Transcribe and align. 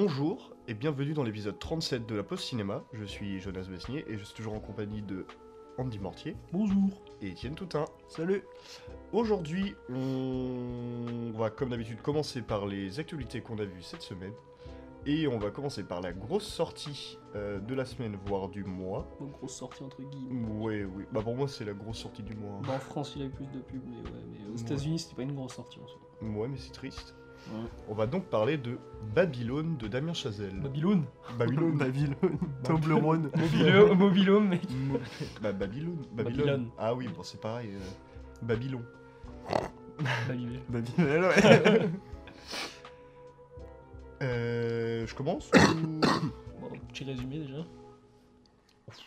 Bonjour 0.00 0.52
et 0.68 0.74
bienvenue 0.74 1.14
dans 1.14 1.22
l'épisode 1.22 1.58
37 1.58 2.04
de 2.04 2.14
la 2.14 2.22
Post 2.22 2.44
Cinéma. 2.44 2.84
Je 2.92 3.06
suis 3.06 3.40
Jonas 3.40 3.66
Besnier 3.66 4.04
et 4.06 4.18
je 4.18 4.24
suis 4.24 4.34
toujours 4.34 4.52
en 4.52 4.60
compagnie 4.60 5.00
de 5.00 5.24
Andy 5.78 5.98
Mortier 5.98 6.36
Bonjour. 6.52 7.00
et 7.22 7.28
Étienne 7.28 7.54
Toutin. 7.54 7.86
Salut. 8.06 8.42
Aujourd'hui, 9.14 9.74
on 9.88 11.32
va 11.34 11.48
comme 11.48 11.70
d'habitude 11.70 12.02
commencer 12.02 12.42
par 12.42 12.66
les 12.66 13.00
actualités 13.00 13.40
qu'on 13.40 13.56
a 13.58 13.64
vues 13.64 13.80
cette 13.80 14.02
semaine. 14.02 14.34
Et 15.06 15.26
on 15.28 15.38
va 15.38 15.50
commencer 15.50 15.82
par 15.82 16.02
la 16.02 16.12
grosse 16.12 16.46
sortie 16.46 17.18
euh, 17.34 17.58
de 17.58 17.74
la 17.74 17.86
semaine, 17.86 18.18
voire 18.26 18.50
du 18.50 18.64
mois. 18.64 19.08
Bonne 19.18 19.30
grosse 19.30 19.54
sortie 19.56 19.82
entre 19.82 20.02
guillemets. 20.02 20.46
Ouais, 20.62 20.84
oui. 20.84 21.04
Bah 21.10 21.22
pour 21.22 21.36
moi, 21.36 21.48
c'est 21.48 21.64
la 21.64 21.72
grosse 21.72 22.00
sortie 22.00 22.22
du 22.22 22.34
mois. 22.34 22.60
Bah, 22.66 22.74
en 22.74 22.80
France, 22.80 23.14
il 23.16 23.22
a 23.22 23.24
eu 23.24 23.30
plus 23.30 23.46
de 23.46 23.60
pubs, 23.60 23.80
mais 23.88 23.96
ouais, 23.96 24.16
mais 24.30 24.46
aux 24.52 24.56
Ouais. 24.56 24.60
États-Unis, 24.60 24.98
c'était 24.98 25.14
pas 25.16 25.22
une 25.22 25.34
grosse 25.34 25.54
sortie 25.54 25.78
en 25.80 25.86
soi. 25.86 26.00
Ouais, 26.20 26.48
mais 26.48 26.58
c'est 26.58 26.72
triste. 26.72 27.14
Ouais. 27.52 27.60
On 27.88 27.94
va 27.94 28.06
donc 28.06 28.24
parler 28.24 28.56
de 28.58 28.76
Babylone 29.14 29.76
de 29.76 29.86
Damien 29.86 30.14
Chazelle. 30.14 30.58
Babylone. 30.60 31.04
Babylone. 31.38 31.78
Babylone, 31.78 32.38
Toblerone. 32.64 33.30
Mobilo, 33.36 33.94
Mobilome, 33.94 34.48
mec. 34.48 34.62
Mo- 34.70 34.98
bah, 35.40 35.52
Babylone. 35.52 35.96
Babylone. 36.12 36.36
Babylone. 36.36 36.68
Ah 36.78 36.94
oui, 36.94 37.08
bon, 37.14 37.22
c'est 37.22 37.40
pareil. 37.40 37.70
euh, 37.72 37.78
Babylon. 38.42 38.82
Babylone. 40.28 40.60
Babylone, 40.68 41.24
ouais. 41.24 41.88
Euh, 44.22 45.06
je 45.06 45.14
commence 45.14 45.50
ou- 45.54 46.00
Bon, 46.60 46.68
petit 46.88 47.04
résumé 47.04 47.38
déjà. 47.40 47.64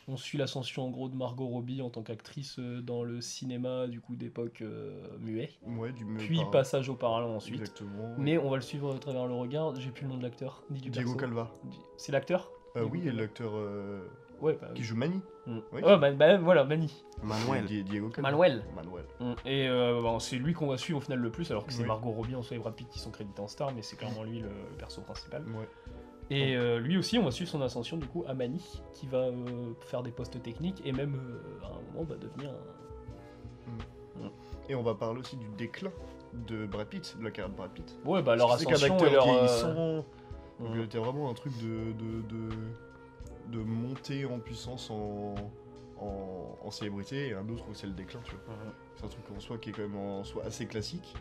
On 0.07 0.17
suit 0.17 0.37
l'ascension 0.37 0.85
en 0.85 0.89
gros 0.89 1.09
de 1.09 1.15
Margot 1.15 1.47
Robbie 1.47 1.81
en 1.81 1.89
tant 1.89 2.01
qu'actrice 2.01 2.57
euh, 2.59 2.81
dans 2.81 3.03
le 3.03 3.21
cinéma 3.21 3.87
du 3.87 4.01
coup 4.01 4.15
d'époque 4.15 4.61
euh, 4.61 4.91
muet. 5.19 5.49
Ouais, 5.65 5.91
du 5.91 6.05
me- 6.05 6.17
Puis 6.17 6.37
par- 6.37 6.51
passage 6.51 6.89
au 6.89 6.95
parlant 6.95 7.35
ensuite. 7.35 7.59
Exactement. 7.59 8.13
Mais 8.17 8.37
on 8.37 8.49
va 8.49 8.55
le 8.57 8.61
suivre 8.61 8.93
à 8.95 8.99
travers 8.99 9.27
le 9.27 9.33
regard. 9.33 9.75
J'ai 9.75 9.91
plus 9.91 10.03
le 10.03 10.09
nom 10.09 10.17
de 10.17 10.23
l'acteur 10.23 10.63
ni 10.69 10.79
du 10.79 10.89
Diego 10.89 11.11
perso. 11.13 11.19
Calva. 11.19 11.51
C'est 11.97 12.11
l'acteur 12.11 12.51
Euh, 12.75 12.81
Diego 12.85 12.95
oui, 13.09 13.11
l'acteur 13.15 13.51
euh, 13.55 14.07
Ouais, 14.41 14.57
bah, 14.61 14.69
qui 14.73 14.83
joue 14.83 14.95
Manny. 14.95 15.19
Mm. 15.47 15.57
oui. 15.73 15.81
Oh, 15.83 15.97
bah, 15.97 16.11
bah, 16.13 16.37
voilà, 16.37 16.63
Mani. 16.63 17.03
Manuel. 17.23 17.65
Diego. 17.65 18.09
Manuel. 18.19 18.63
Manuel. 18.73 19.03
Mm. 19.19 19.33
Et 19.45 19.67
euh, 19.67 20.01
bon, 20.01 20.19
c'est 20.19 20.37
lui 20.37 20.53
qu'on 20.53 20.67
va 20.67 20.77
suivre 20.77 20.99
au 20.99 21.01
final 21.01 21.19
le 21.19 21.29
plus, 21.29 21.49
alors 21.51 21.65
que 21.65 21.73
c'est 21.73 21.81
Oui. 21.81 21.87
Margot 21.87 22.11
Robbie 22.11 22.35
en 22.35 22.41
soi 22.41 22.55
et 22.55 22.59
Brad 22.59 22.73
Pitt 22.73 22.87
qui 22.87 22.99
sont 22.99 23.11
crédités 23.11 23.41
en 23.41 23.47
star, 23.47 23.73
mais 23.73 23.81
c'est 23.81 23.97
clairement 23.97 24.23
lui 24.23 24.39
le, 24.39 24.47
le 24.47 24.77
perso 24.77 25.01
principal. 25.01 25.43
Ouais. 25.47 25.67
Et 26.29 26.55
euh, 26.55 26.79
lui 26.79 26.97
aussi, 26.97 27.17
on 27.17 27.23
va 27.23 27.31
suivre 27.31 27.49
son 27.49 27.61
ascension 27.61 27.97
du 27.97 28.05
coup 28.05 28.23
à 28.27 28.33
Mani, 28.33 28.61
qui 28.93 29.07
va 29.07 29.17
euh, 29.17 29.73
faire 29.79 30.03
des 30.03 30.11
postes 30.11 30.41
techniques 30.43 30.81
et 30.85 30.91
même 30.91 31.15
euh, 31.15 31.65
à 31.65 31.69
un 31.69 31.81
moment 31.91 32.05
va 32.07 32.15
devenir 32.15 32.51
un... 32.51 34.29
Et 34.67 34.75
on 34.75 34.83
va 34.83 34.93
parler 34.93 35.21
aussi 35.21 35.35
du 35.37 35.47
déclin 35.57 35.91
de 36.47 36.67
Brad 36.67 36.87
Pitt, 36.87 37.17
de 37.17 37.23
la 37.23 37.31
carrière 37.31 37.51
de 37.51 37.57
Brad 37.57 37.71
Pitt. 37.71 37.97
Ouais, 38.05 38.21
bah 38.21 38.35
leur 38.35 38.51
ascension 38.51 38.97
et 38.99 39.09
leur. 39.09 39.25
vieillissant, 39.25 40.05
Donc 40.59 40.75
mm. 40.75 40.87
t'as 40.89 40.99
vraiment 40.99 41.29
un 41.31 41.33
truc 41.33 41.53
de, 41.57 41.93
de, 41.93 42.21
de, 42.27 42.49
de 43.57 43.63
monter 43.63 44.25
en 44.25 44.37
puissance 44.37 44.91
en, 44.91 45.33
en, 45.99 46.57
en 46.63 46.71
célébrité 46.71 47.29
et 47.29 47.33
un 47.33 47.47
autre 47.49 47.65
où 47.69 47.73
c'est 47.73 47.87
le 47.87 47.93
déclin, 47.93 48.19
tu 48.23 48.31
vois. 48.31 48.55
Mhm. 48.55 48.71
C'est 48.95 49.05
un 49.05 49.09
truc 49.09 49.25
en 49.35 49.39
soi 49.39 49.57
qui 49.57 49.69
est 49.69 49.73
quand 49.73 49.81
même 49.81 49.97
en 49.97 50.23
soi 50.23 50.43
assez 50.45 50.65
classique, 50.65 51.15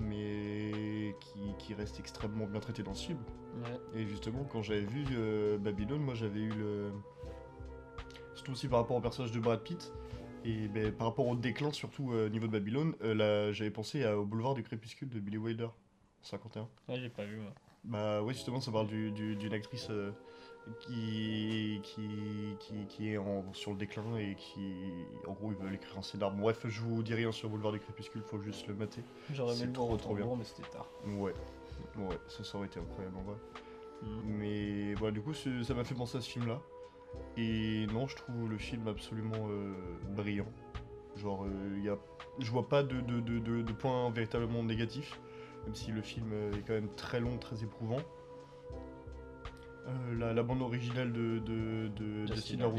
mais 0.00 1.14
qui, 1.20 1.40
qui 1.58 1.74
reste 1.74 1.98
extrêmement 2.00 2.46
bien 2.46 2.60
traité 2.60 2.82
dans 2.82 2.94
ce 2.94 3.06
film. 3.06 3.18
Ouais. 3.64 4.00
Et 4.00 4.06
justement, 4.06 4.44
quand 4.44 4.62
j'avais 4.62 4.80
vu 4.84 5.04
euh, 5.12 5.58
Babylone, 5.58 6.02
moi 6.02 6.14
j'avais 6.14 6.40
eu 6.40 6.50
le. 6.50 6.90
Surtout 8.34 8.52
aussi 8.52 8.68
par 8.68 8.80
rapport 8.80 8.96
au 8.96 9.00
personnage 9.00 9.32
de 9.32 9.38
Brad 9.40 9.60
Pitt, 9.60 9.92
et 10.44 10.66
ben, 10.68 10.90
par 10.92 11.08
rapport 11.08 11.26
au 11.28 11.36
déclin, 11.36 11.70
surtout 11.72 12.12
euh, 12.12 12.26
au 12.26 12.28
niveau 12.28 12.46
de 12.46 12.52
Babylone, 12.52 12.94
euh, 13.02 13.14
là, 13.14 13.52
j'avais 13.52 13.70
pensé 13.70 14.04
à- 14.04 14.18
au 14.18 14.24
boulevard 14.24 14.54
du 14.54 14.62
crépuscule 14.62 15.08
de 15.08 15.20
Billy 15.20 15.36
Wilder, 15.38 15.68
51. 16.22 16.62
Ouais, 16.88 16.98
j'ai 16.98 17.08
pas 17.10 17.24
vu. 17.24 17.36
moi. 17.36 17.52
Bah 17.84 18.22
ouais, 18.22 18.32
justement, 18.32 18.60
ça 18.60 18.72
parle 18.72 18.86
du- 18.88 19.10
du- 19.12 19.36
d'une 19.36 19.52
actrice 19.52 19.88
euh, 19.90 20.12
qui, 20.80 21.80
qui, 21.82 22.56
qui, 22.58 22.86
qui 22.88 23.12
est 23.12 23.18
en- 23.18 23.52
sur 23.52 23.72
le 23.72 23.76
déclin 23.76 24.16
et 24.16 24.34
qui, 24.36 24.74
en 25.26 25.32
gros, 25.32 25.52
ils 25.52 25.58
veulent 25.58 25.74
écrire 25.74 25.98
un 25.98 26.02
scénar. 26.02 26.30
Bref, 26.32 26.66
je 26.68 26.80
vous 26.80 27.02
dis 27.02 27.14
rien 27.14 27.32
sur 27.32 27.48
Boulevard 27.48 27.72
du 27.72 27.80
Crépuscule, 27.80 28.22
faut 28.22 28.40
juste 28.40 28.66
le 28.68 28.74
mater. 28.74 29.02
J'aurais 29.32 29.54
C'est 29.54 29.62
aimé 29.62 29.68
le 29.68 29.72
trop, 29.74 29.86
voir 29.88 29.98
trop 30.00 30.14
bien. 30.14 30.26
mais 30.36 30.44
c'était 30.44 30.68
tard. 30.70 30.88
Ouais, 31.06 31.34
ouais, 31.96 32.18
ça, 32.28 32.44
ça 32.44 32.58
aurait 32.58 32.66
été 32.68 32.78
incroyable 32.80 33.16
en 33.16 33.22
vrai. 33.22 33.36
Mhm. 34.02 34.22
Mais 34.24 34.94
voilà, 34.94 35.12
du 35.12 35.20
coup, 35.20 35.32
ça 35.34 35.74
m'a 35.74 35.84
fait 35.84 35.94
penser 35.94 36.18
à 36.18 36.20
ce 36.20 36.28
film-là. 36.30 36.60
Et 37.36 37.86
non, 37.92 38.06
je 38.06 38.16
trouve 38.16 38.48
le 38.50 38.58
film 38.58 38.88
absolument 38.88 39.48
euh, 39.50 39.74
brillant. 40.10 40.48
Genre, 41.16 41.44
euh, 41.44 41.78
y 41.82 41.88
a, 41.88 41.98
je 42.38 42.50
vois 42.50 42.68
pas 42.68 42.82
de, 42.82 43.00
de, 43.00 43.20
de, 43.20 43.38
de- 43.38 43.62
de 43.62 43.72
points 43.72 44.10
véritablement 44.10 44.62
négatifs, 44.62 45.20
même 45.64 45.74
si 45.74 45.90
le 45.92 46.00
film 46.02 46.30
euh, 46.32 46.52
est 46.54 46.62
quand 46.66 46.72
même 46.72 46.88
très 46.96 47.20
long, 47.20 47.36
très 47.38 47.62
éprouvant. 47.62 47.98
Euh, 49.88 50.14
la, 50.16 50.32
la 50.32 50.42
bande 50.42 50.62
originale 50.62 51.12
de, 51.12 51.40
de, 51.40 51.88
de 51.88 52.26
Justin 52.26 52.70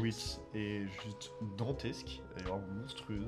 est 0.54 0.86
juste 1.02 1.32
dantesque, 1.58 2.22
elle 2.34 2.42
est 2.42 2.46
vraiment 2.46 2.66
monstrueuse. 2.80 3.26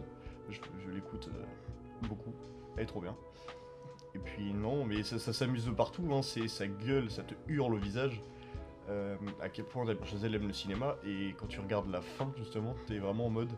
Je, 0.48 0.58
je 0.84 0.90
l'écoute 0.90 1.28
euh, 1.34 2.06
beaucoup, 2.08 2.32
elle 2.76 2.84
est 2.84 2.86
trop 2.86 3.00
bien. 3.00 3.14
Et 4.14 4.18
puis 4.18 4.54
non, 4.54 4.84
mais 4.84 5.02
ça, 5.02 5.18
ça 5.18 5.32
s'amuse 5.34 5.66
de 5.66 5.72
partout, 5.72 6.08
hein. 6.10 6.22
c'est 6.22 6.48
ça 6.48 6.66
gueule, 6.66 7.10
ça 7.10 7.22
te 7.22 7.34
hurle 7.48 7.74
au 7.74 7.78
visage. 7.78 8.22
Euh, 8.88 9.16
à 9.42 9.48
quel 9.48 9.64
point 9.64 9.84
Damien 9.84 10.04
Chazelle 10.04 10.36
aime 10.36 10.46
le 10.46 10.52
cinéma 10.52 10.96
et 11.04 11.34
quand 11.36 11.48
tu 11.48 11.58
regardes 11.58 11.90
la 11.90 12.00
fin 12.00 12.32
justement, 12.38 12.76
t'es 12.86 12.98
vraiment 12.98 13.26
en 13.26 13.30
mode 13.30 13.50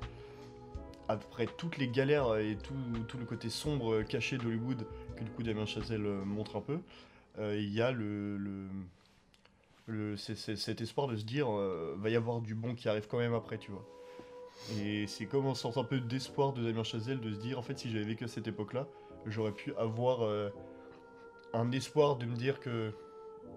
après 1.06 1.46
toutes 1.46 1.76
les 1.76 1.86
galères 1.86 2.36
et 2.38 2.56
tout, 2.56 2.74
tout 3.08 3.18
le 3.18 3.26
côté 3.26 3.50
sombre 3.50 4.02
caché 4.02 4.38
d'Hollywood 4.38 4.86
que 5.16 5.24
du 5.24 5.30
coup 5.30 5.42
Damien 5.42 5.66
Chazelle 5.66 6.00
montre 6.00 6.56
un 6.56 6.62
peu, 6.62 6.78
il 7.38 7.68
y 7.68 7.82
a 7.82 7.92
le, 7.92 8.38
le, 8.38 8.68
le- 9.88 10.16
cet 10.16 10.80
espoir 10.80 11.08
de 11.08 11.16
se 11.16 11.24
dire 11.24 11.50
euh, 11.50 11.96
va 11.98 12.10
y 12.10 12.16
avoir 12.16 12.40
du 12.40 12.54
bon 12.54 12.74
qui 12.74 12.88
arrive 12.88 13.08
quand 13.08 13.18
même 13.18 13.34
après, 13.34 13.58
tu 13.58 13.70
vois. 13.72 13.84
Et 14.80 15.06
c'est 15.06 15.26
comme 15.26 15.46
une 15.46 15.54
sorte 15.54 15.78
un 15.78 15.84
peu 15.84 15.98
d'espoir 15.98 16.52
de 16.52 16.62
Damien 16.62 16.84
Chazelle 16.84 17.20
de 17.20 17.32
se 17.32 17.38
dire 17.38 17.58
en 17.58 17.62
fait 17.62 17.78
si 17.78 17.90
j'avais 17.90 18.04
vécu 18.04 18.24
à 18.24 18.28
cette 18.28 18.46
époque-là, 18.46 18.86
j'aurais 19.26 19.52
pu 19.52 19.74
avoir 19.76 20.22
euh, 20.24 20.50
un 21.54 21.72
espoir 21.72 22.16
de 22.16 22.26
me 22.26 22.36
dire 22.36 22.60
que 22.60 22.92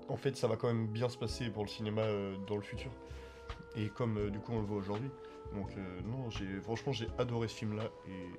en 0.08 0.16
fait 0.18 0.38
ça 0.38 0.48
va 0.48 0.56
quand 0.56 0.68
même 0.68 0.88
bien 0.88 1.10
se 1.10 1.18
passer 1.18 1.50
pour 1.50 1.64
le 1.64 1.70
cinéma 1.70 2.02
euh, 2.04 2.36
dans 2.48 2.56
le 2.56 2.62
futur. 2.62 2.92
Et 3.76 3.90
comme 3.90 4.18
euh, 4.18 4.30
du 4.30 4.40
coup 4.40 4.54
on 4.54 4.60
le 4.62 4.66
voit 4.66 4.78
aujourd'hui. 4.78 5.10
Donc 5.54 5.72
non, 6.06 6.30
franchement 6.62 6.94
j'ai 6.94 7.08
adoré 7.18 7.50
ce 7.50 7.56
film 7.56 7.76
là 7.76 7.84
et 8.08 8.30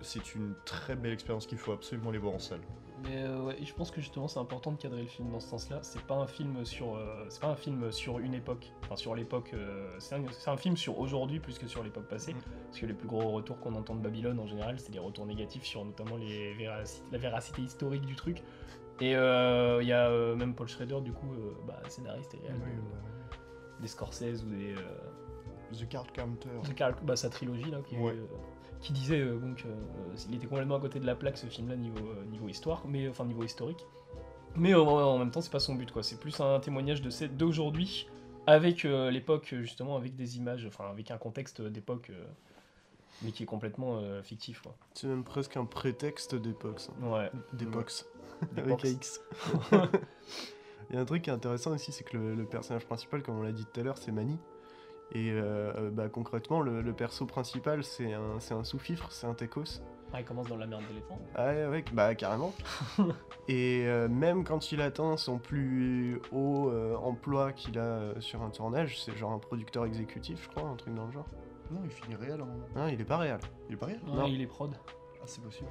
c'est 0.00 0.34
une 0.34 0.56
très 0.64 0.96
belle 0.96 1.12
expérience 1.12 1.46
qu'il 1.46 1.58
faut 1.58 1.70
absolument 1.70 2.10
aller 2.10 2.18
voir 2.18 2.34
en 2.34 2.40
salle. 2.40 2.62
Mais 3.04 3.16
euh, 3.24 3.42
ouais, 3.42 3.56
je 3.62 3.72
pense 3.74 3.90
que 3.90 4.00
justement 4.00 4.28
c'est 4.28 4.38
important 4.38 4.70
de 4.72 4.76
cadrer 4.76 5.02
le 5.02 5.08
film 5.08 5.30
dans 5.30 5.40
ce 5.40 5.48
sens-là. 5.48 5.80
C'est 5.82 6.02
pas 6.02 6.14
un 6.14 6.26
film 6.26 6.64
sur, 6.64 6.94
euh, 6.94 7.26
c'est 7.28 7.40
pas 7.40 7.48
un 7.48 7.56
film 7.56 7.90
sur 7.90 8.18
une 8.18 8.34
époque, 8.34 8.72
enfin 8.82 8.96
sur 8.96 9.14
l'époque. 9.14 9.50
euh, 9.54 9.96
c'est 9.98 10.14
un, 10.48 10.56
film 10.56 10.76
sur 10.76 10.98
aujourd'hui 10.98 11.40
plus 11.40 11.58
que 11.58 11.66
sur 11.66 11.82
l'époque 11.82 12.06
passée. 12.08 12.34
Mm. 12.34 12.40
Parce 12.66 12.78
que 12.80 12.86
les 12.86 12.94
plus 12.94 13.08
gros 13.08 13.30
retours 13.30 13.58
qu'on 13.60 13.74
entend 13.74 13.94
de 13.96 14.00
Babylone 14.02 14.38
en 14.38 14.46
général, 14.46 14.78
c'est 14.78 14.92
des 14.92 14.98
retours 14.98 15.26
négatifs 15.26 15.64
sur 15.64 15.84
notamment 15.84 16.16
les 16.16 16.54
la 17.10 17.18
véracité 17.18 17.62
historique 17.62 18.06
du 18.06 18.14
truc. 18.14 18.42
Et 19.00 19.16
euh, 19.16 19.82
il 19.82 19.88
y 19.88 19.92
a 19.92 20.08
euh, 20.08 20.36
même 20.36 20.54
Paul 20.54 20.68
Schrader 20.68 21.00
du 21.00 21.12
coup, 21.12 21.32
euh, 21.32 21.54
bah, 21.66 21.80
scénariste 21.88 22.34
et 22.34 22.36
de- 22.38 23.80
des 23.80 23.88
Scorsese 23.88 24.44
ou 24.44 24.50
des 24.50 24.74
euh, 24.74 25.72
The 25.72 25.88
Card 25.88 26.12
Counter. 26.12 26.50
The 26.62 26.74
Car- 26.74 27.02
bah, 27.02 27.16
sa 27.16 27.28
trilogie 27.30 27.70
là, 27.70 27.78
qui, 27.84 27.96
est, 27.96 27.98
Ouais. 27.98 28.12
euh, 28.12 28.26
qui 28.82 28.92
disait 28.92 29.20
euh, 29.20 29.38
donc 29.38 29.64
euh, 29.64 29.74
il 30.28 30.34
était 30.34 30.46
complètement 30.46 30.76
à 30.76 30.80
côté 30.80 31.00
de 31.00 31.06
la 31.06 31.14
plaque 31.14 31.38
ce 31.38 31.46
film-là 31.46 31.76
niveau 31.76 32.04
euh, 32.06 32.24
niveau 32.26 32.48
histoire, 32.48 32.82
mais 32.86 33.08
enfin 33.08 33.24
niveau 33.24 33.42
historique. 33.44 33.86
Mais 34.54 34.74
en 34.74 35.18
même 35.18 35.30
temps, 35.30 35.40
c'est 35.40 35.50
pas 35.52 35.60
son 35.60 35.74
but 35.76 35.90
quoi. 35.90 36.02
C'est 36.02 36.20
plus 36.20 36.38
un 36.40 36.60
témoignage 36.60 37.00
de 37.00 37.08
cette- 37.08 37.38
d'aujourd'hui 37.38 38.06
avec 38.46 38.82
l'époque 38.82 39.54
justement, 39.62 39.96
avec 39.96 40.14
des 40.14 40.36
images, 40.36 40.66
enfin 40.66 40.90
avec 40.90 41.10
un 41.10 41.16
contexte 41.16 41.62
d'époque, 41.62 42.10
mais 43.22 43.30
qui 43.30 43.44
est 43.44 43.46
complètement 43.46 43.98
euh, 43.98 44.22
fictif 44.22 44.60
quoi. 44.60 44.74
C'est 44.94 45.06
même 45.06 45.24
presque 45.24 45.56
un 45.56 45.64
prétexte 45.64 46.34
d'époque, 46.34 46.80
ça. 46.80 46.92
Ouais. 47.02 47.30
D'époque. 47.54 47.92
D'époque. 48.52 48.84
Avec 48.84 48.96
AX. 48.96 49.20
Il 50.90 50.96
y 50.96 50.98
a 50.98 51.00
un 51.00 51.04
truc 51.06 51.22
qui 51.22 51.30
est 51.30 51.32
intéressant 51.32 51.70
aussi, 51.72 51.92
c'est 51.92 52.04
que 52.04 52.16
le, 52.18 52.34
le 52.34 52.44
personnage 52.44 52.84
principal, 52.84 53.22
comme 53.22 53.38
on 53.38 53.42
l'a 53.42 53.52
dit 53.52 53.64
tout 53.72 53.80
à 53.80 53.84
l'heure, 53.84 53.96
c'est 53.96 54.12
Manny. 54.12 54.36
Et 55.14 55.30
euh, 55.30 55.72
euh, 55.76 55.90
bah, 55.90 56.08
concrètement, 56.08 56.60
le, 56.62 56.80
le 56.80 56.92
perso 56.94 57.26
principal, 57.26 57.84
c'est 57.84 58.12
un, 58.14 58.38
un 58.50 58.64
sous-fifre, 58.64 59.10
c'est 59.12 59.26
un 59.26 59.34
techos. 59.34 59.80
Ah, 60.14 60.20
il 60.20 60.24
commence 60.26 60.48
dans 60.48 60.56
la 60.56 60.66
merde 60.66 60.82
d'éléphant. 60.88 61.18
Ah 61.34 61.46
ouais, 61.46 61.66
ouais, 61.68 61.84
bah 61.92 62.14
carrément. 62.14 62.52
Et 63.48 63.84
euh, 63.86 64.08
même 64.08 64.44
quand 64.44 64.70
il 64.72 64.80
atteint 64.82 65.16
son 65.16 65.38
plus 65.38 66.20
haut 66.32 66.68
euh, 66.70 66.96
emploi 66.96 67.52
qu'il 67.52 67.78
a 67.78 68.20
sur 68.20 68.42
un 68.42 68.50
tournage, 68.50 69.00
c'est 69.02 69.16
genre 69.16 69.32
un 69.32 69.38
producteur 69.38 69.84
exécutif, 69.86 70.42
je 70.44 70.48
crois, 70.54 70.68
un 70.68 70.76
truc 70.76 70.94
dans 70.94 71.06
le 71.06 71.12
genre. 71.12 71.26
Non, 71.70 71.80
il 71.84 71.90
finit 71.90 72.14
réel 72.16 72.40
à 72.40 72.44
un 72.44 72.46
moment. 72.46 72.66
Non, 72.76 72.88
il 72.88 73.00
est 73.00 73.04
pas 73.04 73.16
réel. 73.16 73.38
Il 73.68 73.74
est 73.74 73.78
pas 73.78 73.86
réel? 73.86 74.00
Non, 74.06 74.14
Non. 74.14 74.26
il 74.26 74.40
est 74.42 74.46
prod. 74.46 74.74
Ah, 75.16 75.22
c'est 75.26 75.42
possible. 75.42 75.68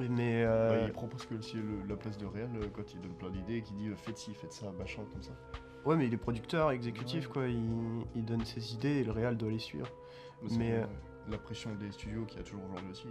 Mais 0.00 0.42
euh, 0.44 0.84
il 0.86 0.92
propose 0.92 1.26
que 1.26 1.34
aussi 1.34 1.56
le- 1.56 1.86
la 1.86 1.96
place 1.96 2.16
de 2.16 2.26
réel 2.26 2.48
quand 2.74 2.92
il 2.94 3.00
donne 3.00 3.12
plein 3.14 3.30
d'idées 3.30 3.56
et 3.56 3.62
qu'il 3.62 3.76
dit 3.76 3.90
faites 3.96 4.16
ci, 4.18 4.32
faites 4.34 4.52
ça, 4.52 4.72
machin, 4.78 5.02
comme 5.12 5.22
ça. 5.22 5.32
Ouais, 5.84 5.96
mais 5.96 6.06
il 6.06 6.14
est 6.14 6.18
producteur 6.18 6.70
exécutif, 6.70 7.26
Ouais. 7.28 7.32
quoi. 7.32 7.46
Il, 7.48 8.04
il 8.16 8.24
donne 8.24 8.44
ses 8.44 8.74
idées 8.74 9.00
et 9.00 9.04
le 9.04 9.12
réal 9.12 9.36
doit 9.36 9.50
les 9.50 9.58
suivre. 9.58 9.88
Mais, 10.58 10.72
euh, 10.72 10.84
la 11.28 11.38
pression 11.38 11.70
des 11.76 11.92
studios 11.92 12.24
qu'il 12.24 12.38
y 12.38 12.40
a 12.40 12.44
toujours 12.44 12.64
aujourd'hui 12.64 12.90
aussi. 12.90 13.06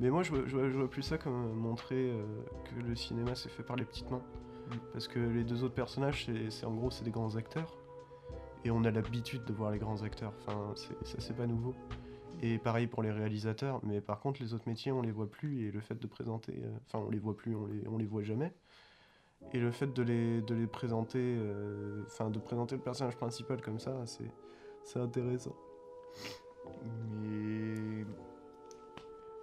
Mais 0.00 0.10
moi, 0.10 0.22
je 0.22 0.30
vois, 0.30 0.42
je 0.46 0.56
vois- 0.56 0.68
je 0.68 0.76
vois 0.76 0.90
plus 0.90 1.02
ça 1.02 1.18
comme 1.18 1.52
montrer 1.54 2.10
euh, 2.10 2.24
que 2.64 2.80
le 2.80 2.94
cinéma 2.96 3.34
c'est 3.34 3.48
fait 3.48 3.62
par 3.62 3.76
les 3.76 3.84
petites 3.84 4.10
mains. 4.10 4.22
Parce 4.92 5.08
que 5.08 5.18
les 5.18 5.44
deux 5.44 5.62
autres 5.64 5.74
personnages, 5.74 6.28
c'est- 6.50 6.66
en 6.66 6.74
gros, 6.74 6.90
c'est 6.90 7.04
des 7.04 7.10
grands 7.10 7.36
acteurs. 7.36 7.76
Et 8.64 8.70
on 8.72 8.82
a 8.84 8.90
l'habitude 8.90 9.44
de 9.44 9.52
voir 9.52 9.70
les 9.70 9.78
grands 9.78 10.02
acteurs. 10.02 10.32
Enfin, 10.40 10.72
ça, 11.04 11.14
c'est 11.18 11.36
pas 11.36 11.46
nouveau. 11.46 11.74
Et 12.42 12.58
pareil 12.58 12.86
pour 12.86 13.02
les 13.02 13.10
réalisateurs. 13.10 13.80
Mais 13.84 14.00
par 14.00 14.20
contre, 14.20 14.42
les 14.42 14.52
autres 14.52 14.68
métiers, 14.68 14.92
on 14.92 15.00
les 15.02 15.10
voit 15.12 15.30
plus. 15.30 15.66
Et 15.66 15.70
le 15.70 15.80
fait 15.80 15.94
de 16.00 16.06
présenter. 16.06 16.60
euh, 16.64 16.70
Enfin, 16.86 17.04
on 17.06 17.10
les 17.10 17.18
voit 17.18 17.36
plus, 17.36 17.54
on 17.56 17.66
les, 17.66 17.86
on 17.88 17.98
les 17.98 18.06
voit 18.06 18.22
jamais. 18.24 18.52
Et 19.52 19.58
le 19.60 19.70
fait 19.70 19.92
de 19.92 20.02
les, 20.02 20.42
de 20.42 20.54
les 20.54 20.66
présenter. 20.66 21.18
euh, 21.38 22.02
Enfin, 22.06 22.30
de 22.30 22.38
présenter 22.38 22.76
le 22.76 22.82
personnage 22.82 23.16
principal 23.16 23.60
comme 23.62 23.78
ça, 23.78 23.94
c'est 24.06 24.30
c'est 24.84 24.98
intéressant. 25.00 25.54
Mais. 27.20 28.04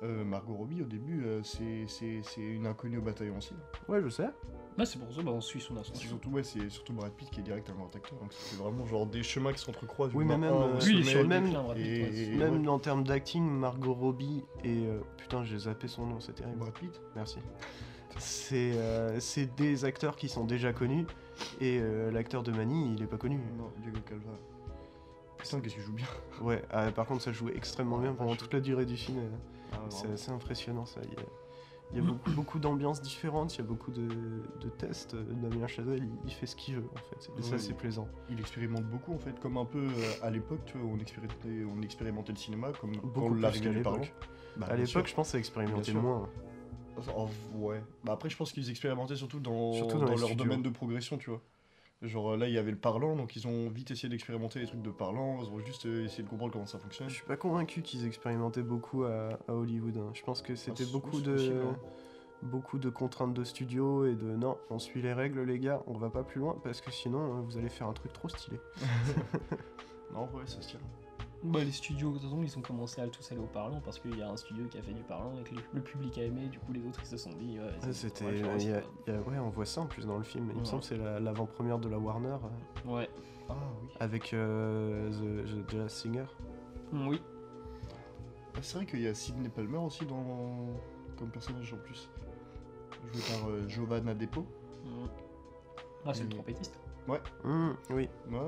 Euh, 0.04 0.24
Margot 0.26 0.54
Robbie, 0.54 0.82
au 0.82 0.86
début, 0.86 1.24
euh, 1.26 1.42
c'est 1.44 1.86
c'est- 1.88 2.22
c'est 2.24 2.42
une 2.42 2.68
inconnue 2.68 2.98
au 2.98 3.02
bataillon 3.02 3.38
aussi. 3.38 3.54
Ouais, 3.88 4.02
je 4.04 4.10
sais. 4.10 4.28
Bah, 4.78 4.86
c'est 4.86 5.00
pour 5.00 5.12
ça, 5.12 5.22
bah, 5.24 5.32
on 5.32 5.40
suit 5.40 5.62
son 5.62 5.78
ascension. 5.78 6.10
surtout, 6.10 6.30
ouais, 6.32 6.44
c'est 6.44 6.70
surtout 6.70 6.92
Brad 6.94 7.14
Pitt 7.14 7.30
qui 7.32 7.40
est 7.40 7.44
direct 7.44 7.70
un 7.70 7.74
grand 7.76 7.96
acteur. 7.96 8.20
Donc 8.20 8.34
c'est 8.34 8.58
vraiment 8.58 8.86
genre 8.86 9.08
des 9.08 9.24
chemins 9.24 9.54
qui 9.54 9.60
s'entrecroisent. 9.60 10.12
Oui, 10.14 10.26
mais 10.26 10.38
même, 10.38 10.52
euh, 10.54 10.80
Lui, 10.82 10.96
il 10.96 11.00
est 11.00 11.04
sommet, 11.04 11.10
sur 11.12 11.22
le 11.24 11.28
même- 11.30 11.46
déclin, 11.46 11.76
et- 11.78 12.36
Même 12.36 12.68
en 12.68 12.78
termes 12.80 13.06
d'acting, 13.06 13.44
Margot 13.50 13.94
Robbie 13.94 14.44
et. 14.66 14.86
euh, 14.86 15.00
putain, 15.18 15.44
j'ai 15.46 15.60
zappé 15.60 15.88
son 15.88 16.06
nom, 16.06 16.20
c'est 16.20 16.34
terrible. 16.34 16.58
Brad 16.60 16.74
Pitt? 16.74 17.02
Merci. 17.16 17.40
C'est 18.18 18.74
euh, 18.76 19.20
c'est 19.20 19.54
des 19.56 19.84
acteurs 19.86 20.16
qui 20.16 20.30
sont 20.30 20.46
déjà 20.46 20.72
connus 20.74 21.06
et 21.60 21.80
euh, 21.82 22.12
l'acteur 22.12 22.44
de 22.44 22.52
Manny, 22.52 22.94
il 22.96 23.04
est 23.04 23.08
pas 23.08 23.18
connu. 23.18 23.38
Non, 23.58 23.70
Diego 23.82 24.00
Calva. 24.08 24.32
Putain, 25.38 25.60
qu'est-ce 25.60 25.76
qu'il 25.76 25.84
joue 25.84 25.94
bien 25.94 26.08
Ouais, 26.42 26.64
ah, 26.72 26.92
par 26.92 27.06
contre, 27.08 27.22
ça 27.22 27.32
joue 27.32 27.50
extrêmement 27.50 27.98
Ouais, 27.98 28.04
bien 28.04 28.14
pendant 28.14 28.36
toute 28.36 28.54
la 28.54 28.62
durée 28.62 28.86
du 28.86 28.96
film. 28.98 29.22
Ah, 29.74 29.78
C'est 29.90 30.12
assez 30.12 30.32
impressionnant 30.32 30.86
ça. 30.86 31.02
Il 31.04 31.14
y 31.14 31.18
a, 31.18 31.26
il 31.92 31.98
y 31.98 32.00
a 32.00 32.04
beaucoup, 32.04 32.32
beaucoup 32.36 32.58
d'ambiances 32.60 33.02
différentes, 33.02 33.54
il 33.56 33.58
y 33.58 33.62
a 33.62 33.66
beaucoup 33.66 33.92
de, 33.92 34.08
de 34.08 34.70
tests. 34.70 35.16
Damien 35.16 35.68
Chazelle, 35.68 36.00
il, 36.04 36.10
il 36.26 36.32
fait 36.32 36.46
ce 36.46 36.56
qu'il 36.56 36.76
veut 36.76 36.88
en 36.94 36.98
fait. 36.98 37.30
Et 37.38 37.42
ça, 37.42 37.60
c'est 37.60 37.74
plaisant. 37.74 38.08
Il 38.30 38.40
expérimente 38.40 38.86
beaucoup 38.86 39.14
en 39.14 39.20
fait, 39.20 39.38
comme 39.42 39.58
un 39.58 39.66
peu 39.66 39.80
euh, 39.86 40.12
à 40.24 40.30
l'époque, 40.30 40.62
tu 40.66 40.78
vois, 40.78 40.88
où 40.90 40.94
on 40.96 41.00
expérimentait, 41.00 41.66
on 41.78 41.82
expérimentait 41.82 42.32
le 42.32 42.38
cinéma, 42.38 42.72
comme 42.80 42.92
Beaucoup 42.96 43.36
quand 43.36 43.42
parlant. 43.42 43.72
l'époque. 43.74 44.14
Bah, 44.58 44.68
à 44.70 44.76
bien 44.78 44.86
sûr. 44.86 45.00
l'époque, 45.00 45.10
je 45.10 45.16
pense 45.16 45.28
que 45.28 45.32
ça 45.34 45.38
expérimentait 45.38 45.92
moins. 45.94 46.30
Oh, 47.16 47.28
ouais. 47.56 47.84
Bah 48.04 48.14
après, 48.14 48.30
je 48.30 48.38
pense 48.38 48.52
qu'ils 48.52 48.70
expérimentaient 48.70 49.16
surtout 49.16 49.40
dans, 49.40 49.74
Surtout 49.74 50.00
dans 50.00 50.06
dans 50.06 50.12
les 50.12 50.18
leur 50.20 50.30
studios. 50.30 50.46
domaine 50.46 50.62
de 50.62 50.70
progression, 50.70 51.18
tu 51.18 51.30
vois. 51.30 51.42
Genre 52.02 52.34
euh, 52.34 52.38
là, 52.38 52.48
il 52.48 52.54
y 52.54 52.58
avait 52.58 52.72
le 52.72 52.78
parlant, 52.78 53.16
donc 53.16 53.36
ils 53.36 53.48
ont 53.48 53.70
vite 53.70 53.90
essayé 53.92 54.10
d'expérimenter 54.10 54.60
les 54.60 54.66
trucs 54.68 54.82
de 54.82 54.92
parlant, 54.92 55.40
ils 55.42 55.50
ont 55.50 55.60
juste 55.60 55.86
euh, 55.86 56.04
essayé 56.06 56.24
de 56.24 56.30
comprendre 56.30 56.52
comment 56.54 56.66
ça 56.66 56.78
fonctionne. 56.78 57.10
Je 57.10 57.16
suis 57.16 57.26
pas 57.26 57.38
convaincu 57.38 57.82
qu'ils 57.82 58.06
expérimentaient 58.06 58.64
beaucoup 58.64 59.04
à, 59.06 59.40
à 59.48 59.54
Hollywood. 59.54 59.98
hein. 59.98 60.12
Je 60.14 60.22
pense 60.24 60.42
que 60.42 60.56
c'était 60.56 60.84
c'est- 60.84 60.92
beaucoup 60.92 61.20
de 61.22 61.32
possible, 61.34 61.62
hein. 61.64 61.76
beaucoup 62.44 62.80
de 62.80 62.90
contraintes 62.90 63.34
de 63.34 63.44
studio 63.46 64.06
et 64.06 64.16
de 64.16 64.26
non, 64.36 64.58
on 64.70 64.78
suit 64.78 65.02
les 65.02 65.14
règles 65.14 65.42
les 65.44 65.58
gars, 65.58 65.82
on 65.88 65.94
va 65.98 66.10
pas 66.10 66.24
plus 66.24 66.40
loin 66.42 66.60
parce 66.64 66.82
que 66.82 66.92
sinon 66.92 67.38
euh, 67.38 67.42
vous 67.42 67.58
allez 67.58 67.70
faire 67.70 67.88
un 67.88 67.94
truc 67.94 68.12
trop 68.14 68.30
stylé. 68.30 68.60
Non, 70.14 70.30
ouais, 70.34 70.46
ça 70.46 70.62
se 70.62 70.70
tient. 70.70 70.80
Bah, 71.44 71.64
les 71.64 71.72
studios, 71.72 72.10
de 72.10 72.14
toute 72.18 72.24
façon, 72.24 72.42
ils 72.42 72.58
ont 72.58 72.62
commencé 72.62 73.02
à 73.02 73.08
tous 73.08 73.32
aller 73.32 73.40
au 73.42 73.46
parlant 73.46 73.80
parce 73.82 74.00
qu'il 74.00 74.18
y 74.18 74.22
a 74.24 74.30
un 74.30 74.38
studio 74.38 74.66
qui 74.68 74.78
a 74.80 74.82
fait 74.82 74.94
du 74.94 75.04
parlant 75.04 75.38
et 75.40 75.44
que 75.44 75.54
le 75.74 75.82
public 75.82 76.18
a 76.18 76.24
aimé, 76.24 76.48
du 76.48 76.58
coup, 76.60 76.74
les 76.74 76.84
autres 76.88 77.00
ils 77.04 77.08
se 77.08 77.18
sont 77.18 77.30
dit. 77.34 77.60
Ouais, 77.60 77.92
C'était, 77.94 78.26
ouais, 78.26 79.40
on 79.40 79.50
voit 79.50 79.66
ça 79.66 79.82
en 79.82 79.86
plus 79.86 80.06
dans 80.08 80.18
le 80.18 80.24
film. 80.24 80.50
Il 80.56 80.60
me 80.62 80.66
semble 80.66 80.82
que 80.82 80.88
c'est 80.88 80.98
la- 80.98 81.20
l'avant-première 81.20 81.78
de 81.78 81.88
la 81.90 82.00
Warner 82.00 82.38
euh, 82.88 82.90
Ouais. 82.92 83.10
Ah 83.48 83.54
oui. 83.84 83.90
avec 84.00 84.34
euh, 84.34 85.12
The, 85.12 85.68
The 85.68 85.88
Singer. 85.88 86.26
Mm, 86.92 87.08
Oui. 87.10 87.22
Ah, 88.56 88.60
c'est 88.62 88.78
vrai 88.78 88.86
qu'il 88.88 89.02
y 89.02 89.08
a 89.08 89.14
Sidney 89.14 89.50
Palmer 89.50 89.78
aussi 89.78 90.06
dans 90.06 90.68
comme 91.20 91.30
personnage 91.30 91.72
en 91.74 91.78
plus. 91.78 92.10
Joué 93.14 93.22
par 93.38 93.50
euh, 93.50 93.68
Giovanna 93.68 94.16
Depo. 94.16 94.42
Mm. 94.42 95.06
Ah, 96.08 96.14
c'est 96.14 96.24
le 96.24 96.30
Et- 96.50 96.56
trompettiste. 97.06 97.34
Hum, 97.44 97.76
oui. 97.92 98.10
Ouais. 98.32 98.40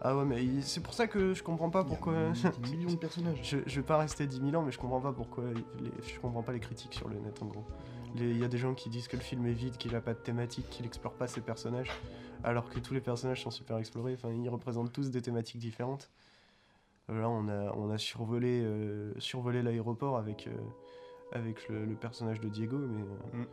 Ah 0.00 0.16
ouais, 0.16 0.24
mais 0.24 0.44
il- 0.44 0.62
c'est 0.64 0.80
pour 0.82 0.94
ça 0.94 1.06
que 1.06 1.34
je 1.34 1.42
comprends 1.42 1.70
pas 1.70 1.84
pourquoi. 1.84 2.14
Il 2.34 2.42
y 2.42 2.46
a 2.46 2.50
des 2.50 2.70
millions 2.70 2.90
de 2.90 2.96
personnages. 2.96 3.40
je, 3.42 3.58
je 3.66 3.80
vais 3.80 3.86
pas 3.86 3.98
rester 3.98 4.26
10 4.26 4.40
000 4.40 4.54
ans, 4.54 4.62
mais 4.62 4.72
je 4.72 4.78
comprends 4.78 5.00
pas 5.00 5.12
pourquoi. 5.12 5.44
les- 5.80 5.90
je 6.06 6.20
comprends 6.20 6.42
pas 6.42 6.52
les 6.52 6.60
critiques 6.60 6.94
sur 6.94 7.08
le 7.08 7.18
net 7.18 7.40
en 7.42 7.46
gros. 7.46 7.64
Les- 8.14 8.30
Il 8.30 8.38
y 8.38 8.44
a 8.44 8.48
des 8.48 8.58
gens 8.58 8.74
qui 8.74 8.90
disent 8.90 9.08
que 9.08 9.16
le 9.16 9.22
film 9.22 9.46
est 9.46 9.52
vide, 9.52 9.76
qu'il 9.78 9.94
a 9.96 10.00
pas 10.00 10.12
de 10.14 10.18
thématique, 10.18 10.68
qu'il 10.70 10.84
explore 10.86 11.14
pas 11.14 11.26
ses 11.28 11.40
personnages, 11.40 11.90
alors 12.44 12.68
que 12.68 12.78
tous 12.78 12.92
les 12.94 13.00
personnages 13.00 13.42
sont 13.42 13.50
super 13.50 13.78
explorés. 13.78 14.14
Enfin, 14.14 14.30
ils 14.30 14.48
représentent 14.50 14.92
tous 14.92 15.10
des 15.10 15.22
thématiques 15.22 15.58
différentes. 15.60 16.10
Euh, 17.10 17.20
Là, 17.20 17.28
on 17.28 17.48
a, 17.48 17.72
on 17.76 17.90
a 17.90 17.98
survolé, 17.98 18.62
euh, 18.62 19.12
survolé 19.18 19.62
l'aéroport 19.62 20.18
avec, 20.18 20.46
euh, 20.46 20.52
avec 21.32 21.68
le, 21.68 21.84
le 21.84 21.94
personnage 21.94 22.40
de 22.40 22.48
Diego, 22.48 22.76
mais. 22.78 23.02
euh, 23.02 23.38
Mm. 23.42 23.46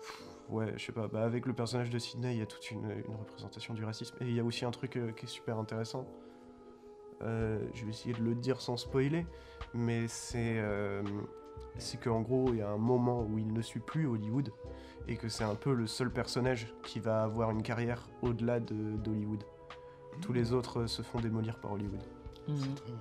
pff, 0.00 0.22
Ouais, 0.48 0.72
je 0.76 0.84
sais 0.84 0.92
pas. 0.92 1.08
Bah, 1.08 1.24
avec 1.24 1.46
le 1.46 1.52
personnage 1.54 1.88
de 1.90 1.98
Sydney, 1.98 2.34
il 2.34 2.38
y 2.38 2.42
a 2.42 2.46
toute 2.46 2.70
une, 2.70 2.90
une 2.90 3.14
représentation 3.16 3.74
du 3.74 3.84
racisme. 3.84 4.16
Et 4.20 4.26
il 4.26 4.34
y 4.34 4.40
a 4.40 4.44
aussi 4.44 4.64
un 4.64 4.70
truc 4.70 4.96
euh, 4.96 5.12
qui 5.12 5.24
est 5.24 5.28
super 5.28 5.58
intéressant. 5.58 6.06
Euh, 7.22 7.60
je 7.74 7.84
vais 7.84 7.90
essayer 7.90 8.14
de 8.14 8.22
le 8.22 8.34
dire 8.34 8.60
sans 8.60 8.76
spoiler, 8.76 9.26
mais 9.74 10.08
c'est 10.08 10.58
euh, 10.58 11.02
c'est 11.78 12.00
qu'en 12.00 12.20
gros, 12.20 12.48
il 12.48 12.56
y 12.56 12.62
a 12.62 12.68
un 12.68 12.76
moment 12.78 13.22
où 13.22 13.38
il 13.38 13.52
ne 13.52 13.62
suit 13.62 13.80
plus 13.80 14.06
Hollywood 14.06 14.52
et 15.08 15.16
que 15.16 15.28
c'est 15.28 15.44
un 15.44 15.54
peu 15.54 15.72
le 15.72 15.86
seul 15.86 16.10
personnage 16.12 16.74
qui 16.82 16.98
va 17.00 17.22
avoir 17.22 17.50
une 17.50 17.62
carrière 17.62 18.08
au-delà 18.22 18.58
de- 18.60 18.96
d'Hollywood. 18.96 19.44
Tous 20.20 20.32
les 20.32 20.52
autres 20.52 20.86
se 20.86 21.02
font 21.02 21.20
démolir 21.20 21.58
par 21.60 21.72
Hollywood. 21.72 22.02
C'est 22.46 22.74
très 22.74 22.90
vrai. 22.92 23.00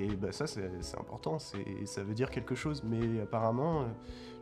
Et 0.00 0.14
bah 0.16 0.30
ça 0.32 0.46
c'est 0.46 0.62
important, 0.98 1.38
ça 1.38 2.02
veut 2.04 2.14
dire 2.14 2.30
quelque 2.30 2.54
chose, 2.54 2.84
mais 2.84 3.20
apparemment, 3.20 3.82
euh, 3.82 3.86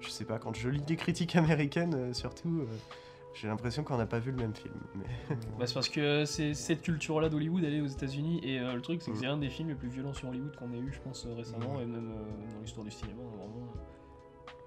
je 0.01 0.11
sais 0.11 0.25
pas, 0.27 0.39
quand 0.39 0.55
je 0.55 0.69
lis 0.69 0.83
des 0.83 0.97
critiques 0.97 1.35
américaines 1.37 1.95
euh, 1.95 2.13
surtout, 2.13 2.61
euh, 2.61 2.67
j'ai 3.33 3.49
l'impression 3.49 3.83
qu'on 3.83 3.97
n'a 3.97 4.07
pas 4.07 4.19
vu 4.19 4.33
le 4.33 4.37
même 4.39 4.55
film. 4.55 4.75
Mais... 4.95 5.37
Bah, 5.59 5.67
c'est 5.67 5.75
parce 5.75 5.89
que 5.89 6.25
c'est 6.27 6.53
cette 6.55 6.83
culture-là 6.83 7.29
d'Hollywood, 7.31 7.65
elle 7.65 7.75
est 7.75 7.81
aux 7.81 7.87
États-Unis, 7.87 8.41
et 8.43 8.59
le 8.59 8.81
truc, 8.83 9.01
c'est 9.03 9.11
que 9.13 9.17
Mm. 9.17 9.21
c'est 9.21 9.27
un 9.27 9.37
des 9.39 9.49
films 9.49 9.69
les 9.71 9.75
plus 9.75 9.89
violents 9.89 10.13
sur 10.15 10.29
Hollywood 10.29 10.55
qu'on 10.57 10.73
ait 10.75 10.79
eu, 10.79 10.93
je 10.93 11.01
pense, 11.01 11.27
récemment, 11.27 11.77
Ouais. 11.77 11.83
et 11.85 11.87
même 11.87 12.13
dans 12.55 12.61
l'histoire 12.61 12.85
du 12.85 12.91
cinéma, 12.91 13.23
vraiment. 13.23 13.73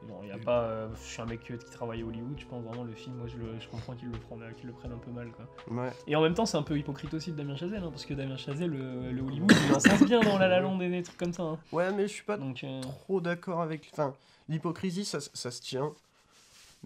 Genre, 0.07 0.23
y 0.25 0.31
a 0.31 0.37
pas. 0.37 0.61
euh, 0.63 0.87
je 0.95 1.01
suis 1.07 1.21
un 1.21 1.25
mec 1.25 1.41
euh, 1.51 1.57
qui 1.57 1.69
travaille 1.71 2.01
à 2.01 2.05
Hollywood, 2.05 2.39
je 2.39 2.45
pense 2.45 2.63
vraiment 2.63 2.83
le 2.83 2.93
film, 2.93 3.15
moi 3.17 3.27
je, 3.27 3.37
le- 3.37 3.59
je 3.59 3.67
comprends 3.67 3.93
qu'ils 3.95 4.09
le, 4.09 4.71
prennent 4.71 4.91
un 4.93 4.97
peu 4.97 5.11
mal, 5.11 5.29
quoi. 5.31 5.45
Ouais. 5.69 5.91
Et 6.07 6.15
en 6.15 6.21
même 6.21 6.33
temps, 6.33 6.45
c'est 6.45 6.55
un 6.57 6.63
peu 6.63 6.77
hypocrite 6.77 7.13
aussi 7.13 7.31
de 7.31 7.35
Damien 7.37 7.55
Chazelle, 7.57 7.83
hein, 7.83 7.89
parce 7.89 8.05
que 8.05 8.13
Damien 8.13 8.37
Chazelle, 8.37 8.71
le, 8.71 9.11
le 9.11 9.21
Hollywood, 9.21 9.51
il 9.51 9.73
en 9.75 10.05
bien 10.05 10.21
dans 10.21 10.37
La 10.37 10.47
La 10.47 10.61
Land 10.61 10.79
et 10.79 10.89
des 10.89 11.03
trucs 11.03 11.17
comme 11.17 11.33
ça. 11.33 11.43
hein. 11.43 11.59
ouais, 11.73 11.91
mais 11.91 12.03
je 12.03 12.13
suis 12.13 12.23
pas 12.23 12.37
Donc, 12.37 12.63
euh, 12.63 12.79
trop 12.81 13.19
d'accord 13.19 13.61
avec. 13.61 13.89
Enfin, 13.91 14.13
l'hypocrisie, 14.47 15.03
ça, 15.05 15.19
ça 15.19 15.51
se 15.51 15.61
tient. 15.61 15.91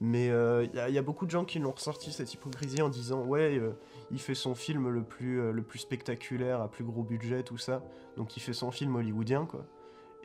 Mais 0.02 0.26
il 0.64 0.76
y, 0.76 0.80
a- 0.80 0.90
y 0.90 0.98
a 0.98 1.02
beaucoup 1.04 1.26
de 1.28 1.32
gens 1.32 1.46
qui 1.46 1.60
l'ont 1.60 1.72
ressorti 1.72 2.12
cette 2.12 2.34
hypocrisie 2.34 2.82
en 2.82 2.90
disant 2.90 3.22
ouais, 3.26 3.60
euh, 3.60 3.74
il 4.10 4.20
fait 4.20 4.34
son 4.34 4.56
film 4.56 4.90
le 4.90 5.04
plus, 5.04 5.40
euh, 5.40 5.52
le 5.52 5.62
plus 5.62 5.78
spectaculaire, 5.80 6.62
à 6.62 6.68
plus 6.68 6.84
gros 6.84 7.04
budget, 7.04 7.44
tout 7.44 7.60
ça. 7.60 7.84
Donc 8.18 8.36
il 8.36 8.40
fait 8.40 8.54
son 8.54 8.72
film 8.72 8.96
hollywoodien, 8.96 9.46
quoi. 9.46 9.64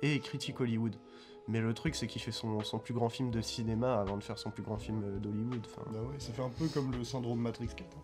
Et 0.00 0.14
il 0.14 0.20
critique 0.22 0.58
Hollywood. 0.60 0.94
Mais 1.48 1.60
le 1.60 1.72
truc, 1.74 1.94
c'est 1.94 2.06
qu'il 2.06 2.20
fait 2.20 2.30
son, 2.32 2.62
son 2.62 2.78
plus 2.78 2.92
grand 2.94 3.08
film 3.08 3.30
de 3.30 3.40
cinéma 3.40 3.94
avant 4.00 4.16
de 4.18 4.22
faire 4.22 4.38
son 4.38 4.50
plus 4.50 4.62
grand 4.62 4.76
film 4.76 5.02
euh, 5.04 5.18
d'Hollywood. 5.18 5.62
Enfin, 5.64 5.82
Bah 5.92 6.00
ouais, 6.02 6.18
ça 6.18 6.32
fait 6.32 6.42
un 6.42 6.50
peu 6.50 6.68
comme 6.68 6.92
le 6.92 7.02
syndrome 7.04 7.40
Matrix 7.40 7.68
4. 7.74 7.80
hein. 7.96 8.00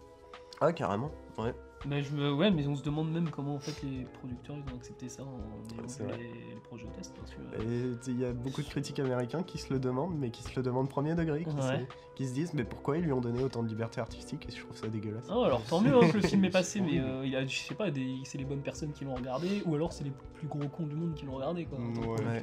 Ah, 0.60 0.72
carrément, 0.72 1.10
ouais. 1.36 1.52
mais 1.84 2.00
je 2.04 2.14
me, 2.14 2.32
ouais, 2.32 2.50
mais 2.52 2.64
on 2.68 2.76
se 2.76 2.82
demande 2.84 3.10
même 3.10 3.28
comment 3.28 3.56
en 3.56 3.58
fait 3.58 3.82
les 3.82 4.04
producteurs 4.04 4.54
ils 4.56 4.72
ont 4.72 4.76
accepté 4.76 5.08
ça 5.08 5.24
en 5.24 5.36
ayant 5.74 6.16
les, 6.16 6.28
les 6.54 6.60
projets 6.62 6.86
au 6.86 6.90
test. 6.96 7.12
Parce 7.18 7.32
que, 7.32 7.40
Et 7.60 7.92
il 8.06 8.20
y 8.20 8.24
a 8.24 8.32
beaucoup 8.32 8.62
de 8.62 8.68
critiques 8.68 9.00
américains 9.00 9.42
qui 9.42 9.58
se 9.58 9.72
le 9.72 9.80
demandent, 9.80 10.16
mais 10.16 10.30
qui 10.30 10.44
se 10.44 10.54
le 10.54 10.62
demandent 10.62 10.88
premier 10.88 11.16
degré, 11.16 11.44
qui, 11.44 11.50
Ouais. 11.56 11.80
se, 11.80 12.14
qui 12.14 12.28
se 12.28 12.32
disent 12.34 12.54
mais 12.54 12.62
pourquoi 12.64 12.96
ils 12.98 13.04
lui 13.04 13.12
ont 13.12 13.20
donné 13.20 13.42
autant 13.42 13.64
de 13.64 13.68
liberté 13.68 14.00
artistique 14.00 14.46
Et 14.48 14.52
je 14.52 14.62
trouve 14.64 14.76
ça 14.76 14.86
dégueulasse. 14.86 15.26
Ah, 15.28 15.44
alors 15.44 15.62
tant 15.64 15.80
mieux 15.80 15.94
hein, 15.94 16.08
que 16.08 16.16
le 16.18 16.22
film 16.22 16.44
est 16.46 16.50
passé, 16.50 16.80
mais 16.80 17.00
euh, 17.00 17.26
il 17.26 17.32
y 17.32 17.36
a, 17.36 17.44
je 17.44 17.58
sais 17.58 17.74
pas, 17.74 17.90
des- 17.90 18.20
c'est 18.24 18.38
les 18.38 18.44
bonnes 18.44 18.62
personnes 18.62 18.92
qui 18.92 19.04
l'ont 19.04 19.16
regardé, 19.16 19.60
ou 19.66 19.74
alors 19.74 19.92
c'est 19.92 20.04
les 20.04 20.12
plus 20.34 20.46
gros 20.46 20.68
cons 20.68 20.86
du 20.86 20.94
monde 20.94 21.14
qui 21.14 21.26
l'ont 21.26 21.34
regardé, 21.34 21.64
quoi. 21.66 21.78
en 21.80 21.92
tant 21.92 22.00
que 22.00 22.22
Ouais. 22.22 22.40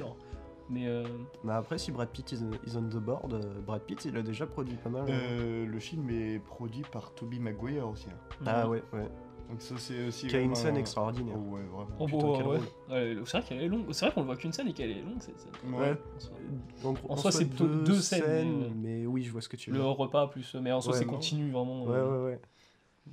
Mais 0.72 0.86
euh, 0.86 1.04
Mais 1.44 1.52
après, 1.52 1.76
si 1.76 1.92
Brad 1.92 2.08
Pitt 2.08 2.32
is, 2.32 2.38
on 2.76 2.82
the 2.88 2.96
board, 2.96 3.34
euh, 3.34 3.60
Brad 3.60 3.82
Pitt 3.82 4.04
il 4.06 4.16
a 4.16 4.22
déjà 4.22 4.46
produit 4.46 4.76
pas 4.76 4.88
mal. 4.90 5.02
hein. 5.02 5.06
Euh, 5.10 5.66
le 5.66 5.78
film 5.78 6.08
est 6.10 6.38
produit 6.38 6.82
par 6.90 7.12
Toby 7.14 7.38
Maguire 7.40 7.86
aussi. 7.88 8.06
hein. 8.10 8.36
Ah 8.46 8.68
ouais, 8.68 8.82
ouais. 8.92 9.08
Donc 9.50 9.60
ça 9.60 9.74
c'est 9.76 10.06
aussi... 10.06 10.28
Qui 10.28 10.36
a 10.36 10.40
une 10.40 10.54
scène 10.54 10.76
un- 10.76 10.80
extraordinaire. 10.80 11.36
Oh, 11.36 11.54
ouais, 11.56 11.60
vraiment. 11.62 11.96
Oh, 11.98 12.06
Putain, 12.06 12.32
quel 12.36 12.46
ouais. 12.46 13.22
c'est 13.26 13.36
vrai 13.38 13.42
qu'elle 13.46 13.60
est 13.62 13.68
longue. 13.68 13.84
C'est 13.92 14.06
vrai 14.06 14.14
qu'on 14.14 14.20
le 14.20 14.26
voit 14.26 14.36
qu'une 14.36 14.52
scène 14.52 14.68
et 14.68 14.72
qu'elle 14.72 14.90
est 14.92 15.02
longue 15.02 15.20
cette 15.20 15.38
scène. 15.38 15.50
Ouais. 15.74 15.90
en 16.16 16.18
soi. 16.20 16.34
Donc, 16.82 16.98
En 17.08 17.16
soi, 17.16 17.32
c'est 17.32 17.44
plutôt 17.44 17.66
deux 17.66 18.00
scènes, 18.00 18.72
mais... 18.76 19.04
oui, 19.04 19.24
je 19.24 19.30
vois 19.30 19.42
ce 19.42 19.50
que 19.50 19.56
tu 19.56 19.70
veux 19.70 19.76
Le 19.76 19.84
repas 19.84 20.28
plus, 20.28 20.54
mais 20.54 20.72
en 20.72 20.80
soi 20.80 20.92
Ouais, 20.94 20.98
c'est 21.00 21.04
continu 21.04 21.50
vraiment. 21.50 21.84
Ouais, 21.84 21.96
euh, 21.96 22.24
ouais, 22.24 22.30
ouais. 22.32 22.40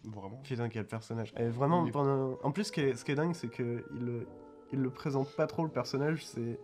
Vraiment. 0.06 0.40
Putain, 0.44 0.70
quel 0.70 0.86
personnage. 0.88 1.34
Et 1.38 1.48
vraiment, 1.50 1.86
pendant... 1.92 2.38
en 2.42 2.52
plus, 2.52 2.66
ce 2.66 2.72
qui 2.72 2.82
est, 2.82 2.96
ce 2.96 3.04
qui 3.04 3.12
est 3.12 3.16
dingue, 3.16 3.34
c'est 3.36 3.50
que 3.50 3.84
il 3.96 4.06
le... 4.06 4.28
il 4.72 4.80
le 4.80 4.90
présente 4.92 5.28
pas 5.36 5.48
trop 5.48 5.64
le 5.64 5.72
personnage. 5.72 6.26
C'est, 6.26 6.58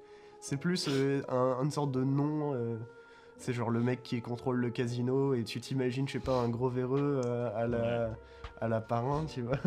c'est 0.46 0.58
plus 0.58 0.88
euh, 0.90 1.22
un, 1.30 1.64
une 1.64 1.72
sorte 1.72 1.92
de 1.92 2.04
nom. 2.04 2.54
euh, 2.54 2.78
C'est 3.38 3.52
genre 3.54 3.70
le 3.70 3.82
mec 3.82 4.04
qui 4.04 4.22
contrôle 4.22 4.58
le 4.58 4.70
casino 4.70 5.34
et 5.34 5.44
tu 5.44 5.60
t'imagines, 5.60 6.08
je 6.08 6.14
sais 6.14 6.20
pas, 6.20 6.40
un 6.40 6.50
gros 6.50 6.70
véreux 6.70 7.22
euh, 7.26 7.50
à 7.56 7.68
la. 7.68 8.12
À 8.62 8.70
la 8.70 8.80
parrain, 8.80 9.26
tu 9.26 9.42
vois. 9.42 9.58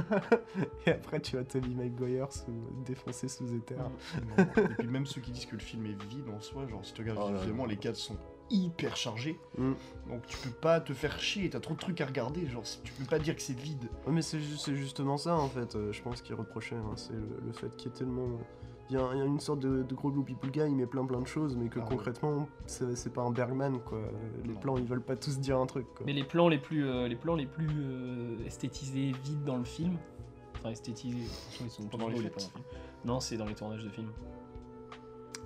et 0.87 0.91
après, 0.93 1.21
tu 1.21 1.37
vois 1.37 1.45
Toby 1.45 1.75
Maguire 1.75 2.33
sous... 2.33 2.47
défoncé 2.87 3.29
sous 3.29 3.55
éther. 3.55 3.77
Non. 4.39 4.45
Et 4.57 4.75
puis 4.79 4.89
même 4.89 5.05
ceux 5.05 5.21
qui 5.21 5.31
disent 5.31 5.45
que 5.45 5.57
le 5.57 5.61
film 5.61 5.85
est 5.85 6.03
vide 6.05 6.25
en 6.35 6.41
soi, 6.41 6.67
genre 6.67 6.83
si 6.83 6.95
tu 6.95 7.03
regardes 7.03 7.19
Oh 7.23 7.31
là. 7.31 7.67
les 7.69 7.77
cadres 7.77 7.99
sont 7.99 8.17
hyper 8.49 8.97
chargé. 8.97 9.39
Mm. 9.59 9.73
Donc 10.09 10.27
tu 10.27 10.39
peux 10.39 10.55
pas 10.55 10.81
te 10.81 10.95
faire 10.95 11.21
chier, 11.21 11.51
t'as 11.51 11.61
trop 11.61 11.75
de 11.75 11.79
trucs 11.79 12.01
à 12.01 12.07
regarder, 12.07 12.47
genre 12.47 12.63
tu 12.83 12.91
peux 12.95 13.05
pas 13.05 13.19
dire 13.19 13.37
que 13.37 13.43
c'est 13.43 13.53
vide. 13.59 13.91
Ouais, 14.07 14.13
mais 14.15 14.23
c'est 14.23 14.41
ju- 14.41 14.57
c'est 14.57 14.75
justement 14.75 15.19
ça 15.19 15.37
en 15.37 15.49
fait, 15.51 15.77
euh, 15.77 15.93
je 15.93 16.01
pense 16.01 16.23
qu'il 16.23 16.35
reprochait, 16.35 16.77
hein, 16.77 16.93
c'est 16.97 17.13
le, 17.13 17.29
le 17.45 17.53
fait 17.53 17.69
qu'il 17.77 17.91
y 17.91 17.95
ait 17.95 17.99
tellement... 17.99 18.39
Il 18.90 18.97
y, 18.97 19.00
a, 19.00 19.07
il 19.12 19.18
y 19.18 19.21
a 19.21 19.25
une 19.26 19.38
sorte 19.40 19.59
de, 19.61 19.83
de 19.83 19.95
gros 19.95 20.09
loopy 20.11 20.35
guy, 20.50 20.61
il 20.66 20.75
met 20.75 20.87
plein 20.87 21.04
plein 21.04 21.21
de 21.21 21.26
choses, 21.26 21.57
mais 21.57 21.68
que 21.68 21.78
Ah 21.78 21.87
concrètement, 21.87 22.49
c'est 22.66 22.97
c'est 22.97 23.12
pas 23.12 23.21
un 23.23 23.30
Bergman 23.30 23.80
quoi. 23.80 23.99
Les 24.45 24.54
Non. 24.54 24.61
plans, 24.61 24.76
ils 24.78 24.85
veulent 24.87 25.02
pas 25.02 25.16
tous 25.16 25.38
dire 25.38 25.59
un 25.59 25.66
truc 25.66 25.87
quoi. 25.95 26.07
Mais 26.07 26.14
les 26.14 26.25
plans 26.25 26.49
les 26.49 26.57
plus, 26.59 26.87
euh, 26.87 27.07
les 27.07 27.16
plans 27.16 27.35
les 27.35 27.45
plus 27.47 27.68
euh, 27.68 28.47
esthétisés, 28.47 29.12
vides 29.23 29.45
dans 29.45 29.59
le 29.59 29.64
film, 29.64 29.99
enfin 30.57 30.71
esthétisés, 30.71 31.18
ils 31.61 31.71
sont 31.71 31.83
Pendant 31.85 32.07
toujours 32.07 32.23
les 32.23 32.30
fêtes. 32.30 32.37
plans 32.37 32.42
dans 32.54 32.59
le 32.61 32.64
film. 32.64 32.80
Non, 33.04 33.21
c'est 33.21 33.37
dans 33.37 33.45
les 33.47 33.54
tournages 33.54 33.85
de 33.85 33.90
films. 33.90 34.11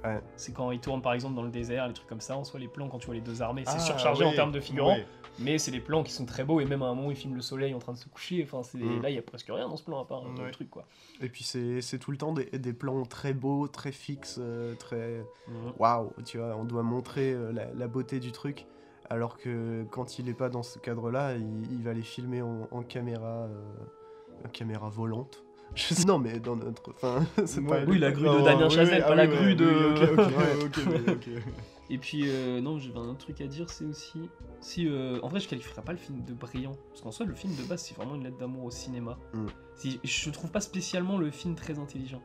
Ouais. 0.04 0.20
C'est 0.36 0.52
quand 0.52 0.70
ils 0.72 0.80
tournent 0.80 1.02
par 1.02 1.12
exemple 1.12 1.34
dans 1.36 1.42
le 1.44 1.50
désert, 1.50 1.86
les 1.88 1.94
trucs 1.94 2.08
comme 2.08 2.20
ça, 2.20 2.36
en 2.36 2.44
soit 2.44 2.58
les 2.60 2.68
plans 2.68 2.88
quand 2.88 2.98
tu 2.98 3.06
vois 3.06 3.14
les 3.14 3.20
deux 3.20 3.40
armées, 3.42 3.62
c'est 3.66 3.74
Ah, 3.76 3.78
surchargé 3.80 4.24
en 4.24 4.32
termes 4.32 4.52
de 4.52 4.60
figurants. 4.60 4.96
Mais 5.38 5.58
c'est 5.58 5.70
des 5.70 5.80
plans 5.80 6.02
qui 6.02 6.12
sont 6.12 6.26
très 6.26 6.44
beaux 6.44 6.60
et 6.60 6.64
même 6.64 6.82
à 6.82 6.86
un 6.86 6.94
moment 6.94 7.10
ils 7.10 7.16
filment 7.16 7.34
le 7.36 7.40
soleil 7.42 7.74
en 7.74 7.78
train 7.78 7.92
de 7.92 7.98
se 7.98 8.08
coucher, 8.08 8.42
enfin 8.44 8.62
c'est 8.62 8.78
Mm. 8.78 9.02
là 9.02 9.10
il 9.10 9.16
y 9.16 9.18
a 9.18 9.22
presque 9.22 9.46
rien 9.48 9.68
dans 9.68 9.76
ce 9.76 9.82
plan 9.84 10.00
à 10.00 10.04
part 10.04 10.22
un 10.26 10.42
Ouais. 10.44 10.50
truc 10.50 10.70
quoi. 10.70 10.86
Et 11.20 11.28
puis 11.28 11.42
c'est 11.44 11.98
tout 11.98 12.10
le 12.10 12.16
temps 12.16 12.32
des, 12.32 12.46
des 12.46 12.72
plans 12.72 13.02
très 13.04 13.32
beaux, 13.32 13.68
très 13.68 13.92
fixes, 13.92 14.38
euh, 14.40 14.74
très... 14.74 15.24
Mhm. 15.48 15.72
Waouh, 15.78 16.12
tu 16.24 16.38
vois, 16.38 16.56
on 16.56 16.64
doit 16.64 16.82
montrer 16.82 17.32
euh, 17.32 17.52
la, 17.52 17.72
la 17.74 17.86
beauté 17.88 18.20
du 18.20 18.32
truc, 18.32 18.66
alors 19.10 19.36
que 19.38 19.84
quand 19.90 20.18
il 20.18 20.28
est 20.28 20.34
pas 20.34 20.48
dans 20.48 20.62
ce 20.62 20.78
cadre-là, 20.78 21.34
il, 21.36 21.72
il 21.72 21.82
va 21.82 21.92
les 21.92 22.02
filmer 22.02 22.42
en, 22.42 22.68
en 22.70 22.82
caméra... 22.82 23.46
euh, 23.48 24.48
caméra 24.52 24.88
volante. 24.88 25.44
Je 25.74 25.94
sais- 25.94 26.04
non 26.04 26.18
mais 26.18 26.38
dans 26.40 26.56
notre... 26.56 26.90
Enfin, 26.90 27.24
c'est 27.46 27.60
Ouais, 27.60 27.84
pas... 27.84 27.90
Oui, 27.90 27.98
la 27.98 28.10
grue 28.12 28.28
de 28.28 28.44
Damien 28.44 28.68
Chazelle, 28.68 28.96
oui, 28.96 29.00
pas 29.00 29.06
ah 29.12 29.14
la 29.14 29.24
oui, 29.26 29.30
grue 29.36 29.54
de- 29.54 30.12
ok, 30.66 30.76
ok, 31.08 31.08
ok. 31.08 31.42
Et 31.90 31.98
puis, 31.98 32.22
euh, 32.26 32.60
non, 32.60 32.78
j'avais 32.78 32.98
un 32.98 33.08
autre 33.08 33.18
truc 33.18 33.40
à 33.40 33.46
dire, 33.46 33.68
c'est 33.68 33.84
aussi. 33.84 34.30
Si, 34.60 34.86
euh, 34.86 35.18
en 35.22 35.28
vrai, 35.28 35.40
je 35.40 35.48
qualifierais 35.48 35.82
pas 35.82 35.92
le 35.92 35.98
film 35.98 36.24
de 36.24 36.32
brillant. 36.32 36.72
Parce 36.90 37.02
qu'en 37.02 37.10
soi, 37.10 37.26
le 37.26 37.34
film 37.34 37.54
de 37.56 37.62
base, 37.64 37.82
c'est 37.82 37.94
vraiment 37.96 38.14
une 38.14 38.24
lettre 38.24 38.38
d'amour 38.38 38.64
au 38.64 38.70
cinéma. 38.70 39.18
Mm. 39.34 39.46
Si, 39.76 40.00
je 40.04 40.30
trouve 40.30 40.50
pas 40.50 40.60
spécialement 40.60 41.18
le 41.18 41.30
film 41.30 41.54
très 41.54 41.78
intelligent. 41.78 42.22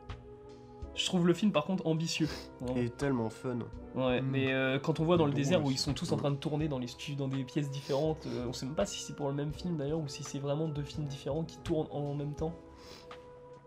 Je 0.94 1.04
trouve 1.06 1.26
le 1.26 1.34
film, 1.34 1.52
par 1.52 1.64
contre, 1.64 1.86
ambitieux. 1.86 2.28
Vraiment. 2.60 2.80
Et 2.80 2.88
tellement 2.90 3.30
fun. 3.30 3.58
Ouais, 3.94 4.20
Mm. 4.22 4.26
mais 4.30 4.52
euh, 4.52 4.78
quand 4.78 5.00
on 5.00 5.04
voit 5.04 5.16
dans 5.16 5.26
le 5.26 5.32
Bon, 5.32 5.36
désert 5.36 5.64
où 5.64 5.70
ils 5.70 5.78
sont 5.78 5.92
tous 5.94 6.10
en 6.12 6.16
train 6.16 6.30
de 6.30 6.36
tourner 6.36 6.66
dans 6.68 6.78
les 6.78 6.86
studios, 6.88 7.16
dans 7.18 7.28
des 7.28 7.44
pièces 7.44 7.70
différentes, 7.70 8.26
euh, 8.26 8.46
on 8.48 8.52
sait 8.52 8.66
même 8.66 8.74
pas 8.74 8.86
si 8.86 9.00
c'est 9.00 9.14
pour 9.14 9.28
le 9.28 9.34
même 9.34 9.52
film 9.52 9.76
d'ailleurs 9.76 10.00
ou 10.00 10.08
si 10.08 10.22
c'est 10.24 10.38
vraiment 10.38 10.66
deux 10.68 10.82
films 10.82 11.06
différents 11.06 11.44
qui 11.44 11.58
tournent 11.58 11.88
en 11.90 12.14
même 12.14 12.34
temps. 12.34 12.54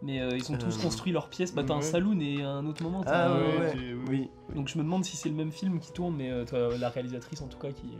Mais 0.03 0.19
euh, 0.19 0.35
ils 0.35 0.51
ont 0.51 0.57
tous 0.57 0.77
Euh, 0.77 0.81
construit 0.81 1.11
leurs 1.11 1.29
pièces. 1.29 1.53
Bah, 1.53 1.63
t'as 1.63 1.75
un 1.75 1.81
saloon 1.81 2.19
et 2.21 2.41
un 2.41 2.65
autre 2.65 2.81
moment. 2.83 3.03
t'as 3.03 3.25
Ah 3.25 3.31
un- 3.33 3.59
ouais, 3.59 3.73
oui. 4.09 4.29
donc 4.55 4.67
je 4.67 4.77
me 4.79 4.83
demande 4.83 5.05
si 5.05 5.15
c'est 5.15 5.29
le 5.29 5.35
même 5.35 5.51
film 5.51 5.79
qui 5.79 5.91
tourne, 5.93 6.15
mais 6.15 6.31
euh, 6.31 6.43
toi, 6.43 6.75
la 6.77 6.89
réalisatrice 6.89 7.41
en 7.41 7.47
tout 7.47 7.59
cas 7.59 7.71
qui 7.71 7.93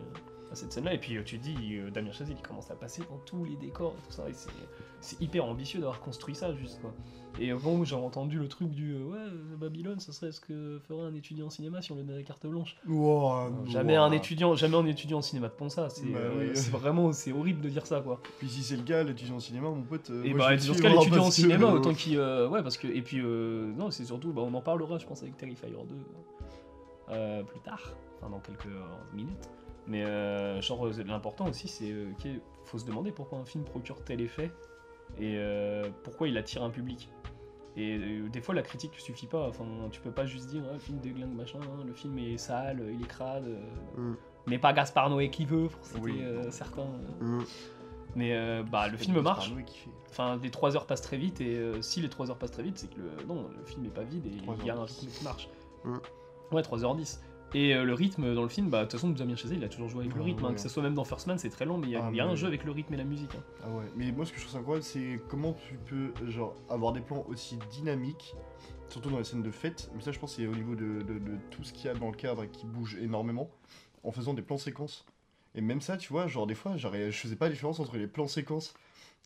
cette 0.55 0.71
scène-là. 0.73 0.93
Et 0.93 0.97
puis 0.97 1.17
euh, 1.17 1.23
tu 1.23 1.37
te 1.39 1.43
dis, 1.43 1.77
euh, 1.77 1.89
Damien 1.91 2.11
Chazelle, 2.11 2.35
il 2.37 2.41
commence 2.47 2.69
à 2.71 2.75
passer 2.75 3.01
dans 3.09 3.17
tous 3.25 3.45
les 3.45 3.55
décors 3.55 3.93
et 3.97 4.07
tout 4.07 4.11
ça. 4.13 4.29
Et 4.29 4.33
c'est, 4.33 5.19
hyper 5.21 5.45
ambitieux 5.45 5.79
d'avoir 5.79 5.99
construit 5.99 6.35
ça 6.35 6.53
juste 6.53 6.79
quoi. 6.81 6.93
Et 7.39 7.51
euh, 7.51 7.57
bon, 7.57 7.83
j'ai 7.85 7.95
entendu 7.95 8.37
le 8.37 8.47
truc 8.47 8.69
du 8.69 8.93
euh, 8.93 9.03
ouais, 9.05 9.57
Babylone, 9.57 9.99
ce 9.99 10.11
serait 10.11 10.31
ce 10.31 10.39
que 10.41 10.79
ferait 10.87 11.01
un 11.03 11.15
étudiant 11.15 11.47
en 11.47 11.49
cinéma 11.49 11.81
si 11.81 11.91
on 11.91 11.95
lui 11.95 12.03
donnait 12.03 12.17
la 12.19 12.23
carte 12.23 12.45
blanche. 12.45 12.75
Wow, 12.87 13.65
Jamais 13.67 13.97
wow. 13.97 14.03
un 14.03 14.11
étudiant, 14.11 14.55
jamais 14.55 14.75
un 14.75 14.85
étudiant 14.85 15.19
en 15.19 15.21
cinéma 15.21 15.47
de 15.47 15.53
pond 15.53 15.69
ça. 15.69 15.89
C'est, 15.89 16.05
Bah 16.05 16.19
euh, 16.19 16.53
oui. 16.53 16.69
vraiment, 16.69 17.13
c'est 17.13 17.31
horrible 17.31 17.61
de 17.61 17.69
dire 17.69 17.87
ça 17.87 18.01
quoi. 18.01 18.19
Puis 18.39 18.49
si 18.49 18.63
c'est 18.63 18.75
le 18.75 18.83
cas, 18.83 19.03
l'étudiant 19.03 19.37
en 19.37 19.39
cinéma, 19.39 19.69
mon 19.69 19.81
pote. 19.83 20.11
Et 20.23 20.33
moi, 20.33 20.49
bah, 20.49 20.55
dans 20.57 20.61
ce 20.61 20.67
cas, 20.67 20.89
suivre, 20.89 20.99
l'étudiant 20.99 21.23
en 21.23 21.29
que- 21.29 21.33
cinéma, 21.33 21.67
autant 21.73 21.93
qu'il. 21.93 22.19
ouais, 22.19 22.61
parce 22.61 22.77
que. 22.77 22.87
Et 22.87 23.01
puis, 23.01 23.21
non, 23.21 23.89
c'est 23.91 24.05
surtout. 24.05 24.33
Bah, 24.33 24.41
on 24.45 24.53
en 24.53 24.61
parlera, 24.61 24.97
je 24.97 25.05
pense, 25.07 25.23
avec 25.23 25.37
Terrifier 25.37 25.69
2 25.69 25.75
euh, 27.09 27.43
plus 27.43 27.59
tard, 27.59 27.81
enfin, 28.17 28.29
dans 28.29 28.39
quelques 28.39 28.67
minutes. 29.13 29.49
Mais, 29.87 30.03
euh, 30.05 30.61
genre, 30.61 30.85
euh, 30.87 31.03
l'important 31.05 31.47
aussi, 31.47 31.67
c'est. 31.67 31.91
euh, 31.91 32.11
qu'il 32.19 32.39
faut 32.65 32.77
se 32.77 32.85
demander 32.85 33.11
pourquoi 33.11 33.39
un 33.39 33.45
film 33.45 33.63
procure 33.63 34.03
tel 34.03 34.21
effet 34.21 34.51
et 35.19 35.35
euh, 35.37 35.89
pourquoi 36.03 36.27
il 36.27 36.37
attire 36.37 36.63
un 36.63 36.69
public. 36.69 37.09
Et 37.77 37.97
euh, 37.97 38.29
des 38.29 38.41
fois, 38.41 38.53
la 38.53 38.61
critique 38.61 38.91
suffit 38.99 39.27
pas. 39.27 39.47
Enfin, 39.47 39.65
tu 39.91 39.99
peux 40.01 40.11
pas 40.11 40.25
juste 40.25 40.47
dire, 40.49 40.61
ah, 40.69 40.73
le 40.73 40.79
film 40.79 40.99
déglingue, 40.99 41.33
machin, 41.33 41.59
hein, 41.63 41.83
le 41.85 41.93
film 41.93 42.17
est 42.19 42.37
sale, 42.37 42.81
il 42.93 43.01
est 43.01 43.07
crade. 43.07 43.45
euh, 43.47 44.01
Mm. 44.11 44.15
Mais 44.47 44.57
pas 44.57 44.73
Gaspard 44.73 45.09
Noé 45.09 45.29
qui 45.29 45.45
veut, 45.45 45.67
pour 45.67 45.85
citer 45.85 45.99
Oui. 46.01 46.19
euh, 46.21 46.49
certains. 46.51 46.81
euh. 47.21 47.39
Mm. 47.39 47.45
Mais 48.15 48.33
euh, 48.35 48.63
bah, 48.63 48.87
le 48.89 48.97
film 48.97 49.19
marche. 49.21 49.49
Arnaud 49.49 49.63
qui 49.65 49.77
fait. 49.79 49.89
Enfin, 50.09 50.37
les 50.43 50.51
3 50.51 50.75
heures 50.75 50.85
passent 50.87 51.01
très 51.01 51.15
vite, 51.17 51.39
et 51.39 51.55
euh, 51.57 51.81
si 51.81 52.01
les 52.01 52.09
3 52.09 52.29
heures 52.29 52.37
passent 52.37 52.51
très 52.51 52.63
vite, 52.63 52.77
c'est 52.77 52.89
que 52.93 52.99
le, 52.99 53.11
non, 53.27 53.47
le 53.57 53.63
film 53.65 53.83
n'est 53.83 53.89
pas 53.89 54.03
vide 54.03 54.25
et 54.25 54.29
il 54.29 54.65
y 54.65 54.69
a 54.69 54.73
un 54.75 54.83
3h10. 54.83 54.99
rythme 54.99 55.07
qui 55.17 55.23
marche. 55.23 55.47
Mm. 55.85 55.97
Ouais, 56.51 56.61
3h10. 56.61 57.19
Et 57.53 57.73
euh, 57.75 57.83
le 57.83 57.93
rythme 57.93 58.33
dans 58.33 58.43
le 58.43 58.49
film, 58.49 58.69
bah, 58.69 58.79
de 58.79 58.83
toute 58.85 58.93
façon, 58.93 59.09
Damien 59.09 59.35
Chazelle, 59.35 59.57
il 59.57 59.63
a 59.63 59.69
toujours 59.69 59.89
joué 59.89 60.01
avec 60.05 60.15
le 60.15 60.21
Ah 60.21 60.25
rythme, 60.25 60.45
hein, 60.45 60.53
que 60.53 60.61
ce 60.61 60.69
soit 60.69 60.83
même 60.83 60.93
dans 60.93 61.03
First 61.03 61.27
Man, 61.27 61.37
c'est 61.37 61.49
très 61.49 61.65
long, 61.65 61.77
mais 61.77 61.87
il 61.87 61.91
y 61.91 61.95
a, 61.97 62.05
Ah, 62.05 62.09
il 62.11 62.15
y 62.15 62.21
a 62.21 62.25
un 62.25 62.35
jeu 62.35 62.47
avec 62.47 62.63
le 62.63 62.71
rythme 62.71 62.93
et 62.93 62.97
la 62.97 63.03
musique. 63.03 63.35
hein. 63.35 63.43
Ah 63.63 63.69
ouais, 63.69 63.83
mais 63.97 64.11
moi 64.13 64.25
ce 64.25 64.31
que 64.31 64.39
je 64.39 64.45
trouve 64.45 64.59
incroyable, 64.59 64.85
c'est 64.85 65.19
comment 65.27 65.53
tu 65.67 65.75
peux 65.77 66.13
genre 66.29 66.55
avoir 66.69 66.93
des 66.93 67.01
plans 67.01 67.25
aussi 67.27 67.57
dynamiques, 67.71 68.35
surtout 68.89 69.09
dans 69.09 69.17
les 69.17 69.25
scènes 69.25 69.43
de 69.43 69.51
fête. 69.51 69.91
Mais 69.95 70.01
ça, 70.01 70.11
je 70.13 70.19
pense, 70.19 70.35
c'est 70.35 70.47
au 70.47 70.53
niveau 70.55 70.75
de, 70.75 71.01
de- 71.01 71.19
de 71.19 71.37
tout 71.49 71.63
ce 71.63 71.73
qu'il 71.73 71.85
y 71.85 71.89
a 71.89 71.93
dans 71.93 72.09
le 72.09 72.15
cadre 72.15 72.43
et 72.43 72.47
qui 72.47 72.65
bouge 72.65 72.95
énormément, 73.01 73.49
en 74.03 74.11
faisant 74.13 74.33
des 74.33 74.41
plans 74.41 74.57
séquences. 74.57 75.05
Et 75.53 75.59
même 75.59 75.81
ça, 75.81 75.97
tu 75.97 76.13
vois, 76.13 76.27
genre 76.27 76.47
des 76.47 76.55
fois, 76.55 76.77
j'arri- 76.77 77.11
je 77.11 77.17
faisais 77.17 77.35
pas 77.35 77.47
la 77.47 77.51
différence 77.51 77.81
entre 77.81 77.97
les 77.97 78.07
plans 78.07 78.27
séquences 78.29 78.73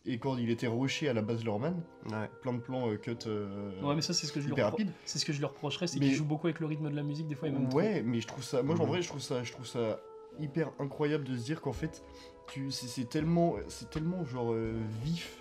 et 0.06 0.18
quand 0.18 0.36
il 0.36 0.50
était 0.50 0.66
rushé 0.68 1.08
à 1.08 1.12
la 1.12 1.22
base 1.22 1.44
Lorman, 1.44 1.82
Ouais. 2.10 2.30
plein 2.42 2.52
de 2.52 2.60
plans 2.60 2.88
euh, 2.90 2.96
cut 2.96 3.16
euh, 3.26 3.80
Ouais, 3.82 3.94
mais 3.94 4.02
ça, 4.02 4.12
c'est 4.14 4.26
ce 4.26 4.32
que 4.32 4.40
je 4.40 4.46
lui 4.46 4.52
hyper 4.52 4.66
rapides. 4.70 4.92
C'est 5.04 5.18
ce 5.18 5.24
que 5.24 5.32
je 5.32 5.38
lui 5.38 5.44
reprocherais, 5.46 5.86
c'est 5.86 5.98
Mais- 5.98 6.06
qu'il 6.06 6.14
joue 6.14 6.24
beaucoup 6.24 6.46
avec 6.46 6.60
le 6.60 6.66
rythme 6.66 6.90
de 6.90 6.96
la 6.96 7.02
musique, 7.02 7.26
des 7.28 7.34
fois, 7.34 7.48
même 7.50 7.68
trop. 7.68 7.78
Ouais, 7.78 8.02
mais 8.02 8.20
je 8.20 8.26
trouve 8.26 8.44
ça. 8.44 8.62
Moi, 8.62 8.74
en 8.76 8.82
Mhm. 8.84 8.86
vrai, 8.88 9.02
je 9.02 9.08
trouve 9.08 9.20
ça, 9.20 9.42
je 9.42 9.52
trouve 9.52 9.66
ça 9.66 10.00
hyper 10.38 10.70
incroyable 10.78 11.24
de 11.24 11.36
se 11.36 11.44
dire 11.44 11.60
qu'en 11.60 11.72
fait, 11.72 12.04
tu, 12.46 12.70
c'est, 12.70 12.86
c'est 12.86 13.08
tellement, 13.08 13.54
c'est 13.68 13.90
tellement 13.90 14.24
genre 14.24 14.52
euh, 14.52 14.74
vif 15.02 15.38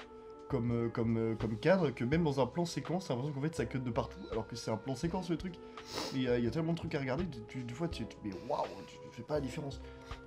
comme, 0.50 0.72
euh, 0.72 0.90
comme, 0.90 1.36
comme 1.40 1.58
cadre 1.58 1.90
que 1.92 2.04
même 2.04 2.24
dans 2.24 2.40
un 2.40 2.46
plan 2.46 2.66
séquence, 2.66 3.08
t'as 3.08 3.16
l'impression 3.16 3.34
qu'en 3.36 3.42
fait 3.42 3.56
ça 3.56 3.66
cut 3.66 3.80
de 3.80 3.90
partout, 3.92 4.20
alors 4.32 4.48
que 4.48 4.56
c'est 4.56 4.72
un 4.72 4.78
plan 4.78 4.96
séquence 4.96 5.30
le 5.30 5.38
truc. 5.38 5.56
Et 5.56 6.18
il 6.18 6.22
y, 6.24 6.28
a- 6.28 6.38
il 6.38 6.46
y 6.46 6.48
a 6.48 6.52
tellement 6.52 6.74
de 6.74 6.78
trucs 6.78 6.94
à 6.96 7.00
regarder, 7.00 7.26
tu, 7.48 7.64
des 7.64 7.74
fois, 7.74 7.88
tu, 7.88 8.06
tu- 8.08 8.16
mais 8.24 8.32
waouh, 8.48 8.64
tu 8.88 8.96
fais 9.16 9.24
pas 9.24 9.36
la 9.36 9.42
différence. 9.42 9.82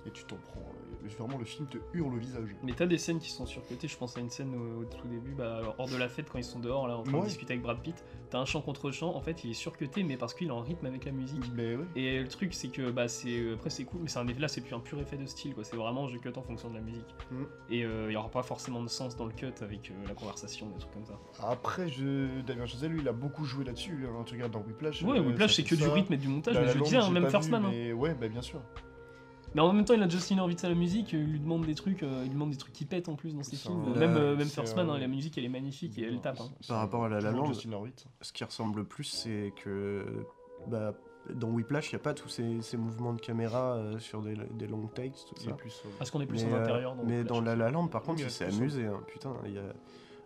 Et 0.05 0.11
tu 0.11 0.23
t'en 0.25 0.37
prends. 0.37 0.59
euh, 0.61 1.07
vraiment, 1.17 1.37
le 1.37 1.45
film 1.45 1.67
te 1.67 1.77
hurle 1.93 2.13
au 2.13 2.17
visage. 2.17 2.49
Mais 2.63 2.73
t'as 2.73 2.85
des 2.85 2.97
scènes 2.97 3.19
qui 3.19 3.29
sont 3.29 3.45
surcutées, 3.45 3.87
je 3.87 3.97
pense 3.97 4.15
à 4.17 4.19
une 4.19 4.29
scène 4.29 4.53
au, 4.55 4.81
au 4.81 4.85
tout 4.85 5.07
début, 5.07 5.31
bah, 5.33 5.61
hors 5.77 5.87
de 5.89 5.95
la 5.97 6.07
fête 6.09 6.29
quand 6.29 6.37
ils 6.37 6.43
sont 6.43 6.59
dehors 6.59 6.87
là 6.87 6.97
en 6.97 7.03
train 7.03 7.19
de 7.19 7.25
discuter 7.25 7.53
avec 7.53 7.63
Brad 7.63 7.79
Pitt, 7.81 8.03
t'as 8.29 8.39
un 8.39 8.45
chant 8.45 8.61
contre 8.61 8.91
chant, 8.91 9.13
en 9.15 9.21
fait 9.21 9.43
il 9.43 9.51
est 9.51 9.55
surcuté 9.55 10.03
mais 10.03 10.17
parce 10.17 10.33
qu'il 10.33 10.47
est 10.47 10.51
en 10.51 10.61
rythme 10.61 10.85
avec 10.85 11.05
la 11.05 11.11
musique. 11.11 11.43
Ouais. 11.57 11.77
Et 11.95 12.19
le 12.19 12.27
truc 12.27 12.53
c'est 12.53 12.69
que 12.69 12.91
bah 12.91 13.07
c'est 13.07 13.39
euh, 13.39 13.55
après 13.55 13.69
c'est 13.69 13.83
cool 13.85 14.01
mais 14.03 14.07
c'est 14.09 14.19
un 14.19 14.27
effet 14.27 14.39
là 14.39 14.47
c'est 14.47 14.61
plus 14.61 14.73
un 14.75 14.79
pur 14.79 14.99
effet 14.99 15.17
de 15.17 15.25
style 15.25 15.53
quoi, 15.53 15.63
c'est 15.63 15.75
vraiment 15.75 16.07
je 16.07 16.17
cut 16.17 16.31
en 16.35 16.41
fonction 16.41 16.69
de 16.69 16.75
la 16.75 16.81
musique. 16.81 17.15
Mm. 17.31 17.43
Et 17.69 17.83
euh, 17.85 18.07
il 18.09 18.13
y 18.13 18.17
aura 18.17 18.29
pas 18.29 18.43
forcément 18.43 18.81
de 18.83 18.89
sens 18.89 19.15
dans 19.15 19.25
le 19.25 19.33
cut 19.33 19.47
avec 19.61 19.91
euh, 19.91 19.93
la 20.07 20.13
conversation, 20.13 20.67
des 20.69 20.77
trucs 20.79 20.93
comme 20.93 21.05
ça. 21.05 21.19
Après, 21.43 21.87
je... 21.89 22.41
Damien 22.41 22.65
Chazelle, 22.65 22.91
lui, 22.91 23.01
il 23.01 23.07
a 23.07 23.13
beaucoup 23.13 23.45
joué 23.45 23.63
là-dessus. 23.65 24.05
Hein. 24.07 24.23
Tu 24.25 24.33
regardes 24.35 24.51
dans 24.53 24.61
Whiplash. 24.61 25.01
Ouais, 25.03 25.17
euh, 25.19 25.21
Whiplash 25.21 25.55
c'est 25.55 25.63
que 25.63 25.75
du 25.75 25.87
rythme 25.87 26.13
et 26.13 26.17
du 26.17 26.27
montage, 26.27 26.55
La 26.55 26.61
mais 26.61 26.67
je 26.69 26.77
Land, 26.77 26.83
disais, 26.85 26.97
hein, 26.97 27.09
même 27.11 27.29
First 27.29 27.49
Man. 27.49 27.65
hein. 27.65 27.93
Ouais, 27.93 28.13
bah 28.13 28.27
bien 28.27 28.41
sûr. 28.41 28.61
Mais 29.55 29.61
en 29.61 29.73
même 29.73 29.83
temps 29.85 29.93
il 29.95 30.03
a 30.03 30.07
Justin 30.09 30.37
Horwitz 30.39 30.63
à 30.63 30.69
la 30.69 30.75
musique, 30.75 31.11
il 31.13 31.23
lui 31.23 31.39
demande 31.39 31.65
des 31.65 31.73
trucs, 31.75 32.03
euh, 32.03 32.19
il 32.21 32.27
lui 32.27 32.33
demande 32.35 32.51
des 32.51 32.57
trucs 32.57 32.73
qui 32.73 32.85
pètent 32.85 33.09
en 33.09 33.15
plus 33.15 33.33
dans 33.35 33.43
ses 33.43 33.55
films. 33.55 33.83
un- 33.95 33.99
même 33.99 34.15
euh, 34.15 34.35
même 34.35 34.47
First 34.47 34.75
Man, 34.75 34.89
un- 34.89 34.93
hein, 34.93 34.99
la 34.99 35.07
musique 35.07 35.37
elle 35.37 35.45
est 35.45 35.49
magnifique 35.49 35.97
et 35.97 36.03
elle 36.03 36.19
tape. 36.21 36.39
hein. 36.39 36.49
Par 36.67 36.77
rapport 36.79 37.05
à 37.05 37.09
La 37.09 37.19
La 37.19 37.31
Land. 37.31 37.51
Ce 38.21 38.31
qui 38.33 38.43
ressemble 38.43 38.79
le 38.79 38.83
plus, 38.85 39.05
c'est 39.05 39.53
que 39.63 40.05
bah, 40.67 40.93
dans 41.33 41.49
Whiplash, 41.49 41.91
il 41.91 41.95
n'y 41.95 41.99
a 41.99 42.03
pas 42.03 42.13
tous 42.13 42.29
ces, 42.29 42.61
ces 42.61 42.77
mouvements 42.77 43.13
de 43.13 43.21
caméra 43.21 43.75
euh, 43.75 43.97
sur 43.99 44.21
des, 44.21 44.35
des 44.35 44.67
long 44.67 44.87
takes, 44.87 45.13
tout 45.27 45.35
ça. 45.43 45.51
plus. 45.53 45.83
Parce 45.97 46.11
qu'on 46.11 46.21
est 46.21 46.25
plus 46.25 46.43
mais 46.43 46.53
en 46.53 46.55
euh, 46.57 46.61
intérieur. 46.63 46.95
dans 46.95 47.03
mais 47.03 47.17
Whiplash 47.19 47.37
dans 47.37 47.41
La. 47.43 47.55
La 47.55 47.71
Land, 47.71 47.87
par 47.87 48.01
contre, 48.03 48.21
il 48.21 48.29
s'est 48.29 48.45
amusé. 48.45 48.85
hein, 48.85 49.01
putain, 49.07 49.33
il 49.45 49.53
y 49.53 49.57
a... 49.57 49.73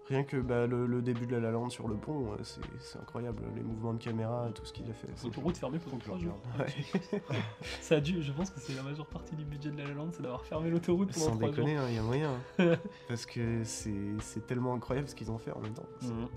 Rien 0.10 0.24
que 0.24 0.36
bah, 0.38 0.68
le, 0.68 0.86
le 0.86 1.02
début 1.02 1.26
de 1.26 1.32
La 1.36 1.40
La 1.40 1.52
Land 1.52 1.70
sur 1.70 1.88
le 1.88 1.96
pont, 1.96 2.34
euh, 2.34 2.38
c'est 2.80 3.00
incroyable. 3.00 3.42
Les 3.56 3.64
mouvements 3.64 3.94
de 3.94 4.04
caméra, 4.04 4.50
tout 4.54 4.66
ce 4.66 4.74
qu'il 4.74 4.90
a 4.90 4.94
fait. 4.94 5.08
L'autoroute 5.24 5.56
fermée 5.56 5.80
pendant 5.80 5.98
Faut 5.98 5.98
que 5.98 6.04
je 6.04 6.10
3 6.10 6.18
le 6.18 6.24
jours. 6.24 7.12
Ouais. 7.22 7.22
Ça 7.82 7.96
a 7.96 8.00
dû, 8.02 8.22
je 8.22 8.32
pense 8.34 8.50
que 8.50 8.60
c'est 8.60 8.74
la 8.74 8.84
majeure 8.84 9.08
partie 9.08 9.36
du 9.36 9.46
budget 9.46 9.72
de 9.72 9.78
La 9.78 9.86
La 9.86 9.94
Land, 9.94 10.10
c'est 10.12 10.22
d'avoir 10.22 10.44
fermé 10.46 10.70
l'autoroute 10.70 11.14
pendant 11.14 11.26
Sans 11.28 11.38
3 11.38 11.52
jours. 11.54 11.66
déconner, 11.66 11.78
il 11.90 11.96
y 11.96 11.98
a 11.98 12.04
moyen. 12.04 12.32
hein. 12.60 12.76
Parce 13.08 13.26
que 13.26 13.64
c'est 13.64 14.46
tellement 14.46 14.74
incroyable 14.74 15.08
ce 15.08 15.16
qu'ils 15.16 15.32
ont 15.32 15.38
fait 15.38 15.52
en 15.52 15.60
même 15.62 15.74
temps. 15.74 15.88
C'est- 16.00 16.08
Mhm. 16.10 16.28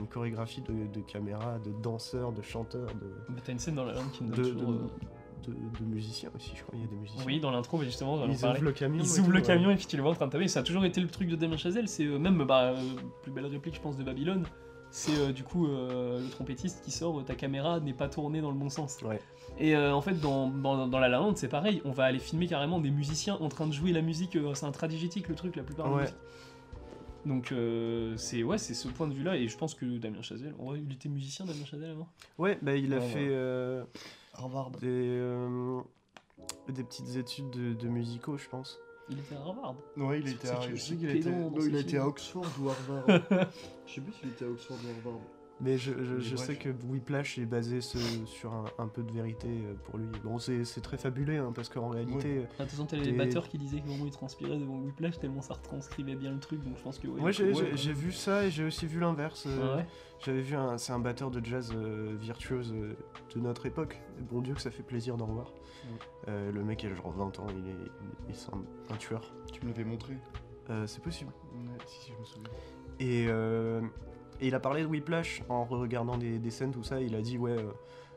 Une 0.00 0.06
chorégraphie 0.08 0.62
de, 0.62 0.86
de 0.86 1.00
caméra, 1.02 1.58
de 1.58 1.70
danseurs, 1.82 2.32
de 2.32 2.40
chanteurs, 2.40 2.86
de, 2.94 3.12
Mais 3.28 3.42
t'as 3.44 3.52
une 3.52 3.58
scène 3.58 3.74
dans 3.74 3.84
La 3.84 3.92
La 3.92 4.00
Land 4.00 4.08
qui 4.14 4.24
me 4.24 4.30
donne 4.34 4.42
de, 4.44 4.50
toujours. 4.52 4.70
euh, 4.70 4.88
de- 5.50 5.78
de 5.80 5.84
musiciens 5.84 6.30
aussi, 6.34 6.52
je 6.54 6.62
crois. 6.62 6.74
Il 6.76 6.80
y 6.82 6.84
a 6.84 6.88
des 6.88 6.96
musiciens. 6.96 7.22
Oui, 7.26 7.40
dans 7.40 7.50
l'intro, 7.50 7.78
mais 7.78 7.84
justement, 7.84 8.24
Ils 8.26 8.30
ouvrent 8.44 8.60
le 8.62 8.72
camion. 8.72 9.02
Ils 9.02 9.16
et 9.16 9.20
ouvrent 9.20 9.30
le 9.30 9.36
ouais. 9.38 9.42
camion 9.42 9.70
et 9.70 9.76
puis 9.76 9.86
tu 9.86 9.96
les 9.96 10.02
vois 10.02 10.12
en 10.12 10.14
train 10.14 10.26
de 10.26 10.32
taper. 10.32 10.48
Ça 10.48 10.60
a 10.60 10.62
toujours 10.62 10.84
été 10.84 11.00
le 11.00 11.08
truc 11.08 11.28
de 11.28 11.36
Damien 11.36 11.56
Chazelle. 11.56 11.88
C'est 11.88 12.04
euh, 12.06 12.18
même, 12.18 12.44
bah, 12.44 12.72
euh, 12.72 12.76
plus 13.22 13.32
belle 13.32 13.46
réplique, 13.46 13.74
je 13.74 13.80
pense, 13.80 13.96
de 13.96 14.02
Babylone. 14.04 14.44
C'est 14.90 15.16
euh, 15.18 15.32
du 15.32 15.42
coup 15.42 15.66
le 15.66 16.28
trompettiste 16.30 16.84
qui 16.84 16.90
sort, 16.92 17.24
ta 17.24 17.34
caméra 17.34 17.80
n'est 17.80 17.92
pas 17.94 18.08
tournée 18.08 18.40
dans 18.40 18.50
le 18.50 18.56
bon 18.58 18.68
sens. 18.70 18.98
Ouais. 19.02 19.20
Et 19.58 19.76
en 19.76 20.00
fait, 20.00 20.20
dans, 20.20 20.48
dans, 20.48 20.86
dans 20.88 20.98
La 20.98 21.08
La 21.08 21.20
c'est 21.34 21.48
pareil. 21.48 21.80
On 21.84 21.90
va 21.90 22.04
aller 22.04 22.18
filmer 22.18 22.46
carrément 22.46 22.80
des 22.80 22.90
musiciens 22.90 23.34
en 23.40 23.48
train 23.48 23.66
de 23.66 23.72
jouer 23.72 23.92
la 23.92 24.02
musique. 24.02 24.38
c'est 24.54 24.66
un 24.66 24.70
tradigétique 24.72 25.28
le 25.28 25.34
truc, 25.34 25.56
la 25.56 25.62
plupart 25.64 25.88
des 25.88 25.94
Ouais. 25.94 26.00
musiques. 26.02 26.16
Donc 27.26 27.52
euh, 27.52 28.14
c'est 28.18 28.42
ouais, 28.42 28.58
c'est 28.58 28.74
ce 28.74 28.86
point 28.88 29.08
de 29.08 29.14
vue-là. 29.14 29.36
Et 29.36 29.48
je 29.48 29.56
pense 29.56 29.74
que 29.74 29.98
Damien 29.98 30.20
Chazelle, 30.22 30.54
il 30.76 30.92
était 30.92 31.08
musicien, 31.08 31.46
Damien 31.46 31.64
Chazelle 31.64 31.90
avant? 31.92 32.06
Ouais, 32.38 32.58
bah, 32.62 32.76
il 32.76 32.92
a 32.92 32.98
Ouais, 32.98 33.02
fait 33.02 33.18
ouais. 33.20 33.28
euh, 33.30 33.84
Harvard. 34.34 34.70
des. 34.72 34.78
euh, 34.82 35.80
des 36.68 36.84
petites 36.84 37.16
études 37.16 37.50
de, 37.50 37.72
de 37.74 37.88
musicaux, 37.88 38.36
je 38.36 38.48
pense. 38.48 38.78
Il 39.08 39.18
était 39.18 39.34
à 39.34 39.40
Harvard. 39.40 39.74
Ouais, 39.96 40.20
il 40.20 40.28
était 40.28 40.48
à, 40.48 40.60
je 40.62 40.76
sais 40.76 40.96
qu'il 40.96 41.10
était, 41.10 41.30
non, 41.30 41.52
il 41.60 41.76
a 41.76 41.80
été 41.80 41.90
films. 41.90 42.02
à 42.02 42.06
Oxford 42.06 42.46
ou 42.60 42.68
Harvard. 42.70 43.04
je 43.86 43.92
sais 43.94 44.00
plus 44.00 44.12
s'il 44.14 44.30
était 44.30 44.46
à 44.46 44.48
Oxford 44.48 44.76
ou 44.82 45.08
Harvard. 45.08 45.20
Mais 45.60 45.78
je, 45.78 46.36
sais 46.36 46.56
que 46.56 46.68
Whiplash 46.88 47.38
est 47.38 47.46
basé 47.46 47.80
ce- 47.80 47.96
sur 48.26 48.52
un, 48.52 48.64
un 48.78 48.88
peu 48.88 49.02
de 49.04 49.12
vérité 49.12 49.46
euh, 49.48 49.74
pour 49.84 49.98
lui. 49.98 50.06
Bon, 50.24 50.38
c'est 50.38 50.64
c'est 50.64 50.80
très 50.80 50.96
fabulé, 50.98 51.36
hein, 51.36 51.52
parce 51.54 51.68
qu'en 51.68 51.88
réalité... 51.90 52.38
euh, 52.38 52.44
Attention, 52.62 52.86
t'as 52.86 52.96
les 52.96 53.04
Des- 53.04 53.12
batteurs 53.12 53.48
qui 53.48 53.56
disaient 53.56 53.80
que 53.80 53.86
vraiment 53.86 54.04
ils 54.04 54.10
transpiraient 54.10 54.58
devant 54.58 54.78
Whiplash 54.80 55.18
tellement 55.20 55.42
ça 55.42 55.54
retranscrivait 55.54 56.16
bien 56.16 56.32
le 56.32 56.40
truc, 56.40 56.62
donc 56.64 56.76
je 56.76 56.82
pense 56.82 56.98
que 56.98 57.06
ouais. 57.06 57.20
Moi, 57.20 57.30
j'ai 57.30 57.52
ouais, 57.52 57.76
j'ai- 57.76 57.88
ouais. 57.90 57.94
vu 57.94 58.10
ça 58.12 58.44
et 58.46 58.50
j'ai 58.50 58.64
aussi 58.64 58.86
vu 58.86 58.98
l'inverse. 58.98 59.44
euh, 59.46 59.58
Ah 59.72 59.76
ouais 59.76 59.86
J'avais 60.24 60.42
vu 60.42 60.56
un, 60.56 60.76
c'est 60.76 60.92
un 60.92 60.98
batteur 60.98 61.30
de 61.30 61.42
jazz 61.44 61.70
euh, 61.72 62.16
virtuose 62.18 62.72
euh, 62.74 62.96
de 63.36 63.40
notre 63.40 63.66
époque. 63.66 64.00
Bon 64.30 64.40
Dieu 64.40 64.54
que 64.54 64.60
ça 64.60 64.72
fait 64.72 64.82
plaisir 64.82 65.16
d'en 65.16 65.26
revoir. 65.26 65.52
Ouais. 65.84 65.98
Euh, 66.28 66.50
le 66.50 66.64
mec 66.64 66.82
il 66.82 66.90
a 66.90 66.94
genre 66.94 67.12
20 67.12 67.38
ans, 67.38 67.46
il 67.50 67.68
est, 67.68 67.76
il 68.28 68.34
est- 68.34 68.48
un, 68.52 68.92
un 68.92 68.96
tueur. 68.96 69.32
Tu 69.52 69.62
me 69.62 69.68
l'avais 69.68 69.84
montré. 69.84 70.18
Euh, 70.70 70.86
c'est 70.88 71.02
possible. 71.02 71.30
Ouais, 71.54 71.60
si, 71.86 72.00
si, 72.06 72.12
je 72.12 72.18
me 72.18 72.24
souviens. 72.24 72.50
Et, 72.98 73.26
euh, 73.28 73.80
et 74.40 74.48
il 74.48 74.54
a 74.54 74.60
parlé 74.60 74.82
de 74.82 74.86
Whiplash 74.86 75.42
en 75.48 75.64
regardant 75.64 76.16
des, 76.16 76.38
des 76.38 76.50
scènes, 76.50 76.72
tout 76.72 76.82
ça. 76.84 77.00
Il 77.00 77.14
a 77.14 77.20
dit 77.20 77.38
Ouais, 77.38 77.52
euh, 77.52 77.70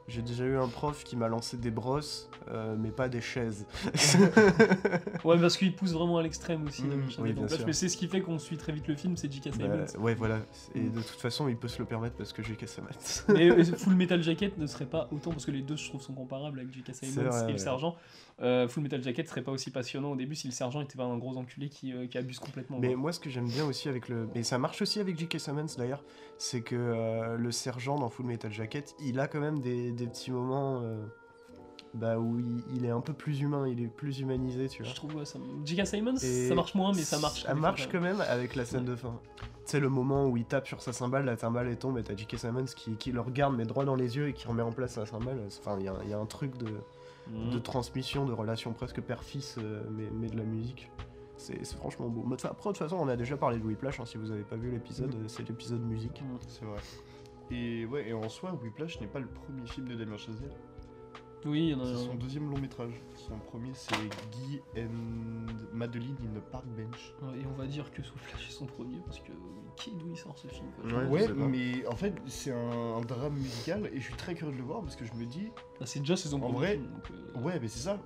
j'ai 0.07 0.21
déjà 0.21 0.45
eu 0.45 0.57
un 0.57 0.67
prof 0.69 1.03
qui 1.03 1.15
m'a 1.17 1.27
lancé 1.27 1.57
des 1.57 1.71
brosses, 1.71 2.29
euh, 2.49 2.75
mais 2.79 2.91
pas 2.91 3.09
des 3.09 3.21
chaises. 3.21 3.65
Ouais, 5.23 5.37
parce 5.39 5.57
qu'il 5.57 5.75
pousse 5.75 5.91
vraiment 5.91 6.17
à 6.17 6.23
l'extrême 6.23 6.65
aussi, 6.65 6.83
Mm, 6.83 6.89
le 6.89 6.95
Michel 6.97 7.23
oui, 7.23 7.29
Whiplash, 7.31 7.47
bien 7.49 7.57
sûr. 7.57 7.67
mais 7.67 7.73
c'est 7.73 7.89
ce 7.89 7.97
qui 7.97 8.07
fait 8.07 8.21
qu'on 8.21 8.39
suit 8.39 8.57
très 8.57 8.71
vite 8.71 8.87
le 8.87 8.95
film, 8.95 9.17
c'est 9.17 9.31
J.K. 9.31 9.53
Simmons. 9.53 9.67
Bah, 9.95 9.99
ouais, 9.99 10.15
voilà. 10.15 10.39
Et 10.75 10.79
Mm. 10.79 10.91
de 10.91 11.01
toute 11.01 11.19
façon, 11.19 11.47
il 11.49 11.57
peut 11.57 11.67
se 11.67 11.79
le 11.79 11.85
permettre 11.85 12.15
parce 12.15 12.31
que 12.33 12.41
ma 12.41 12.87
tête. 12.89 13.25
Mais 13.29 13.49
euh, 13.49 13.63
Full 13.77 13.95
Metal 13.95 14.21
Jacket 14.23 14.57
ne 14.57 14.67
serait 14.67 14.85
pas 14.85 15.09
autant, 15.11 15.31
parce 15.31 15.45
que 15.45 15.51
les 15.51 15.61
deux 15.61 15.75
je 15.75 15.89
trouve 15.89 16.01
sont 16.01 16.13
comparables 16.13 16.59
avec 16.59 16.71
J.K. 16.73 16.91
C'est 16.93 17.05
Simmons 17.07 17.29
vrai, 17.29 17.39
et 17.43 17.47
le 17.47 17.51
ouais. 17.53 17.57
sergent. 17.57 17.95
Euh, 18.39 18.67
Full 18.67 18.83
Metal 18.83 19.01
Jacket 19.01 19.27
serait 19.27 19.41
pas 19.41 19.51
aussi 19.51 19.71
passionnant 19.71 20.11
au 20.11 20.15
début 20.15 20.35
si 20.35 20.47
le 20.47 20.53
sergent 20.53 20.81
était 20.81 20.95
pas 20.95 21.05
un 21.05 21.17
gros 21.17 21.35
enculé 21.37 21.69
qui, 21.69 21.91
euh, 21.91 22.05
qui 22.05 22.19
abuse 22.19 22.37
complètement. 22.39 22.77
Mais 22.79 22.93
moi, 22.95 23.11
ce 23.11 23.19
que 23.19 23.29
j'aime 23.31 23.47
bien 23.47 23.65
aussi 23.65 23.89
avec 23.89 24.09
le. 24.09 24.29
Mais 24.35 24.43
ça 24.43 24.59
marche 24.59 24.81
aussi 24.81 24.99
avec 24.99 25.17
J.K. 25.17 25.39
Simmons 25.39 25.65
d'ailleurs, 25.77 26.03
c'est 26.37 26.61
que 26.61 26.75
euh, 26.75 27.35
le 27.35 27.51
sergent 27.51 27.95
dans 27.97 28.09
Full 28.09 28.27
Metal 28.27 28.51
Jacket, 28.51 28.95
il 28.99 29.19
a 29.19 29.27
quand 29.27 29.39
même 29.39 29.59
des, 29.59 29.91
des 29.91 30.05
petits 30.05 30.29
moments 30.31 30.83
bah, 31.95 32.19
où 32.19 32.37
il, 32.39 32.63
il 32.75 32.85
est 32.85 32.91
un 32.91 33.01
peu 33.01 33.13
plus 33.13 33.41
humain, 33.41 33.67
il 33.67 33.81
est 33.81 33.87
plus 33.87 34.19
humanisé, 34.19 34.67
tu 34.67 34.83
vois. 34.83 34.91
Je 34.91 34.95
trouve 34.95 35.15
ouais, 35.15 35.25
ça... 35.25 35.39
J.K. 35.65 35.87
Simmons, 35.87 36.17
Et 36.17 36.47
ça 36.47 36.53
marche 36.53 36.75
moins, 36.75 36.91
mais 36.93 37.01
ça 37.01 37.17
marche. 37.17 37.41
Ça 37.43 37.55
marche 37.55 37.83
fois, 37.83 37.91
quand 37.93 38.01
même 38.01 38.21
avec 38.21 38.55
la 38.55 38.65
scène 38.65 38.85
de 38.85 38.95
fin. 38.95 39.19
Tu 39.65 39.71
sais, 39.71 39.79
le 39.79 39.89
moment 39.89 40.27
où 40.27 40.37
il 40.37 40.45
tape 40.45 40.67
sur 40.67 40.81
sa 40.81 40.93
cymbale, 40.93 41.25
la 41.25 41.37
cymbale 41.37 41.67
elle 41.67 41.77
tombe 41.79 41.97
et 41.97 42.03
t'as 42.03 42.15
J.K. 42.15 42.37
Simmons 42.37 42.65
qui, 42.75 42.95
qui 42.97 43.11
le 43.11 43.19
regarde, 43.21 43.55
mais 43.55 43.65
droit 43.65 43.83
dans 43.83 43.95
les 43.95 44.15
yeux 44.15 44.27
et 44.29 44.33
qui 44.33 44.47
remet 44.47 44.61
en 44.61 44.71
place 44.71 44.93
sa 44.93 45.05
cymbale. 45.07 45.39
Enfin, 45.59 45.77
il 45.79 45.85
y, 45.85 45.89
a- 45.89 45.97
il 46.03 46.09
y 46.09 46.13
a 46.13 46.19
un 46.19 46.25
truc 46.27 46.55
de, 46.57 46.67
Mhm. 47.31 47.49
de 47.51 47.59
transmission, 47.59 48.25
de 48.25 48.33
relation 48.33 48.73
presque 48.73 49.01
père-fils, 49.01 49.55
euh, 49.57 49.83
mais, 49.91 50.09
mais 50.11 50.27
de 50.27 50.37
la 50.37 50.43
musique. 50.43 50.91
C'est 51.37 51.63
franchement 51.75 52.09
beau. 52.09 52.25
Après, 52.33 52.47
de 52.49 52.53
toute 52.63 52.77
façon, 52.77 52.97
on 52.99 53.07
a 53.07 53.15
déjà 53.15 53.37
parlé 53.37 53.59
de 53.59 53.63
Whiplash, 53.63 53.99
hein, 53.99 54.05
si 54.05 54.17
vous 54.17 54.31
avez 54.31 54.43
pas 54.43 54.55
vu 54.55 54.71
l'épisode, 54.71 55.13
Mm. 55.13 55.19
euh, 55.23 55.27
c'est 55.27 55.47
l'épisode 55.47 55.81
musique. 55.81 56.21
Mhm. 56.21 56.37
C'est 56.47 56.65
vrai. 56.65 56.79
Et 57.51 57.85
ouais, 57.85 58.09
et 58.09 58.13
en 58.13 58.27
soi, 58.27 58.53
Whiplash 58.61 58.99
n'est 59.01 59.07
pas 59.07 59.19
le 59.19 59.27
premier 59.27 59.65
film 59.67 59.87
de 59.87 59.95
Damien 59.95 60.17
Chazelle. 60.17 60.51
Oui, 61.45 61.67
il 61.67 61.69
y 61.69 61.73
en 61.75 61.79
a 61.81 61.85
C'est 61.85 61.93
un. 61.93 62.05
son 62.07 62.15
deuxième 62.15 62.49
long 62.49 62.57
métrage. 62.57 62.93
Son 63.15 63.37
premier, 63.39 63.71
c'est 63.73 63.93
Guy 64.31 64.59
and 64.77 65.45
Madeline 65.73 66.15
in 66.23 66.39
the 66.39 66.43
Park 66.51 66.65
Bench. 66.75 67.13
Ouais, 67.21 67.39
Et 67.39 67.45
on 67.45 67.53
va 67.53 67.67
dire 67.67 67.91
que 67.91 68.01
Soufflage 68.03 68.47
est 68.47 68.51
son 68.51 68.65
premier, 68.65 68.97
parce 69.05 69.19
que 69.19 69.31
qui 69.77 69.91
d'où 69.95 70.09
il 70.09 70.17
sort 70.17 70.37
ce 70.37 70.47
film 70.47 70.65
quoi. 70.75 71.03
Ouais, 71.05 71.27
mais 71.33 71.85
en 71.87 71.95
fait, 71.95 72.15
c'est 72.25 72.51
un, 72.51 72.95
un 72.97 73.01
drame 73.01 73.33
musical 73.35 73.87
et 73.93 73.99
je 73.99 74.03
suis 74.05 74.15
très 74.15 74.33
curieux 74.35 74.53
de 74.53 74.57
le 74.57 74.63
voir 74.63 74.81
parce 74.81 74.95
que 74.95 75.05
je 75.05 75.13
me 75.13 75.25
dis, 75.25 75.49
Bah, 75.79 75.85
c'est 75.85 75.99
déjà 75.99 76.17
c'est 76.17 76.29
son 76.29 76.37
En 76.37 76.49
premier 76.51 76.57
vrai, 76.57 76.71
film. 76.73 76.87
donc, 76.91 77.11
euh, 77.11 77.41
ouais, 77.41 77.59
mais 77.59 77.67
c'est 77.67 77.79
ça. 77.83 77.99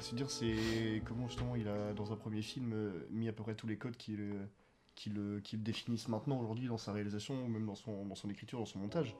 C'est-à-dire, 0.00 0.28
c'est 0.30 1.02
comment 1.06 1.26
justement 1.28 1.56
il 1.56 1.66
a, 1.68 1.92
dans 1.94 2.12
un 2.12 2.16
premier 2.16 2.42
film, 2.42 2.72
euh, 2.74 3.06
mis 3.10 3.28
à 3.28 3.32
peu 3.32 3.42
près 3.44 3.54
tous 3.54 3.66
les 3.66 3.78
codes 3.78 3.96
qui 3.96 4.12
le, 4.16 4.32
qui 4.96 5.08
le, 5.08 5.40
qui 5.40 5.56
le 5.56 5.62
définissent 5.62 6.08
maintenant, 6.08 6.38
aujourd'hui, 6.38 6.66
dans 6.68 6.76
sa 6.78 6.92
réalisation, 6.92 7.34
ou 7.44 7.48
même 7.48 7.64
dans 7.64 7.74
son, 7.76 8.04
dans 8.04 8.14
son 8.16 8.28
écriture, 8.28 8.58
dans 8.58 8.66
son 8.66 8.80
montage. 8.80 9.16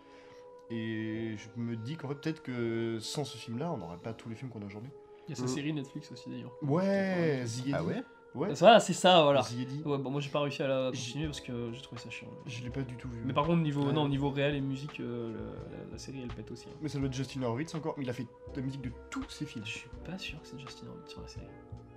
Et 0.71 1.35
je 1.37 1.61
me 1.61 1.77
dis 1.77 1.97
qu'en 1.97 2.09
fait, 2.09 2.15
peut-être 2.15 2.43
que 2.43 2.99
sans 3.01 3.25
ce 3.25 3.37
film-là, 3.37 3.71
on 3.73 3.77
n'aurait 3.79 3.99
pas 3.99 4.13
tous 4.15 4.29
les 4.29 4.35
films 4.35 4.51
qu'on 4.51 4.63
a 4.63 4.67
aujourd'hui. 4.67 4.91
Il 5.29 5.31
y 5.31 5.33
a 5.33 5.37
sa 5.37 5.45
Mm. 5.45 5.49
série 5.49 5.73
Netflix 5.73 6.13
aussi 6.13 6.29
d'ailleurs. 6.31 6.53
Ouais, 6.63 7.45
The. 7.45 7.71
Ah 7.75 7.85
ouais 7.85 8.03
Ouais, 8.35 8.53
Ça, 8.57 8.81
c'est 8.81 8.95
ça, 8.95 9.23
voilà. 9.23 9.43
Ouais, 9.87 9.97
bon, 9.99 10.11
moi 10.11 10.21
j'ai 10.21 10.29
pas 10.29 10.41
réussi 10.41 10.61
à 10.61 10.67
la 10.67 10.91
continuer 10.91 11.27
parce 11.27 11.41
que 11.41 11.71
j'ai 11.73 11.81
trouvé 11.81 12.01
ça 12.01 12.11
chiant. 12.11 12.27
Je 12.47 12.65
l'ai 12.65 12.71
pas 12.71 12.83
du 12.83 12.97
tout 12.97 13.09
vu. 13.09 13.23
Mais 13.25 13.33
par 13.33 13.47
contre, 13.47 13.63
niveau, 13.63 13.87
Ouais. 13.87 13.93
non, 13.93 14.09
niveau 14.09 14.29
réel 14.31 14.57
et 14.57 14.61
musique, 14.61 14.99
euh, 14.99 15.33
la, 15.71 15.93
la 15.93 15.99
série 15.99 16.21
elle 16.21 16.35
pète 16.35 16.51
aussi. 16.51 16.67
hein. 16.69 16.77
Mais 16.83 16.89
ça 16.89 16.99
doit 16.99 17.07
être 17.07 17.15
Justin 17.15 17.43
Horowitz 17.45 17.73
encore, 17.77 17.95
mais 17.97 18.03
il 18.03 18.11
a 18.11 18.13
fait 18.13 18.27
la 18.57 18.63
musique 18.63 18.81
de 18.83 18.91
tous 19.09 19.25
ses 19.31 19.47
films. 19.47 19.65
Je 19.65 19.71
suis 19.79 19.89
pas 20.05 20.19
sûr 20.19 20.41
que 20.43 20.49
c'est 20.49 20.59
Justin 20.59 20.89
Horwitz 20.89 21.11
sur 21.13 21.21
la 21.23 21.29
série. 21.29 21.47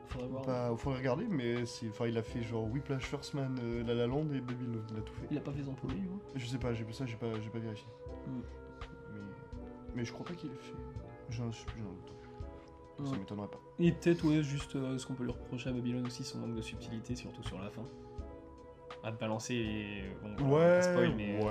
Faudrait 0.09 0.27
voir. 0.27 0.45
Bah, 0.45 0.73
faudrait 0.77 0.99
regarder, 0.99 1.25
mais 1.27 1.65
c'est, 1.65 1.89
enfin, 1.89 2.05
il 2.05 2.15
a 2.19 2.21
fait 2.23 2.43
genre 2.43 2.65
Whiplash, 2.71 3.03
First 3.05 3.33
Man, 3.33 3.57
euh, 3.63 3.83
La 3.83 3.95
La 3.95 4.05
Land 4.05 4.27
et 4.31 4.39
Babylone, 4.39 4.83
il 4.91 4.97
a 4.99 5.01
tout 5.01 5.13
fait. 5.15 5.27
Il 5.31 5.37
a 5.39 5.41
pas 5.41 5.51
fait 5.51 5.63
son 5.63 5.73
premier, 5.73 5.95
lui, 5.95 6.07
hein? 6.13 6.19
Je 6.35 6.45
sais 6.45 6.59
pas, 6.59 6.71
j'ai 6.75 6.85
ça, 6.91 7.07
j'ai 7.07 7.15
pas, 7.17 7.33
j'ai 7.41 7.49
pas 7.49 7.57
vérifié. 7.59 7.87
Mm. 8.27 8.41
Mais, 9.13 9.19
mais 9.95 10.05
je 10.05 10.13
crois 10.13 10.25
pas 10.25 10.33
qu'il 10.33 10.49
ait 10.51 10.55
fait. 10.55 10.75
J'ai 11.29 11.41
un, 11.43 11.51
j'ai 11.51 11.81
un 11.81 11.83
doute. 11.85 12.13
Ça 13.05 13.11
Ouais. 13.11 13.17
m'étonnerait 13.19 13.47
pas. 13.47 13.59
Et 13.79 13.91
peut-être, 13.91 14.25
ouais, 14.25 14.41
juste 14.41 14.75
euh, 14.75 14.97
ce 14.97 15.05
qu'on 15.05 15.13
peut 15.13 15.23
lui 15.23 15.31
reprocher 15.31 15.69
à 15.69 15.73
Babylone 15.73 16.05
aussi, 16.07 16.23
son 16.23 16.39
manque 16.39 16.55
de 16.55 16.61
subtilité, 16.61 17.15
surtout 17.15 17.43
sur 17.43 17.59
la 17.59 17.69
fin? 17.69 17.83
À 19.03 19.11
te 19.11 19.19
balancer 19.19 19.53
les. 19.53 20.01
Bon, 20.23 20.47
voilà, 20.47 20.77
pas 20.77 20.81
spoil, 20.81 21.13
mais. 21.15 21.39
euh, 21.39 21.45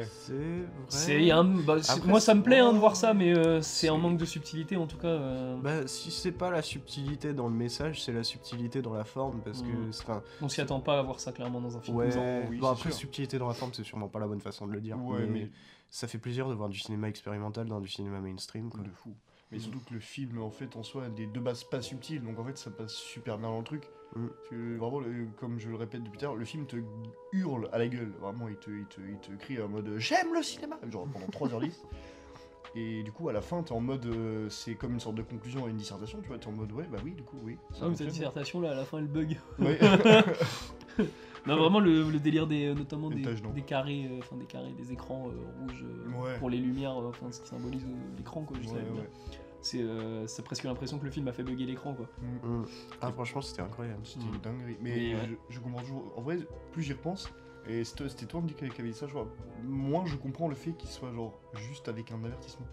ouais. 0.00 0.06
C'est 0.08 0.32
vrai. 0.32 0.68
C'est 0.88 1.30
un. 1.32 1.42
bah, 1.44 1.82
c'est- 1.82 1.92
Après, 1.92 2.08
moi 2.08 2.20
ça 2.20 2.34
me 2.34 2.42
plaît 2.42 2.60
hein, 2.60 2.72
de 2.72 2.78
voir 2.78 2.94
ça, 2.94 3.12
mais 3.12 3.34
euh, 3.36 3.60
c'est 3.60 3.88
un 3.88 3.98
manque 3.98 4.16
de 4.18 4.24
subtilité 4.24 4.76
en 4.76 4.86
tout 4.86 4.96
cas. 4.98 5.08
euh, 5.08 5.56
Bah, 5.60 5.86
si 5.88 6.12
c'est 6.12 6.30
pas 6.30 6.50
la 6.50 6.62
subtilité 6.62 7.34
dans 7.34 7.48
le 7.48 7.54
message, 7.54 8.00
c'est 8.04 8.12
la 8.12 8.22
subtilité 8.22 8.80
dans 8.82 8.94
la 8.94 9.04
forme, 9.04 9.40
parce 9.44 9.62
Mm. 9.62 9.66
que. 9.66 9.90
c'est- 9.92 10.02
Enfin, 10.04 10.22
on 10.40 10.48
s'y 10.48 10.60
attend 10.60 10.78
pas 10.80 11.00
à 11.00 11.02
voir 11.02 11.18
ça 11.18 11.32
clairement 11.32 11.60
dans 11.60 11.76
un 11.76 11.80
film. 11.80 11.96
ouais. 11.96 12.14
Non, 12.14 12.44
oui, 12.48 12.58
bon, 12.58 12.66
c'est 12.68 12.72
après, 12.72 12.90
sûr. 12.90 13.00
subtilité 13.00 13.38
dans 13.38 13.48
la 13.48 13.54
forme, 13.54 13.72
c'est 13.74 13.82
sûrement 13.84 14.08
pas 14.08 14.20
la 14.20 14.28
bonne 14.28 14.40
façon 14.40 14.68
de 14.68 14.72
le 14.72 14.80
dire. 14.80 14.96
Ouais, 15.04 15.26
mais, 15.26 15.50
ça 15.94 16.08
fait 16.08 16.18
plaisir 16.18 16.48
de 16.48 16.54
voir 16.54 16.68
du 16.70 16.78
cinéma 16.78 17.08
expérimental 17.08 17.66
dans 17.68 17.80
du 17.80 17.86
cinéma 17.88 18.18
mainstream. 18.20 18.70
Quoi. 18.70 18.80
de 18.80 18.88
fou. 18.90 19.14
Mais 19.50 19.58
surtout 19.58 19.80
que 19.80 19.92
le 19.92 20.00
film, 20.00 20.40
en 20.40 20.50
fait, 20.50 20.76
en 20.76 20.82
soi, 20.82 21.04
est 21.06 21.26
de 21.30 21.38
base 21.40 21.62
pas 21.64 21.82
subtil, 21.82 22.22
donc 22.22 22.38
en 22.38 22.44
fait, 22.44 22.56
ça 22.56 22.70
passe 22.70 22.94
super 22.94 23.36
bien 23.36 23.48
dans 23.48 23.58
le 23.58 23.64
truc. 23.64 23.82
Mm. 24.16 24.26
Parce 24.28 24.48
que 24.48 24.76
vraiment, 24.78 24.98
le- 25.00 25.26
comme 25.38 25.58
je 25.58 25.68
le 25.68 25.76
répète 25.76 26.02
depuis 26.02 26.18
tout 26.18 26.24
à 26.24 26.28
l'heure, 26.28 26.36
le 26.36 26.44
film 26.46 26.64
te 26.66 26.76
hurle 27.32 27.68
à 27.70 27.76
la 27.78 27.86
gueule. 27.86 28.12
Vraiment, 28.18 28.48
il 28.48 28.56
te, 28.56 28.70
il 28.70 28.86
te, 28.86 29.00
il 29.02 29.18
te 29.18 29.32
crie 29.32 29.60
en 29.60 29.68
mode 29.68 29.98
J'aime 29.98 30.32
le 30.32 30.42
cinéma 30.42 30.78
Genre 30.90 31.06
pendant 31.12 31.26
3h10. 31.26 31.72
Et 32.74 33.02
du 33.02 33.12
coup, 33.12 33.28
à 33.28 33.34
la 33.34 33.42
fin, 33.42 33.62
t'es 33.62 33.72
en 33.72 33.80
mode. 33.80 34.06
euh, 34.06 34.48
c'est 34.48 34.74
comme 34.76 34.94
une 34.94 35.00
sorte 35.00 35.16
de 35.16 35.22
conclusion 35.22 35.66
à 35.66 35.68
une 35.68 35.76
dissertation, 35.76 36.22
tu 36.22 36.28
vois. 36.28 36.38
T'es 36.38 36.46
en 36.46 36.52
mode 36.52 36.72
Ouais, 36.72 36.86
bah 36.90 36.96
oui, 37.04 37.12
du 37.12 37.22
coup, 37.22 37.36
oui. 37.42 37.58
ça 37.72 37.80
Ah, 37.82 37.82
mais 37.82 37.88
fonctionne. 37.88 38.08
dissertation 38.08 38.60
là, 38.62 38.70
à 38.70 38.74
la 38.74 38.84
fin 38.86 38.96
elle 38.96 39.08
bug. 39.08 39.38
Ouais. 39.58 39.78
non, 41.46 41.56
vraiment 41.56 41.80
le, 41.80 42.08
le 42.10 42.18
délire 42.18 42.46
des, 42.46 42.66
euh, 42.66 42.74
notamment 42.74 43.10
Des 43.10 43.62
carrés, 43.62 44.06
euh, 44.10 44.18
enfin 44.20 44.36
des 44.36 44.44
carrés, 44.46 44.72
des 44.72 44.92
écrans 44.92 45.28
euh, 45.28 45.60
rouges 45.60 45.84
euh, 45.84 46.22
Ouais. 46.22 46.38
pour 46.38 46.50
les 46.50 46.58
lumières, 46.58 46.96
euh, 47.00 47.08
enfin 47.08 47.30
ce 47.32 47.40
qui 47.40 47.48
symbolise 47.48 47.84
euh, 47.84 48.16
l'écran 48.16 48.42
quoi. 48.42 48.56
Je 48.60 48.68
Ouais, 48.68 48.74
ouais. 48.76 49.10
C'est, 49.60 49.80
euh, 49.80 50.26
c'est 50.26 50.44
presque 50.44 50.64
l'impression 50.64 50.98
que 50.98 51.04
le 51.04 51.10
film 51.10 51.28
a 51.28 51.32
fait 51.32 51.44
bugger 51.44 51.66
l'écran 51.66 51.94
quoi. 51.94 52.06
Mm. 52.20 52.48
Mm. 52.48 52.66
Ah, 53.00 53.12
franchement, 53.12 53.40
c'était 53.40 53.62
incroyable. 53.62 54.00
C'était 54.04 54.24
Mm. 54.24 54.34
une 54.34 54.40
dinguerie. 54.40 54.76
Mais 54.80 54.94
Oui, 54.94 55.14
ouais. 55.14 55.28
je, 55.48 55.54
je 55.54 55.60
comprends 55.60 55.80
toujours. 55.82 56.12
En 56.16 56.22
vrai, 56.22 56.38
plus 56.72 56.82
j'y 56.82 56.92
repense, 56.92 57.32
et 57.68 57.84
c'était 57.84 58.08
c'était 58.08 58.26
toi 58.26 58.42
qui 58.48 58.64
avait 58.80 58.88
dit 58.90 58.94
ça, 58.94 59.06
je 59.06 59.12
vois, 59.12 59.28
moins 59.64 60.04
je 60.04 60.16
comprends 60.16 60.48
le 60.48 60.54
fait 60.56 60.72
qu'il 60.72 60.88
soit 60.90 61.12
genre 61.12 61.38
juste 61.54 61.88
avec 61.88 62.10
un 62.10 62.22
avertissement. 62.24 62.66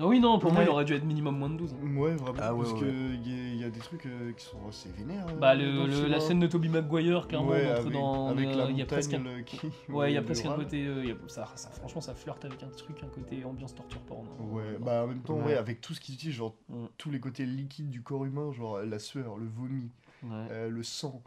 Ah 0.00 0.06
oui, 0.06 0.20
non, 0.20 0.38
pour 0.38 0.52
moi 0.52 0.62
il 0.62 0.68
aurait 0.68 0.84
dû 0.84 0.94
être 0.94 1.04
minimum 1.04 1.36
moins 1.36 1.50
de 1.50 1.56
12. 1.56 1.74
hein. 1.74 1.96
Ouais, 1.96 2.14
vraiment. 2.14 2.38
Ah 2.40 2.54
ouais, 2.54 2.62
parce 2.64 2.72
ouais. 2.80 2.88
qu'il 2.88 3.32
y, 3.32 3.40
a- 3.40 3.54
y 3.62 3.64
a 3.64 3.70
des 3.70 3.80
trucs 3.80 4.06
euh, 4.06 4.32
qui 4.32 4.44
sont 4.44 4.58
assez 4.68 4.88
vénères. 4.90 5.26
euh, 5.28 5.32
Bah, 5.40 5.56
dans 5.56 5.62
le, 5.62 6.06
la 6.06 6.20
scène 6.20 6.38
de 6.38 6.46
Toby 6.46 6.68
Maguire, 6.68 7.26
clairement, 7.26 7.48
Ouais, 7.50 7.66
on 7.66 7.70
entre 7.72 7.80
avec, 7.80 7.92
dans. 7.92 8.28
avec 8.28 8.48
euh, 8.48 8.54
la 8.56 8.70
il 8.70 8.78
y 8.78 8.82
a 8.82 8.86
presque 8.86 9.14
un, 9.14 9.18
le- 9.18 9.40
qui- 9.44 9.58
ouais, 9.88 10.12
il 10.12 10.14
y 10.14 10.16
a 10.18 10.22
presque 10.22 10.46
un 10.46 10.54
côté. 10.54 10.86
euh, 10.86 11.02
il 11.02 11.08
y 11.08 11.12
a- 11.12 11.16
ça, 11.26 11.48
ça- 11.56 11.70
franchement, 11.70 12.00
ça 12.00 12.14
flirte 12.14 12.44
avec 12.44 12.62
un 12.62 12.68
truc, 12.68 12.96
un 13.02 13.08
côté 13.08 13.44
ambiance 13.44 13.74
torture 13.74 14.00
porn. 14.02 14.24
hein. 14.26 14.44
Ouais, 14.52 14.76
bah 14.80 15.02
en 15.04 15.08
même 15.08 15.20
temps, 15.22 15.34
ouais, 15.38 15.44
Ouais. 15.46 15.56
avec 15.56 15.80
tout 15.80 15.94
ce 15.94 16.00
qu'ils 16.00 16.14
utilisent, 16.14 16.36
genre 16.36 16.54
Mm. 16.68 16.84
tous 16.96 17.10
les 17.10 17.18
côtés 17.18 17.44
liquides 17.44 17.90
du 17.90 18.00
corps 18.02 18.24
humain, 18.24 18.52
genre 18.52 18.78
la 18.80 18.98
sueur, 19.00 19.36
le 19.36 19.46
vomi, 19.46 19.88
Ouais. 20.22 20.30
euh, 20.52 20.68
le 20.68 20.82
sang. 20.84 21.22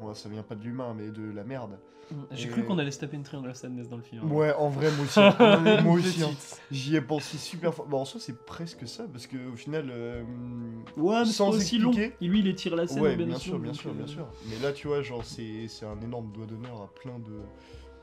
Bon, 0.00 0.08
là, 0.08 0.14
ça 0.14 0.28
vient 0.28 0.42
pas 0.42 0.54
de 0.54 0.62
l'humain, 0.62 0.94
mais 0.96 1.10
de 1.10 1.30
la 1.30 1.44
merde. 1.44 1.78
J'ai 2.32 2.48
et- 2.48 2.50
cru 2.50 2.64
qu'on 2.64 2.78
allait 2.78 2.90
se 2.90 2.98
taper 3.00 3.16
une 3.16 3.22
triangle 3.22 3.54
sadness 3.54 3.88
dans 3.88 3.96
le 3.96 4.02
film. 4.02 4.22
hein. 4.24 4.28
Ouais, 4.30 4.52
en 4.54 4.68
vrai, 4.68 4.90
moi 4.90 5.04
aussi. 5.06 5.18
hein. 5.20 5.80
moi 5.82 5.94
aussi. 5.94 6.22
hein. 6.22 6.30
J'y 6.70 6.96
ai 6.96 7.00
pensé 7.00 7.38
super 7.38 7.72
fort. 7.72 7.86
Bah, 7.86 7.96
en 7.96 8.04
soi, 8.04 8.20
c'est 8.20 8.44
presque 8.44 8.86
ça, 8.86 9.04
parce 9.10 9.26
que 9.26 9.36
au 9.50 9.56
final. 9.56 9.86
euh, 9.90 10.22
Ouais, 10.96 11.20
mais 11.20 11.24
sans 11.24 11.48
aussi 11.48 11.78
long. 11.78 11.92
Et 11.92 12.12
lui, 12.20 12.40
il 12.40 12.46
étire 12.46 12.76
la 12.76 12.86
scène. 12.86 13.02
Ouais, 13.02 13.16
bien 13.16 13.26
bien 13.26 13.38
sûr, 13.38 13.58
bien 13.58 13.72
sûr, 13.72 13.90
euh, 13.90 13.94
bien 13.94 14.06
sûr. 14.06 14.26
Mais 14.50 14.58
là, 14.58 14.72
tu 14.72 14.86
vois, 14.86 15.00
genre, 15.00 15.24
c'est 15.24 15.66
c'est 15.68 15.86
un 15.86 15.98
énorme 16.02 16.30
doigt 16.32 16.46
d'honneur 16.46 16.82
à 16.82 16.88
plein 17.00 17.18
de 17.18 17.40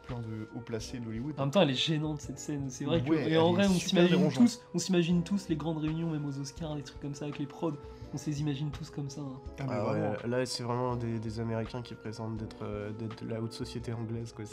plein 0.07 0.19
de 0.19 0.47
hauts 0.55 0.61
placés 0.61 0.97
d'Hollywood. 0.99 1.35
En 1.37 1.43
même 1.43 1.51
temps, 1.51 1.61
elle 1.61 1.69
est 1.69 1.75
gênante 1.75 2.21
cette 2.21 2.39
scène. 2.39 2.69
C'est 2.71 2.85
vrai 2.85 3.03
que 3.03 3.13
et 3.13 3.37
en 3.37 3.51
vrai, 3.53 3.67
on 3.67 3.73
s'imagine 3.73 4.29
tous, 4.33 4.61
on 4.73 4.79
s'imagine 4.79 5.23
tous 5.23 5.47
les 5.47 5.55
grandes 5.55 5.77
réunions, 5.77 6.09
même 6.09 6.25
aux 6.25 6.39
Oscars, 6.39 6.75
des 6.75 6.81
trucs 6.81 6.99
comme 7.01 7.13
ça 7.13 7.25
avec 7.25 7.37
les 7.37 7.45
prods. 7.45 7.73
On 8.13 8.17
se 8.17 8.29
les 8.29 8.41
imagine 8.41 8.71
tous 8.71 8.89
comme 8.89 9.09
ça. 9.09 9.21
hein. 9.21 9.39
Ah, 9.59 9.63
mais 9.67 9.73
Ah 9.73 9.91
ouais, 9.91 10.27
là, 10.29 10.45
c'est 10.45 10.63
vraiment 10.63 10.95
des, 10.97 11.17
des 11.19 11.39
Américains 11.39 11.81
qui 11.81 11.95
présentent 11.95 12.35
d'être 12.37 12.57
euh, 12.63 12.91
de 12.91 13.27
la 13.29 13.41
haute 13.41 13.53
société 13.53 13.93
anglaise, 13.93 14.33
quoi. 14.33 14.43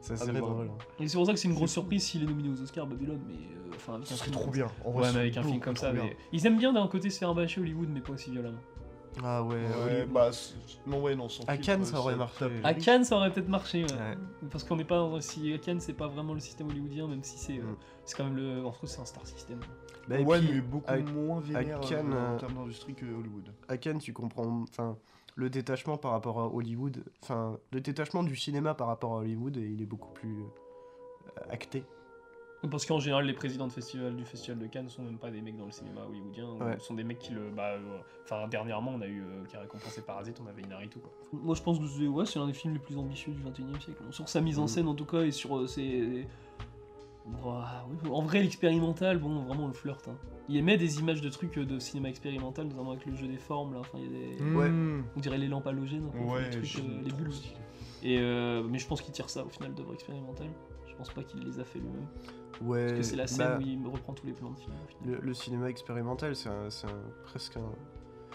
C'est 0.00 0.12
assez 0.14 0.28
Ah, 0.28 0.32
drôle. 0.32 0.54
vraiment. 0.54 0.74
hein. 0.74 0.84
Et 1.00 1.08
c'est 1.08 1.16
pour 1.16 1.26
ça 1.26 1.32
que 1.32 1.38
c'est 1.38 1.48
une 1.48 1.54
grosse 1.54 1.72
surprise 1.72 2.04
s'il 2.04 2.22
est 2.22 2.26
nominé 2.26 2.50
aux 2.50 2.60
Oscars, 2.62 2.86
Babylone, 2.86 3.20
mais 3.26 3.34
euh, 3.34 3.72
enfin 3.74 3.94
avec 3.94 4.06
Ce 4.06 4.14
un 4.14 4.16
serait 4.16 4.26
film 4.26 4.34
trop 4.36 4.44
comme 4.44 4.52
bien. 4.54 4.66
En 4.84 4.90
vrai, 4.92 5.02
Ouais, 5.02 5.08
c'est 5.08 5.14
mais 5.14 5.20
avec 5.20 5.36
un 5.38 5.42
film 5.42 5.60
comme 5.60 5.76
ça. 5.76 5.92
Mais... 5.92 6.16
Ils 6.32 6.46
aiment 6.46 6.58
bien 6.58 6.72
d'un 6.72 6.86
côté 6.86 7.10
se 7.10 7.18
faire 7.18 7.34
bâcher 7.34 7.60
Hollywood, 7.60 7.88
mais 7.90 8.00
pas 8.00 8.12
aussi 8.12 8.30
violemment. 8.30 8.58
Ah 9.22 9.42
ouais, 9.44 9.54
Ouais, 9.86 10.06
bah, 10.06 10.30
non, 10.88 11.00
ouais, 11.00 11.14
non, 11.14 11.28
sans 11.28 11.44
À 11.46 11.56
Cannes, 11.56 11.84
ça 11.84 11.98
aurait 12.00 12.16
marché. 12.16 12.46
À. 12.64 12.74
Cannes, 12.74 13.04
ça 13.04 13.16
aurait 13.16 13.32
peut-être 13.32 13.48
marché, 13.48 13.84
ouais. 13.84 13.92
Ouais. 13.92 14.16
parce 14.50 14.64
qu'on 14.64 14.74
n'est 14.76 14.84
pas 14.84 15.08
si 15.20 15.52
à 15.52 15.58
Cannes, 15.58 15.78
c'est 15.80 15.92
pas 15.92 16.08
vraiment 16.08 16.34
le 16.34 16.40
système 16.40 16.68
hollywoodien, 16.68 17.06
même 17.06 17.22
si 17.22 17.38
c'est 17.38 17.58
euh, 17.58 17.62
Mm. 17.62 17.76
c'est 18.04 18.16
quand 18.16 18.24
même 18.24 18.34
le, 18.36 18.64
en 18.66 18.72
France, 18.72 18.90
c'est 18.96 19.00
un 19.00 19.04
star 19.04 19.24
system. 19.26 19.60
Bah, 20.08 20.18
et 20.20 20.24
ouais, 20.24 20.38
puis, 20.40 20.52
mais 20.54 20.60
beaucoup 20.60 20.90
à- 20.90 20.98
moins 20.98 21.40
vénère 21.40 21.78
euh, 21.82 21.88
Cannes, 21.88 22.12
en 22.12 22.34
euh, 22.34 22.38
termes 22.38 22.54
d'industrie 22.54 22.94
que 22.94 23.06
Hollywood. 23.06 23.52
à 23.68 23.76
Cannes, 23.78 23.98
tu 23.98 24.12
comprends. 24.12 24.62
Enfin, 24.62 24.96
le 25.36 25.50
détachement 25.50 25.96
par 25.96 26.12
rapport 26.12 26.38
à 26.40 26.46
Hollywood. 26.48 27.04
Enfin, 27.22 27.58
le 27.72 27.80
détachement 27.80 28.22
du 28.22 28.36
cinéma 28.36 28.74
par 28.74 28.86
rapport 28.88 29.14
à 29.14 29.18
Hollywood, 29.18 29.56
il 29.56 29.80
est 29.82 29.86
beaucoup 29.86 30.12
plus 30.12 30.42
euh, 30.42 31.40
acté. 31.50 31.84
Parce 32.70 32.86
qu'en 32.86 32.98
général, 32.98 33.26
les 33.26 33.34
présidents 33.34 33.66
de 33.66 33.72
festival, 33.72 34.16
du 34.16 34.24
festival 34.24 34.58
de 34.58 34.66
Cannes 34.66 34.88
sont 34.88 35.02
même 35.02 35.18
pas 35.18 35.30
des 35.30 35.42
mecs 35.42 35.58
dans 35.58 35.66
le 35.66 35.70
cinéma 35.70 36.00
hollywoodien, 36.08 36.48
Ouais. 36.64 36.78
ce 36.78 36.86
sont 36.86 36.94
des 36.94 37.04
mecs 37.04 37.18
qui 37.18 37.32
le. 37.34 37.50
Bah, 37.50 37.72
euh, 37.72 37.98
enfin, 38.24 38.48
dernièrement, 38.48 38.92
on 38.94 39.02
a 39.02 39.06
eu 39.06 39.20
euh, 39.22 39.44
qui 39.46 39.54
a 39.56 39.60
récompensé 39.60 40.00
Parasite, 40.00 40.40
on 40.42 40.46
avait 40.48 40.62
Inaritu 40.62 40.98
quoi. 40.98 41.10
Moi, 41.34 41.54
je 41.54 41.62
pense 41.62 41.78
que 41.78 41.86
c'est 41.86 42.06
ouais, 42.06 42.24
c'est 42.24 42.38
l'un 42.38 42.46
des 42.46 42.54
films 42.54 42.72
les 42.72 42.80
plus 42.80 42.96
ambitieux 42.96 43.34
du 43.34 43.42
21 43.42 43.66
e 43.76 43.80
siècle. 43.80 44.02
Sur 44.12 44.28
sa 44.30 44.40
mise 44.40 44.58
en 44.58 44.64
Mm. 44.64 44.68
scène, 44.68 44.88
en 44.88 44.94
tout 44.94 45.04
cas, 45.04 45.22
et 45.24 45.30
sur 45.30 45.58
euh, 45.58 45.66
ses. 45.66 46.26
Ouah, 47.26 47.86
oui, 47.88 48.10
en 48.10 48.20
vrai, 48.22 48.42
l'expérimental, 48.42 49.18
bon, 49.18 49.44
vraiment, 49.44 49.64
on 49.64 49.68
le 49.68 49.72
flirte. 49.72 50.08
Hein. 50.08 50.16
Il 50.48 50.56
émet 50.56 50.76
des 50.76 50.98
images 50.98 51.22
de 51.22 51.30
trucs 51.30 51.56
euh, 51.56 51.64
de 51.64 51.78
cinéma 51.78 52.10
expérimental, 52.10 52.66
notamment 52.66 52.90
avec 52.90 53.06
le 53.06 53.14
jeu 53.16 53.26
des 53.26 53.38
formes, 53.38 53.72
là. 53.72 53.80
Enfin, 53.80 53.98
il 53.98 54.04
y 54.04 54.06
a 54.06 54.36
des. 54.36 54.54
Ouais. 54.54 54.68
Mmh. 54.68 55.04
On 55.16 55.20
dirait 55.20 55.38
les 55.38 55.48
lampes 55.48 55.66
halogènes, 55.66 56.04
un 56.06 56.10
peu, 56.10 56.18
Ouais, 56.18 56.42
les, 56.42 56.50
trucs, 56.50 56.84
euh, 56.84 57.02
les 57.02 57.32
stylé. 57.32 57.56
Et, 58.02 58.18
euh, 58.20 58.62
mais 58.68 58.78
je 58.78 58.86
pense 58.86 59.00
qu'il 59.00 59.14
tire 59.14 59.30
ça 59.30 59.42
au 59.44 59.48
final 59.48 59.72
d'œuvre 59.72 59.94
expérimentale. 59.94 60.50
Je 60.86 60.94
pense 60.96 61.10
pas 61.10 61.22
qu'il 61.22 61.40
les 61.40 61.58
a 61.58 61.64
fait 61.64 61.78
lui-même. 61.78 62.06
Ouais. 62.60 62.86
Parce 62.86 62.98
que 62.98 63.02
c'est 63.02 63.16
la 63.16 63.26
scène 63.26 63.48
bah, 63.48 63.58
où 63.58 63.62
il 63.62 63.80
me 63.80 63.88
reprend 63.88 64.12
tous 64.12 64.26
les 64.26 64.32
plans 64.34 64.50
de 64.50 64.58
film. 64.58 64.72
le, 65.06 65.18
le 65.18 65.34
cinéma 65.34 65.70
expérimental, 65.70 66.36
c'est 66.36 66.50
presque 67.24 67.56
un. 67.56 67.72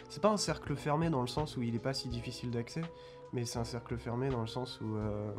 C'est 0.10 0.21
pas 0.21 0.32
un 0.32 0.38
cercle 0.38 0.75
fermé 0.75 1.12
dans 1.12 1.21
le 1.21 1.28
sens 1.28 1.56
où 1.58 1.62
il 1.62 1.75
est 1.75 1.80
pas 1.80 1.93
si 1.93 2.10
difficile 2.10 2.49
d'accès, 2.49 2.82
mais 3.34 3.45
c'est 3.45 3.60
un 3.60 3.63
cercle 3.63 3.97
fermé 3.97 4.30
dans 4.30 4.41
le 4.41 4.47
sens 4.47 4.82
où. 4.82 4.95
euh, 4.95 5.32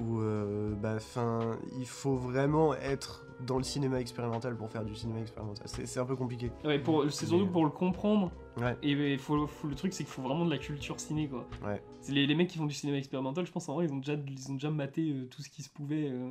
où 0.00 0.20
euh, 0.20 0.74
bah, 0.74 0.98
fin, 1.00 1.58
il 1.78 1.86
faut 1.86 2.16
vraiment 2.16 2.74
être 2.74 3.24
dans 3.46 3.56
le 3.58 3.62
cinéma 3.64 4.00
expérimental 4.00 4.56
pour 4.56 4.68
faire 4.70 4.84
du 4.84 4.94
cinéma 4.94 5.20
expérimental. 5.20 5.66
C'est 5.68 6.00
un 6.00 6.04
peu 6.04 6.16
compliqué. 6.16 6.50
Ouais, 6.64 6.82
c'est 7.10 7.26
surtout 7.26 7.46
pour 7.46 7.64
le 7.64 7.70
comprendre. 7.70 8.32
Ouais. 8.56 8.76
Et 8.82 9.16
faut, 9.18 9.46
faut- 9.46 9.68
le 9.68 9.74
truc, 9.76 9.92
c'est 9.92 10.02
qu'il 10.04 10.12
faut 10.12 10.22
vraiment 10.22 10.44
de 10.44 10.50
la 10.50 10.58
culture 10.58 10.98
ciné, 10.98 11.28
quoi. 11.28 11.46
Ouais. 11.64 11.80
Les, 12.08 12.26
les 12.26 12.34
mecs 12.34 12.48
qui 12.48 12.58
font 12.58 12.66
du 12.66 12.74
cinéma 12.74 12.98
expérimental, 12.98 13.46
je 13.46 13.52
pense 13.52 13.68
en 13.68 13.74
vrai, 13.74 13.84
ils 13.86 13.92
ont 13.92 13.98
déjà, 13.98 14.14
ils 14.14 14.50
ont 14.50 14.54
déjà 14.54 14.70
maté 14.70 15.10
euh, 15.12 15.26
tout 15.26 15.42
ce 15.42 15.48
qui 15.48 15.62
se 15.62 15.68
pouvait. 15.70 16.08
euh. 16.10 16.30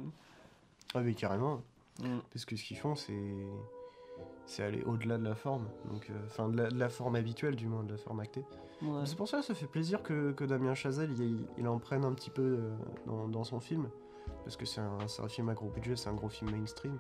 Ah, 0.94 1.00
mais 1.02 1.14
carrément. 1.14 1.62
Mm. 2.02 2.18
Parce 2.34 2.44
que 2.46 2.56
ce 2.56 2.64
qu'ils 2.64 2.78
font, 2.78 2.96
c'est. 2.96 3.14
C'est 4.46 4.64
aller 4.64 4.82
au-delà 4.84 5.18
de 5.18 5.24
la 5.26 5.36
forme. 5.36 5.68
Donc, 5.92 6.10
euh, 6.10 6.14
enfin, 6.26 6.48
de, 6.48 6.56
de 6.70 6.80
la 6.80 6.88
forme 6.90 7.16
habituelle, 7.16 7.56
du 7.58 7.68
moins, 7.68 7.84
de 7.84 7.92
la 7.92 7.98
forme 7.98 8.22
actée. 8.22 8.44
Ouais. 8.82 9.02
C'est 9.06 9.16
pour 9.18 9.28
ça 9.28 9.40
que 9.40 9.46
ça 9.46 9.54
fait 9.56 9.66
plaisir 9.68 10.04
que, 10.04 10.32
que 10.32 10.44
Damien 10.46 10.74
Chazelle 10.76 11.12
il, 11.20 11.46
il 11.58 11.68
en 11.68 11.80
prenne 11.80 12.06
un 12.06 12.14
petit 12.14 12.30
peu 12.30 12.42
euh, 12.60 12.76
dans, 13.06 13.28
dans 13.28 13.44
son 13.44 13.60
film. 13.60 13.90
Parce 14.44 14.56
que 14.58 14.66
c'est 14.66 14.82
un, 14.82 14.98
un 15.24 15.28
film 15.28 15.50
à 15.50 15.54
gros 15.54 15.70
budget, 15.70 15.96
c'est 15.96 16.10
un 16.10 16.14
gros 16.14 16.30
film 16.30 16.52
mainstream. 16.52 16.94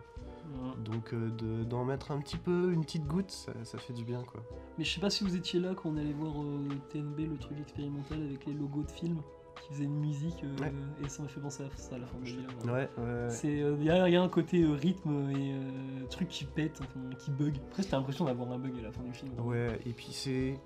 Ouais. 0.53 0.83
Donc 0.83 1.13
euh, 1.13 1.29
de- 1.31 1.63
d'en 1.63 1.85
mettre 1.85 2.11
un 2.11 2.19
petit 2.19 2.37
peu, 2.37 2.71
une 2.73 2.81
petite 2.83 3.05
goutte, 3.05 3.31
ça, 3.31 3.53
ça 3.63 3.77
fait 3.77 3.93
du 3.93 4.03
bien 4.03 4.23
quoi. 4.23 4.41
Mais 4.77 4.83
je 4.83 4.93
sais 4.93 4.99
pas 5.01 5.09
si 5.09 5.23
vous 5.23 5.35
étiez 5.35 5.59
là 5.59 5.73
quand 5.75 5.89
on 5.89 5.97
allait 5.97 6.13
voir 6.13 6.33
euh, 6.41 6.67
TNB, 6.89 7.19
le 7.29 7.37
truc 7.37 7.59
expérimental 7.59 8.21
avec 8.23 8.45
les 8.45 8.53
logos 8.53 8.83
de 8.83 8.91
films 8.91 9.21
qui 9.61 9.73
faisaient 9.73 9.83
une 9.85 9.99
musique 9.99 10.43
euh, 10.43 10.61
Ouais. 10.61 10.73
et 11.03 11.09
ça 11.09 11.21
m'a 11.23 11.27
fait 11.29 11.39
penser 11.41 11.63
à 11.63 11.69
ça 11.77 11.95
à 11.95 11.99
la 11.99 12.05
fin 12.07 12.17
de 12.19 12.25
là. 12.25 12.73
Ouais, 12.73 12.89
ouais. 12.97 13.29
C'est 13.29 13.57
il 13.57 13.83
y, 13.83 13.89
a 13.89 14.07
y 14.09 14.15
a 14.15 14.21
un 14.21 14.29
côté 14.29 14.61
euh, 14.63 14.73
rythme 14.73 15.29
et 15.31 15.53
euh, 15.53 16.05
truc 16.09 16.27
qui 16.29 16.45
pète, 16.45 16.79
enfin, 16.81 17.09
qui 17.17 17.31
bug. 17.31 17.55
Après, 17.69 17.83
t'as 17.83 17.97
l'impression 17.97 18.25
d'avoir 18.25 18.51
un 18.51 18.59
bug 18.59 18.77
à 18.79 18.83
la 18.83 18.91
fin 18.91 19.03
du 19.03 19.13
film. 19.13 19.31
Ouais, 19.39 19.79
et 19.85 19.91
puis 19.93 20.09
c'est. 20.11 20.59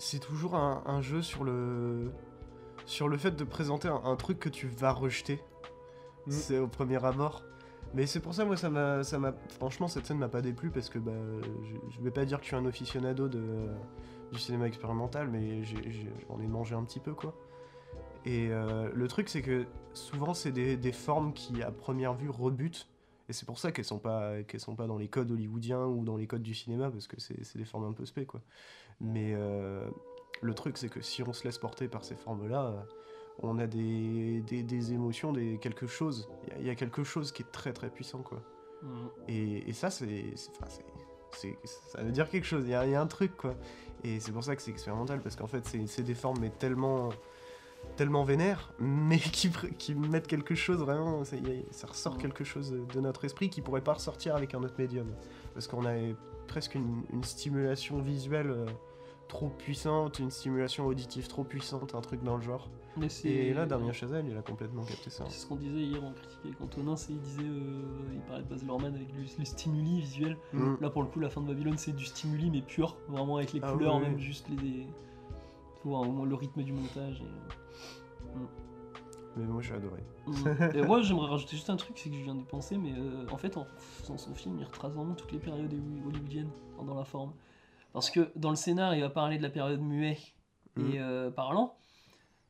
C'est 0.00 0.18
toujours 0.18 0.54
un, 0.54 0.82
un 0.86 1.02
jeu 1.02 1.20
sur 1.20 1.44
le. 1.44 2.10
Sur 2.86 3.06
le 3.08 3.18
fait 3.18 3.32
de 3.32 3.44
présenter 3.44 3.86
un, 3.86 4.00
un 4.02 4.16
truc 4.16 4.38
que 4.38 4.48
tu 4.48 4.66
vas 4.66 4.92
rejeter. 4.92 5.40
Mm. 6.26 6.30
C'est 6.32 6.58
au 6.58 6.68
premier 6.68 7.04
abord. 7.04 7.44
Mais 7.92 8.06
c'est 8.06 8.20
pour 8.20 8.32
ça, 8.32 8.44
moi, 8.46 8.56
ça 8.56 8.70
m'a. 8.70 9.04
ça 9.04 9.18
m'a- 9.18 9.34
Franchement, 9.50 9.88
cette 9.88 10.06
scène 10.06 10.16
m'a 10.18 10.28
pas 10.30 10.40
déplu 10.40 10.70
parce 10.70 10.88
que 10.88 10.98
bah, 10.98 11.12
je, 11.64 11.74
je 11.94 12.00
vais 12.00 12.10
pas 12.10 12.24
dire 12.24 12.38
que 12.38 12.44
je 12.44 12.48
suis 12.48 12.56
un 12.56 12.64
aficionado 12.64 13.28
de, 13.28 13.68
du 14.32 14.38
cinéma 14.38 14.66
expérimental, 14.66 15.28
mais 15.28 15.62
j'en 15.64 16.40
ai 16.40 16.46
mangé 16.46 16.74
un 16.74 16.84
petit 16.84 17.00
peu 17.00 17.12
quoi. 17.12 17.34
Et 18.24 18.48
euh, 18.50 18.90
le 18.94 19.08
truc, 19.08 19.28
c'est 19.28 19.42
que 19.42 19.66
souvent, 19.92 20.32
c'est 20.34 20.52
des, 20.52 20.76
des 20.78 20.92
formes 20.92 21.32
qui, 21.34 21.62
à 21.62 21.70
première 21.70 22.14
vue, 22.14 22.30
rebutent. 22.30 22.88
Et 23.28 23.32
c'est 23.32 23.46
pour 23.46 23.58
ça 23.58 23.70
qu'elles 23.70 23.84
sont 23.84 23.98
pas 24.00 24.42
qu'elles 24.42 24.60
sont 24.60 24.74
pas 24.74 24.86
dans 24.88 24.98
les 24.98 25.08
codes 25.08 25.30
hollywoodiens 25.30 25.84
ou 25.84 26.04
dans 26.04 26.16
les 26.16 26.26
codes 26.26 26.42
du 26.42 26.54
cinéma 26.54 26.90
parce 26.90 27.06
que 27.06 27.20
c'est 27.20 27.44
c'est 27.44 27.58
des 27.58 27.64
formes 27.64 27.84
un 27.84 27.92
peu 27.92 28.04
spé 28.04 28.26
quoi. 28.26 28.40
Mais 29.00 29.32
euh, 29.34 29.88
le 30.42 30.54
truc 30.54 30.76
c'est 30.78 30.88
que 30.88 31.00
si 31.00 31.22
on 31.22 31.32
se 31.32 31.44
laisse 31.44 31.58
porter 31.58 31.88
par 31.88 32.04
ces 32.04 32.16
formes 32.16 32.46
là, 32.48 32.86
on 33.42 33.58
a 33.58 33.66
des, 33.66 34.42
des, 34.42 34.62
des 34.62 34.92
émotions, 34.92 35.32
des 35.32 35.58
quelque 35.58 35.86
chose. 35.86 36.28
Il 36.46 36.48
y 36.48 36.52
a- 36.52 36.58
il 36.60 36.66
y, 36.66 36.70
a 36.70 36.74
quelque 36.74 37.02
chose 37.04 37.32
qui 37.32 37.42
est 37.42 37.50
très 37.52 37.72
très 37.72 37.88
puissant 37.90 38.22
quoi. 38.22 38.42
Mm. 38.82 38.88
Et, 39.28 39.68
et 39.70 39.72
ça 39.72 39.90
c'est 39.90 40.34
ça 40.36 42.02
veut 42.02 42.10
dire 42.12 42.28
quelque 42.28 42.44
chose. 42.46 42.64
Il 42.66 42.70
y 42.70 42.74
a, 42.74 42.84
il 42.86 42.92
y 42.92 42.94
a 42.94 43.00
un 43.00 43.06
truc 43.06 43.36
quoi. 43.36 43.54
Et 44.04 44.20
c'est 44.20 44.32
pour 44.32 44.42
ça 44.44 44.56
que 44.56 44.62
c'est 44.62 44.70
expérimental 44.70 45.20
parce 45.20 45.36
qu'en 45.36 45.46
fait 45.46 45.64
c'est 45.86 46.02
des 46.02 46.14
formes 46.14 46.38
mais 46.40 46.50
tellement 46.50 47.10
tellement 47.96 48.24
vénères, 48.24 48.74
mais 48.78 49.18
qui, 49.18 49.50
qui 49.78 49.94
mettent 49.94 50.26
quelque 50.26 50.54
chose 50.54 50.80
vraiment, 50.80 51.24
ça, 51.24 51.36
ressort 51.86 52.14
Mhm. 52.16 52.20
quelque 52.20 52.44
chose 52.44 52.72
de 52.92 53.00
notre 53.00 53.24
esprit 53.24 53.48
qui 53.48 53.62
pourrait 53.62 53.80
pas 53.80 53.94
ressortir 53.94 54.36
avec 54.36 54.54
un 54.54 54.62
autre 54.62 54.74
médium. 54.76 55.06
Parce 55.54 55.66
qu'on 55.66 55.86
a 55.86 55.94
presque 56.46 56.74
une, 56.74 57.04
une 57.10 57.24
stimulation 57.24 58.02
visuelle 58.02 58.50
euh, 58.50 58.66
trop 59.30 59.48
puissante, 59.48 60.18
une 60.18 60.30
stimulation 60.30 60.86
auditive 60.86 61.28
trop 61.28 61.44
puissante, 61.44 61.94
un 61.94 62.00
truc 62.00 62.22
dans 62.22 62.36
le 62.36 62.42
genre. 62.42 62.68
Mais 62.96 63.06
Et 63.24 63.54
là, 63.54 63.66
Damien 63.66 63.92
Chazelle, 63.92 64.26
il 64.28 64.36
a 64.36 64.42
complètement 64.42 64.82
capté 64.82 65.10
ça. 65.10 65.24
C'est 65.28 65.38
ce 65.40 65.46
qu'on 65.46 65.56
disait 65.56 65.80
hier 65.80 66.02
en 66.04 66.12
critique 66.12 66.40
avec 66.44 66.60
Antonin, 66.60 66.96
c'est 66.96 67.12
il 67.12 67.20
disait, 67.20 67.42
euh, 67.44 67.82
il 68.12 68.20
parlait 68.22 68.42
de 68.42 68.48
Baz 68.48 68.64
Luhrmann 68.64 68.94
avec 68.94 69.08
le, 69.14 69.22
les 69.38 69.44
stimuli 69.44 70.00
visuels. 70.00 70.36
Mm. 70.52 70.74
Là 70.80 70.90
pour 70.90 71.02
le 71.02 71.08
coup, 71.08 71.20
la 71.20 71.30
fin 71.30 71.40
de 71.40 71.46
Babylone, 71.46 71.78
c'est 71.78 71.94
du 71.94 72.04
stimuli 72.04 72.50
mais 72.50 72.60
pur, 72.62 72.96
vraiment 73.08 73.36
avec 73.36 73.52
les 73.52 73.60
Ah 73.62 73.72
couleurs, 73.72 73.96
oui, 73.96 74.02
même 74.02 74.18
juste 74.18 74.48
les, 74.48 74.86
faut 75.82 75.90
voir 75.90 76.02
au 76.02 76.12
moins 76.12 76.26
le 76.26 76.34
rythme 76.34 76.62
du 76.62 76.72
montage. 76.72 77.22
Et... 77.22 78.38
Mais 79.36 79.46
moi, 79.46 79.62
j'ai 79.62 79.74
adoré. 79.74 80.02
Mm. 80.26 80.74
Et 80.74 80.82
moi, 80.82 81.00
j'aimerais 81.02 81.28
rajouter 81.30 81.56
juste 81.56 81.70
un 81.70 81.76
truc, 81.76 81.96
c'est 81.96 82.10
que 82.10 82.16
je 82.16 82.22
viens 82.22 82.34
d'y 82.34 82.44
penser, 82.44 82.76
mais 82.76 82.92
euh, 82.98 83.24
en 83.30 83.36
fait, 83.36 83.56
en 83.56 83.66
faisant 83.78 84.18
son 84.18 84.34
film, 84.34 84.58
il 84.58 84.64
retrace 84.64 84.92
vraiment 84.92 85.14
toutes 85.14 85.30
les 85.32 85.38
périodes 85.38 85.72
holly- 85.72 86.02
hollywoodiennes 86.06 86.50
enfin, 86.74 86.84
dans 86.84 86.96
la 86.96 87.04
forme. 87.04 87.32
Parce 87.92 88.10
que 88.10 88.30
dans 88.36 88.50
le 88.50 88.56
scénar, 88.56 88.94
il 88.94 89.00
va 89.00 89.10
parler 89.10 89.38
de 89.38 89.42
la 89.42 89.50
période 89.50 89.80
muet 89.80 90.18
et 90.76 90.98
euh, 91.00 91.30
parlant. 91.30 91.76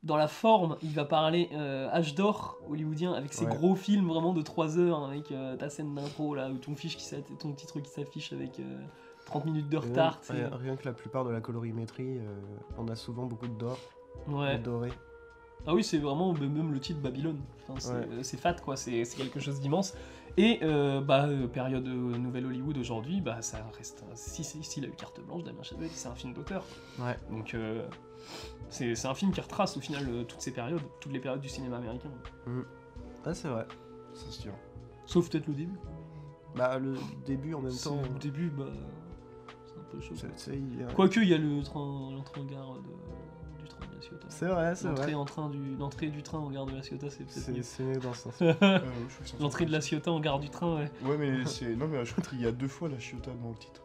Dans 0.02 0.16
la 0.16 0.28
forme, 0.28 0.76
il 0.82 0.92
va 0.92 1.04
parler 1.04 1.50
euh, 1.52 1.88
âge 1.90 2.14
d'or 2.14 2.58
hollywoodien 2.70 3.12
avec 3.12 3.34
ses 3.34 3.44
Ouais. 3.44 3.50
gros 3.50 3.74
films 3.74 4.08
vraiment 4.08 4.32
de 4.32 4.40
3 4.40 4.78
heures 4.78 5.04
avec 5.04 5.30
euh, 5.30 5.56
ta 5.56 5.68
scène 5.68 5.94
d'intro 5.94 6.34
là, 6.34 6.48
ou 6.50 6.56
ton, 6.56 6.74
fiche 6.74 6.96
qui 6.96 7.06
ton 7.38 7.52
petit 7.52 7.66
truc 7.66 7.84
qui 7.84 7.90
s'affiche 7.90 8.32
avec 8.32 8.60
euh, 8.60 8.78
30 9.26 9.44
minutes 9.44 9.68
de 9.68 9.76
retard. 9.76 10.20
rien, 10.28 10.48
rien 10.52 10.76
que 10.76 10.86
la 10.86 10.94
plupart 10.94 11.24
de 11.24 11.30
la 11.30 11.42
colorimétrie, 11.42 12.18
on 12.78 12.88
a 12.88 12.96
souvent 12.96 13.26
beaucoup 13.26 13.46
de 13.46 13.58
d'or, 13.58 13.78
Ouais. 14.26 14.58
doré. 14.58 14.90
Ah 15.66 15.74
oui, 15.74 15.84
c'est 15.84 15.98
vraiment 15.98 16.32
même 16.32 16.72
le 16.72 16.80
titre 16.80 17.00
Babylone. 17.00 17.38
Enfin, 17.68 17.78
c'est 17.78 17.92
Ouais. 17.92 18.08
euh, 18.12 18.22
c'est 18.22 18.36
fat, 18.38 18.54
quoi. 18.54 18.76
C'est 18.76 19.04
c'est 19.04 19.16
quelque 19.16 19.40
chose 19.40 19.60
d'immense. 19.60 19.94
Et 20.36 20.60
euh, 20.62 21.00
bah, 21.00 21.26
euh, 21.26 21.48
période 21.48 21.86
euh, 21.88 22.16
Nouvelle 22.16 22.46
Hollywood 22.46 22.78
aujourd'hui, 22.78 23.20
bah, 23.20 23.42
ça 23.42 23.58
reste. 23.76 24.04
un- 24.10 24.14
Si, 24.16 24.44
si, 24.44 24.62
s'il 24.62 24.84
a 24.84 24.88
eu 24.88 24.92
carte 24.92 25.20
blanche, 25.20 25.42
Damien 25.42 25.62
Chazelle, 25.62 25.88
c'est 25.90 26.08
un 26.08 26.14
film 26.14 26.32
d'auteur. 26.34 26.64
Ouais. 27.00 27.16
Donc, 27.30 27.52
euh, 27.54 27.86
c'est 28.68 28.94
c'est 28.94 29.08
un 29.08 29.14
film 29.14 29.32
qui 29.32 29.40
retrace 29.40 29.76
au 29.76 29.80
final 29.80 30.06
euh, 30.08 30.22
toutes 30.24 30.40
ces 30.40 30.52
périodes, 30.52 30.80
toutes 31.00 31.12
les 31.12 31.18
périodes 31.20 31.40
du 31.40 31.48
cinéma 31.48 31.76
américain. 31.78 32.10
Ah, 33.24 33.34
c'est 33.34 33.48
vrai. 33.48 33.66
Ça 34.14 34.30
se 34.30 34.40
tient. 34.42 34.52
Sauf 35.04 35.28
peut-être 35.28 35.46
le 35.48 35.54
début. 35.54 35.78
Bah, 36.56 36.78
le 36.78 36.94
début 37.26 37.54
en 37.54 37.60
même 37.60 37.70
C'est- 37.72 37.88
temps. 37.88 38.00
Le 38.00 38.18
début, 38.18 38.50
bah. 38.50 38.64
C'est 39.66 39.78
un 39.78 39.82
peu 39.90 40.00
chaud. 40.00 40.14
c'est- 40.16 40.26
c'est- 40.36 40.56
il 40.56 40.80
y 40.80 40.82
a- 40.82 40.92
Quoique, 40.92 41.20
il 41.20 41.28
y 41.28 41.34
a 41.34 41.38
le 41.38 41.62
train, 41.62 42.10
l'entrée 42.12 42.40
en 42.40 42.44
gare 42.44 42.70
train 42.70 42.74
de 42.76 43.29
la 44.00 44.06
Ciotat. 44.06 44.26
C'est 44.28 44.46
vrai, 44.46 44.74
c'est 44.74 44.88
L'entrée 44.88 45.04
vrai. 45.06 45.14
en 45.14 45.24
train 45.24 45.48
du, 45.50 45.76
l'entrée 45.76 46.08
du 46.08 46.22
train 46.22 46.38
en 46.38 46.50
gare 46.50 46.66
de 46.66 46.72
la 46.74 46.82
Ciotat, 46.82 47.10
c'est 47.10 47.18
peut-être 47.24 47.30
C'est 47.44 47.52
mieux. 47.52 47.62
c'est 47.62 47.82
mieux 47.84 47.98
dans 47.98 48.12
ce 48.14 48.22
sens. 48.30 48.34
Euh, 48.62 48.78
L'entrée 49.40 49.66
de 49.66 49.72
la 49.72 49.80
Ciotat 49.80 50.10
en 50.10 50.20
gare 50.20 50.38
du 50.40 50.50
train, 50.50 50.76
ouais. 50.76 50.90
Ouais, 51.04 51.16
mais 51.18 51.44
c'est. 51.46 51.76
Non, 51.76 51.86
mais 51.88 52.04
je 52.04 52.12
crois 52.12 52.24
qu'il 52.24 52.40
y 52.40 52.46
a 52.46 52.52
deux 52.52 52.68
fois 52.68 52.88
la 52.88 52.98
Chiota 52.98 53.30
dans 53.42 53.50
le 53.50 53.54
titre. 53.56 53.82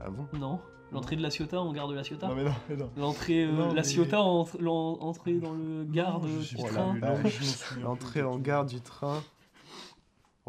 Ah 0.00 0.10
bon? 0.10 0.26
Non. 0.38 0.60
L'entrée 0.92 1.16
de 1.16 1.22
la 1.22 1.30
Ciotat 1.30 1.60
en 1.60 1.72
gare 1.72 1.88
de 1.88 1.94
la 1.94 2.04
Ciotat. 2.04 2.28
Non, 2.28 2.34
mais 2.36 2.44
non, 2.44 2.54
mais 2.68 2.76
non. 2.76 2.90
L'entrée, 2.96 3.44
euh, 3.44 3.50
Non, 3.52 3.68
la 3.68 3.74
mais- 3.74 3.82
Ciotat 3.82 4.20
en 4.20 4.46
l'en- 4.60 4.98
entrée 5.00 5.34
dans 5.34 5.52
le 5.52 5.84
gare 5.84 6.20
de- 6.20 6.28
du 6.28 6.56
Oh 6.58 6.66
train. 6.68 6.94
souviens 6.94 7.82
L'entrée 7.84 8.22
en 8.22 8.38
gare 8.38 8.64
du 8.66 8.80
train. 8.80 9.20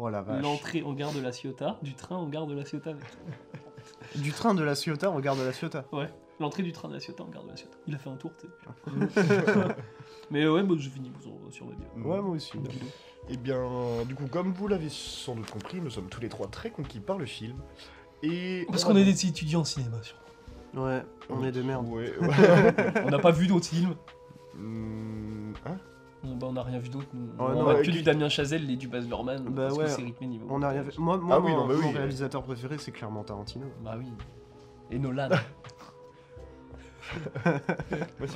Oh 0.00 0.08
la 0.08 0.22
vache. 0.22 0.40
L'entrée 0.42 0.82
en 0.84 0.92
gare 0.92 1.12
de 1.12 1.20
la 1.20 1.32
Ciotat, 1.32 1.76
du 1.82 1.94
train 1.94 2.16
en 2.16 2.28
gare 2.28 2.46
de 2.46 2.54
la 2.54 2.64
Ciotat. 2.64 2.94
Du 4.14 4.30
train 4.32 4.54
de 4.54 4.62
la 4.62 4.76
Ciotat, 4.76 5.10
on 5.10 5.16
regarde 5.16 5.40
la 5.40 5.52
Ciotat. 5.52 5.84
Ouais, 5.92 6.08
l'entrée 6.40 6.62
du 6.62 6.72
train 6.72 6.88
de 6.88 6.94
la 6.94 7.00
Ciotat, 7.00 7.22
on 7.22 7.26
regarde 7.26 7.46
la 7.48 7.56
Ciotat. 7.56 7.76
Il 7.86 7.94
a 7.94 7.98
fait 7.98 8.10
un 8.10 8.16
tour, 8.16 8.32
tu 8.38 8.46
sais. 8.46 9.22
Mais 10.30 10.46
ouais, 10.46 10.62
bon, 10.62 10.78
j'ai 10.78 10.90
fini 10.90 11.10
sur, 11.20 11.32
sur 11.50 11.66
ma 11.66 11.72
bio. 11.72 11.86
Ouais, 11.96 12.20
moi 12.20 12.36
aussi. 12.36 12.52
Eh 13.30 13.36
bien, 13.36 13.62
du 14.06 14.14
coup, 14.14 14.26
comme 14.26 14.52
vous 14.52 14.68
l'avez 14.68 14.88
sans 14.88 15.34
doute 15.34 15.50
compris, 15.50 15.80
nous 15.80 15.90
sommes 15.90 16.08
tous 16.08 16.20
les 16.20 16.28
trois 16.28 16.48
très 16.48 16.70
conquis 16.70 17.00
par 17.00 17.18
le 17.18 17.26
film. 17.26 17.56
Et 18.22 18.66
Parce 18.68 18.84
on 18.84 18.88
qu'on 18.88 18.96
est 18.96 19.04
des 19.04 19.26
étudiants 19.26 19.60
en 19.60 19.64
cinéma. 19.64 19.96
sûrement. 20.02 20.86
Ouais, 20.86 21.02
on 21.30 21.44
est 21.44 21.52
des 21.52 21.62
merdes. 21.62 21.88
Ouais, 21.88 22.12
ouais. 22.20 22.28
On 23.06 23.10
n'a 23.10 23.18
pas 23.18 23.30
vu 23.30 23.46
d'autres 23.46 23.66
films. 23.66 23.94
Hmm, 24.54 25.52
hein? 25.66 25.78
Bon, 26.22 26.36
bah, 26.36 26.46
on 26.50 26.52
n'a 26.52 26.62
rien 26.62 26.78
vu 26.78 26.88
d'autre. 26.88 27.06
Oh, 27.14 27.16
on 27.38 27.48
non, 27.54 27.68
a 27.68 27.74
ouais, 27.74 27.82
que 27.82 27.90
du 27.90 28.02
Damien 28.02 28.28
Chazelle 28.28 28.68
et 28.70 28.76
du 28.76 28.88
Baz 28.88 29.06
Luhrmann. 29.06 29.44
Bah 29.44 29.68
parce 29.68 29.78
ouais, 29.78 29.84
que 29.84 29.90
c'est 29.90 30.02
rythmé 30.02 30.26
niveau. 30.26 30.46
On 30.50 30.60
a 30.62 30.68
rien 30.70 30.82
fait. 30.82 30.98
Moi, 30.98 31.16
moi 31.16 31.36
Ah 31.36 31.40
oui, 31.40 31.52
mon, 31.52 31.58
non, 31.58 31.66
bah 31.68 31.74
oui, 31.76 31.84
mon 31.84 31.94
euh. 31.94 31.98
réalisateur 31.98 32.42
préféré, 32.42 32.76
c'est 32.78 32.90
clairement 32.90 33.22
Tarantino. 33.22 33.66
Bah 33.82 33.94
oui. 33.96 34.06
Et 34.90 34.98
Nolan. 34.98 35.28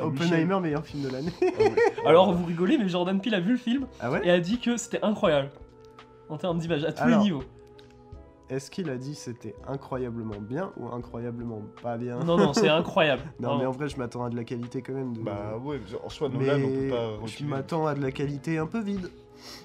Oppenheimer, 0.01 0.61
meilleur 0.61 0.85
film 0.85 1.03
de 1.05 1.09
l'année. 1.11 1.33
Ah. 1.43 1.63
Alors 2.09 2.33
vous 2.33 2.45
rigolez, 2.45 2.79
mais 2.79 2.89
Jordan 2.89 3.21
Peele 3.21 3.35
a 3.35 3.41
vu 3.41 3.53
le 3.53 3.59
film 3.59 3.87
Ah 4.01 4.11
ouais 4.11 4.21
et 4.27 4.31
a 4.31 4.41
dit 4.41 4.59
que 4.59 4.77
c'était 4.77 5.03
incroyable. 5.03 5.51
En 6.29 6.37
termes 6.39 6.59
d'image, 6.59 6.85
à 6.85 6.93
tous 6.93 7.03
Alors, 7.03 7.19
les 7.19 7.25
niveaux. 7.25 7.45
Est-ce 8.49 8.71
qu'il 8.71 8.91
a 8.91 8.97
dit 8.97 9.15
c'était 9.15 9.55
incroyablement 9.67 10.39
bien 10.41 10.73
ou 10.77 10.89
incroyablement 10.89 11.63
pas 11.83 11.97
bien 11.97 12.19
Non, 12.21 12.37
non, 12.37 12.53
c'est 12.53 12.69
incroyable. 12.69 13.23
Non, 13.41 13.49
Vraiment. 13.49 13.61
mais 13.61 13.67
en 13.67 13.71
vrai, 13.71 13.89
je 13.89 13.97
m'attends 13.97 14.25
à 14.25 14.31
de 14.31 14.37
la 14.37 14.45
qualité 14.45 14.83
quand 14.83 14.93
même. 14.93 15.17
De... 15.17 15.23
Bah 15.23 15.57
ouais, 15.63 15.81
en 16.05 16.09
soi, 16.11 16.29
mais 16.31 16.47
Nolan, 16.47 16.65
on 16.65 16.69
peut 16.69 16.89
pas 16.89 17.17
je 17.17 17.21
reculer. 17.23 17.49
m'attends 17.49 17.87
à 17.87 17.95
de 17.95 18.03
la 18.03 18.11
qualité 18.13 18.59
un 18.59 18.67
peu 18.67 18.81
vide. 18.81 19.11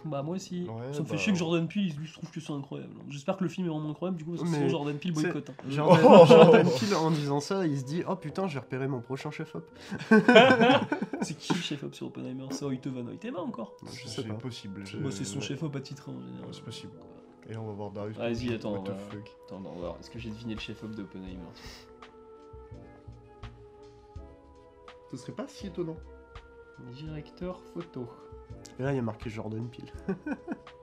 Bah 0.06 0.22
moi 0.24 0.36
aussi. 0.36 0.64
Ouais, 0.64 0.94
ça 0.94 1.00
me 1.02 1.06
fait 1.06 1.12
bah, 1.14 1.18
chier 1.18 1.34
que 1.34 1.40
Jordan 1.40 1.68
Peele, 1.68 1.94
lui, 1.98 2.08
je 2.08 2.14
trouve 2.14 2.30
que 2.32 2.40
c'est 2.40 2.54
incroyable. 2.54 2.94
J'espère 3.10 3.38
que 3.38 3.44
le 3.44 3.50
film 3.50 3.68
est 3.68 3.70
vraiment 3.70 3.90
incroyable, 3.92 4.18
du 4.18 4.24
coup, 4.26 4.32
parce 4.32 4.44
que 4.44 4.48
Mais 4.50 4.58
sinon 4.58 4.70
Jordan 4.70 4.98
Peele 4.98 5.14
boycotte. 5.14 5.50
hein. 5.50 5.54
Jordan, 5.70 6.06
Oh 6.06 6.26
Jordan 6.28 6.68
Peele, 6.80 6.96
en 6.96 7.12
disant 7.12 7.40
ça, 7.40 7.66
il 7.68 7.78
se 7.80 7.84
dit 7.86 8.04
Oh 8.08 8.16
putain, 8.16 8.48
j'ai 8.48 8.60
repéré 8.60 8.88
mon 8.88 9.02
prochain 9.02 9.32
chef-op. 9.32 9.66
c'est 11.22 11.38
qui 11.38 11.54
le 11.54 11.60
chef-op 11.60 11.94
sur 11.96 12.08
Oppenheimer? 12.08 12.46
C'est 12.52 12.66
Hoyte 12.66 12.88
Van 12.88 13.06
Hoytema 13.08 13.40
encore? 13.40 13.76
Sais 13.88 14.08
C'est 14.08 14.28
pas. 14.28 14.34
possible. 14.36 14.84
Bah, 15.02 15.10
C'est 15.12 15.26
son 15.26 15.42
chef-op 15.42 15.76
à 15.76 15.80
titre 15.82 16.10
en 16.10 16.20
général. 16.20 16.42
Ouais, 16.46 16.54
c'est 16.54 16.64
possible. 16.64 16.94
Et 17.50 17.54
là, 17.54 17.62
on 17.62 17.68
va 17.68 17.74
voir 17.74 17.92
Darius. 17.92 18.18
Vas-y, 18.18 18.54
attends, 18.54 18.74
What 18.74 18.80
the 18.80 18.86
voilà. 18.88 19.00
fuck. 19.00 19.32
Attends, 19.46 19.62
on 19.66 19.70
va 19.70 19.80
voir. 19.80 19.96
Est-ce 20.00 20.10
que 20.10 20.20
j'ai 20.20 20.30
deviné 20.30 20.54
le 20.56 20.60
chef-op 20.60 20.92
d'Oppenheimer? 20.92 21.40
Ce 25.12 25.18
serait 25.18 25.32
pas 25.32 25.48
si 25.48 25.68
étonnant. 25.68 25.96
Directeur 26.94 27.60
photo. 27.74 28.08
Et 28.80 28.84
là, 28.84 28.92
il 28.94 28.96
y 28.96 29.00
a 29.00 29.02
marqué 29.02 29.30
Jordan 29.30 29.68
Peele. 29.70 29.92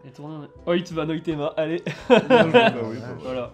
Et 0.07 0.11
tourné 0.11 0.35
en- 0.35 0.71
Hoyt 0.71 0.85
Van 0.93 1.09
Hoytema, 1.09 1.47
allez, 1.57 1.83
bah 2.09 2.21
oui, 2.21 2.29
bah 2.53 2.73
ouais. 2.83 2.99
voilà. 3.23 3.53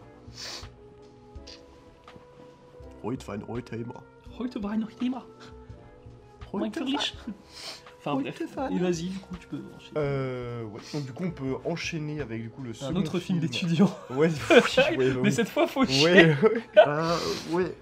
Roit 3.03 3.16
Van 3.24 3.38
Roitema. 3.46 3.94
Hoyt 6.53 6.61
Van 6.62 6.70
Furlich. 6.72 7.14
Enfin 7.98 8.14
bref, 8.16 8.40
et 8.40 8.79
vas-y, 8.79 9.09
du 9.09 9.18
coup, 9.18 9.37
tu 9.38 9.46
peux 9.46 9.61
enchaîner. 9.76 9.92
Euh, 9.98 10.64
ouais. 10.64 10.81
Donc 10.94 11.05
du 11.05 11.12
coup, 11.12 11.24
on 11.24 11.31
peut 11.31 11.57
enchaîner 11.66 12.22
avec 12.22 12.40
du 12.42 12.48
coup 12.48 12.62
le 12.62 12.72
Un 12.83 12.96
autre 12.96 13.18
film 13.18 13.40
d'étudiant. 13.40 13.94
Ouais, 14.09 14.31
ouais, 14.96 15.11
bah 15.12 15.20
Mais 15.22 15.31
cette 15.31 15.50
fois, 15.50 15.66
faut 15.66 15.85
chier. 15.85 16.05
Ouais, 16.05 16.37
ouais. 16.42 16.62
Ah, 16.79 17.14
ouais. 17.50 17.74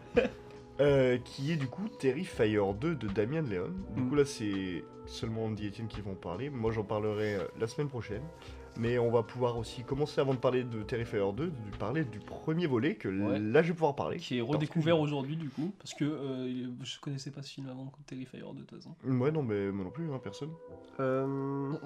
Euh, 0.80 1.18
qui 1.18 1.50
est 1.52 1.56
du 1.56 1.66
coup 1.66 1.88
Terrifier 1.88 2.60
2 2.80 2.94
de 2.94 3.08
Damien 3.08 3.42
Leon. 3.42 3.70
Du 3.96 4.02
Mm. 4.02 4.08
coup 4.08 4.14
là 4.14 4.24
c'est 4.24 4.84
seulement 5.06 5.46
Andy 5.46 5.66
et 5.66 5.68
Etienne 5.70 5.88
qui 5.88 6.00
vont 6.00 6.12
en 6.12 6.14
parler. 6.14 6.50
Moi 6.50 6.70
j'en 6.70 6.84
parlerai 6.84 7.34
euh, 7.34 7.44
la 7.58 7.66
semaine 7.66 7.88
prochaine. 7.88 8.22
Mais 8.80 8.96
on 8.98 9.10
va 9.10 9.24
pouvoir 9.24 9.58
aussi 9.58 9.82
commencer 9.82 10.20
avant 10.20 10.34
de 10.34 10.38
parler 10.38 10.62
de 10.62 10.82
Terrifier 10.84 11.18
2, 11.36 11.46
de 11.46 11.52
parler 11.78 12.04
du 12.04 12.20
premier 12.20 12.66
volet 12.68 12.94
que 12.94 13.08
Ouais. 13.08 13.38
là 13.40 13.60
je 13.62 13.68
vais 13.68 13.74
pouvoir 13.74 13.96
parler. 13.96 14.18
Qui 14.18 14.38
est 14.38 14.40
redécouvert 14.40 15.00
aujourd'hui, 15.00 15.36
du 15.36 15.48
coup. 15.48 15.72
Parce 15.78 15.94
que 15.94 16.04
euh, 16.04 16.68
je 16.84 17.00
connaissais 17.00 17.32
pas 17.32 17.42
ce 17.42 17.50
film 17.54 17.68
avant 17.68 17.90
Terrifier 18.06 18.38
de 18.40 18.60
toute 18.62 18.70
façon. 18.78 18.94
Ouais 19.04 19.32
non 19.32 19.42
mais 19.42 19.72
moi 19.72 19.84
non 19.84 19.90
plus, 19.90 20.12
hein, 20.12 20.20
personne. 20.22 20.50
Euh, 21.00 21.26
Non, 21.26 21.80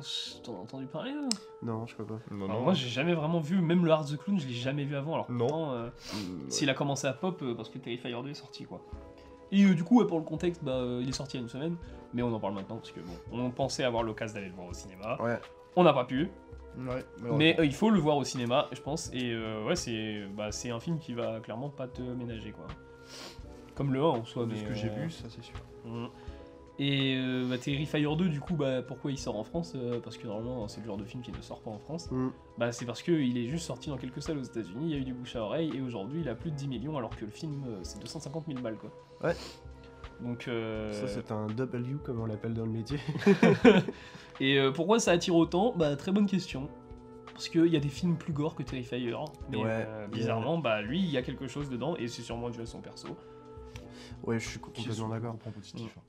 T'en 0.45 0.55
as 0.57 0.59
entendu 0.61 0.87
parler 0.87 1.13
là 1.13 1.29
non, 1.63 1.87
je 1.87 1.95
crois 1.95 2.07
pas. 2.07 2.19
Non, 2.31 2.45
Alors 2.47 2.59
non. 2.59 2.65
Moi, 2.65 2.75
j'ai 2.75 2.89
jamais 2.89 3.15
vraiment 3.15 3.39
vu, 3.41 3.61
même 3.61 3.85
le 3.85 3.91
Heart 3.93 4.09
the 4.13 4.17
Clown, 4.19 4.39
je 4.41 4.47
l'ai 4.49 4.53
jamais 4.55 4.85
vu 4.85 4.97
avant. 4.97 5.15
Alors 5.15 5.31
Non. 5.31 5.47
pourtant, 5.47 5.73
euh, 5.73 5.87
Mm, 5.87 6.45
ouais. 6.45 6.51
s'il 6.51 6.69
a 6.71 6.75
commencé 6.75 7.07
à 7.07 7.13
pop, 7.13 7.41
euh, 7.43 7.55
parce 7.55 7.69
que 7.71 7.79
Terrifier 7.79 8.11
2 8.21 8.29
est 8.31 8.35
sorti, 8.35 8.65
quoi. 8.65 8.83
Et 9.53 9.65
euh, 9.65 9.75
du 9.75 9.85
coup, 9.85 10.01
ouais, 10.01 10.07
pour 10.07 10.19
le 10.19 10.25
contexte, 10.25 10.65
bah, 10.65 10.73
euh, 10.73 11.01
il 11.03 11.09
est 11.09 11.13
sorti 11.13 11.37
il 11.37 11.41
y 11.41 11.43
a 11.43 11.45
une 11.45 11.49
semaine, 11.49 11.77
mais 12.15 12.23
on 12.23 12.33
en 12.35 12.41
parle 12.41 12.55
maintenant, 12.55 12.77
parce 12.77 12.91
que 12.91 12.99
bon, 13.01 13.13
on 13.45 13.51
pensait 13.51 13.85
avoir 13.85 14.03
l'occasion 14.03 14.35
d'aller 14.35 14.49
le 14.49 14.55
voir 14.55 14.67
au 14.67 14.73
cinéma. 14.75 15.17
Ouais. 15.23 15.39
On 15.77 15.85
n'a 15.85 15.93
pas 15.93 16.05
pu, 16.05 16.29
Ouais, 16.79 17.05
mais 17.21 17.59
euh, 17.61 17.65
il 17.65 17.75
faut 17.75 17.91
le 17.91 17.99
voir 17.99 18.17
au 18.17 18.25
cinéma, 18.25 18.69
je 18.73 18.81
pense. 18.81 19.11
Et 19.13 19.33
euh, 19.33 19.65
ouais, 19.65 19.77
c'est 19.77 20.23
bah, 20.37 20.53
c'est 20.53 20.71
un 20.71 20.81
film 20.81 20.99
qui 20.99 21.13
va 21.13 21.41
clairement 21.41 21.69
pas 21.69 21.87
te 21.87 22.03
ménager, 22.03 22.53
quoi. 22.53 22.67
Comme 23.75 23.93
le 23.93 24.01
1 24.01 24.05
en 24.05 24.25
soi, 24.25 24.47
de 24.47 24.53
mais. 24.53 24.59
ce 24.59 24.65
que 24.65 24.75
j'ai 24.75 24.89
euh, 24.89 25.05
vu, 25.05 25.11
ça 25.11 25.25
c'est 25.29 25.43
sûr. 25.43 25.57
Mm. 25.85 26.07
Et 26.79 27.17
euh, 27.17 27.47
bah, 27.49 27.59
Terrifier 27.59 28.03
2, 28.03 28.29
du 28.29 28.41
coup, 28.41 28.55
bah, 28.55 28.83
pourquoi 28.83 29.11
il 29.11 29.19
sort 29.19 29.37
en 29.37 29.45
France 29.45 29.77
Parce 30.03 30.17
que 30.17 30.27
normalement, 30.27 30.67
c'est 30.69 30.81
le 30.81 30.87
genre 30.87 30.97
de 30.97 31.05
film 31.05 31.23
qui 31.23 31.31
ne 31.31 31.41
sort 31.43 31.61
pas 31.61 31.71
en 31.71 31.79
France. 31.79 32.11
Mm. 32.11 32.29
Bah, 32.59 32.73
c'est 32.73 32.87
parce 32.87 33.03
qu'il 33.03 33.37
est 33.37 33.47
juste 33.47 33.67
sorti 33.67 33.91
dans 33.91 33.99
quelques 33.99 34.23
salles 34.23 34.39
aux 34.39 34.43
États-Unis, 34.43 34.87
il 34.87 34.91
y 34.91 34.95
a 34.95 34.99
eu 34.99 35.05
du 35.05 35.13
bouche 35.13 35.37
à 35.37 35.43
oreille, 35.43 35.71
et 35.75 35.81
aujourd'hui, 35.83 36.23
il 36.23 36.29
a 36.29 36.35
plus 36.35 36.51
de 36.51 36.57
10 36.57 36.69
millions, 36.69 36.97
alors 36.97 37.15
que 37.15 37.25
le 37.25 37.31
film, 37.31 37.65
c'est 37.83 38.01
250 38.01 38.47
000 38.47 38.61
balles, 38.61 38.79
quoi. 38.79 38.91
Ouais. 39.23 39.37
Donc. 40.23 40.49
euh, 40.49 40.93
Ça, 40.93 41.09
c'est 41.09 41.31
un 41.33 41.47
W, 41.47 41.97
comme 42.05 42.21
on 42.21 42.27
l'appelle 42.27 42.55
dans 42.55 42.65
le 42.65 42.73
métier. 42.73 42.99
Et 44.41 44.59
euh, 44.59 44.71
pourquoi 44.73 44.99
ça 45.01 45.13
attire 45.13 45.35
autant 45.37 45.73
Bah, 45.77 45.95
très 45.97 46.13
bonne 46.13 46.27
question. 46.27 46.69
Parce 47.33 47.49
qu'il 47.49 47.67
y 47.67 47.77
a 47.77 47.81
des 47.81 47.89
films 47.89 48.17
plus 48.17 48.33
gore 48.33 48.55
que 48.55 48.63
Terrifier, 48.63 49.15
mais 49.51 49.57
Ouais, 49.57 49.65
euh, 49.67 50.07
bizarrement, 50.07 50.59
bah 50.59 50.83
lui, 50.83 50.99
il 51.01 51.11
y 51.11 51.17
a 51.17 51.23
quelque 51.23 51.47
chose 51.49 51.71
dedans, 51.71 51.97
et 51.97 52.07
c'est 52.09 52.23
sûrement 52.23 52.51
dû 52.51 52.61
à 52.61 52.67
son 52.67 52.81
perso. 52.81 53.09
Ouais, 54.23 54.39
je 54.39 54.49
suis 54.49 54.59
complètement 54.61 55.09
d'accord. 55.09 55.37
Hein. 55.47 55.61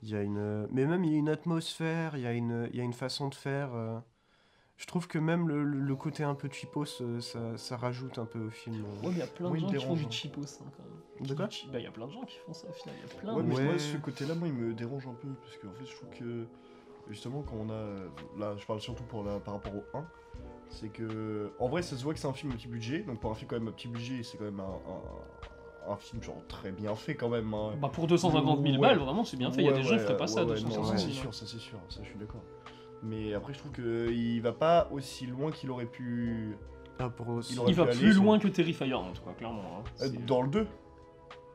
Il 0.02 0.08
y 0.10 0.14
a 0.14 0.22
une, 0.22 0.68
mais 0.70 0.86
même 0.86 1.02
il 1.04 1.12
y 1.12 1.14
a 1.16 1.18
une 1.18 1.28
atmosphère, 1.30 2.16
il 2.16 2.22
y 2.22 2.26
a 2.26 2.32
une, 2.32 2.68
il 2.72 2.76
y 2.76 2.80
a 2.80 2.84
une 2.84 2.92
façon 2.92 3.28
de 3.28 3.34
faire. 3.34 3.74
euh, 3.74 3.98
Je 4.76 4.86
trouve 4.86 5.08
que 5.08 5.18
même 5.18 5.48
le, 5.48 5.96
côté 5.96 6.22
un 6.22 6.34
peu 6.34 6.48
cheapos, 6.52 7.00
euh, 7.00 7.20
ça, 7.20 7.56
ça 7.56 7.76
rajoute 7.76 8.18
un 8.18 8.26
peu 8.26 8.40
au 8.46 8.50
film. 8.50 8.84
euh. 8.84 9.06
Ouais, 9.06 9.08
mais 9.08 9.10
il 9.12 9.18
y 9.18 9.22
a 9.22 9.26
plein 9.26 9.50
de 9.50 9.56
gens 9.56 9.66
me 9.66 9.78
qui 9.78 9.84
font 9.84 9.94
du 9.94 10.04
hein. 10.04 10.10
cheapos, 10.10 10.42
hein, 10.62 10.70
quand 10.76 10.84
même. 10.84 11.26
De 11.26 11.34
quoi 11.34 11.48
Bah, 11.72 11.78
il 11.80 11.84
y 11.84 11.86
a 11.86 11.90
plein 11.90 12.06
de 12.06 12.12
gens 12.12 12.22
qui 12.22 12.36
font 12.38 12.52
ça, 12.52 12.68
au 12.68 12.72
final, 12.72 12.94
il 12.98 13.08
y 13.08 13.12
a 13.12 13.20
plein 13.20 13.34
Ouais, 13.34 13.42
de 13.42 13.48
mais 13.48 13.56
Ouais. 13.56 13.64
moi, 13.64 13.78
ce 13.78 13.96
côté-là, 13.96 14.34
moi, 14.34 14.46
il 14.48 14.54
me 14.54 14.74
dérange 14.74 15.06
un 15.06 15.14
peu. 15.14 15.28
Parce 15.42 15.56
qu'en 15.56 15.72
fait, 15.72 15.86
je 15.86 15.96
trouve 15.96 16.10
que, 16.10 16.46
justement, 17.08 17.42
quand 17.42 17.56
on 17.56 17.70
a. 17.70 18.38
Là, 18.38 18.54
je 18.56 18.64
parle 18.66 18.80
surtout 18.80 19.04
pour 19.04 19.22
la, 19.24 19.38
par 19.40 19.54
rapport 19.54 19.74
au 19.74 19.84
1. 19.96 20.04
C'est 20.68 20.88
que. 20.88 21.52
En 21.58 21.68
vrai, 21.68 21.82
ça 21.82 21.96
se 21.96 22.02
voit 22.04 22.14
que 22.14 22.20
c'est 22.20 22.28
un 22.28 22.32
film 22.32 22.52
petit 22.52 22.68
budget. 22.68 23.00
Donc, 23.00 23.20
pour 23.20 23.30
un 23.30 23.34
film 23.34 23.48
quand 23.48 23.58
même 23.58 23.68
à 23.68 23.72
petit 23.72 23.88
budget, 23.88 24.22
c'est 24.22 24.36
quand 24.38 24.44
même 24.44 24.60
un, 24.60 24.64
un, 25.88 25.92
un 25.92 25.96
film, 25.96 26.22
genre, 26.22 26.42
très 26.48 26.72
bien 26.72 26.94
fait 26.94 27.14
quand 27.14 27.28
même. 27.28 27.52
hein. 27.54 27.74
Bah 27.80 27.90
pour 27.92 28.06
250 28.06 28.62
000 28.62 28.74
Ouais. 28.74 28.80
balles, 28.80 28.98
vraiment, 28.98 29.24
c'est 29.24 29.36
bien 29.36 29.50
fait. 29.52 29.62
Il 29.62 29.64
y 29.66 29.68
a 29.68 29.72
Ouais, 29.72 29.76
des 29.78 29.82
gens 29.82 29.90
qui 29.90 29.94
ouais, 29.96 30.00
feraient 30.00 30.16
pas 30.16 30.26
ça 30.26 30.40
à 30.40 30.44
ouais, 30.44 30.50
ouais, 30.52 30.60
250 30.60 30.82
non, 30.82 30.88
000. 30.88 30.98
ça, 30.98 31.06
c'est 31.06 31.12
sûr, 31.12 31.34
ça 31.34 31.46
c'est 31.46 31.58
sûr, 31.58 31.78
ça 31.88 32.00
je 32.02 32.08
suis 32.08 32.18
d'accord. 32.18 32.42
Mais 33.02 33.34
après, 33.34 33.52
je 33.52 33.58
trouve 33.58 33.72
qu'il 33.72 34.40
va 34.40 34.52
pas 34.52 34.88
aussi 34.90 35.26
loin 35.26 35.50
qu'il 35.50 35.70
aurait 35.70 35.84
pu. 35.86 36.56
Ah, 36.98 37.10
pour 37.10 37.28
aussi- 37.28 37.58
Il 37.68 37.74
va 37.74 37.82
aller, 37.82 37.92
plus 37.92 38.14
loin 38.16 38.38
que 38.38 38.48
Terrifier, 38.48 38.94
en 38.94 39.12
tout 39.12 39.22
cas, 39.22 39.32
clairement. 39.32 39.80
hein. 39.80 39.84
Euh, 40.02 40.08
dans 40.26 40.42
le 40.42 40.48
2 40.48 40.66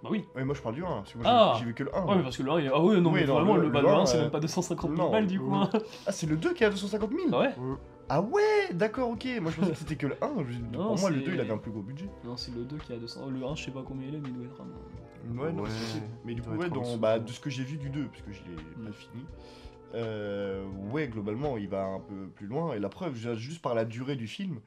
Bah 0.01 0.09
oui. 0.11 0.25
Ouais, 0.35 0.43
moi 0.45 0.55
je 0.55 0.61
parle 0.61 0.75
du 0.75 0.83
1. 0.83 0.87
Parce 0.87 1.11
que 1.13 1.17
moi 1.17 1.27
Ah. 1.29 1.55
j'ai- 1.59 1.65
vu 1.65 1.73
que 1.73 1.83
le 1.83 1.93
1. 1.95 2.05
Ouais, 2.05 2.15
mais 2.17 2.23
parce 2.23 2.37
que 2.37 2.43
le 2.43 2.51
1, 2.51 2.59
il 2.59 2.65
est... 2.67 2.69
Ah 2.73 2.81
ouais, 2.81 2.99
non, 3.01 3.11
Oui, 3.11 3.19
mais 3.21 3.25
non, 3.27 3.33
vraiment, 3.35 3.55
le- 3.57 3.63
le, 3.63 3.69
bah, 3.69 3.81
le 3.81 3.87
le 3.87 3.93
1, 3.93 3.99
un, 3.99 4.05
c'est 4.05 4.17
euh, 4.17 4.21
même 4.21 4.31
pas 4.31 4.39
250 4.39 4.91
000 4.95 5.03
non, 5.05 5.11
balles, 5.11 5.27
du 5.27 5.39
coup. 5.39 5.53
hein. 5.53 5.69
Ah, 6.07 6.11
c'est 6.11 6.27
le 6.27 6.37
2 6.37 6.53
qui 6.53 6.63
a 6.63 6.69
250 6.69 7.09
000 7.11 7.37
Ouais. 7.39 7.49
Mm. 7.57 7.77
Ah 8.11 8.21
ouais, 8.21 8.41
d'accord, 8.73 9.09
ok. 9.09 9.27
Moi 9.41 9.51
je 9.51 9.57
pensais 9.59 9.71
que 9.73 9.77
c'était 9.77 9.95
que 9.95 10.07
le 10.07 10.15
1. 10.23 10.29
Je- 10.47 10.57
Non, 10.77 10.87
Pour 10.87 10.99
moi, 10.99 11.09
le 11.11 11.19
c'est- 11.19 11.25
2 11.25 11.33
il 11.33 11.39
avait 11.41 11.51
un 11.51 11.57
plus 11.57 11.69
gros 11.71 11.81
budget. 11.83 12.09
Non, 12.23 12.37
c'est 12.37 12.55
le 12.55 12.63
2 12.63 12.77
qui 12.77 12.93
a 12.93 12.97
200. 12.97 13.27
Le 13.29 13.45
1, 13.45 13.55
je 13.55 13.65
sais 13.65 13.71
pas 13.71 13.83
combien 13.85 14.07
il 14.07 14.15
est, 14.15 14.19
mais 14.19 14.29
il 14.29 14.35
doit 14.35 14.45
être 14.45 14.61
un. 14.61 15.37
Ouais, 15.43 15.51
non, 15.51 15.63
Ouais, 15.63 15.69
c'est 15.69 15.79
possible. 15.79 16.05
Mais 16.25 16.33
du 16.33 16.39
il 16.39 16.43
coup, 16.43 16.49
doit 16.51 16.59
ouais, 16.59 16.65
être 16.67 16.71
en 16.71 16.75
dans, 16.75 16.81
dessous. 16.81 16.97
bah, 16.97 17.19
de 17.19 17.29
ce 17.29 17.39
que 17.39 17.49
j'ai 17.51 17.63
vu 17.63 17.77
du 17.77 17.89
2, 17.89 18.05
parce 18.05 18.21
que 18.23 18.31
je 18.31 18.39
l'ai 18.45 18.55
Mm. 18.55 18.85
pas 18.87 18.91
fini, 18.93 19.25
euh, 19.95 20.65
ouais, 20.91 21.07
globalement, 21.07 21.57
il 21.57 21.67
va 21.67 21.83
un 21.83 21.99
peu 21.99 22.27
plus 22.35 22.47
loin. 22.47 22.73
Et 22.73 22.79
la 22.79 22.89
preuve, 22.89 23.15
juste 23.35 23.61
par 23.61 23.75
la 23.75 23.85
durée 23.85 24.15
du 24.15 24.27
film, 24.27 24.59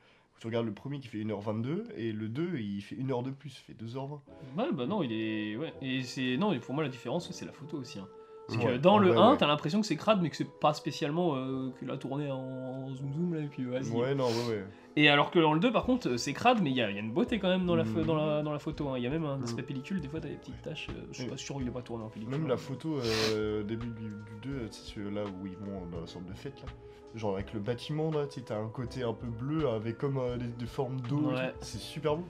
tu 0.42 0.48
regardes 0.48 0.66
le 0.66 0.74
premier 0.74 0.98
qui 0.98 1.06
fait 1.06 1.18
1h22, 1.18 1.84
et 1.96 2.10
le 2.10 2.28
2, 2.28 2.58
il 2.58 2.82
fait 2.82 2.96
1 3.00 3.08
heure 3.10 3.22
de 3.22 3.30
plus, 3.30 3.56
il 3.60 3.74
fait 3.74 3.80
2h20. 3.80 4.18
Ouais, 4.58 4.72
bah 4.72 4.86
non, 4.86 5.04
il 5.04 5.12
est. 5.12 5.56
Ouais. 5.56 5.72
Et 5.80 6.02
c'est. 6.02 6.36
Non, 6.36 6.52
et 6.52 6.58
pour 6.58 6.74
moi, 6.74 6.82
la 6.82 6.90
différence, 6.90 7.30
c'est 7.30 7.44
la 7.44 7.52
photo 7.52 7.76
aussi. 7.76 8.00
hein. 8.00 8.08
C'est 8.52 8.64
Ouais, 8.66 8.72
que 8.74 8.78
dans 8.78 8.98
le 8.98 9.08
vrai, 9.10 9.18
1, 9.18 9.30
ouais. 9.32 9.36
t'as 9.38 9.46
l'impression 9.46 9.80
que 9.80 9.86
c'est 9.86 9.96
crade, 9.96 10.20
mais 10.22 10.30
que 10.30 10.36
c'est 10.36 10.50
pas 10.50 10.72
spécialement 10.74 11.34
euh, 11.36 11.70
que 11.80 11.84
la 11.84 11.96
tournée 11.96 12.30
en 12.30 12.88
zoom 12.94 13.12
zoom 13.12 13.34
là, 13.34 13.40
et 13.40 13.46
puis 13.48 13.64
vas-y. 13.64 13.90
Ouais, 13.90 14.14
non, 14.14 14.26
ouais, 14.26 14.48
ouais. 14.50 14.64
Et 14.96 15.08
alors 15.08 15.30
que 15.30 15.38
dans 15.38 15.54
le 15.54 15.60
2, 15.60 15.72
par 15.72 15.84
contre, 15.84 16.08
euh, 16.10 16.16
c'est 16.18 16.34
crade, 16.34 16.60
mais 16.62 16.70
il 16.70 16.76
y, 16.76 16.82
a 16.82 16.90
il 16.90 16.94
y 16.96 16.98
a 16.98 17.02
une 17.02 17.12
beauté 17.12 17.38
quand 17.38 17.48
même 17.48 17.64
dans 17.64 17.76
la, 17.76 17.84
pho- 17.84 18.04
dans 18.04 18.14
la, 18.14 18.42
dans 18.42 18.52
la 18.52 18.58
photo. 18.58 18.88
hein. 18.90 18.98
Il 18.98 19.02
y 19.04 19.06
a 19.06 19.10
même 19.10 19.24
un 19.24 19.42
aspect 19.42 19.62
pellicule, 19.62 20.00
des 20.02 20.08
fois 20.08 20.20
t'as 20.20 20.28
des 20.28 20.34
petites 20.34 20.60
taches. 20.62 20.88
euh, 20.90 21.02
je 21.12 21.22
suis 21.22 21.30
pas 21.30 21.36
sûr 21.38 21.56
qu'il 21.56 21.66
est 21.66 21.70
pas 21.70 21.80
tourné 21.82 22.04
en 22.04 22.08
pellicule. 22.08 22.34
Même 22.34 22.44
hein. 22.44 22.48
la 22.48 22.56
photo 22.58 22.98
euh, 23.32 23.62
début 23.62 23.86
du, 23.88 24.08
du 24.08 24.48
2, 24.50 24.68
tu 24.68 24.78
sais, 24.80 25.00
là 25.10 25.22
où 25.24 25.46
ils 25.46 25.56
vont 25.56 25.86
dans 25.90 26.00
la 26.00 26.06
sorte 26.06 26.26
de 26.26 26.34
fête, 26.34 26.60
là. 26.60 26.66
Genre 27.14 27.34
avec 27.34 27.52
le 27.54 27.60
bâtiment, 27.60 28.10
là, 28.10 28.26
t'as 28.26 28.58
un 28.58 28.68
côté 28.68 29.02
un 29.02 29.12
peu 29.12 29.26
bleu 29.26 29.68
avec 29.68 29.98
comme 29.98 30.18
des, 30.38 30.46
des 30.46 30.66
formes 30.66 31.00
d'eau. 31.02 31.30
Ouais. 31.32 31.54
C'est 31.60 31.78
super 31.80 32.16
beau. 32.16 32.24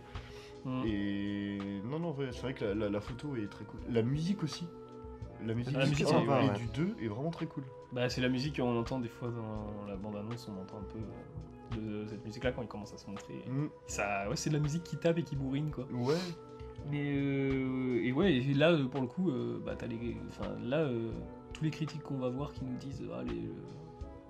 Mm. 0.65 0.83
Et 0.87 1.59
non, 1.85 1.99
non, 1.99 2.11
ouais, 2.13 2.29
c'est 2.31 2.43
vrai 2.43 2.55
que 2.55 2.65
la, 2.65 2.75
la- 2.75 2.89
la 2.91 3.01
photo 3.01 3.35
est 3.37 3.49
très 3.49 3.65
cool. 3.65 3.81
La 3.91 4.03
musique 4.03 4.43
aussi. 4.45 4.67
La 5.47 5.55
musique, 5.55 5.75
La 5.77 5.85
du 5.85 5.91
musique, 5.91 6.07
1 6.07 6.09
c'est 6.11 6.25
et 6.25 6.29
ouais. 6.29 6.59
du 6.59 6.67
2 6.69 6.97
est 7.05 7.09
vraiment 7.09 7.31
très 7.31 7.47
cool. 7.47 7.65
Bah, 7.93 8.09
c'est 8.09 8.21
la 8.21 8.29
musique 8.29 8.57
qu'on 8.57 8.79
entend 8.79 8.99
des 9.01 9.09
fois 9.09 9.29
dans 9.31 9.87
la 9.87 9.97
bande-annonce, 9.97 10.49
on 10.49 10.61
entend 10.63 10.79
un 10.79 10.85
peu 10.93 10.99
euh, 11.79 12.05
de 12.05 12.09
cette 12.09 12.25
musique-là 12.25 12.53
quand 12.53 12.63
il 12.63 12.69
commence 12.69 12.93
à 12.93 12.99
se 12.99 13.07
montrer. 13.09 13.35
Mm, 13.49 13.67
Ça, 13.87 14.29
ouais, 14.29 14.37
c'est 14.37 14.51
de 14.51 14.55
la 14.57 14.61
musique 14.61 14.85
qui 14.85 14.97
tape 14.97 15.19
et 15.19 15.23
qui 15.23 15.37
bourrine, 15.37 15.71
quoi. 15.71 15.85
ouais. 15.93 16.17
Mais 16.91 17.13
euh, 17.15 18.03
et 18.03 18.13
ouais, 18.13 18.35
et 18.35 18.55
là 18.55 18.73
euh, 18.73 18.87
pour 18.89 19.01
le 19.03 19.07
coup, 19.07 19.31
euh, 19.31 19.63
bah 19.65 19.77
t'as 19.79 19.87
les, 19.87 20.17
enfin 20.29 20.51
là 20.65 20.79
euh, 20.79 21.13
tous 21.53 21.63
les 21.63 21.71
critiques 21.71 22.03
qu'on 22.03 22.19
va 22.19 22.29
voir 22.29 22.53
qui 22.53 22.65
nous 22.65 22.77
disent 22.77 23.05
ah, 23.15 23.23
les, 23.23 23.49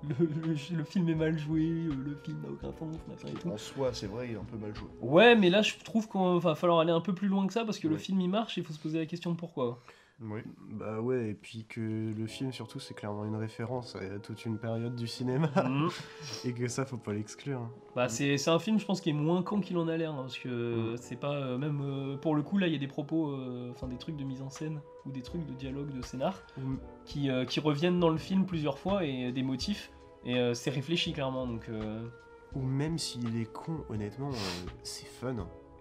le, 0.07 0.27
le- 0.27 0.77
le 0.77 0.85
film 0.85 1.09
est 1.09 1.14
mal 1.14 1.38
joué, 1.38 1.62
euh, 1.62 1.94
le 1.94 2.14
film 2.16 2.42
n'a 2.42 2.51
aucun 2.51 2.70
sens, 2.79 2.96
machin 3.09 3.29
et 3.29 3.38
tout. 3.38 3.48
En 3.48 3.57
soi, 3.57 3.94
c'est 3.94 4.07
vrai, 4.07 4.29
il 4.29 4.33
est 4.35 4.38
un 4.38 4.44
peu 4.44 4.59
mal 4.59 4.75
joué. 4.77 4.88
Ouais, 5.01 5.35
mais 5.35 5.48
là 5.48 5.62
je 5.62 5.77
trouve 5.83 6.09
qu'on 6.09 6.37
va 6.38 6.55
falloir 6.55 6.81
aller 6.81 6.92
un 6.92 7.01
peu 7.01 7.14
plus 7.14 7.29
loin 7.29 7.46
que 7.46 7.55
ça 7.55 7.64
parce 7.64 7.79
que 7.79 7.88
le 7.88 7.94
Ouais. 7.94 8.01
film 8.01 8.20
il 8.20 8.29
marche, 8.29 8.59
il 8.59 8.64
faut 8.64 8.75
se 8.75 8.79
poser 8.81 8.98
la 8.98 9.07
question 9.07 9.31
de 9.33 9.37
pourquoi. 9.37 9.81
Oui. 10.24 10.40
Bah 10.70 11.00
ouais, 11.00 11.30
et 11.30 11.35
puis 11.35 11.64
que 11.68 11.80
le 11.80 12.26
film 12.26 12.52
surtout 12.52 12.78
c'est 12.78 12.94
clairement 12.94 13.24
une 13.24 13.35
référence 13.37 13.96
à 13.96 14.18
toute 14.20 14.44
une 14.44 14.56
période 14.58 14.94
du 14.94 15.06
cinéma 15.08 15.50
Mhm. 15.56 15.88
et 16.44 16.52
que 16.52 16.68
ça 16.68 16.85
faut 16.87 16.96
pas 16.96 17.12
l'exclure. 17.12 17.68
Bah, 17.96 18.08
c'est 18.08 18.38
c'est 18.38 18.50
un 18.50 18.58
film, 18.58 18.78
je 18.78 18.85
pense, 18.87 19.00
qui 19.00 19.11
est 19.11 19.14
moins 19.14 19.42
con 19.42 19.61
qu'il 19.61 19.76
en 19.78 19.88
a 19.88 19.96
l'air, 19.96 20.12
hein, 20.12 20.22
parce 20.22 20.38
que 20.38 20.94
Mm. 20.94 20.96
c'est 20.98 21.16
pas 21.18 21.35
euh, 21.35 21.58
même 21.58 21.80
euh, 21.82 22.16
pour 22.16 22.35
le 22.37 22.42
coup 22.42 22.56
là, 22.58 22.66
il 22.68 22.72
y 22.72 22.76
a 22.76 22.78
des 22.78 22.87
propos, 22.88 23.30
euh, 23.32 23.70
enfin 23.72 23.88
des 23.88 23.98
trucs 23.98 24.16
de 24.16 24.24
mise 24.24 24.42
en 24.42 24.50
scène 24.50 24.80
ou 25.06 25.11
des 25.11 25.22
trucs 25.22 25.44
de 25.44 25.52
dialogue, 25.54 25.92
de 25.92 26.02
scénar 26.02 26.40
Mm. 26.56 26.74
qui, 27.04 27.28
euh, 27.30 27.44
qui 27.44 27.58
reviennent 27.61 27.98
dans 27.98 28.11
le 28.11 28.18
film 28.18 28.46
plusieurs 28.46 28.78
fois 28.78 29.04
et 29.04 29.26
euh, 29.26 29.32
des 29.32 29.42
motifs 29.42 29.90
et 30.24 30.38
euh, 30.38 30.54
c'est 30.54 30.70
réfléchi 30.70 31.12
clairement 31.12 31.46
donc. 31.48 31.68
euh, 31.68 32.06
Ou 32.54 32.62
même 32.62 32.96
s'il 32.96 33.40
est 33.40 33.50
con, 33.52 33.85
honnêtement, 33.88 34.30
euh, 34.30 34.68
c'est 34.85 35.06
fun. 35.06 35.35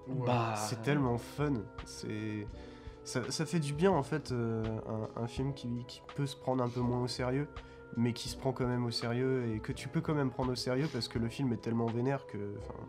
Ouais. 0.08 0.25
Bah, 0.25 0.56
C'est 0.56 0.82
tellement 0.82 1.17
fun. 1.19 1.54
C'est 1.86 2.47
ça, 3.04 3.30
ça 3.32 3.46
fait 3.46 3.60
du 3.60 3.74
bien 3.74 3.92
en 3.92 4.04
fait 4.04 4.32
euh, 4.32 4.64
un, 5.16 5.24
un 5.24 5.28
film 5.28 5.54
qui, 5.54 5.86
qui 5.88 6.02
peut 6.16 6.26
se 6.28 6.36
prendre 6.36 6.64
un 6.64 6.70
peu 6.70 6.82
moins 6.82 7.02
au 7.02 7.08
sérieux, 7.08 7.48
mais 7.98 8.14
qui 8.14 8.30
se 8.30 8.38
prend 8.38 8.52
quand 8.54 8.68
même 8.68 8.86
au 8.86 8.92
sérieux 8.92 9.54
et 9.54 9.60
que 9.60 9.72
tu 9.72 9.88
peux 9.88 10.02
quand 10.02 10.14
même 10.14 10.30
prendre 10.30 10.52
au 10.52 10.56
sérieux 10.56 10.88
parce 10.92 11.08
que 11.08 11.20
le 11.20 11.30
film 11.30 11.52
est 11.54 11.62
tellement 11.62 11.88
vénère 11.88 12.26
que. 12.28 12.38
enfin, 12.60 12.80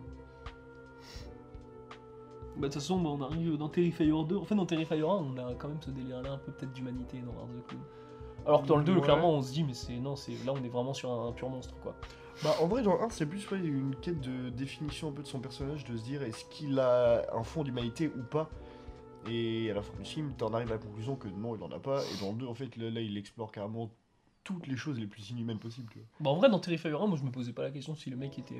Bah, 2.56 2.68
de 2.68 2.72
toute 2.72 2.74
façon, 2.74 3.00
bah, 3.00 3.10
on 3.10 3.22
arrive 3.22 3.56
dans 3.56 3.68
Terrifier 3.68 4.06
2. 4.06 4.36
En 4.36 4.44
fait, 4.44 4.54
dans 4.54 4.66
Terrifier 4.66 5.00
1, 5.00 5.04
on 5.04 5.36
a 5.38 5.54
quand 5.54 5.68
même 5.68 5.80
ce 5.80 5.90
délire-là, 5.90 6.32
un 6.32 6.38
peu 6.38 6.52
peut-être 6.52 6.72
d'humanité 6.72 7.18
dans 7.22 7.32
Art 7.40 7.48
the 7.48 7.66
Clown. 7.68 7.82
Alors 8.44 8.62
que 8.62 8.66
dans 8.68 8.76
le 8.76 8.84
2, 8.84 8.94
Ouais. 8.94 9.00
clairement, 9.00 9.30
on 9.30 9.42
se 9.42 9.52
dit, 9.52 9.64
mais 9.64 9.74
c'est 9.74 9.98
non, 9.98 10.16
c'est 10.16 10.32
là, 10.44 10.52
on 10.52 10.62
est 10.62 10.68
vraiment 10.68 10.92
sur 10.92 11.10
un, 11.10 11.32
pur 11.32 11.48
monstre, 11.48 11.74
quoi. 11.82 11.94
Bah, 12.42 12.50
en 12.60 12.66
vrai, 12.66 12.82
dans 12.82 12.94
le 12.94 13.02
1, 13.02 13.08
c'est 13.10 13.26
plus 13.26 13.48
ouais, 13.50 13.58
une 13.58 13.94
quête 13.96 14.20
de 14.20 14.50
définition 14.50 15.08
un 15.08 15.12
peu 15.12 15.22
de 15.22 15.28
son 15.28 15.38
personnage, 15.40 15.84
de 15.84 15.96
se 15.96 16.02
dire 16.02 16.22
est-ce 16.22 16.44
qu'il 16.46 16.78
a 16.78 17.24
un 17.34 17.42
fond 17.42 17.62
d'humanité 17.62 18.08
ou 18.08 18.22
pas? 18.22 18.50
Et 19.28 19.70
à 19.70 19.74
la 19.74 19.82
fin 19.82 19.92
du 19.98 20.04
film, 20.04 20.32
t'en 20.36 20.52
arrives 20.52 20.68
à 20.68 20.72
la 20.74 20.78
conclusion 20.78 21.16
que 21.16 21.28
non, 21.28 21.54
il 21.56 21.62
en 21.62 21.70
a 21.70 21.78
pas. 21.78 22.02
Et 22.02 22.20
dans 22.20 22.32
le 22.32 22.38
2, 22.38 22.46
en 22.46 22.54
fait, 22.54 22.76
là, 22.76 22.90
là, 22.90 23.00
il 23.00 23.16
explore 23.16 23.52
carrément 23.52 23.90
toutes 24.44 24.66
les 24.66 24.76
choses 24.76 24.98
les 24.98 25.06
plus 25.06 25.30
inhumaines 25.30 25.60
possibles. 25.60 25.88
tu 25.92 25.98
vois. 26.00 26.08
Bah, 26.18 26.30
en 26.30 26.34
vrai, 26.36 26.50
dans 26.50 26.58
Terrifier 26.58 26.90
1, 26.90 27.06
moi, 27.06 27.16
je 27.16 27.22
me 27.22 27.30
posais 27.30 27.52
pas 27.52 27.62
la 27.62 27.70
question 27.70 27.94
si 27.94 28.10
le 28.10 28.16
mec 28.16 28.36
était. 28.40 28.56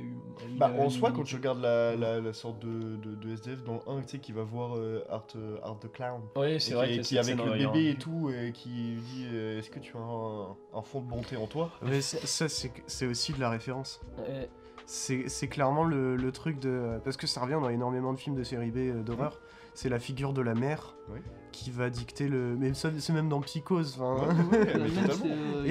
Bah, 0.57 0.73
en 0.79 0.89
soi, 0.91 1.11
quand 1.11 1.25
tu 1.25 1.35
regardes 1.35 1.61
la, 1.61 1.97
la, 1.97 2.21
la 2.21 2.33
sorte 2.33 2.61
de, 2.61 2.95
de, 2.97 3.17
de 3.17 3.33
SDF 3.33 3.65
dans 3.65 3.75
le 3.75 3.81
1, 3.89 4.03
tu 4.03 4.09
sais, 4.11 4.19
qui 4.21 4.31
va 4.31 4.45
voir 4.45 4.77
euh, 4.77 5.03
Art, 5.11 5.27
euh, 5.35 5.59
Art 5.65 5.81
the 5.81 5.91
Clown. 5.91 6.21
Ouais, 6.37 6.61
c'est 6.61 6.69
qui, 6.71 6.75
vrai 6.75 6.95
est- 6.95 6.99
que 6.99 7.03
qui 7.03 7.17
est 7.17 7.19
avec 7.19 7.37
le 7.37 7.51
bébé 7.59 7.91
et 7.91 7.97
tout, 7.97 8.31
et 8.31 8.53
qui 8.53 8.69
lui 8.69 9.01
dit 9.01 9.27
euh, 9.33 9.59
Est-ce 9.59 9.71
que 9.71 9.81
tu 9.81 9.97
as 9.97 10.01
un, 10.01 10.57
un 10.73 10.83
fond 10.83 11.01
de 11.01 11.07
bonté 11.09 11.37
en 11.37 11.49
toi? 11.49 11.69
Mais 11.83 12.01
ça, 12.01 12.49
c'est 12.49 12.73
c'est 12.87 13.07
aussi 13.07 13.33
de 13.33 13.41
la 13.41 13.51
référence. 13.51 14.01
Ouais. 14.19 14.49
C'est 14.87 15.29
c'est 15.29 15.49
clairement 15.49 15.83
le, 15.85 16.15
le 16.17 16.31
truc 16.33 16.61
de. 16.61 17.01
Parce 17.03 17.17
que 17.17 17.27
ça 17.27 17.41
revient 17.41 17.59
dans 17.61 17.69
énormément 17.71 18.13
de 18.13 18.19
films 18.19 18.37
de 18.37 18.45
série 18.45 18.71
B 18.71 19.03
d'horreur. 19.05 19.41
C'est 19.75 19.89
la 19.89 19.99
figure 19.99 20.33
de 20.33 20.43
la 20.43 20.55
mère 20.55 20.95
Oui. 21.13 21.19
qui 21.51 21.71
va 21.71 21.89
dicter 21.91 22.29
le. 22.29 22.57
Mais 22.59 22.75
ça, 22.75 22.91
c'est 22.99 23.13
même 23.13 23.29
dans 23.29 23.41
Psychose. 23.41 23.99
euh, 24.03 25.65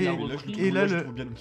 Et- 0.58 0.72
là, 0.72 0.86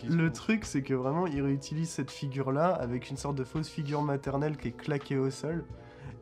le 0.09 0.31
truc, 0.33 0.65
c'est 0.65 0.83
que 0.83 0.95
vraiment, 0.95 1.27
il 1.27 1.41
réutilise 1.43 1.89
cette 1.89 2.11
figure-là 2.11 2.69
avec 2.69 3.11
une 3.11 3.17
sorte 3.17 3.37
de 3.37 3.45
fausse 3.45 3.69
figure 3.69 4.03
maternelle 4.03 4.57
qui 4.57 4.69
est 4.69 4.77
claquée 4.77 5.17
au 5.17 5.31
sol. 5.31 5.65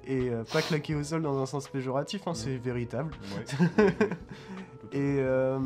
Et 0.06 0.30
euh, 0.30 0.42
pas 0.52 0.62
claquée 0.62 0.94
au 0.94 1.02
sol 1.02 1.22
dans 1.22 1.38
un 1.42 1.46
sens 1.46 1.68
péjoratif, 1.68 2.26
hein, 2.28 2.34
c'est 2.34 2.56
véritable. 2.56 3.10
Ouais. 3.36 3.86
Et, 4.92 5.16
euh, 5.20 5.58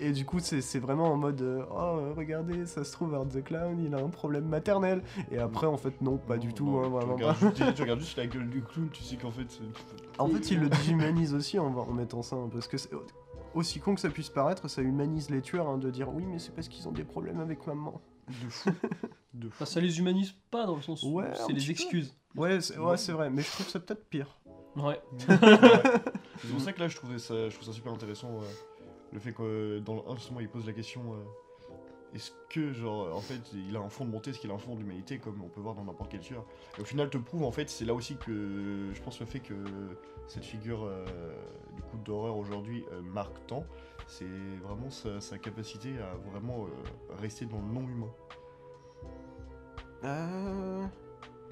et 0.00 0.12
du 0.12 0.24
coup, 0.24 0.38
c'est 0.40 0.60
c'est 0.60 0.78
vraiment 0.78 1.12
en 1.12 1.16
mode 1.16 1.40
euh, 1.42 1.64
Oh, 1.70 2.14
regardez, 2.16 2.66
ça 2.66 2.84
se 2.84 2.92
trouve, 2.92 3.14
Art 3.14 3.28
the 3.28 3.42
Clown, 3.44 3.78
il 3.84 3.94
a 3.94 3.98
un 3.98 4.08
problème 4.08 4.44
maternel. 4.46 5.02
Et 5.30 5.38
après, 5.38 5.66
en 5.66 5.76
fait, 5.76 6.00
non, 6.00 6.16
pas 6.18 6.36
du 6.38 6.48
Non, 6.48 6.52
tout, 6.54 6.66
non, 6.66 6.78
hein, 6.80 6.84
tu 6.84 6.90
vraiment 6.90 7.14
regardes 7.14 7.38
pas. 7.40 7.50
juste- 7.54 7.74
tu 7.74 7.82
regardes 7.82 8.00
juste 8.06 8.16
la 8.16 8.26
gueule 8.26 8.48
du 8.50 8.62
clown, 8.62 8.88
tu 8.92 9.02
sais 9.02 9.16
qu'en 9.16 9.30
fait. 9.30 9.46
c'est- 9.50 9.60
En 10.20 10.28
fait, 10.28 10.50
il 10.50 10.60
le 10.60 10.68
déshumanise 10.68 11.34
aussi 11.34 11.58
en, 11.58 11.74
en 11.76 11.92
mettant 11.92 12.22
ça, 12.22 12.36
hein, 12.36 12.48
parce 12.52 12.68
que 12.68 12.76
c'est- 12.78 12.90
aussi 13.54 13.80
con 13.80 13.94
que 13.94 14.00
ça 14.00 14.10
puisse 14.10 14.28
paraître, 14.30 14.68
ça 14.68 14.80
humanise 14.82 15.28
les 15.30 15.42
tueurs 15.42 15.68
hein, 15.68 15.78
de 15.78 15.90
dire 15.90 16.08
oui, 16.14 16.24
mais 16.26 16.38
c'est 16.38 16.54
parce 16.54 16.68
qu'ils 16.68 16.86
ont 16.88 16.92
des 16.92 17.04
problèmes 17.04 17.40
avec 17.40 17.66
maman. 17.66 18.00
De 18.28 18.48
fou. 18.48 18.70
De 19.34 19.48
fou. 19.48 19.54
Enfin, 19.54 19.64
ça 19.64 19.80
les 19.80 19.98
humanise 19.98 20.34
pas 20.50 20.66
dans 20.66 20.76
le 20.76 20.82
sens 20.82 21.02
où 21.02 21.14
Ouais, 21.14 21.30
c'est 21.34 21.52
les 21.52 21.64
peu. 21.64 21.70
excuses. 21.70 22.14
Ouais, 22.36 22.60
c'est 22.60 22.78
ouais, 22.78 22.96
c'est 22.96 23.12
vrai, 23.12 23.28
mais 23.30 23.42
je 23.42 23.50
trouve 23.50 23.68
ça 23.68 23.78
peut-être 23.80 24.04
pire. 24.08 24.38
Ouais. 24.76 25.00
C'est 26.38 26.48
pour 26.50 26.60
ça 26.60 26.72
que 26.72 26.80
là, 26.80 26.88
je 26.88 26.96
trouvais 26.96 27.18
ça, 27.18 27.48
je 27.48 27.54
trouve 27.54 27.66
ça 27.66 27.72
super 27.72 27.92
intéressant. 27.92 28.28
Le 29.12 29.18
fait 29.18 29.32
que 29.32 29.42
euh, 29.42 29.80
dans 29.80 29.94
le 29.94 30.02
1, 30.08 30.16
justement, 30.16 30.40
il 30.40 30.48
pose 30.48 30.66
la 30.66 30.72
question 30.72 31.14
euh, 31.14 31.16
est-ce 32.14 32.32
que, 32.48 32.72
genre, 32.72 33.14
en 33.14 33.20
fait, 33.20 33.40
il 33.54 33.76
a 33.76 33.80
un 33.80 33.88
fond 33.88 34.04
de 34.04 34.10
montée, 34.10 34.30
est-ce 34.30 34.40
qu'il 34.40 34.50
a 34.50 34.54
un 34.54 34.58
fond 34.58 34.74
d'humanité, 34.74 35.18
comme 35.18 35.40
on 35.44 35.48
peut 35.48 35.60
voir 35.60 35.76
dans 35.76 35.84
n'importe 35.84 36.10
quel 36.10 36.20
tueur 36.20 36.44
Et 36.76 36.82
au 36.82 36.84
final, 36.84 37.08
te 37.08 37.18
prouve, 37.18 37.44
en 37.44 37.52
fait, 37.52 37.70
c'est 37.70 37.84
là 37.84 37.94
aussi 37.94 38.16
que 38.16 38.90
je 38.92 39.00
pense 39.02 39.20
le 39.20 39.26
fait 39.26 39.40
que 39.40 39.54
cette 40.26 40.44
figure 40.44 40.84
euh, 40.84 41.04
du 41.74 41.82
coup 41.82 41.98
d'horreur 41.98 42.36
aujourd'hui 42.36 42.84
euh, 42.92 43.00
marque 43.02 43.46
tant, 43.46 43.64
c'est 44.06 44.24
vraiment 44.62 44.90
sa, 44.90 45.20
sa 45.20 45.38
capacité 45.38 45.98
à 45.98 46.14
vraiment 46.30 46.66
rester 47.18 47.46
dans 47.46 47.60
le 47.60 47.72
non-humain. 47.72 48.12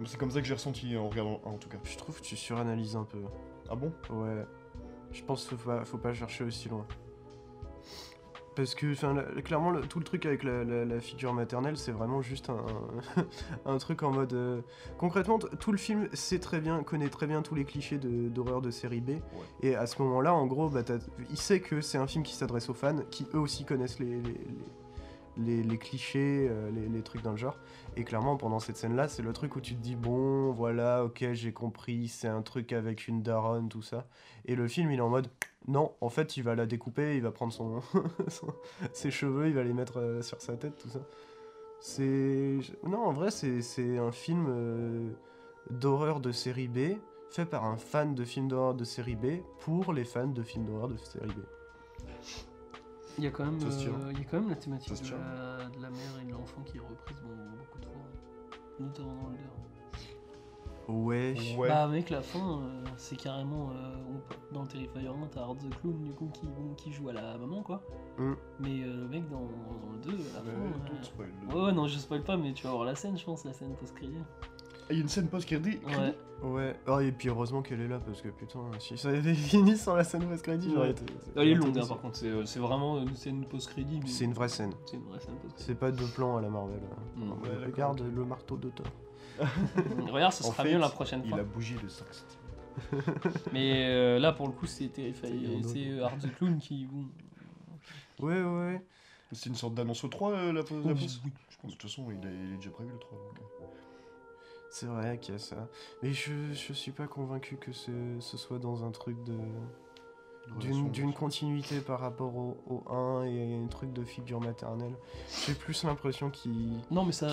C'est 0.04 0.18
comme 0.18 0.30
ça 0.30 0.40
que 0.40 0.46
j'ai 0.46 0.54
ressenti 0.54 0.96
en 0.96 1.08
regardant 1.08 1.40
le 1.44 1.50
1, 1.50 1.54
en 1.54 1.58
tout 1.58 1.68
cas. 1.68 1.78
je 1.84 1.96
trouve 1.96 2.20
que 2.20 2.24
tu 2.24 2.36
suranalyses 2.36 2.96
un 2.96 3.04
peu. 3.04 3.22
Ah 3.68 3.76
bon? 3.76 3.92
Ouais. 4.10 4.44
Je 5.12 5.22
pense 5.22 5.46
qu'il 5.46 5.56
faut 5.56 5.70
pas, 5.70 5.84
faut 5.84 5.98
pas 5.98 6.14
chercher 6.14 6.44
aussi 6.44 6.68
loin. 6.68 6.86
Parce 8.58 8.74
que, 8.74 8.90
enfin, 8.90 9.14
clairement, 9.44 9.70
le- 9.70 9.82
tout 9.82 10.00
le 10.00 10.04
truc 10.04 10.26
avec 10.26 10.42
la, 10.42 10.64
la- 10.64 10.84
la 10.84 10.98
figure 11.00 11.32
maternelle, 11.32 11.76
c'est 11.76 11.92
vraiment 11.92 12.22
juste 12.22 12.50
un, 12.50 12.56
un 13.66 13.78
truc 13.78 14.02
en 14.02 14.10
mode. 14.10 14.32
euh, 14.32 14.62
Concrètement, 14.98 15.38
tout 15.38 15.70
le 15.70 15.78
film 15.78 16.08
sait 16.12 16.40
très 16.40 16.58
bien, 16.60 16.82
connaît 16.82 17.08
très 17.08 17.28
bien 17.28 17.40
tous 17.42 17.54
les 17.54 17.64
clichés 17.64 17.98
d'horreur 17.98 18.60
de, 18.60 18.72
série 18.72 19.00
B. 19.00 19.10
Et 19.62 19.76
à 19.76 19.86
ce 19.86 20.02
moment-là, 20.02 20.34
en 20.34 20.46
gros, 20.46 20.68
bah, 20.68 20.82
il 21.30 21.36
sait 21.38 21.60
que 21.60 21.80
c'est 21.80 21.98
un 21.98 22.08
film 22.08 22.24
qui 22.24 22.34
s'adresse 22.34 22.68
aux 22.68 22.74
fans, 22.74 22.98
qui 23.12 23.28
eux 23.32 23.38
aussi 23.38 23.64
connaissent 23.64 24.00
les, 24.00 24.06
les, 24.06 24.22
les- 24.22 24.38
les- 25.38 25.78
clichés, 25.78 26.48
euh, 26.50 26.70
les, 26.70 27.02
trucs 27.02 27.22
dans 27.22 27.30
le 27.30 27.36
genre. 27.36 27.58
Et 27.96 28.04
clairement, 28.04 28.36
pendant 28.36 28.58
cette 28.58 28.76
scène-là, 28.76 29.08
c'est 29.08 29.22
le 29.22 29.32
truc 29.32 29.56
où 29.56 29.60
tu 29.60 29.74
te 29.74 29.80
dis 29.80 29.96
bon, 29.96 30.50
voilà, 30.52 31.04
ok, 31.04 31.32
j'ai 31.32 31.52
compris, 31.52 32.08
c'est 32.08 32.28
un 32.28 32.42
truc 32.42 32.72
avec 32.72 33.08
une 33.08 33.22
daronne, 33.22 33.68
tout 33.68 33.82
ça. 33.82 34.06
Et 34.44 34.54
le 34.54 34.68
film, 34.68 34.90
il 34.90 34.98
est 34.98 35.02
en 35.02 35.08
mode 35.08 35.28
non, 35.68 35.92
en 36.00 36.08
fait, 36.08 36.36
il 36.38 36.42
va 36.42 36.54
la 36.54 36.64
découper, 36.64 37.16
il 37.16 37.22
va 37.22 37.30
prendre 37.30 37.52
son, 37.52 37.80
ses 38.92 39.10
cheveux, 39.10 39.48
il 39.48 39.54
va 39.54 39.62
les 39.62 39.74
mettre 39.74 39.98
euh, 39.98 40.22
sur 40.22 40.40
sa 40.40 40.56
tête, 40.56 40.78
tout 40.78 40.88
ça. 40.88 41.00
C'est. 41.80 42.58
Non, 42.84 43.04
en 43.04 43.12
vrai, 43.12 43.30
c'est 43.30 43.60
c'est 43.62 43.98
un 43.98 44.10
film 44.10 44.46
euh, 44.48 45.10
d'horreur 45.70 46.20
de 46.20 46.32
série 46.32 46.68
B, 46.68 46.96
fait 47.30 47.44
par 47.44 47.64
un 47.64 47.76
fan 47.76 48.14
de 48.14 48.24
films 48.24 48.48
d'horreur 48.48 48.74
de 48.74 48.84
série 48.84 49.16
B, 49.16 49.42
pour 49.60 49.92
les 49.92 50.04
fans 50.04 50.26
de 50.26 50.42
films 50.42 50.64
d'horreur 50.64 50.88
de 50.88 50.96
série 50.96 51.28
B. 51.28 51.40
Il 53.18 53.24
y 53.24 53.26
a 53.26 53.30
quand 53.30 53.44
même, 53.44 53.58
euh, 53.62 54.12
il 54.12 54.18
y 54.18 54.22
a 54.22 54.24
quand 54.24 54.40
même 54.40 54.48
la 54.48 54.56
thématique 54.56 55.02
de 55.02 55.10
la, 55.10 55.68
de 55.68 55.82
la 55.82 55.90
mère 55.90 56.20
et 56.22 56.24
de 56.24 56.32
l'enfant 56.32 56.62
qui 56.64 56.76
est 56.76 56.80
reprise 56.80 57.20
bon, 57.22 57.34
beaucoup 57.58 57.78
de 57.80 57.86
fois, 57.86 58.78
notamment 58.78 59.14
dans 59.22 59.30
le 59.30 59.36
2. 59.36 59.42
Ouais. 60.88 61.34
Ouais. 61.58 61.68
Bah 61.68 61.86
mec, 61.86 62.08
la 62.08 62.22
fin, 62.22 62.60
euh, 62.62 62.84
c'est 62.96 63.16
carrément 63.16 63.70
euh, 63.70 63.98
dans 64.52 64.64
Terrifier 64.64 65.06
1, 65.06 65.26
t'as 65.30 65.42
Art 65.42 65.56
the 65.56 65.68
Clown 65.80 66.02
du 66.02 66.12
coup 66.12 66.30
qui, 66.76 66.92
joue 66.92 67.10
à 67.10 67.12
la 67.12 67.36
maman 67.36 67.62
quoi. 67.62 67.82
Mm. 68.16 68.32
Mais 68.60 68.82
euh, 68.82 68.96
le 68.96 69.08
mec 69.08 69.28
dans, 69.28 69.40
dans 69.40 69.92
le 69.92 69.98
2, 69.98 70.10
à 70.10 70.14
la 70.14 70.44
fin. 70.44 70.48
euh, 70.48 70.90
d'autres 70.90 71.04
spoil. 71.04 71.28
Ouais, 71.52 71.62
ouais, 71.62 71.72
non, 71.72 71.86
je 71.86 71.98
spoil 71.98 72.22
pas, 72.22 72.38
mais 72.38 72.54
tu 72.54 72.64
vas 72.64 72.70
voir 72.70 72.84
la 72.84 72.94
scène, 72.94 73.18
je 73.18 73.24
pense, 73.24 73.44
la 73.44 73.52
scène 73.52 73.74
post-crédit. 73.76 74.16
Ah, 74.88 74.92
Il 74.92 74.96
y 74.96 74.98
a 75.00 75.02
une 75.02 75.08
scène 75.08 75.28
post-crédit 75.28 75.78
Ouais. 75.86 76.14
Ouais. 76.40 76.76
Oh, 76.86 77.00
et 77.00 77.10
puis 77.10 77.28
heureusement 77.28 77.62
qu'elle 77.62 77.80
est 77.80 77.88
là, 77.88 77.98
parce 77.98 78.22
que 78.22 78.28
putain, 78.28 78.60
si 78.78 78.96
ça 78.96 79.08
avait 79.08 79.34
fini 79.34 79.76
sans 79.76 79.96
la 79.96 80.04
scène 80.04 80.24
post-crédit, 80.28 80.70
j'aurais 80.72 80.90
été. 80.92 81.02
Elle 81.36 81.48
est 81.48 81.54
longue, 81.54 81.76
hein, 81.78 81.86
par 81.86 82.00
contre, 82.00 82.16
c'est 82.16 82.28
euh, 82.28 82.44
c'est 82.46 82.60
vraiment 82.60 83.00
une 83.02 83.16
scène 83.16 83.44
post-crédit. 83.44 84.00
mais- 84.02 84.08
C'est 84.08 84.24
une 84.24 84.34
vraie 84.34 84.48
scène. 84.48 84.72
C'est 84.86 84.96
une 84.96 85.02
vraie 85.04 85.18
scène 85.18 85.34
post-crédit. 85.34 85.64
C'est 85.66 85.74
pas 85.78 85.90
deux 85.90 86.06
plans 86.06 86.36
à 86.36 86.40
la 86.42 86.48
Marvel. 86.48 86.78
hein. 87.18 87.20
Ouais, 87.42 87.66
Regarde 87.66 88.02
le 88.02 88.24
marteau 88.24 88.56
de 88.56 88.68
Thor. 88.70 88.86
Regarde, 90.12 90.32
ce 90.32 90.44
En 90.44 90.52
sera 90.52 90.62
fait, 90.62 90.72
mieux 90.74 90.78
la 90.80 90.88
prochaine 90.88 91.22
Il 91.24 91.30
fois. 91.30 91.40
a 91.40 91.42
bougé 91.42 91.74
de 91.82 91.88
5 91.88 92.06
Mais 93.52 93.86
euh, 93.88 94.18
là, 94.20 94.32
pour 94.32 94.46
le 94.46 94.52
coup, 94.52 94.66
c'est. 94.66 94.90
Il 94.96 95.06
un 95.06 95.68
C'est 95.68 95.88
euh, 95.90 96.04
Art 96.04 96.16
the 96.18 96.32
Clown 96.36 96.58
qui. 96.58 96.86
Bon, 96.86 97.04
Ouais, 98.20 98.42
ouais. 98.42 98.80
C'est 99.32 99.48
une 99.50 99.54
sorte 99.56 99.74
d'annonce 99.74 100.02
au 100.04 100.08
3 100.08 100.32
euh, 100.32 100.52
la 100.52 100.62
pause 100.62 100.84
la 100.86 100.92
Oui, 100.92 101.00
pause 101.00 101.20
oui, 101.24 101.30
Je 101.50 101.56
pense 101.58 101.70
de 101.72 101.76
toute 101.76 101.82
façon 101.90 102.06
il, 102.10 102.26
a- 102.26 102.30
il 102.30 102.54
est 102.54 102.56
déjà 102.56 102.70
prévu 102.70 102.90
le 102.92 102.98
3. 102.98 103.18
donc, 103.18 103.38
euh. 103.60 103.64
C'est 104.70 104.86
vrai 104.86 105.18
qu'il 105.18 105.32
y 105.34 105.36
a 105.36 105.38
ça. 105.40 105.68
Mais 106.02 106.12
je, 106.12 106.52
je 106.52 106.72
suis 106.72 106.92
pas 106.92 107.06
convaincu 107.06 107.56
que 107.56 107.72
ce, 107.72 107.90
ce 108.20 108.36
soit 108.36 108.58
dans 108.58 108.84
un 108.84 108.90
truc 108.90 109.22
de. 109.24 109.36
D'une 110.92 111.12
continuité 111.12 111.80
par 111.82 112.00
rapport 112.00 112.34
au, 112.34 112.56
au 112.66 112.90
1 112.90 113.24
et 113.24 113.54
un 113.62 113.66
truc 113.66 113.92
de 113.92 114.02
figure 114.02 114.40
maternelle. 114.40 114.94
J'ai 115.46 115.52
plus 115.52 115.84
l'impression 115.84 116.30
qu'il. 116.30 116.72
Non, 116.90 117.04
mais 117.04 117.12
ça, 117.12 117.28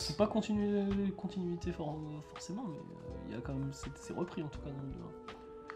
c'est 0.00 0.16
pas 0.16 0.26
continu- 0.26 1.12
continuité 1.14 1.72
for- 1.72 1.98
forcément, 2.30 2.64
mais 2.66 2.78
euh, 2.78 3.18
il 3.28 3.34
y 3.34 3.36
a 3.36 3.40
quand 3.42 3.52
même. 3.52 3.70
C'est 3.72 3.90
c'est 3.98 4.14
repris 4.14 4.42
en 4.42 4.48
tout 4.48 4.60
cas 4.60 4.70
dans 4.70 4.82
le 4.82 4.88
2. 4.94 4.98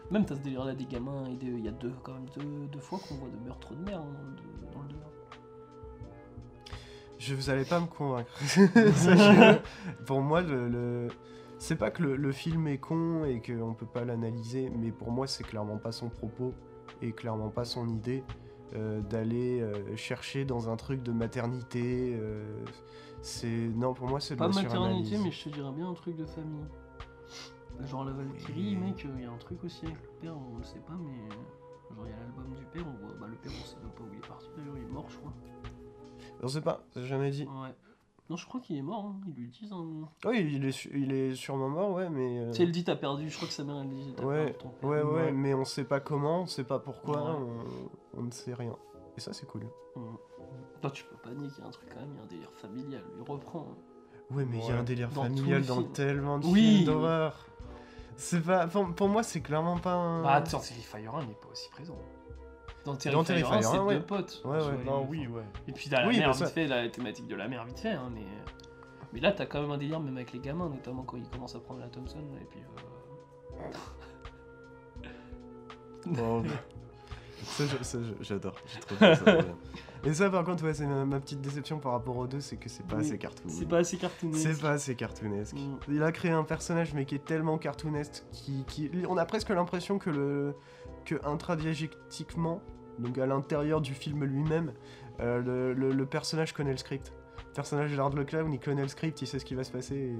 Même 0.09 0.25
t'as 0.25 0.35
ce 0.35 0.39
délire 0.41 0.65
là 0.65 0.73
des 0.73 0.85
gamins, 0.87 1.25
et 1.27 1.35
des- 1.35 1.45
il 1.45 1.63
y 1.63 1.67
a 1.67 1.71
deux, 1.71 1.93
quand 2.01 2.13
même 2.13 2.25
deux, 2.35 2.65
deux 2.71 2.79
fois 2.79 2.97
qu'on 3.07 3.15
voit 3.15 3.29
de 3.29 3.37
meurtres 3.45 3.75
de 3.75 3.83
mère 3.83 3.99
hein, 3.99 4.11
dans 4.11 4.23
le 4.23 4.35
deux- 4.35 4.73
dans 4.73 4.81
le 4.81 4.87
deux. 4.87 4.95
Je 7.19 7.35
vous 7.35 7.49
allez 7.49 7.65
pas 7.65 7.79
me 7.79 7.85
convaincre. 7.85 8.31
Sachez-le. 8.43 9.59
pour 10.05 10.21
moi, 10.21 10.41
le, 10.41 10.67
le- 10.69 11.07
c'est 11.57 11.75
pas 11.75 11.91
que 11.91 12.01
le, 12.01 12.15
le 12.15 12.31
film 12.31 12.67
est 12.67 12.77
con 12.77 13.25
et 13.25 13.41
qu'on 13.41 13.73
peut 13.73 13.85
pas 13.85 14.05
l'analyser, 14.05 14.69
mais 14.75 14.91
pour 14.91 15.11
moi, 15.11 15.27
c'est 15.27 15.43
clairement 15.43 15.77
pas 15.77 15.91
son 15.91 16.09
propos 16.09 16.53
et 17.01 17.11
clairement 17.11 17.49
pas 17.49 17.65
son 17.65 17.87
idée 17.89 18.23
euh, 18.73 19.01
d'aller 19.01 19.59
euh, 19.61 19.95
chercher 19.97 20.45
dans 20.45 20.69
un 20.69 20.77
truc 20.77 21.03
de 21.03 21.11
maternité. 21.11 22.15
euh, 22.17 22.63
c'est 23.21 23.47
non, 23.75 23.93
pour 23.93 24.07
moi, 24.07 24.21
c'est 24.21 24.35
de 24.35 24.39
Pas 24.39 24.47
la 24.47 24.53
maternité, 24.63 25.17
mais 25.25 25.31
je 25.31 25.43
te 25.43 25.49
dirais 25.49 25.71
bien 25.73 25.89
un 25.89 25.93
truc 25.93 26.15
de 26.15 26.25
famille. 26.25 26.63
Genre 27.85 28.05
la 28.05 28.11
Valkyrie, 28.13 28.75
mec, 28.77 29.05
il 29.17 29.21
y 29.23 29.25
a 29.25 29.31
un 29.31 29.37
truc 29.37 29.63
aussi 29.63 29.85
avec 29.85 30.01
le 30.01 30.09
père, 30.21 30.35
on 30.37 30.57
le 30.57 30.63
sait 30.63 30.79
pas, 30.79 30.97
mais. 30.97 31.29
Genre 31.95 32.05
il 32.07 32.11
y 32.11 32.13
a 32.13 32.19
l'album 32.19 32.53
du 32.55 32.63
père, 32.65 32.83
on 32.87 33.05
voit. 33.05 33.15
Bah 33.19 33.27
le 33.29 33.35
père, 33.37 33.51
on 33.61 33.65
sait 33.65 33.75
même 33.81 33.91
pas 33.91 34.03
où 34.03 34.07
il 34.13 34.17
est 34.19 34.27
parti 34.27 34.47
d'ailleurs, 34.57 34.77
il 34.77 34.83
est 34.83 34.87
mort, 34.93 35.05
je 35.09 35.17
crois. 35.17 35.33
On 36.41 36.47
sait 36.47 36.61
pas, 36.61 36.81
c'est 36.93 37.05
jamais 37.05 37.31
dit. 37.31 37.43
Ouais. 37.45 37.73
Non, 38.29 38.35
je 38.35 38.45
crois 38.45 38.59
qu'il 38.61 38.77
est 38.77 38.81
mort, 38.83 39.05
hein. 39.05 39.15
ils 39.27 39.33
lui 39.33 39.49
disent. 39.49 39.71
Hein. 39.73 40.07
Oui, 40.25 40.47
il 40.53 40.63
est, 40.65 40.71
su- 40.71 40.91
il 40.93 41.11
est 41.11 41.33
sûrement 41.35 41.67
mort, 41.69 41.91
ouais, 41.93 42.09
mais. 42.09 42.39
euh, 42.39 42.51
Tu 42.51 42.57
sais, 42.57 42.63
elle 42.63 42.71
dit 42.71 42.83
t'as 42.83 42.95
perdu, 42.95 43.27
je 43.29 43.35
crois 43.35 43.47
que 43.47 43.53
sa 43.53 43.63
mère 43.63 43.77
elle 43.81 43.89
dit 43.89 44.13
t'as 44.15 44.23
Ouais, 44.23 44.45
perdu 44.51 44.57
ton 44.59 44.69
père. 44.69 44.89
ouais, 44.89 45.01
ouais, 45.01 45.11
Ouais. 45.25 45.31
mais 45.31 45.53
on 45.55 45.65
sait 45.65 45.83
pas 45.83 45.99
comment, 45.99 46.41
on 46.41 46.45
sait 46.45 46.63
pas 46.63 46.77
pourquoi, 46.79 47.17
Ouais. 47.23 47.47
on, 48.15 48.19
on 48.19 48.23
ne 48.23 48.31
sait 48.31 48.53
rien. 48.53 48.75
Et 49.17 49.19
ça, 49.19 49.33
c'est 49.33 49.47
cool. 49.47 49.63
Mm. 49.95 50.01
Toi, 50.81 50.91
tu 50.91 51.03
peux 51.05 51.15
pas 51.17 51.31
nier 51.31 51.47
qu'il 51.49 51.59
y 51.59 51.65
a 51.65 51.67
un 51.67 51.71
truc 51.71 51.89
quand 51.91 51.99
même, 51.99 52.11
il 52.13 52.17
y 52.17 52.19
a 52.19 52.23
un 52.23 52.27
délire 52.27 52.51
familial, 52.53 53.03
il 53.17 53.29
reprend. 53.29 53.67
hein. 53.71 54.35
Ouais, 54.35 54.45
mais 54.45 54.59
il 54.59 54.63
y 54.63 54.67
a 54.67 54.73
Ouais. 54.73 54.79
un 54.79 54.83
délire 54.83 55.09
Dans 55.09 55.23
tous 55.23 55.35
familial 55.37 55.61
les 55.61 55.67
dans 55.67 55.75
films. 55.77 55.91
tellement 55.91 56.37
de 56.37 56.45
Oui. 56.45 56.61
films 56.61 56.85
d'horreur. 56.85 57.45
C'est 58.15 58.41
pas. 58.45 58.67
Pour, 58.67 58.93
pour 58.93 59.07
moi, 59.09 59.23
c'est 59.23 59.41
clairement 59.41 59.77
pas 59.79 59.93
un. 59.93 60.21
Bah, 60.21 60.33
attends, 60.33 60.59
Terrifier 60.59 61.07
1 61.07 61.19
n'est 61.25 61.33
pas 61.33 61.47
aussi 61.51 61.69
présent. 61.71 61.97
Dans 62.89 63.23
Terrifier, 63.23 63.23
Terrifier 63.25 63.57
1, 63.57 63.61
c'est 63.61 63.77
1, 63.77 63.83
ouais. 63.83 63.95
deux 63.95 64.01
potes. 64.03 64.41
Ouais, 64.45 64.57
ouais. 64.57 64.83
Non, 64.85 65.05
oui, 65.09 65.25
hein. 65.25 65.31
ouais. 65.33 65.43
Et 65.67 65.71
puis 65.71 65.89
t'as 65.89 66.01
la 66.01 66.07
Oui, 66.07 66.17
mère 66.17 66.33
vite 66.33 66.47
fait, 66.47 66.67
la 66.67 66.89
thématique 66.89 67.27
de 67.27 67.35
la 67.35 67.47
mère 67.47 67.65
vite 67.65 67.79
fait, 67.79 67.89
hein, 67.91 68.09
mais... 68.13 68.25
Mais 69.11 69.19
là, 69.19 69.31
t'as 69.31 69.47
quand 69.47 69.61
même 69.61 69.71
un 69.71 69.77
délire, 69.77 69.99
même 69.99 70.15
avec 70.17 70.33
les 70.33 70.39
gamins, 70.39 70.69
notamment 70.69 71.01
quand 71.03 71.17
ils 71.17 71.27
commencent 71.29 71.55
à 71.55 71.59
prendre 71.59 71.79
la 71.79 71.87
Thompson, 71.87 72.19
et 72.39 72.45
puis... 72.45 72.59
euh, 73.63 73.71
Bon, 76.05 76.43
ça, 77.43 77.97
j'adore. 78.21 78.55
J'ai 78.67 78.79
trop 78.79 78.95
bien 78.95 79.15
ça. 79.15 79.37
Et 80.05 80.13
ça, 80.13 80.29
par 80.29 80.43
contre, 80.43 80.63
ouais, 80.63 80.73
c'est 80.73 80.85
ma, 80.85 81.05
ma 81.05 81.19
petite 81.19 81.41
déception 81.41 81.79
par 81.79 81.93
rapport 81.93 82.17
aux 82.17 82.27
deux, 82.27 82.39
c'est 82.39 82.57
que 82.57 82.69
c'est 82.69 82.85
pas 82.85 82.97
Oui, 82.97 83.01
assez 83.01 83.17
cartoon. 83.17 83.49
C'est 83.49 83.67
pas 83.67 83.79
assez 83.79 83.97
cartoonesque. 83.97 84.47
C'est 84.47 84.61
pas 84.61 84.71
assez 84.71 84.95
cartoonesque. 84.95 85.55
Mm. 85.55 85.77
Il 85.89 86.03
a 86.03 86.11
créé 86.11 86.31
un 86.31 86.43
personnage, 86.43 86.93
mais 86.93 87.05
qui 87.05 87.15
est 87.15 87.25
tellement 87.25 87.57
cartoonesque, 87.57 88.23
qui, 88.31 88.63
qui... 88.67 88.91
on 89.07 89.17
a 89.17 89.25
presque 89.25 89.49
l'impression 89.49 89.99
que 89.99 90.09
le 90.09 90.55
que 91.05 91.15
intradiégétiquement, 91.25 92.61
donc 92.99 93.17
à 93.17 93.25
l'intérieur 93.25 93.81
du 93.81 93.93
film 93.93 94.23
lui-même, 94.23 94.73
euh, 95.19 95.41
le, 95.41 95.73
le- 95.73 95.91
le 95.93 96.05
personnage 96.05 96.53
connaît 96.53 96.71
le 96.71 96.77
script. 96.77 97.11
Le 97.47 97.53
personnage 97.53 97.91
de 97.91 97.97
Lord 97.97 98.15
le 98.15 98.23
Clown, 98.25 98.51
il 98.53 98.59
connaît 98.59 98.81
le 98.83 98.87
script, 98.87 99.21
il 99.21 99.27
sait 99.27 99.39
ce 99.39 99.45
qui 99.45 99.55
va 99.55 99.63
se 99.63 99.71
passer. 99.71 99.95
et, 99.95 100.15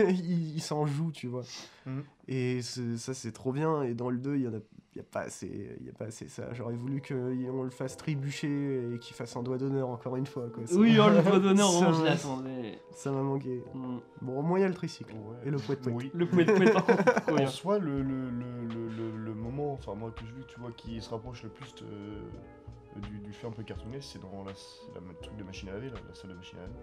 euh, 0.00 0.10
il 0.10 0.54
il 0.56 0.60
s'en 0.62 0.86
joue, 0.86 1.12
tu 1.12 1.26
vois. 1.26 1.42
Mhm. 1.84 2.04
Et 2.28 2.60
ça, 2.62 3.14
c'est 3.14 3.32
trop 3.32 3.52
bien. 3.52 3.82
Et 3.82 3.94
dans 3.94 4.10
le 4.10 4.18
2, 4.18 4.36
il 4.36 4.42
y 4.42 4.48
en 4.48 4.54
a, 4.54 4.60
il 4.96 5.00
y 5.00 5.02
a 5.02 5.04
pas 5.04 5.20
assez, 5.20 5.76
il 5.78 5.84
y 5.86 5.90
a 5.90 5.92
pas 5.92 6.06
assez 6.06 6.26
ça. 6.26 6.54
J'aurais 6.54 6.74
voulu 6.74 7.02
qu'on 7.02 7.62
le 7.64 7.68
fasse 7.70 7.98
trébucher 7.98 8.94
et 8.94 8.98
qu'il 8.98 9.14
fasse 9.14 9.36
un 9.36 9.42
doigt 9.42 9.58
d'honneur 9.58 9.90
encore 9.90 10.16
une 10.16 10.24
fois. 10.24 10.48
Quoi. 10.48 10.66
Ça- 10.66 10.74
Oui, 10.74 10.96
oh, 10.98 11.10
le 11.10 11.20
doigt 11.22 11.38
d'honneur, 11.38 11.68
ça 11.70 11.90
vraiment, 11.90 11.98
je 11.98 12.04
l'attendais. 12.04 12.78
Ça 12.92 13.10
m'a 13.12 13.20
manqué. 13.22 13.62
Mm. 13.74 13.98
Bon, 14.22 14.38
au 14.38 14.42
moins, 14.42 14.58
il 14.58 14.62
y 14.62 14.64
a 14.64 14.68
le 14.68 14.74
tricycle. 14.74 15.12
Ouais. 15.12 15.36
Et 15.44 15.50
le 15.50 15.58
poète 15.58 15.80
poète. 15.82 15.96
Oui. 15.96 16.10
Le 16.14 16.26
poète 16.26 16.54
poète, 16.56 16.72
par 16.72 16.86
contre. 16.86 17.04
En 17.42 17.46
soi, 17.46 17.78
le, 17.78 18.00
le, 18.02 18.30
le, 18.30 18.66
le, 18.68 18.88
le- 18.88 19.16
le 19.18 19.34
moment, 19.34 19.74
enfin 19.74 19.94
moi 19.94 20.10
que 20.12 20.24
je 20.24 20.32
vis, 20.34 20.46
tu 20.46 20.58
vois, 20.58 20.72
qui 20.72 20.98
se 21.02 21.10
rapproche 21.10 21.42
le 21.42 21.50
plus 21.50 21.74
de- 21.74 23.00
du, 23.02 23.18
du 23.20 23.32
fait 23.34 23.46
un 23.46 23.50
peu 23.50 23.62
cartoonesque, 23.64 24.08
c'est 24.14 24.22
dans 24.22 24.44
la, 24.44 24.52
la, 24.94 25.00
le 25.06 25.14
truc 25.22 25.36
de 25.36 25.44
machine 25.44 25.68
à 25.68 25.72
laver, 25.72 25.90
là, 25.90 25.96
la 26.08 26.14
salle 26.14 26.30
de 26.30 26.36
machine 26.36 26.58
à 26.58 26.62
laver. 26.62 26.74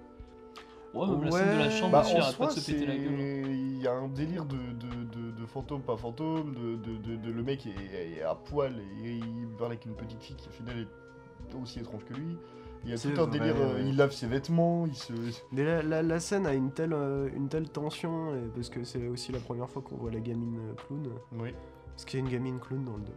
Ouais, 0.93 1.07
même 1.07 1.23
la 1.23 1.31
scène 1.31 1.53
de 1.57 1.63
la 1.63 1.69
chambre 1.71 1.91
Bah, 1.91 2.01
aussi, 2.01 2.13
en 2.15 2.19
arrête 2.19 2.37
pas 2.37 2.45
soi, 2.49 2.53
de 2.55 2.59
se 2.59 2.71
péter 2.71 2.85
la 2.85 2.93
c'est- 2.93 2.99
gueule. 2.99 3.13
hein. 3.13 3.49
il 3.49 3.81
y 3.81 3.87
a 3.87 3.93
un 3.93 4.07
délire 4.07 4.45
de, 4.45 4.55
de, 4.57 5.03
de, 5.11 5.31
de 5.31 5.45
fantôme, 5.45 5.81
pas 5.81 5.97
fantôme, 5.97 6.53
de, 6.53 6.75
de, 6.75 6.97
de, 6.97 7.15
de- 7.17 7.31
le 7.31 7.43
mec 7.43 7.65
est, 7.65 8.17
est 8.19 8.21
à 8.21 8.35
poil 8.35 8.79
et 9.03 9.11
il 9.15 9.47
parle 9.57 9.71
avec 9.71 9.85
une 9.85 9.95
petite 9.95 10.21
fille 10.21 10.35
qui 10.35 10.47
au 10.47 10.51
final 10.51 10.77
est 10.79 11.55
aussi 11.61 11.79
étrange 11.79 12.05
que 12.05 12.13
lui. 12.13 12.37
Il 12.85 12.89
y 12.91 12.93
a 12.93 12.97
tout 12.97 13.07
un 13.09 13.25
vrai, 13.25 13.39
délire, 13.39 13.55
euh, 13.57 13.75
ouais. 13.75 13.85
il 13.85 13.95
lave 13.95 14.11
ses 14.11 14.27
vêtements, 14.27 14.85
il 14.85 14.95
se... 14.95 15.13
Mais 15.53 15.63
la, 15.63 15.81
la- 15.81 16.03
la 16.03 16.19
scène 16.19 16.45
a 16.45 16.53
une 16.53 16.71
telle, 16.71 16.91
euh, 16.93 17.29
une 17.33 17.47
telle 17.47 17.69
tension, 17.69 18.35
et 18.35 18.41
parce 18.53 18.69
que 18.69 18.83
c'est 18.83 19.07
aussi 19.07 19.31
la 19.31 19.39
première 19.39 19.69
fois 19.69 19.81
qu'on 19.81 19.95
voit 19.95 20.11
la 20.11 20.19
gamine 20.19 20.57
euh, 20.59 20.73
clown. 20.87 21.07
Oui, 21.39 21.53
Parce 21.93 22.03
qu'il 22.05 22.19
y 22.19 22.23
a 22.23 22.25
une 22.25 22.31
gamine 22.31 22.59
clown 22.59 22.83
dans 22.83 22.97
le 22.97 23.03
2. 23.03 23.11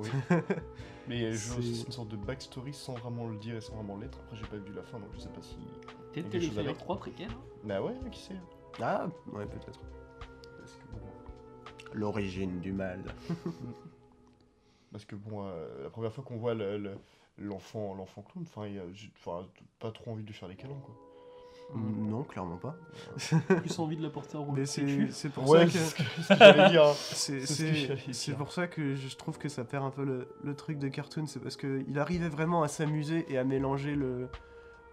oui. 0.00 0.08
Mais 1.08 1.32
je- 1.32 1.60
C'est- 1.60 1.84
une 1.86 1.92
sorte 1.92 2.08
de 2.08 2.16
backstory 2.16 2.72
sans 2.72 2.94
vraiment 2.94 3.26
le 3.26 3.36
dire 3.36 3.56
et 3.56 3.60
sans 3.60 3.74
vraiment 3.74 3.96
l'être. 3.96 4.18
Après 4.20 4.36
j'ai 4.36 4.46
pas 4.46 4.56
vu 4.56 4.72
la 4.72 4.82
fin 4.82 4.98
donc 5.00 5.08
je 5.14 5.20
sais 5.20 5.28
pas 5.28 5.42
si... 5.42 5.56
Peut-être 5.56 6.28
quelque 6.30 6.32
chose 6.40 6.54
Terrifier 6.54 6.60
avec. 6.60 6.78
3 6.78 6.98
préquel. 6.98 7.28
hein. 7.30 7.40
Bah 7.64 7.82
ouais, 7.82 7.94
qui 8.10 8.20
sait 8.20 8.36
Ah, 8.80 9.06
ouais, 9.32 9.46
peut-être. 9.46 9.80
Parce 10.58 10.72
que 10.74 10.84
bon, 10.92 10.98
L'origine 11.94 12.60
du 12.60 12.72
mal. 12.72 13.02
parce 14.92 15.04
que, 15.04 15.16
bon 15.16 15.46
euh, 15.46 15.82
la 15.82 15.90
première 15.90 16.12
fois 16.12 16.22
qu'on 16.24 16.36
voit 16.36 16.54
le- 16.54 16.78
le- 16.78 16.98
l'enfant 17.38 17.94
l'enfant 17.94 18.22
clown, 18.22 18.44
enfin, 18.46 18.66
il 18.66 18.74
y 18.74 18.78
a- 18.78 18.92
j'ai 18.92 19.10
enfin, 19.18 19.46
pas 19.78 19.90
trop 19.90 20.12
envie 20.12 20.22
de 20.22 20.28
lui 20.28 20.34
faire 20.34 20.48
les 20.48 20.56
câlins 20.56 20.78
quoi. 20.84 20.94
Mm, 21.74 22.08
Non, 22.10 22.22
clairement 22.24 22.56
pas. 22.58 22.76
Plus 23.56 23.78
envie 23.78 23.96
de 23.96 24.02
la 24.02 24.10
porter 24.10 24.36
en 24.36 24.44
roue. 24.44 24.52
Mais 24.56 24.66
c'est 24.66 25.28
pour 25.30 25.48
Ouais, 25.48 25.66
ça 25.68 25.78
que. 25.78 25.78
ce 26.94 27.40
ce 27.46 28.30
pour 28.32 28.52
ça 28.52 28.66
que 28.66 28.94
je 28.94 29.16
trouve 29.16 29.38
que 29.38 29.48
ça 29.48 29.64
perd 29.64 29.84
un 29.84 29.90
peu 29.90 30.04
le, 30.04 30.28
le 30.42 30.54
truc 30.54 30.78
de 30.78 30.88
cartoon, 30.88 31.26
c'est 31.26 31.40
parce 31.40 31.56
qu'il 31.56 31.98
arrivait 31.98 32.28
vraiment 32.28 32.62
à 32.62 32.68
s'amuser 32.68 33.24
et 33.32 33.38
à 33.38 33.44
mélanger 33.44 33.94
le 33.94 34.28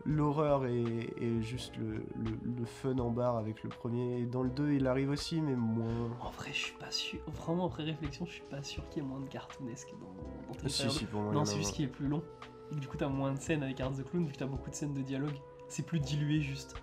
l'horreur 0.06 0.66
et, 0.66 1.14
et 1.18 1.42
juste 1.42 1.76
le, 1.76 1.96
le- 2.16 2.40
le 2.58 2.66
fun 2.66 2.98
en 3.00 3.10
barre 3.12 3.36
avec 3.36 3.64
le 3.64 3.70
premier. 3.70 4.20
Et 4.22 4.26
dans 4.26 4.44
le 4.44 4.50
2, 4.50 4.72
il 4.72 4.88
arrive 4.88 5.10
aussi, 5.10 5.42
mais 5.42 5.56
moins. 5.58 6.10
En 6.22 6.30
vrai, 6.32 6.52
je 6.54 6.58
suis 6.58 6.78
pas 6.78 6.90
sûr. 6.90 7.20
Vraiment, 7.28 7.66
après 7.68 7.84
réflexion, 7.84 8.26
je 8.26 8.32
suis 8.32 8.44
pas 8.50 8.64
sûr 8.64 8.88
qu'il 8.90 9.04
y 9.04 9.06
ait 9.06 9.10
moins 9.10 9.20
de 9.20 9.28
cartoonesque 9.28 9.90
dans, 10.00 10.48
dans 10.48 10.54
Terrifier 10.58 10.90
Si, 10.90 11.00
si, 11.00 11.06
pour 11.06 11.20
moi. 11.22 11.32
il 11.32 11.36
y 11.36 11.38
Non, 11.38 11.44
c'est 11.46 11.58
juste 11.58 11.68
moins. 11.72 11.76
qu'il 11.76 11.86
est 11.86 11.90
plus 11.90 12.08
long. 12.08 12.24
Et 12.72 12.76
que 12.76 12.80
du 12.80 12.88
coup, 12.88 12.96
t'as 12.96 13.10
moins 13.10 13.34
de 13.34 13.40
scènes 13.42 13.62
avec 13.62 13.78
Art 13.82 13.92
the 13.92 14.04
Clown, 14.10 14.26
vu 14.26 14.32
que 14.32 14.38
t'as 14.38 14.46
beaucoup 14.46 14.70
de 14.70 14.76
scènes 14.76 14.94
de 14.94 15.02
dialogue. 15.02 15.36
C'est 15.70 15.86
plus 15.86 16.00
dilué, 16.00 16.42
juste. 16.42 16.76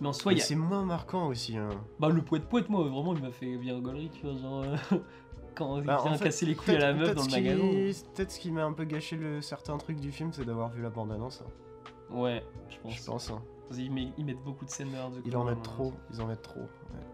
Mais 0.00 0.08
en 0.08 0.12
soi, 0.12 0.32
il 0.32 0.36
Mais 0.36 0.40
y 0.40 0.42
a. 0.42 0.46
c'est 0.46 0.54
moins 0.54 0.84
marquant 0.84 1.26
aussi. 1.28 1.56
hein. 1.56 1.70
Bah, 1.98 2.08
le 2.08 2.22
poète 2.22 2.48
poète, 2.48 2.68
moi, 2.68 2.82
vraiment, 2.82 3.14
il 3.14 3.22
m'a 3.22 3.32
fait 3.32 3.56
bien 3.56 3.80
gaulerie, 3.80 4.10
tu 4.10 4.26
vois. 4.26 4.36
Genre, 4.36 4.62
euh, 4.64 4.76
quand 5.56 5.74
Bah, 5.76 5.80
il 5.80 5.84
vient 6.04 6.12
en 6.12 6.18
fait, 6.18 6.24
casser 6.26 6.46
les 6.46 6.54
couilles 6.54 6.76
à 6.76 6.78
la 6.78 6.92
meuf 6.92 7.14
dans 7.14 7.24
le 7.24 7.30
magasin. 7.30 8.02
Peut-être 8.14 8.30
ce 8.30 8.38
qui 8.38 8.50
m'a 8.52 8.64
un 8.64 8.72
peu 8.72 8.84
gâché 8.84 9.16
le 9.16 9.40
certain 9.40 9.76
truc 9.78 9.98
du 9.98 10.12
film, 10.12 10.32
c'est 10.32 10.44
d'avoir 10.44 10.68
vu 10.70 10.82
la 10.82 10.90
bande-annonce. 10.90 11.42
hein. 11.46 12.14
Ouais, 12.14 12.44
je 12.70 12.78
pense. 12.78 12.94
Je 12.94 13.04
pense. 13.04 13.30
hein. 13.30 13.42
Met- 13.90 14.12
ils 14.16 14.24
mettent 14.24 14.42
beaucoup 14.44 14.64
de 14.64 14.70
scènes 14.70 14.88
de. 14.90 15.20
Ils 15.26 15.36
en 15.36 15.44
mettent 15.44 15.62
trop. 15.62 15.92
Ils 16.12 16.20
en 16.22 16.26
mettent 16.26 16.42
trop. 16.42 16.60
ouais. 16.60 17.06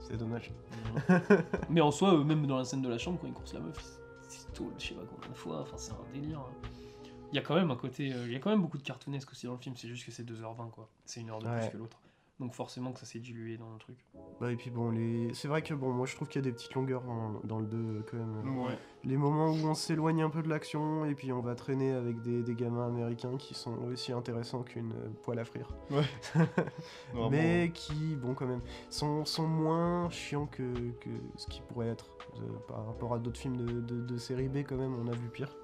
C'est 0.00 0.16
dommage. 0.16 0.52
Mais 1.70 1.80
en 1.80 1.90
soi, 1.90 2.14
euh, 2.14 2.24
même 2.24 2.46
dans 2.46 2.58
la 2.58 2.64
scène 2.64 2.82
de 2.82 2.88
la 2.88 2.98
chambre, 2.98 3.18
quand 3.20 3.26
il 3.28 3.32
course 3.32 3.54
la 3.54 3.60
meuf, 3.60 3.98
se 4.28 4.46
tourne 4.52 4.72
je 4.78 4.88
sais 4.88 4.94
pas 4.94 5.02
combien 5.10 5.30
de 5.30 5.34
fois, 5.36 5.60
enfin 5.62 5.76
c'est 5.76 5.92
un 5.92 5.96
délire. 6.12 6.38
hein. 6.40 6.68
Il 7.32 7.36
y 7.36 7.38
a 7.38 7.42
quand 7.42 7.54
même 7.54 7.70
un 7.70 7.76
côté, 7.76 8.12
euh, 8.12 8.26
il 8.26 8.32
y 8.32 8.36
a 8.36 8.38
quand 8.38 8.50
même 8.50 8.62
beaucoup 8.62 8.78
de 8.78 8.82
cartoonesque 8.82 9.30
aussi 9.32 9.46
dans 9.46 9.52
le 9.52 9.58
film, 9.58 9.76
c'est 9.76 9.88
juste 9.88 10.04
que 10.06 10.10
c'est 10.12 10.24
2h20 10.24 10.70
quoi. 10.70 10.88
C'est 11.04 11.20
une 11.20 11.30
heure 11.30 11.38
de 11.40 11.46
Ouais. 11.46 11.60
plus 11.60 11.70
que 11.70 11.76
l'autre. 11.76 11.98
Donc 12.40 12.54
forcément 12.54 12.92
que 12.92 13.00
ça 13.00 13.04
s'est 13.06 13.18
dilué 13.18 13.56
dans 13.56 13.72
le 13.72 13.78
truc. 13.80 13.96
Bah, 14.40 14.52
et 14.52 14.54
puis 14.54 14.70
bon, 14.70 14.92
les... 14.92 15.34
c'est 15.34 15.48
vrai 15.48 15.60
que 15.60 15.74
bon, 15.74 15.90
moi 15.92 16.06
je 16.06 16.14
trouve 16.14 16.28
qu'il 16.28 16.40
y 16.40 16.44
a 16.46 16.48
des 16.48 16.52
petites 16.52 16.72
longueurs 16.74 17.02
dans, 17.02 17.40
dans 17.42 17.58
le 17.58 17.66
2 17.66 18.04
quand 18.08 18.16
même. 18.16 18.58
Ouais. 18.60 18.78
Les 19.02 19.16
moments 19.16 19.48
où 19.50 19.66
on 19.66 19.74
s'éloigne 19.74 20.22
un 20.22 20.30
peu 20.30 20.40
de 20.42 20.48
l'action 20.48 21.04
et 21.04 21.16
puis 21.16 21.32
on 21.32 21.40
va 21.40 21.56
traîner 21.56 21.90
avec 21.92 22.22
des, 22.22 22.44
des 22.44 22.54
gamins 22.54 22.86
américains 22.86 23.36
qui 23.38 23.54
sont 23.54 23.76
aussi 23.88 24.12
intéressants 24.12 24.62
qu'une 24.62 24.94
poêle 25.24 25.40
à 25.40 25.44
frire. 25.44 25.68
Mais 27.30 27.70
qui, 27.74 28.14
bon, 28.16 28.34
quand 28.34 28.46
même, 28.46 28.62
sont, 28.88 29.24
sont 29.24 29.46
moins 29.46 30.08
chiants 30.10 30.46
que, 30.46 30.90
que 31.00 31.10
ce 31.36 31.46
qui 31.48 31.60
pourrait 31.62 31.88
être. 31.88 32.06
Euh, 32.36 32.40
par 32.68 32.86
rapport 32.86 33.14
à 33.14 33.18
d'autres 33.18 33.38
films 33.40 33.56
de, 33.56 33.80
de, 33.80 34.00
de 34.00 34.16
série 34.16 34.48
B, 34.48 34.58
quand 34.58 34.76
même, 34.76 34.94
on 34.94 35.08
a 35.08 35.12
vu 35.16 35.28
pire. 35.28 35.56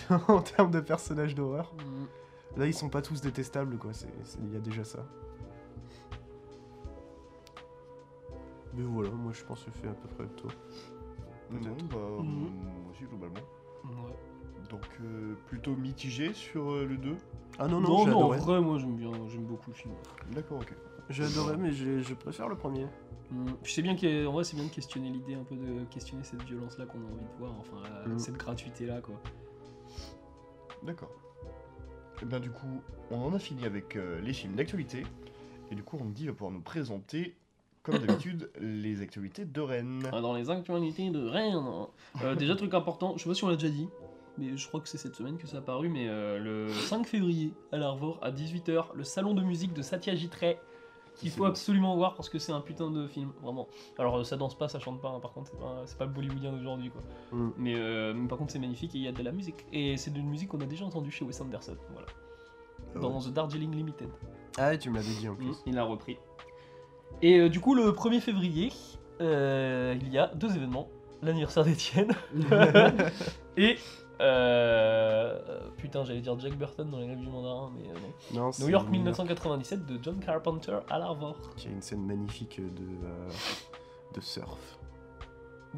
en 0.28 0.40
termes 0.42 0.70
de 0.70 0.80
personnages 0.80 1.34
d'horreur. 1.34 1.72
Là, 2.56 2.66
ils 2.66 2.74
sont 2.74 2.88
pas 2.88 3.02
tous 3.02 3.20
détestables, 3.20 3.76
quoi. 3.78 3.92
Il 4.42 4.52
y 4.52 4.56
a 4.56 4.60
déjà 4.60 4.84
ça. 4.84 5.04
Mais 8.74 8.82
voilà, 8.84 9.10
moi 9.10 9.32
je 9.32 9.42
pense 9.44 9.64
que 9.64 9.70
j'ai 9.74 9.80
fait 9.80 9.88
à 9.88 9.92
peu 9.94 10.08
près 10.08 10.24
le 10.24 10.30
tour. 10.30 10.50
Peut-être. 11.50 11.88
bah, 11.88 11.96
Mhm. 12.20 12.24
moi 12.24 12.90
aussi 12.92 13.04
globalement. 13.04 13.46
Ouais. 13.84 14.14
Donc 14.70 14.86
euh, 15.00 15.34
plutôt 15.46 15.74
mitigé 15.74 16.32
sur 16.34 16.70
euh, 16.72 16.84
le 16.84 16.96
2. 16.98 17.16
Ah 17.58 17.66
non, 17.66 17.80
non, 17.80 17.88
Non, 17.88 18.06
non, 18.06 18.22
en 18.24 18.28
vrai, 18.36 18.60
moi 18.60 18.78
j'aime 18.78 18.96
bien, 18.96 19.10
j'aime 19.28 19.46
beaucoup 19.46 19.70
le 19.70 19.74
film. 19.76 19.94
D'accord, 20.32 20.58
ok. 20.60 20.74
J'ai 21.08 21.24
adoré, 21.24 21.56
mais 21.56 21.72
je 21.72 22.14
préfère 22.14 22.48
le 22.48 22.56
premier. 22.56 22.86
Mm. 23.30 23.46
Je 23.62 23.70
sais 23.72 23.82
bien 23.82 23.96
qu'en 23.96 24.32
vrai, 24.32 24.44
c'est 24.44 24.56
bien 24.56 24.66
de 24.66 24.70
questionner 24.70 25.10
l'idée 25.10 25.34
un 25.34 25.44
peu 25.44 25.56
de 25.56 25.84
questionner 25.86 26.22
cette 26.22 26.42
violence 26.42 26.76
là 26.78 26.84
qu'on 26.86 26.98
a 26.98 27.10
envie 27.10 27.24
de 27.24 27.38
voir, 27.38 27.54
enfin 27.58 27.76
Mm. 28.06 28.18
cette 28.18 28.36
gratuité 28.36 28.86
là 28.86 29.00
quoi. 29.00 29.14
D'accord. 30.82 31.10
Et 32.22 32.24
bien 32.24 32.40
du 32.40 32.50
coup, 32.50 32.82
on 33.10 33.20
en 33.20 33.34
a 33.34 33.38
fini 33.38 33.64
avec 33.64 33.96
euh, 33.96 34.20
les 34.20 34.32
films 34.32 34.54
d'actualité. 34.54 35.04
Et 35.70 35.74
du 35.74 35.82
coup, 35.82 35.98
Andy 35.98 36.26
va 36.26 36.32
pouvoir 36.32 36.50
nous 36.50 36.60
présenter 36.60 37.36
comme 37.82 37.98
d'habitude, 37.98 38.50
les 38.60 39.00
actualités 39.00 39.44
de 39.44 39.60
Rennes. 39.60 40.08
Ah, 40.12 40.20
Dans 40.20 40.34
les 40.34 40.50
actualités 40.50 41.10
de 41.10 41.24
Rennes. 41.24 41.86
Euh, 42.22 42.34
déjà, 42.36 42.56
truc 42.56 42.74
important, 42.74 43.14
je 43.16 43.22
sais 43.22 43.28
pas 43.28 43.34
si 43.34 43.44
on 43.44 43.48
l'a 43.48 43.56
déjà 43.56 43.70
dit, 43.70 43.88
mais 44.36 44.56
je 44.56 44.68
crois 44.68 44.80
que 44.80 44.88
c'est 44.88 44.98
cette 44.98 45.14
semaine 45.14 45.38
que 45.38 45.46
ça 45.46 45.58
a 45.58 45.60
apparu, 45.60 45.88
mais 45.88 46.08
euh, 46.08 46.38
le 46.38 46.72
5 46.72 47.06
février 47.06 47.52
à 47.72 47.76
l'Arvor, 47.76 48.18
à 48.22 48.30
18h, 48.30 48.94
le 48.94 49.04
salon 49.04 49.34
de 49.34 49.42
musique 49.42 49.72
de 49.72 49.82
Satyajit 49.82 50.30
Ray, 50.38 50.56
qu'il 51.18 51.30
faut 51.30 51.44
absolument 51.44 51.96
voir 51.96 52.14
parce 52.14 52.28
que 52.28 52.38
c'est 52.38 52.52
un 52.52 52.60
putain 52.60 52.90
de 52.90 53.06
film, 53.06 53.30
vraiment. 53.42 53.68
Alors, 53.98 54.18
euh, 54.18 54.24
ça 54.24 54.36
danse 54.36 54.56
pas, 54.56 54.68
ça 54.68 54.78
chante 54.78 55.00
pas, 55.00 55.08
hein, 55.08 55.20
par 55.20 55.32
contre, 55.32 55.50
c'est 55.50 55.58
pas, 55.58 55.84
pas 55.98 56.04
le 56.06 56.12
bollywoodien 56.12 56.52
d'aujourd'hui, 56.52 56.90
quoi. 56.90 57.02
Mm. 57.32 57.50
Mais, 57.58 57.74
euh, 57.76 58.14
mais 58.14 58.28
par 58.28 58.38
contre, 58.38 58.52
c'est 58.52 58.58
magnifique 58.58 58.94
et 58.94 58.98
il 58.98 59.04
y 59.04 59.08
a 59.08 59.12
de 59.12 59.22
la 59.22 59.32
musique. 59.32 59.66
Et 59.72 59.96
c'est 59.96 60.12
d'une 60.12 60.28
musique 60.28 60.48
qu'on 60.48 60.60
a 60.60 60.66
déjà 60.66 60.84
entendue 60.84 61.10
chez 61.10 61.24
Wes 61.24 61.40
Anderson, 61.40 61.76
voilà. 61.92 62.06
Ah 62.94 62.98
Dans. 63.00 63.20
The 63.20 63.32
Darjeeling 63.32 63.74
Limited. 63.74 64.08
Ah, 64.56 64.68
ouais, 64.68 64.78
tu 64.78 64.90
me 64.90 64.96
l'avais 64.96 65.12
dit 65.14 65.28
en 65.28 65.34
Mm, 65.34 65.36
plus. 65.36 65.56
il 65.66 65.74
l'a 65.74 65.84
repris. 65.84 66.16
Et 67.22 67.38
euh, 67.40 67.48
du 67.48 67.60
coup, 67.60 67.74
le 67.74 67.90
1er 67.92 68.20
février, 68.20 68.72
euh, 69.20 69.96
il 70.00 70.12
y 70.12 70.18
a 70.18 70.28
deux 70.34 70.54
événements. 70.54 70.88
L'anniversaire 71.22 71.64
d'Étienne 71.64 72.12
et... 73.56 73.76
euh, 74.20 75.38
putain, 75.76 76.04
j'allais 76.04 76.20
dire 76.20 76.38
Jack 76.38 76.56
Burton 76.56 76.90
dans 76.90 76.98
les 76.98 77.06
rêves 77.06 77.20
du 77.20 77.28
mandarin, 77.28 77.70
mais 77.76 77.88
euh, 77.88 77.94
non. 78.34 78.50
New 78.60 78.68
York 78.68 78.88
1997 78.88 79.86
de 79.86 79.98
John 80.02 80.18
Carpenter 80.20 80.78
à 80.90 80.98
l'Arvor. 80.98 81.36
Qui 81.56 81.68
a 81.68 81.70
une 81.70 81.82
scène 81.82 82.04
magnifique 82.04 82.60
de, 82.60 82.82
euh, 83.04 83.28
de 84.14 84.20
surf. 84.20 84.78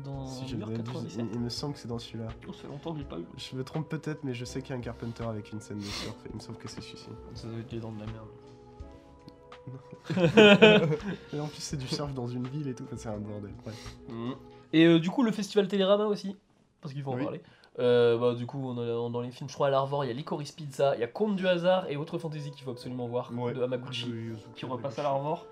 Dans 0.05 0.25
Si 0.27 0.45
New 0.55 0.61
York 0.61 0.71
ne 0.73 0.77
m'abuse, 0.79 0.93
97. 0.93 1.27
il, 1.31 1.35
il 1.35 1.41
me 1.41 1.49
semble 1.49 1.75
que 1.75 1.81
c'est 1.81 1.89
dans 1.89 1.99
celui-là. 1.99 2.29
Oh, 2.49 2.53
ça 2.53 2.63
fait 2.63 2.69
longtemps 2.69 2.93
que 2.93 2.99
j'ai 2.99 3.05
pas 3.05 3.19
eu. 3.19 3.27
Je 3.37 3.57
me 3.57 3.65
trompe 3.65 3.89
peut-être, 3.89 4.23
mais 4.25 4.33
je 4.35 4.45
sais 4.45 4.63
qu'il 4.63 4.71
y 4.71 4.73
a 4.75 4.77
un 4.79 4.83
Carpenter 4.83 5.25
avec 5.25 5.53
une 5.53 5.61
scène 5.61 5.79
de 5.79 5.85
surf. 5.85 6.15
Et 6.27 6.29
il 6.31 6.37
me 6.37 6.41
semble 6.41 6.59
que 6.59 6.69
c'est 6.69 6.81
celui-ci. 6.81 7.09
Ça 7.35 7.49
doit 7.49 7.59
être 7.59 7.73
les 7.73 7.81
dents 7.81 7.93
de 7.93 8.01
la 8.01 8.07
merde. 8.07 8.29
Et 11.33 11.41
en 11.41 11.47
plus, 11.47 11.61
c'est 11.61 11.77
du 11.77 11.87
surf 11.87 12.13
dans 12.15 12.27
une 12.27 12.47
ville 12.49 12.69
et 12.69 12.75
tout. 12.75 12.85
C'est 12.97 13.09
un 13.09 13.19
bordel. 13.19 13.53
Ouais. 13.67 13.73
Mhm. 14.09 14.35
Et 14.73 14.87
euh, 14.87 14.99
du 14.99 15.11
coup, 15.11 15.23
le 15.23 15.33
festival 15.33 15.69
Télérama 15.69 16.07
aussi, 16.07 16.37
parce 16.81 16.95
qu'il 16.95 17.03
faut 17.03 17.13
en 17.13 17.17
Oui. 17.17 17.23
parler. 17.25 17.43
Euh, 17.79 18.19
bah, 18.19 18.35
du 18.35 18.47
coup, 18.47 18.59
on 18.63 18.77
a, 18.79 19.11
dans 19.11 19.21
les 19.21 19.31
films, 19.31 19.49
je 19.49 19.55
crois 19.55 19.69
à 19.69 19.71
l'Arvor, 19.71 20.05
il 20.05 20.09
y 20.09 20.11
a 20.11 20.15
Licorice 20.15 20.53
Pizza, 20.53 20.95
il 20.97 21.01
y 21.01 21.05
a 21.05 21.07
Conte 21.07 21.37
du 21.37 21.47
hasard 21.47 21.89
et 21.89 21.97
autre 21.97 22.19
fantasy 22.19 22.51
qu'il 22.51 22.63
faut 22.65 22.73
absolument 22.73 23.07
voir 23.07 23.31
Ouais. 23.33 23.53
de 23.55 23.63
Hamaguchi 23.63 24.11
De 24.11 24.17
Yosuke 24.17 24.55
qui 24.55 24.67
repasse 24.67 24.99
à 24.99 25.03
l'Arvor. 25.05 25.47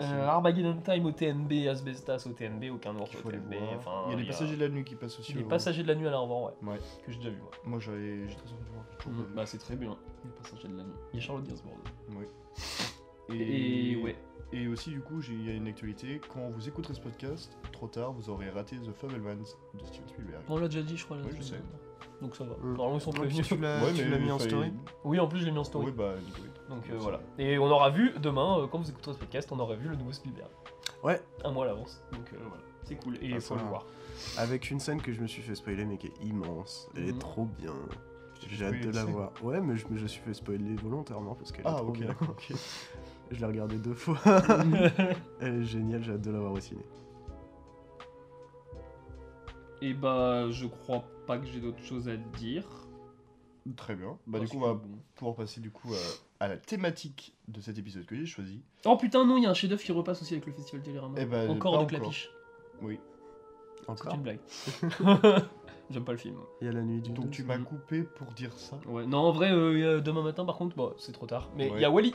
Euh, 0.00 0.26
Armageddon 0.26 0.78
Time 0.82 1.04
au 1.04 1.10
TNB, 1.12 1.68
Asbestas 1.68 2.24
au 2.26 2.32
TNB, 2.32 2.70
aucun 2.72 2.96
ours 2.96 3.10
Il 3.12 3.18
au 3.26 3.30
TNB. 3.30 3.54
Enfin, 3.76 4.04
il 4.06 4.12
y 4.12 4.14
a 4.14 4.16
des 4.16 4.26
passagers 4.26 4.56
de 4.56 4.60
la 4.62 4.68
nuit 4.70 4.82
qui 4.82 4.94
passent 4.94 5.18
aussi. 5.18 5.34
Les 5.34 5.42
au- 5.42 5.46
passagers 5.48 5.82
de 5.82 5.88
la 5.88 5.94
nuit 5.94 6.06
à 6.06 6.10
l'Arvor, 6.10 6.44
ouais, 6.62 6.70
Ouais. 6.70 6.78
que 7.04 7.12
j'ai 7.12 7.18
déjà 7.18 7.28
vu. 7.30 7.36
moi. 7.36 7.50
Moi 7.66 7.78
j'avais 7.80 8.26
j'ai 8.28 8.34
très 8.36 8.46
envie 8.46 8.64
de 8.64 8.70
voir. 8.72 8.84
vu. 9.26 9.34
Bah, 9.36 9.44
c'est 9.44 9.58
très 9.58 9.76
bien, 9.76 9.94
les 10.24 10.30
passagers 10.30 10.68
de 10.68 10.76
la 10.78 10.84
nuit. 10.84 10.92
Il 11.12 11.20
y 11.20 11.22
a 11.22 11.26
Charlotte 11.26 11.46
Gainsbourg. 11.46 11.74
Et, 13.30 13.92
Et 13.92 13.96
ouais. 14.02 14.16
Et 14.52 14.66
aussi, 14.66 14.90
du 14.90 15.00
coup, 15.00 15.20
il 15.28 15.44
y 15.46 15.50
a 15.50 15.52
une 15.54 15.68
actualité. 15.68 16.20
Quand 16.32 16.48
vous 16.48 16.68
écouterez 16.68 16.94
ce 16.94 17.00
podcast, 17.00 17.56
trop 17.72 17.86
tard, 17.86 18.12
vous 18.12 18.30
aurez 18.30 18.48
raté 18.48 18.76
The 18.76 18.92
Fablemans 18.92 19.36
de 19.74 19.84
Steven 19.84 20.08
Spielberg. 20.08 20.42
On 20.48 20.56
l'a 20.56 20.68
déjà 20.68 20.82
dit, 20.82 20.96
je 20.96 21.04
crois. 21.04 21.18
Oui, 21.22 21.30
je 21.36 21.42
sais. 21.42 21.60
Donc 22.22 22.34
ça 22.34 22.44
va. 22.44 22.54
Mm. 22.56 22.74
Normalement, 22.74 22.94
ils 22.98 23.00
sont 23.00 23.10
prévenus. 23.12 23.46
tu 23.46 23.56
l'as 23.58 23.84
Ouais, 23.84 24.18
mis 24.18 24.30
en 24.30 24.38
story. 24.38 24.72
Oui, 25.04 25.20
en 25.20 25.28
plus, 25.28 25.40
je 25.40 25.44
l'ai 25.44 25.52
mis 25.52 25.58
en 25.58 25.64
story. 25.64 25.86
Oui, 25.86 25.92
bah, 25.92 26.14
nickel. 26.24 26.50
Donc 26.70 26.88
euh, 26.90 26.96
voilà. 26.98 27.20
Et 27.38 27.58
on 27.58 27.66
aura 27.66 27.90
vu 27.90 28.12
demain, 28.20 28.60
euh, 28.60 28.66
quand 28.66 28.78
vous 28.78 28.88
écouterez 28.88 29.12
ce 29.14 29.18
podcast, 29.18 29.50
on 29.52 29.58
aura 29.58 29.74
vu 29.76 29.88
le 29.88 29.96
nouveau 29.96 30.12
Spielberg. 30.12 30.50
Ouais. 31.04 31.20
Un 31.44 31.52
mois 31.52 31.64
à 31.64 31.68
l'avance. 31.68 32.02
Donc 32.12 32.32
euh, 32.32 32.36
voilà. 32.48 32.62
C'est 32.84 32.96
cool. 32.96 33.16
Et 33.16 33.26
il 33.26 33.34
Ah, 33.34 33.40
faut 33.40 33.54
ça 33.56 33.62
le 33.62 33.68
voir. 33.68 33.84
Avec 34.38 34.70
une 34.70 34.80
scène 34.80 35.00
que 35.02 35.12
je 35.12 35.20
me 35.20 35.26
suis 35.26 35.42
fait 35.42 35.54
spoiler, 35.54 35.84
mais 35.84 35.98
qui 35.98 36.06
est 36.08 36.24
immense. 36.24 36.88
Elle 36.96 37.02
Mhm. 37.04 37.08
est 37.10 37.18
trop 37.18 37.44
bien. 37.44 37.74
J'ai 38.48 38.64
hâte 38.64 38.80
de 38.80 38.90
la 38.90 39.04
voir. 39.04 39.32
Ouais, 39.42 39.60
mais 39.60 39.76
je 39.76 39.86
me 39.88 40.06
suis 40.06 40.20
fait 40.22 40.32
spoiler 40.34 40.74
volontairement 40.76 41.34
parce 41.34 41.52
qu'elle 41.52 41.66
est 41.66 41.68
Ah, 41.68 41.74
trop 41.74 41.88
ok, 41.88 41.98
bien. 41.98 42.06
d'accord. 42.08 42.34
Je 43.30 43.40
l'ai 43.40 43.46
regardée 43.46 43.78
deux 43.78 43.94
fois. 43.94 44.18
Elle 45.40 45.62
est 45.62 45.64
géniale, 45.64 46.02
j'ai 46.02 46.12
hâte 46.12 46.22
de 46.22 46.30
la 46.30 46.38
voir 46.40 46.52
au 46.52 46.60
ciné. 46.60 46.82
Et 49.80 49.94
bah, 49.94 50.50
je 50.50 50.66
crois 50.66 51.04
pas 51.26 51.38
que 51.38 51.46
j'ai 51.46 51.60
d'autres 51.60 51.82
choses 51.82 52.08
à 52.08 52.16
dire. 52.16 52.64
Très 53.76 53.94
bien. 53.94 54.16
Bah, 54.26 54.40
du 54.40 54.48
coup, 54.48 54.56
on 54.56 54.60
va 54.60 54.74
bon. 54.74 54.98
pouvoir 55.14 55.36
passer 55.36 55.60
du 55.60 55.70
coup 55.70 55.92
euh, 55.92 55.96
à 56.40 56.48
la 56.48 56.56
thématique 56.56 57.34
de 57.48 57.60
cet 57.60 57.78
épisode 57.78 58.06
que 58.06 58.16
j'ai 58.16 58.26
choisi. 58.26 58.62
Oh 58.86 58.96
putain, 58.96 59.26
non, 59.26 59.36
il 59.36 59.42
y 59.44 59.46
a 59.46 59.50
un 59.50 59.54
chef-d'œuvre 59.54 59.82
qui 59.82 59.92
repasse 59.92 60.22
aussi 60.22 60.34
avec 60.34 60.46
le 60.46 60.52
festival 60.52 60.82
Télérama. 60.82 61.14
Eh 61.20 61.26
ben, 61.26 61.50
encore 61.50 61.78
de 61.78 61.84
clapiche. 61.84 62.30
Oui. 62.80 62.98
C'est 63.82 63.90
Encore 63.90 64.14
une 64.14 64.22
blague. 64.22 64.40
J'aime 65.90 66.04
pas 66.04 66.12
le 66.12 66.18
film. 66.18 66.36
Il 66.60 66.66
y 66.66 66.68
a 66.68 66.72
la 66.72 66.82
nuit 66.82 67.00
du 67.00 67.10
Donc, 67.12 67.30
tu 67.30 67.44
m'as 67.44 67.58
coupé 67.58 68.02
pour 68.02 68.32
dire 68.32 68.52
ça. 68.58 68.78
Ouais, 68.86 69.06
non, 69.06 69.18
en 69.18 69.32
vrai, 69.32 69.50
euh, 69.50 70.00
demain 70.00 70.22
matin, 70.22 70.44
par 70.44 70.56
contre, 70.56 70.76
bah, 70.76 70.92
c'est 70.98 71.12
trop 71.12 71.26
tard. 71.26 71.50
Mais 71.56 71.68
il 71.68 71.72
Ouais. 71.72 71.80
y 71.80 71.84
a 71.84 71.90
Wally. 71.90 72.14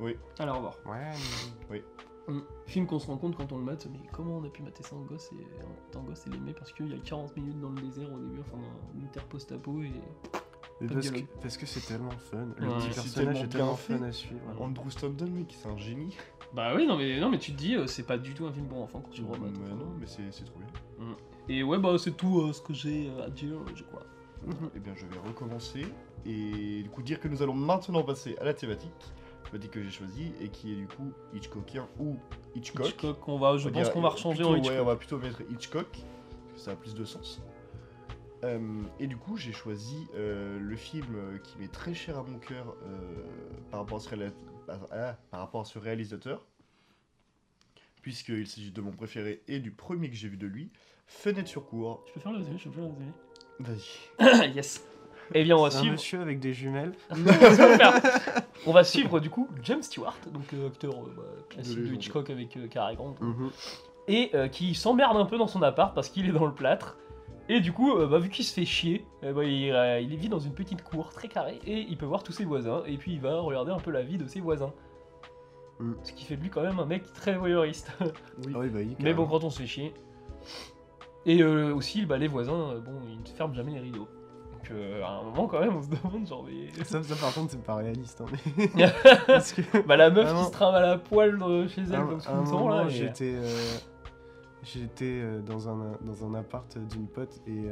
Oui. 0.00 0.16
Alors, 0.38 0.54
au 0.56 0.58
revoir. 0.58 0.76
Ouais, 0.86 1.10
mais- 1.70 1.82
Mm. 2.28 2.38
Film 2.66 2.86
qu'on 2.86 3.00
se 3.00 3.08
rend 3.08 3.16
compte 3.16 3.36
quand 3.36 3.50
on 3.50 3.58
le 3.58 3.64
mate, 3.64 3.88
mais 3.90 3.98
comment 4.12 4.36
on 4.38 4.44
a 4.44 4.48
pu 4.48 4.62
mater 4.62 4.84
ça 4.84 4.94
en 4.94 5.00
gosse 5.00 5.28
et 5.32 5.96
en 5.96 6.02
gosse 6.04 6.24
et 6.28 6.30
l'aimer 6.30 6.52
parce 6.52 6.72
qu'il 6.72 6.88
y 6.88 6.94
a 6.94 6.98
40 7.02 7.36
minutes 7.36 7.58
dans 7.58 7.70
le 7.70 7.80
désert 7.82 8.12
au 8.12 8.16
début, 8.18 8.38
enfin 8.40 8.58
dans 8.58 9.00
une 9.00 9.08
terre 9.08 9.24
post-apo 9.24 9.82
et. 9.82 9.90
parce, 10.86 10.92
que, 10.94 11.00
dialogue. 11.00 11.26
parce 11.40 11.56
que 11.56 11.66
c'est 11.66 11.80
tellement 11.84 12.10
fun. 12.12 12.46
Le 12.58 12.68
Ouais. 12.68 12.74
petit 12.76 12.92
C'est 12.92 12.94
personnage 12.94 13.14
tellement 13.14 13.40
est 13.44 13.48
tellement 13.48 13.74
fait. 13.76 13.98
fun 13.98 14.04
à 14.04 14.12
suivre. 14.12 14.40
Andrew 14.60 14.88
Stanton, 14.90 15.30
mec, 15.32 15.52
c'est 15.60 15.68
un 15.68 15.76
génie. 15.76 16.16
Bah 16.54 16.74
oui, 16.76 16.86
non 16.86 16.96
mais, 16.96 17.18
non, 17.18 17.28
mais 17.28 17.40
tu 17.40 17.52
te 17.54 17.56
dis, 17.58 17.74
euh, 17.74 17.88
c'est 17.88 18.04
pas 18.06 18.18
du 18.18 18.34
tout 18.34 18.46
un 18.46 18.52
film 18.52 18.66
pour 18.68 18.80
enfants 18.82 19.00
quand 19.00 19.10
tu 19.10 19.22
le 19.22 19.26
Mais 19.26 19.34
remates. 19.34 19.52
enfin. 19.64 19.74
non, 19.74 19.92
mais 19.98 20.06
c'est 20.06 20.30
c'est 20.30 20.44
trop 20.44 20.60
bien. 20.60 21.06
Et 21.48 21.64
ouais, 21.64 21.78
bah 21.80 21.96
c'est 21.98 22.16
tout 22.16 22.40
euh, 22.42 22.52
ce 22.52 22.60
que 22.62 22.72
j'ai 22.72 23.10
euh, 23.10 23.26
à 23.26 23.30
dire, 23.30 23.56
je 23.74 23.82
crois. 23.82 24.04
Eh 24.76 24.78
bien, 24.78 24.94
je 24.94 25.06
vais 25.06 25.18
recommencer 25.26 25.86
et 26.24 26.82
du 26.84 26.88
coup 26.88 27.02
dire 27.02 27.18
que 27.18 27.26
nous 27.26 27.42
allons 27.42 27.54
maintenant 27.54 28.04
passer 28.04 28.36
à 28.40 28.44
la 28.44 28.54
thématique. 28.54 28.92
La 29.44 29.50
thématique 29.58 29.70
que 29.72 29.82
j'ai 29.82 29.90
choisie 29.90 30.32
et 30.40 30.48
qui 30.48 30.72
est 30.72 30.76
du 30.76 30.86
coup 30.86 31.12
Hitchcockien 31.34 31.86
ou 31.98 32.16
Hitchcock. 32.54 32.86
Hitchcock, 32.88 33.28
on 33.28 33.38
va, 33.38 33.56
je 33.58 33.68
On 33.68 33.72
pense 33.72 33.90
qu'on 33.90 34.00
va 34.00 34.08
rechanger 34.10 34.44
en 34.44 34.52
ouais, 34.52 34.58
Hitchcock. 34.60 34.78
on 34.80 34.84
va 34.84 34.96
plutôt 34.96 35.18
mettre 35.18 35.42
Hitchcock, 35.50 35.88
parce 35.90 36.52
que 36.54 36.58
ça 36.60 36.70
a 36.72 36.76
plus 36.76 36.94
de 36.94 37.04
sens. 37.04 37.42
Euh, 38.44 38.82
et 38.98 39.06
du 39.06 39.16
coup, 39.16 39.36
j'ai 39.36 39.52
choisi 39.52 40.08
euh, 40.16 40.58
le 40.58 40.74
film 40.76 41.38
qui 41.44 41.58
m'est 41.58 41.70
très 41.70 41.94
cher 41.94 42.18
à 42.18 42.22
mon 42.22 42.38
cœur 42.38 42.74
euh, 42.82 43.24
par, 43.70 43.80
rapport 43.80 43.98
à 43.98 44.00
ce 44.00 44.08
réala- 44.08 44.32
par- 44.66 44.86
ah, 44.90 45.16
par 45.30 45.40
rapport 45.40 45.60
à 45.60 45.64
ce 45.64 45.78
réalisateur, 45.78 46.44
puisqu'il 48.00 48.46
s'agit 48.46 48.72
de 48.72 48.80
mon 48.80 48.90
préféré 48.92 49.42
et 49.48 49.60
du 49.60 49.70
premier 49.70 50.08
que 50.10 50.16
j'ai 50.16 50.28
vu 50.28 50.36
de 50.36 50.46
lui, 50.46 50.70
Fenêtre 51.06 51.48
sur 51.48 51.66
cour. 51.66 52.02
Je 52.08 52.12
peux 52.14 52.20
faire 52.20 52.32
le 52.32 52.38
résumé, 52.38 52.56
je 52.58 52.68
peux 52.68 52.74
faire 52.80 52.84
le 53.58 53.64
Vas-y. 53.64 54.50
yes. 54.54 54.82
Eh 55.34 55.44
bien, 55.44 55.56
on 55.56 55.62
va 55.62 55.70
C'est 55.70 55.76
un 55.78 55.80
suivre. 55.80 55.92
monsieur 55.94 56.20
avec 56.20 56.40
des 56.40 56.52
jumelles. 56.52 56.92
On 58.66 58.72
va 58.72 58.84
suivre 58.84 59.18
du 59.20 59.28
coup 59.30 59.48
James 59.64 59.82
Stewart, 59.82 60.16
donc 60.32 60.44
euh, 60.54 60.68
acteur 60.68 60.92
euh, 60.94 61.12
bah, 61.16 61.22
classique 61.48 61.78
De. 61.80 61.94
Hitchcock 61.94 62.30
avec 62.30 62.56
euh, 62.56 62.68
Cary 62.68 62.94
Grant, 62.94 63.16
Mhm. 63.20 63.50
et 64.08 64.30
euh, 64.34 64.46
qui 64.48 64.74
s'emmerde 64.74 65.16
un 65.16 65.24
peu 65.24 65.36
dans 65.38 65.48
son 65.48 65.62
appart 65.62 65.94
parce 65.94 66.08
qu'il 66.08 66.28
est 66.28 66.32
dans 66.32 66.46
le 66.46 66.54
plâtre. 66.54 66.96
Et 67.48 67.58
du 67.60 67.72
coup, 67.72 67.96
euh, 67.96 68.06
bah, 68.06 68.18
vu 68.18 68.28
qu'il 68.28 68.44
se 68.44 68.54
fait 68.54 68.64
chier, 68.64 69.04
euh, 69.24 69.32
bah, 69.32 69.42
il, 69.44 69.72
euh, 69.72 69.98
il 70.00 70.14
vit 70.16 70.28
dans 70.28 70.38
une 70.38 70.54
petite 70.54 70.82
cour 70.84 71.08
très 71.12 71.26
carrée 71.26 71.58
et 71.66 71.80
il 71.80 71.96
peut 71.98 72.06
voir 72.06 72.22
tous 72.22 72.30
ses 72.32 72.44
voisins. 72.44 72.82
Et 72.86 72.96
puis 72.98 73.12
il 73.14 73.20
va 73.20 73.40
regarder 73.40 73.72
un 73.72 73.78
peu 73.80 73.90
la 73.90 74.02
vie 74.02 74.16
de 74.16 74.26
ses 74.28 74.40
voisins. 74.40 74.72
Mm. 75.80 75.92
Ce 76.04 76.12
qui 76.12 76.24
fait 76.24 76.36
de 76.36 76.42
lui 76.42 76.50
quand 76.50 76.62
même 76.62 76.78
un 76.78 76.86
mec 76.86 77.12
très 77.12 77.34
voyeuriste. 77.36 77.90
Oui. 78.46 78.52
Ah 78.54 78.58
oui, 78.60 78.68
bah 78.68 78.78
oui. 78.80 78.96
Mais 79.00 79.12
bon, 79.12 79.24
carrément. 79.24 79.26
quand 79.40 79.44
on 79.46 79.50
se 79.50 79.58
fait 79.60 79.66
chier. 79.66 79.92
Et 81.26 81.42
euh, 81.42 81.74
aussi, 81.74 82.06
bah, 82.06 82.16
les 82.18 82.28
voisins, 82.28 82.70
euh, 82.74 82.80
bon, 82.80 82.92
ils 83.08 83.18
ne 83.20 83.36
ferment 83.36 83.54
jamais 83.54 83.72
les 83.72 83.80
rideaux. 83.80 84.08
Donc 84.62 84.70
euh, 84.70 85.02
à 85.02 85.08
un 85.10 85.22
moment 85.24 85.46
quand 85.48 85.60
même, 85.60 85.76
on 85.76 85.82
se 85.82 85.88
demande 85.88 86.26
genre 86.26 86.44
mais... 86.44 86.68
Ça, 86.84 87.02
ça, 87.02 87.16
par 87.16 87.34
contre, 87.34 87.50
c'est 87.52 87.62
pas 87.62 87.74
réaliste. 87.76 88.20
hein, 88.20 88.26
mais- 88.56 88.88
Parce 89.26 89.52
que. 89.52 89.62
Bah 89.86 89.96
la 89.96 90.10
meuf 90.10 90.24
Vraiment. 90.24 90.40
qui 90.40 90.46
se 90.46 90.52
trimballe 90.52 90.84
à 90.84 90.98
poil 90.98 91.42
euh, 91.42 91.68
chez 91.68 91.82
elle 91.82 91.94
un- 91.94 92.06
comme 92.06 92.20
à 92.26 92.30
un 92.30 92.38
tout 92.38 92.44
le 92.44 92.50
temps 92.50 92.68
là. 92.68 92.76
moment, 92.76 92.88
et- 92.88 92.92
j'étais 92.92 93.34
euh, 93.34 93.58
j'étais 94.62 95.20
euh, 95.22 95.40
dans 95.40 95.68
un 95.68 95.98
dans 96.02 96.24
un 96.24 96.34
appart 96.34 96.78
d'une 96.78 97.08
pote 97.08 97.40
et 97.48 97.62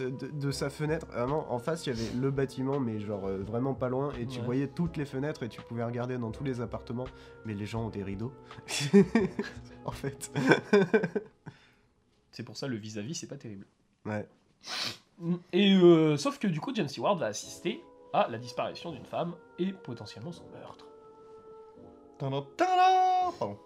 de, 0.00 0.10
de 0.32 0.50
sa 0.52 0.70
fenêtre 0.70 1.06
vraiment 1.08 1.52
en 1.52 1.58
face 1.58 1.86
il 1.86 1.96
y 1.96 2.00
avait 2.00 2.12
le 2.16 2.30
bâtiment 2.30 2.78
mais 2.80 2.98
genre 3.00 3.26
euh, 3.26 3.38
vraiment 3.42 3.74
pas 3.74 3.88
loin 3.88 4.12
et 4.18 4.26
tu 4.26 4.38
Ouais. 4.40 4.44
voyais 4.44 4.66
toutes 4.68 4.96
les 4.96 5.04
fenêtres 5.04 5.42
et 5.42 5.48
tu 5.48 5.60
pouvais 5.62 5.82
regarder 5.84 6.16
dans 6.18 6.30
tous 6.30 6.44
les 6.44 6.60
appartements 6.60 7.06
mais 7.44 7.54
les 7.54 7.66
gens 7.66 7.86
ont 7.86 7.88
des 7.88 8.02
rideaux 8.04 8.32
en 9.84 9.90
fait 9.92 10.30
C'est 12.30 12.42
pour 12.44 12.56
ça 12.56 12.66
le 12.68 12.76
vis-à-vis 12.76 13.14
c'est 13.16 13.26
pas 13.28 13.36
terrible. 13.36 13.66
ouais 14.04 14.28
Et 15.52 15.72
euh, 15.74 16.16
sauf 16.16 16.38
que 16.38 16.46
du 16.46 16.60
coup 16.60 16.72
James 16.74 16.88
Stewart 16.88 17.16
va 17.16 17.26
assister 17.26 17.82
à 18.12 18.28
la 18.28 18.38
disparition 18.38 18.92
d'une 18.92 19.04
femme 19.04 19.34
et 19.58 19.72
potentiellement 19.72 20.32
son 20.32 20.44
meurtre. 20.50 20.86
Tadam, 22.18 22.44
tadam 22.56 23.32
Pardon. 23.38 23.58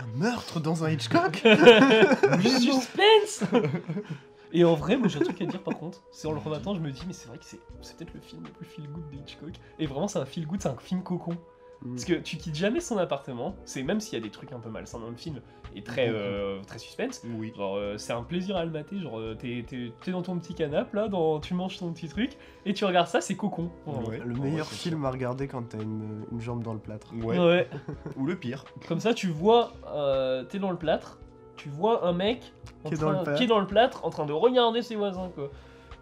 un 0.00 0.06
meurtre 0.18 0.60
dans 0.60 0.84
un 0.84 0.90
Hitchcock 0.90 1.42
Du 2.40 2.48
suspense 2.48 3.44
Et 4.52 4.64
en 4.64 4.74
vrai, 4.74 4.96
moi 4.96 5.08
j'ai 5.08 5.18
un 5.18 5.24
truc 5.24 5.40
à 5.42 5.46
dire 5.46 5.62
par 5.62 5.76
contre. 5.78 6.02
C'est 6.10 6.26
en 6.26 6.32
le 6.32 6.38
rematant, 6.38 6.74
je 6.74 6.80
me 6.80 6.90
dis, 6.90 7.02
mais 7.06 7.12
c'est 7.12 7.28
vrai 7.28 7.38
que 7.38 7.44
c'est 7.44 7.60
c'est 7.82 7.96
peut-être 7.96 8.14
le 8.14 8.20
film 8.20 8.44
le 8.44 8.50
plus 8.50 8.64
feel 8.64 8.88
good 8.88 9.08
de 9.10 9.16
Hitchcock. 9.16 9.52
Et 9.78 9.86
vraiment, 9.86 10.08
c'est 10.08 10.18
un 10.18 10.24
feel 10.24 10.46
good, 10.46 10.62
c'est 10.62 10.68
un 10.68 10.76
film 10.76 11.02
cocon. 11.02 11.36
Mm. 11.82 11.90
Parce 11.92 12.04
que 12.04 12.14
tu 12.14 12.36
quittes 12.38 12.56
jamais 12.56 12.80
son 12.80 12.98
appartement, 12.98 13.54
c'est 13.64 13.82
même 13.84 14.00
s'il 14.00 14.14
y 14.18 14.20
a 14.20 14.24
des 14.24 14.30
trucs 14.30 14.52
un 14.52 14.58
peu 14.58 14.68
malsains 14.68 14.98
dans 14.98 15.10
le 15.10 15.16
film 15.16 15.40
et 15.76 15.82
très, 15.84 16.08
euh, 16.10 16.60
très 16.66 16.78
suspense. 16.78 17.22
Oui. 17.38 17.52
Genre, 17.56 17.76
euh, 17.76 17.96
c'est 17.98 18.12
un 18.12 18.22
plaisir 18.24 18.56
à 18.56 18.64
le 18.64 18.70
mater. 18.72 18.98
Genre, 19.00 19.18
euh, 19.20 19.36
t'es, 19.38 19.64
t'es- 19.66 19.92
t'es 20.02 20.10
dans 20.10 20.22
ton 20.22 20.36
petit 20.38 20.54
canapé 20.54 20.96
là, 20.96 21.06
dans, 21.08 21.38
tu 21.38 21.54
manges 21.54 21.78
ton 21.78 21.92
petit 21.92 22.08
truc 22.08 22.36
et 22.66 22.74
tu 22.74 22.84
regardes 22.84 23.06
ça, 23.06 23.20
c'est 23.20 23.36
cocon. 23.36 23.70
Ouais. 23.86 24.20
Le 24.24 24.34
meilleur 24.34 24.66
film 24.66 25.04
à 25.04 25.10
regarder 25.12 25.46
quand 25.46 25.62
t'as 25.68 25.78
une, 25.80 26.24
une 26.32 26.40
jambe 26.40 26.64
dans 26.64 26.72
le 26.72 26.80
plâtre. 26.80 27.12
Ouais. 27.22 27.38
Ouais. 27.38 27.68
Ou 28.16 28.26
le 28.26 28.34
pire. 28.34 28.64
Comme 28.88 28.98
ça, 29.00 29.14
tu 29.14 29.28
vois, 29.28 29.72
euh, 29.86 30.42
t'es 30.44 30.58
dans 30.58 30.70
le 30.72 30.78
plâtre, 30.78 31.20
tu 31.56 31.68
vois 31.68 32.06
un 32.08 32.12
mec 32.12 32.52
en 32.84 32.88
Qui 32.88 32.94
est 32.94 32.98
train- 32.98 33.06
dans 33.12 33.18
le 33.18 33.22
plâtre. 33.22 33.38
qui 33.38 33.44
est 33.44 33.48
dans 33.48 33.60
le 33.60 33.66
plâtre 33.66 34.04
en 34.04 34.10
train 34.10 34.26
de 34.26 34.32
regarder 34.32 34.82
ses 34.82 34.96
voisins 34.96 35.30
quoi. 35.34 35.48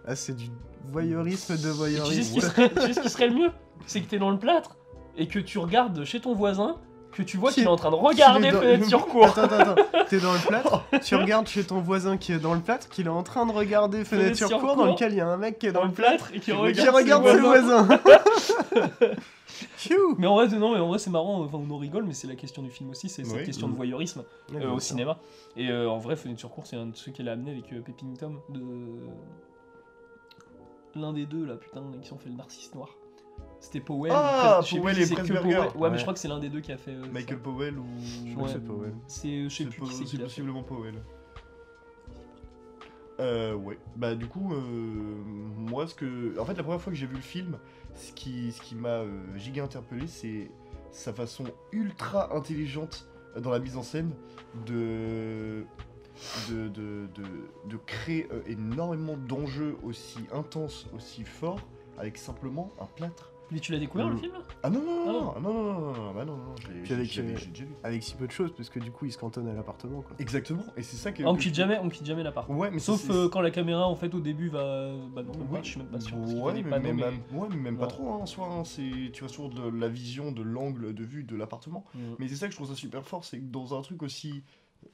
Ah, 0.06 0.14
c'est 0.16 0.34
du 0.36 0.46
voyeurisme 0.84 1.54
de 1.54 1.58
Et 1.58 1.60
tu 1.60 1.66
sais, 1.66 1.72
ce 1.72 1.76
voyeurisme. 1.76 2.34
qui 2.34 2.40
serait, 2.40 2.70
tu 2.70 2.80
sais 2.80 2.92
ce 2.94 3.00
qui 3.00 3.08
serait 3.10 3.28
le 3.28 3.34
mieux? 3.34 3.50
C'est 3.86 4.00
que 4.00 4.06
t'es 4.08 4.18
dans 4.18 4.30
le 4.30 4.38
plâtre 4.38 4.76
et 5.16 5.26
que 5.28 5.38
tu 5.38 5.58
regardes 5.58 6.04
chez 6.04 6.20
ton 6.20 6.34
voisin, 6.34 6.76
que 7.12 7.22
tu 7.22 7.36
vois 7.38 7.48
Qui- 7.50 7.56
qu'il 7.56 7.64
est 7.64 7.68
en 7.68 7.76
train 7.76 7.90
de 7.90 7.96
regarder 7.96 8.50
dans- 8.50 8.60
fenêtre 8.60 8.84
sur 8.86 9.06
cour. 9.06 9.24
Attends, 9.26 9.42
attends, 9.44 9.70
attends. 9.72 9.82
T'es 10.10 10.18
dans 10.20 10.32
le 10.34 10.38
plâtre, 10.46 10.84
tu 11.02 11.14
regardes 11.16 11.46
chez 11.48 11.64
ton 11.64 11.80
voisin 11.80 12.16
qui 12.18 12.32
est 12.32 12.38
dans 12.38 12.54
le 12.54 12.60
plâtre, 12.60 12.88
qu'il 12.90 13.06
est 13.06 13.10
en 13.10 13.22
train 13.22 13.46
de 13.46 13.52
regarder 13.52 14.04
fenêtre 14.04 14.36
sur 14.36 14.58
cour, 14.60 14.76
dans 14.76 14.86
lequel 14.86 15.12
il 15.12 15.16
y 15.16 15.20
a 15.20 15.26
un 15.26 15.36
mec 15.38 15.58
qui 15.58 15.66
est 15.66 15.72
dans 15.72 15.80
dans 15.80 15.86
le 15.86 15.92
plâtre, 15.92 16.30
et 16.34 16.40
qui 16.40 16.46
qui 16.46 16.52
regarde, 16.52 16.94
regarde 16.94 17.26
ses 17.26 17.32
ses 17.34 17.40
voisins. 17.40 17.88
Mais 20.18 20.26
en 20.26 20.34
vrai, 20.34 20.48
non, 20.48 20.72
mais 20.74 20.80
en 20.80 20.88
vrai, 20.88 20.98
c'est 20.98 21.10
marrant. 21.10 21.42
Enfin, 21.44 21.58
on 21.66 21.70
en 21.72 21.78
rigole, 21.78 22.04
mais 22.04 22.12
c'est 22.12 22.26
la 22.26 22.34
question 22.34 22.60
du 22.62 22.70
film 22.70 22.90
aussi. 22.90 23.08
C'est 23.08 23.24
cette 23.24 23.38
Oui. 23.38 23.44
question 23.44 23.68
de 23.68 23.72
Mm. 23.72 23.76
voyeurisme 23.76 24.24
euh, 24.54 24.70
au 24.72 24.80
cinéma. 24.80 25.18
Et 25.56 25.70
euh, 25.70 25.88
en 25.88 25.98
vrai, 25.98 26.16
Fenêtre 26.16 26.40
sur 26.40 26.50
cour, 26.50 26.66
c'est 26.66 26.76
un 26.76 26.86
de 26.86 26.96
ceux 26.96 27.10
qu'elle 27.12 27.28
a 27.28 27.32
amené 27.32 27.52
avec 27.52 27.72
euh, 27.72 27.80
Pépin 27.80 28.12
Tom 28.18 28.40
de 28.50 28.60
l'un 30.94 31.12
des 31.12 31.24
deux 31.24 31.44
là, 31.46 31.54
putain, 31.54 31.82
qui 32.02 32.12
ont 32.12 32.18
fait 32.18 32.28
le 32.28 32.34
Narcisse 32.36 32.74
noir. 32.74 32.88
C'était 33.66 33.80
Powell. 33.80 34.12
Ah, 34.14 34.60
je 34.62 34.66
sais 34.68 34.74
plus 34.76 34.80
Powell 34.80 34.94
si 34.94 35.00
et 35.02 35.04
c'est 35.06 35.14
que 35.16 35.20
Pressburger. 35.22 35.42
Powell. 35.56 35.66
Ouais, 35.66 35.72
mais 35.74 35.88
Ouais. 35.88 35.96
je 35.98 36.02
crois 36.02 36.14
que 36.14 36.20
c'est 36.20 36.28
l'un 36.28 36.38
des 36.38 36.48
deux 36.48 36.60
qui 36.60 36.70
a 36.72 36.76
fait. 36.78 36.92
euh, 36.92 37.04
Michael 37.12 37.36
ça. 37.38 37.42
Powell 37.42 37.78
ou. 37.78 37.84
Je 38.24 38.32
crois 38.34 38.46
que 38.46 38.52
c'est 38.52 38.64
Powell. 38.64 38.94
C'est, 39.08 39.28
euh, 39.28 39.48
je 39.48 39.54
sais 39.56 39.64
C'est 39.64 39.70
plus 39.70 39.80
po- 39.80 39.86
qui 39.86 39.92
c'est 39.92 39.98
c'est 39.98 40.04
qui 40.04 40.16
l'a 40.18 40.20
fait. 40.20 40.24
possiblement 40.28 40.62
Powell. 40.62 40.94
Euh, 43.18 43.54
ouais. 43.54 43.78
Bah, 43.96 44.14
du 44.14 44.26
coup, 44.26 44.52
euh, 44.52 44.60
moi, 45.56 45.86
ce 45.86 45.94
que. 45.94 46.38
En 46.38 46.44
fait, 46.44 46.54
la 46.54 46.62
première 46.62 46.80
fois 46.80 46.92
que 46.92 46.98
j'ai 46.98 47.06
vu 47.06 47.16
le 47.16 47.20
film, 47.22 47.58
ce 47.94 48.12
qui, 48.12 48.52
ce 48.52 48.60
qui 48.60 48.74
m'a 48.74 48.88
euh, 49.00 49.08
giga 49.36 49.64
interpellé, 49.64 50.06
c'est 50.06 50.50
sa 50.92 51.12
façon 51.12 51.44
ultra 51.72 52.34
intelligente 52.36 53.08
dans 53.38 53.50
la 53.50 53.58
mise 53.58 53.76
en 53.76 53.82
scène 53.82 54.12
de. 54.66 55.64
De, 56.48 56.68
de, 56.68 57.08
de, 57.14 57.24
de 57.68 57.76
créer 57.84 58.26
euh, 58.32 58.40
énormément 58.46 59.18
d'enjeux 59.18 59.76
aussi 59.82 60.20
intenses, 60.32 60.86
aussi 60.96 61.24
forts, 61.24 61.60
avec 61.98 62.16
simplement 62.16 62.70
un 62.80 62.86
plâtre. 62.86 63.32
Mais 63.53 63.61
tu 63.61 63.70
l'as 63.70 63.78
découvert 63.78 64.09
le 64.09 64.14
Mm. 64.16 64.18
film? 64.18 64.32
Ah 64.64 64.70
non, 64.70 64.80
non, 64.82 65.34
Ah 65.36 65.40
non, 65.40 65.53
non, 65.55 65.62
non, 65.62 65.72
non, 65.72 65.92
non, 65.92 65.92
non, 66.07 66.14
bah 66.14 66.24
non, 66.24 66.36
non, 66.36 66.55
j'ai- 66.84 66.94
avec, 66.94 67.07
euh, 67.18 67.36
j'ai 67.36 67.47
déjà 67.47 67.64
vu. 67.64 67.70
Avec 67.84 68.03
si 68.03 68.14
peu 68.16 68.26
de 68.26 68.32
choses, 68.32 68.53
parce 68.57 68.68
que 68.68 68.80
du 68.80 68.90
coup, 68.90 69.05
il 69.07 69.12
se 69.12 69.18
cantonne 69.18 69.47
à 69.49 69.55
l'appartement. 69.55 70.03
quoi. 70.03 70.16
Exactement, 70.18 70.64
et 70.76 70.82
c'est 70.82 70.97
ça 70.97 71.12
que. 71.12 71.22
Ah, 71.22 71.28
On 71.30 71.36
quitte 71.36 71.55
jamais, 71.55 71.78
on 71.80 71.88
quitte 71.88 72.07
jamais 72.07 72.24
l'appart. 72.24 72.49
Ouais, 72.49 72.70
mais 72.72 72.80
Sauf 72.80 73.09
euh, 73.11 73.28
quand 73.28 73.40
la 73.40 73.53
caméra 73.53 73.86
en 73.86 73.94
fait 73.94 74.12
au 74.14 74.20
début 74.20 74.49
va. 74.49 74.90
Bah 75.14 75.22
non, 75.22 75.32
même 75.32 75.42
Oui. 75.51 75.59
pas, 75.59 75.62
je 75.62 75.68
suis 75.70 75.78
même 75.78 75.88
pas 75.88 76.01
sûr. 76.01 76.16
Ouais, 76.16 76.61
mais, 76.62 76.80
même, 76.80 76.99
ouais, 77.01 77.49
mais 77.51 77.57
même 77.57 77.74
Non. 77.74 77.80
pas 77.80 77.86
trop 77.86 78.11
hein, 78.12 78.16
en 78.22 78.26
soi. 78.26 78.49
hein, 78.51 78.64
c'est- 78.64 79.12
tu 79.12 79.22
vas 79.22 79.28
sur 79.28 79.49
de 79.49 79.68
la 79.68 79.88
vision 79.88 80.32
de 80.32 80.42
l'angle 80.42 80.92
de 80.92 81.05
vue 81.05 81.22
de 81.22 81.36
l'appartement. 81.36 81.84
Mm. 81.94 81.99
Mais 82.18 82.26
c'est 82.28 82.34
ça 82.36 82.47
que 82.47 82.53
je 82.53 82.57
trouve 82.57 82.68
ça 82.68 82.74
super 82.74 83.05
fort, 83.07 83.24
c'est 83.24 83.38
que 83.38 83.44
dans 83.44 83.78
un 83.78 83.82
truc 83.82 84.03
aussi, 84.03 84.42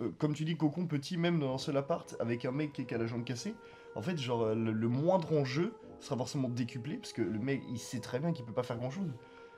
euh, 0.01 0.11
comme 0.19 0.35
tu 0.35 0.45
dis, 0.45 0.57
cocon 0.57 0.87
petit, 0.87 1.17
même 1.17 1.39
dans 1.39 1.55
un 1.55 1.59
seul 1.59 1.77
appart, 1.79 2.15
avec 2.21 2.45
un 2.45 2.53
mec 2.53 2.73
qui 2.75 2.95
à 2.95 2.99
la 2.99 3.07
jambe 3.07 3.25
cassée, 3.25 3.55
en 3.95 4.03
fait, 4.03 4.17
genre, 4.19 4.43
euh, 4.43 4.55
le, 4.55 4.73
le 4.73 4.89
moindre 4.89 5.33
enjeu 5.33 5.75
sera 6.01 6.17
forcément 6.17 6.49
décuplé, 6.49 6.97
parce 6.97 7.13
que 7.13 7.23
le 7.23 7.39
mec, 7.39 7.63
il 7.71 7.79
sait 7.79 8.01
très 8.01 8.19
bien 8.19 8.33
qu'il 8.33 8.45
peut 8.45 8.53
pas 8.53 8.63
faire 8.65 8.77
grand 8.79 8.91
chose. 8.91 9.13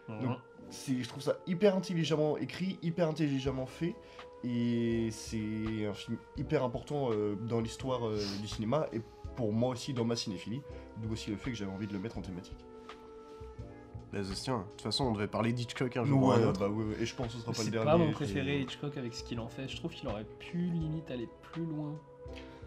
Donc, 0.08 0.36
c'est, 0.68 1.02
je 1.02 1.08
trouve 1.08 1.22
ça 1.22 1.38
hyper 1.46 1.74
intelligemment 1.76 2.36
écrit, 2.36 2.78
hyper 2.82 3.08
intelligemment 3.08 3.64
fait, 3.66 3.94
et 4.42 5.08
c'est 5.10 5.86
un 5.86 5.94
film 5.94 6.18
hyper 6.36 6.62
important 6.62 7.08
euh, 7.12 7.36
dans 7.36 7.60
l'histoire 7.60 8.06
euh, 8.06 8.18
du 8.42 8.48
cinéma, 8.48 8.86
et 8.92 9.00
pour 9.36 9.52
moi 9.52 9.70
aussi 9.70 9.94
dans 9.94 10.04
ma 10.04 10.16
cinéphilie, 10.16 10.60
d'où 10.98 11.12
aussi 11.12 11.30
le 11.30 11.36
fait 11.36 11.50
que 11.50 11.56
j'avais 11.56 11.72
envie 11.72 11.86
de 11.86 11.92
le 11.94 11.98
mettre 11.98 12.18
en 12.18 12.22
thématique. 12.22 12.58
Bah, 14.12 14.20
tient. 14.34 14.58
De 14.58 14.62
toute 14.72 14.82
façon, 14.82 15.04
on 15.06 15.12
devait 15.12 15.26
parler 15.26 15.52
d'Hitchcock 15.52 15.96
un 15.96 16.04
jour 16.04 16.22
ou 16.22 16.30
Ouais, 16.30 16.36
un 16.36 16.48
autre. 16.48 16.60
bah 16.60 16.68
ouais, 16.68 16.84
ouais, 16.84 16.96
et 17.00 17.06
je 17.06 17.14
pense 17.16 17.28
que 17.28 17.32
ce 17.32 17.38
sera 17.40 17.52
pas 17.52 17.58
le 17.58 17.64
C'est 17.64 17.70
dernier. 17.70 17.90
pas 17.90 17.96
mon 17.96 18.08
et- 18.10 18.12
préféré 18.12 18.60
Hitchcock 18.60 18.96
avec 18.96 19.12
ce 19.14 19.24
qu'il 19.24 19.40
en 19.40 19.48
fait. 19.48 19.66
Je 19.68 19.76
trouve 19.76 19.90
qu'il 19.92 20.06
aurait 20.08 20.26
pu 20.38 20.58
limite 20.58 21.10
aller 21.10 21.28
plus 21.42 21.64
loin. 21.64 21.98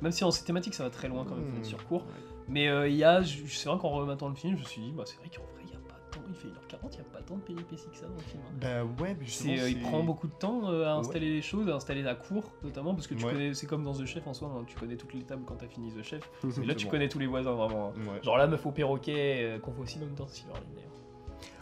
Même 0.01 0.11
si 0.11 0.23
en 0.23 0.31
ces 0.31 0.43
thématiques 0.45 0.73
ça 0.75 0.83
va 0.83 0.89
très 0.89 1.07
loin 1.07 1.25
quand 1.27 1.35
même, 1.35 1.59
Hmm. 1.59 1.63
Sur 1.63 1.83
cours. 1.85 2.01
Ouais. 2.03 2.07
Mais 2.49 2.67
euh, 2.69 2.87
il 2.87 2.95
y 2.95 3.03
a, 3.03 3.21
je- 3.21 3.45
c'est 3.47 3.67
vrai 3.69 3.77
qu'en 3.77 3.89
remettant 3.89 4.29
le 4.29 4.35
film, 4.35 4.55
je 4.55 4.61
me 4.61 4.65
suis 4.67 4.81
dit, 4.81 4.91
bah 4.91 5.03
c'est 5.05 5.17
vrai 5.17 5.29
qu'en 5.29 5.43
vrai 5.53 5.63
il 5.65 5.69
y 5.71 5.75
a 5.75 5.79
pas 5.79 5.95
tant, 6.11 6.21
il 6.29 6.33
fait 6.35 6.47
1h40, 6.47 6.89
il 6.93 6.97
y 6.97 7.01
a 7.01 7.03
pas 7.03 7.21
tant 7.21 7.35
de 7.35 7.41
péripéties 7.41 7.89
que 7.91 7.97
ça 7.97 8.05
dans 8.07 8.13
le 8.15 8.21
film. 8.21 8.41
hein. 8.47 8.53
Bah 8.61 9.03
ouais, 9.03 9.15
mais 9.19 9.25
justement, 9.25 9.53
euh, 9.57 9.69
il 9.69 9.81
prend 9.81 10.01
beaucoup 10.03 10.27
de 10.27 10.33
temps 10.33 10.69
euh, 10.69 10.85
à 10.85 10.93
Ouais. 10.93 10.99
installer 11.01 11.29
les 11.33 11.41
choses, 11.41 11.67
à 11.69 11.75
installer 11.75 12.03
la 12.03 12.15
cour 12.15 12.43
notamment, 12.63 12.93
parce 12.95 13.07
que 13.07 13.15
tu 13.15 13.25
Ouais. 13.25 13.33
connais, 13.33 13.53
c'est 13.53 13.65
comme 13.67 13.83
dans 13.83 13.93
The 13.93 14.05
Chef 14.05 14.25
en 14.27 14.33
soi, 14.33 14.49
hein, 14.55 14.63
tu 14.65 14.77
connais 14.77 14.95
toutes 14.95 15.13
les 15.13 15.23
tables 15.23 15.43
quand 15.45 15.55
t'as 15.55 15.67
fini 15.67 15.91
The 15.91 16.03
Chef. 16.03 16.29
Et 16.61 16.65
là 16.65 16.73
tu 16.75 16.87
connais 16.87 17.09
tous 17.09 17.19
les 17.19 17.27
voisins 17.27 17.51
vraiment. 17.53 17.89
hein. 17.97 18.19
Genre 18.23 18.37
la 18.37 18.47
meuf 18.47 18.65
au 18.65 18.71
perroquet, 18.71 19.39
euh, 19.41 19.59
qu'on 19.59 19.71
voit 19.71 19.83
aussi 19.83 19.99
même 19.99 20.13
dans 20.15 20.27
Silver 20.27 20.53
Lake 20.53 20.73
d'ailleurs. 20.75 20.91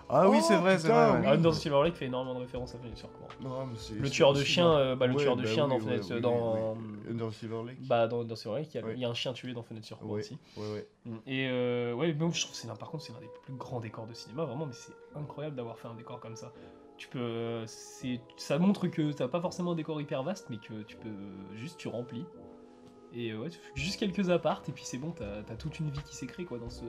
Ah 0.08 0.30
oui, 0.30 0.38
Oh, 0.40 0.46
c'est 0.48 0.58
vrai, 0.58 0.78
c'est 0.78 0.88
vrai. 0.88 1.08
oui. 1.08 1.20
ouais. 1.20 1.24
Ah, 1.26 1.32
même 1.32 1.42
dans 1.42 1.52
Silver 1.52 1.82
Lake 1.84 1.96
fait 1.96 2.06
énormément 2.06 2.36
de 2.36 2.40
références 2.42 2.76
à 2.76 2.78
Fenêtre 2.78 2.98
sur 2.98 3.12
cour. 3.12 3.28
Non, 3.42 3.66
mais 3.66 3.76
c'est- 3.78 3.96
Le 3.96 4.06
c'est 4.06 4.12
tueur 4.12 4.30
de 4.34 4.40
possible, 4.40 4.50
chien, 4.54 4.72
euh, 4.72 4.96
bah, 4.96 5.08
le 5.08 5.14
Ouais, 5.16 5.22
tueur 5.24 5.36
de 5.36 5.42
bah 5.44 5.48
chien 5.50 5.64
oui, 5.64 5.70
dans 5.70 5.76
ouais, 5.78 5.82
Fenêtre, 5.82 6.08
oui, 6.14 6.22
dans, 6.22 6.54
oui, 6.54 6.60
oui. 7.06 7.12
Under 7.12 7.34
Silver 7.34 7.64
Lake 7.66 7.88
bah 7.88 8.08
dans, 8.08 8.24
dans 8.24 8.36
Silver 8.36 8.58
Lake, 8.60 8.74
il 8.74 8.78
y, 8.78 8.84
a, 8.84 8.86
Ouais. 8.86 8.94
il 8.94 9.00
y 9.00 9.06
a 9.06 9.10
un 9.10 9.14
chien 9.16 9.34
tué 9.34 9.54
dans 9.54 9.64
Fenêtre 9.64 9.86
sur 9.88 9.98
cour 9.98 10.12
Ouais. 10.12 10.20
aussi. 10.20 10.38
Ouais, 10.58 10.64
ouais. 10.74 10.88
Et 11.26 11.48
euh, 11.50 11.94
ouais, 11.94 12.14
mais 12.14 12.32
je 12.32 12.42
trouve 12.42 12.52
que 12.52 12.58
c'est 12.58 12.68
l'un- 12.68 12.76
par 12.76 12.92
contre 12.92 13.04
c'est 13.04 13.14
l'un 13.14 13.20
des 13.20 13.30
plus 13.44 13.56
grands 13.56 13.80
décors 13.80 14.06
de 14.06 14.14
cinéma 14.14 14.46
vraiment, 14.46 14.68
mais 14.68 14.74
c'est 14.74 14.94
incroyable 15.16 15.56
d'avoir 15.56 15.78
fait 15.80 15.88
un 15.88 15.96
décor 15.96 16.20
comme 16.20 16.36
ça. 16.36 16.52
Tu 16.98 17.08
peux, 17.10 17.20
euh, 17.20 17.64
c'est, 17.66 18.22
ça 18.38 18.58
montre 18.60 18.88
que 18.88 19.12
t'as 19.12 19.28
pas 19.28 19.42
forcément 19.42 19.72
un 19.72 19.76
décor 19.76 20.00
hyper 20.00 20.22
vaste, 20.24 20.48
mais 20.52 20.58
que 20.58 20.84
tu 20.84 20.96
peux 20.98 21.10
juste 21.56 21.78
tu 21.80 21.88
remplis. 21.88 22.26
Et 23.12 23.32
euh, 23.32 23.40
ouais, 23.40 23.50
tu 23.50 23.58
fais 23.58 23.72
juste 23.76 24.00
quelques 24.00 24.30
apparts 24.30 24.62
et 24.68 24.72
puis 24.72 24.84
c'est 24.86 24.98
bon, 24.98 25.12
t'as, 25.12 25.42
t'as 25.44 25.56
toute 25.56 25.80
une 25.80 25.90
vie 25.90 26.02
qui 26.04 26.28
créée 26.28 26.46
quoi 26.46 26.60
dans 26.60 26.70
ce. 26.70 26.84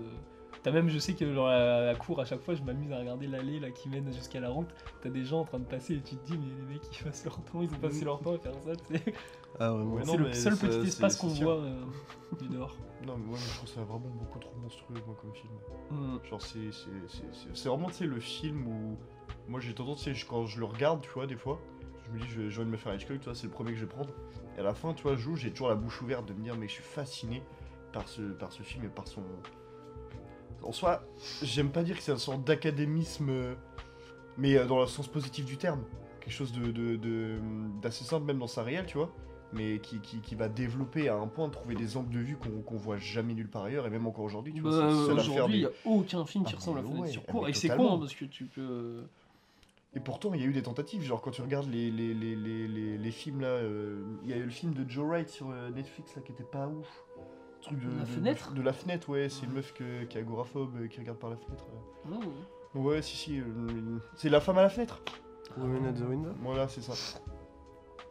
T'as 0.66 0.72
même, 0.72 0.88
je 0.88 0.98
sais 0.98 1.14
que 1.14 1.24
dans 1.32 1.46
la, 1.46 1.86
la 1.86 1.94
cour 1.94 2.20
à 2.20 2.24
chaque 2.24 2.40
fois, 2.40 2.56
je 2.56 2.62
m'amuse 2.64 2.90
à 2.90 2.98
regarder 2.98 3.28
l'allée 3.28 3.60
là 3.60 3.70
qui 3.70 3.88
mène 3.88 4.12
jusqu'à 4.12 4.40
la 4.40 4.48
route. 4.48 4.66
T'as 5.00 5.10
des 5.10 5.24
gens 5.24 5.42
en 5.42 5.44
train 5.44 5.60
de 5.60 5.64
passer 5.64 5.94
et 5.94 6.00
tu 6.00 6.16
te 6.16 6.26
dis 6.26 6.36
mais 6.36 6.46
les 6.58 6.74
mecs 6.74 6.82
ils 6.90 7.04
passent 7.04 7.24
leur 7.24 7.40
temps, 7.44 7.62
ils 7.62 7.72
ont 7.72 7.78
passé 7.78 8.04
leur 8.04 8.18
temps 8.18 8.34
à 8.34 8.38
faire 8.38 8.52
ça. 8.64 8.74
tu 8.74 8.96
sais. 8.96 9.14
Ah 9.60 9.72
ouais, 9.72 9.84
moi, 9.84 10.00
Ouais, 10.00 10.04
c'est 10.04 10.16
le 10.16 10.32
seul 10.32 10.56
ça, 10.56 10.66
petit 10.66 10.88
espace 10.88 11.14
qu'on 11.18 11.28
voit 11.28 11.58
euh, 11.58 11.84
du 12.40 12.48
dehors. 12.48 12.76
Non, 13.06 13.16
mais 13.16 13.26
moi, 13.26 13.38
je 13.40 13.56
trouve 13.58 13.68
ça 13.68 13.82
vraiment 13.84 14.08
beaucoup 14.08 14.40
trop 14.40 14.56
monstrueux, 14.60 14.96
moi, 15.06 15.16
comme 15.20 15.32
film. 15.34 15.52
Mm. 15.92 16.18
Genre, 16.28 16.42
c'est 16.42 16.72
c'est- 16.72 16.90
c'est- 17.06 17.22
c'est- 17.32 17.48
c'est 17.54 17.68
vraiment, 17.68 17.86
tu 17.86 17.94
sais, 17.94 18.06
le 18.06 18.18
film 18.18 18.66
où. 18.66 18.96
Moi, 19.46 19.60
j'ai 19.60 19.72
tendance, 19.72 19.98
tu 19.98 20.04
sais, 20.06 20.14
je- 20.14 20.26
quand 20.26 20.46
je 20.46 20.58
le 20.58 20.64
regarde, 20.64 21.00
tu 21.00 21.10
vois, 21.10 21.28
des 21.28 21.36
fois, 21.36 21.60
je 22.08 22.10
me 22.10 22.18
dis, 22.18 22.26
je 22.28 22.40
vais, 22.42 22.50
je 22.50 22.60
vais 22.60 22.68
me 22.68 22.76
faire 22.76 22.90
un 22.90 22.96
Hitchcock, 22.96 23.20
tu 23.20 23.24
vois, 23.26 23.36
c'est 23.36 23.46
le 23.46 23.52
premier 23.52 23.70
que 23.70 23.76
je 23.78 23.84
vais 23.84 23.90
prendre. 23.92 24.10
Et 24.56 24.60
à 24.60 24.64
la 24.64 24.74
fin, 24.74 24.92
tu 24.94 25.04
vois, 25.04 25.14
je 25.14 25.20
joue, 25.20 25.36
j'ai 25.36 25.52
toujours 25.52 25.68
la 25.68 25.76
bouche 25.76 26.02
ouverte 26.02 26.26
de 26.26 26.34
me 26.34 26.42
dire, 26.42 26.56
mais 26.56 26.66
je 26.66 26.72
suis 26.72 26.82
fasciné 26.82 27.40
par 27.92 28.08
ce, 28.08 28.20
par 28.22 28.50
ce 28.50 28.64
film 28.64 28.84
et 28.84 28.88
par 28.88 29.06
son. 29.06 29.22
En 30.62 30.72
soi, 30.72 31.02
j'aime 31.42 31.70
pas 31.70 31.82
dire 31.82 31.96
que 31.96 32.02
c'est 32.02 32.12
une 32.12 32.18
sorte 32.18 32.42
d'académisme, 32.44 33.28
euh, 33.30 33.54
mais 34.36 34.56
euh, 34.56 34.66
dans 34.66 34.80
le 34.80 34.86
sens 34.86 35.06
positif 35.08 35.44
du 35.44 35.56
terme. 35.56 35.82
Quelque 36.20 36.32
chose 36.34 36.52
de, 36.52 36.72
de- 36.72 36.96
de- 36.96 37.38
d'assez 37.80 38.04
simple, 38.04 38.26
même 38.26 38.38
dans 38.38 38.46
sa 38.48 38.62
réelle, 38.62 38.86
tu 38.86 38.98
vois 38.98 39.12
mais 39.52 39.78
qui, 39.78 40.00
qui, 40.00 40.18
qui 40.20 40.34
va 40.34 40.48
développer 40.48 41.08
à 41.08 41.14
un 41.14 41.28
point 41.28 41.48
trouver 41.48 41.76
des 41.76 41.96
angles 41.96 42.12
de 42.12 42.18
vue 42.18 42.36
qu'on 42.36 42.62
qu'on 42.62 42.76
voit 42.76 42.96
jamais 42.98 43.32
nulle 43.32 43.48
part 43.48 43.62
ailleurs, 43.62 43.86
et 43.86 43.90
même 43.90 44.04
encore 44.04 44.24
aujourd'hui, 44.24 44.52
tu 44.52 44.60
vois, 44.60 44.70
Bah, 44.80 45.14
Aujourd'hui, 45.14 45.40
il 45.46 45.50
des- 45.52 45.58
n'y 45.60 45.64
a 45.66 45.70
aucun 45.84 46.26
film 46.26 46.44
qui 46.44 46.52
Ah, 46.54 46.56
ressemble 46.58 46.80
à 46.80 46.82
mais 46.82 46.88
Fenêtre 46.88 47.02
ouais, 47.04 47.10
sur 47.12 47.22
ah, 47.28 47.30
cour. 47.30 47.44
mais 47.44 47.50
Et 47.50 47.54
c'est 47.54 47.68
con 47.68 47.94
hein, 47.94 47.98
parce 48.00 48.14
que 48.14 48.24
tu 48.24 48.44
peux. 48.46 49.04
Et 49.94 50.00
pourtant, 50.00 50.34
il 50.34 50.40
y 50.40 50.44
a 50.44 50.48
eu 50.48 50.52
des 50.52 50.62
tentatives, 50.64 51.00
genre 51.04 51.22
quand 51.22 51.30
tu 51.30 51.42
regardes 51.42 51.70
les, 51.70 51.92
les, 51.92 52.12
les, 52.12 53.10
films 53.12 53.40
là, 53.40 53.46
euh, 53.46 54.02
il 54.24 54.30
y 54.30 54.32
a 54.34 54.36
eu 54.36 54.42
le 54.42 54.50
film 54.50 54.74
de 54.74 54.84
Joe 54.90 55.06
Wright 55.06 55.28
sur 55.28 55.48
euh, 55.48 55.70
Netflix 55.70 56.14
là 56.16 56.22
qui 56.22 56.32
était 56.32 56.42
pas 56.44 56.66
ouf. 56.66 57.04
Truc 57.66 57.80
de, 57.80 57.88
La 57.96 58.00
de- 58.00 58.04
fenêtre 58.06 58.52
de, 58.54 58.62
la 58.62 58.72
fenêtre, 58.72 59.08
ouais, 59.08 59.28
c'est 59.28 59.44
une 59.46 59.52
meuf 59.52 59.72
que- 59.74 60.04
qui 60.04 60.16
est 60.18 60.20
agoraphobe, 60.20 60.76
euh, 60.80 60.86
qui 60.88 61.00
regarde 61.00 61.18
par 61.18 61.30
la 61.30 61.36
fenêtre. 61.36 61.66
euh. 61.72 62.10
Non, 62.10 62.20
Ouais, 62.74 63.00
si, 63.02 63.16
si, 63.16 63.40
euh, 63.40 63.44
c'est 64.16 64.28
la 64.28 64.40
femme 64.40 64.58
à 64.58 64.62
la 64.62 64.68
fenêtre. 64.68 65.00
Women 65.56 65.86
at 65.86 65.92
the 65.94 66.02
Window 66.08 66.30
Voilà, 66.42 66.68
c'est 66.68 66.82
ça. 66.82 66.92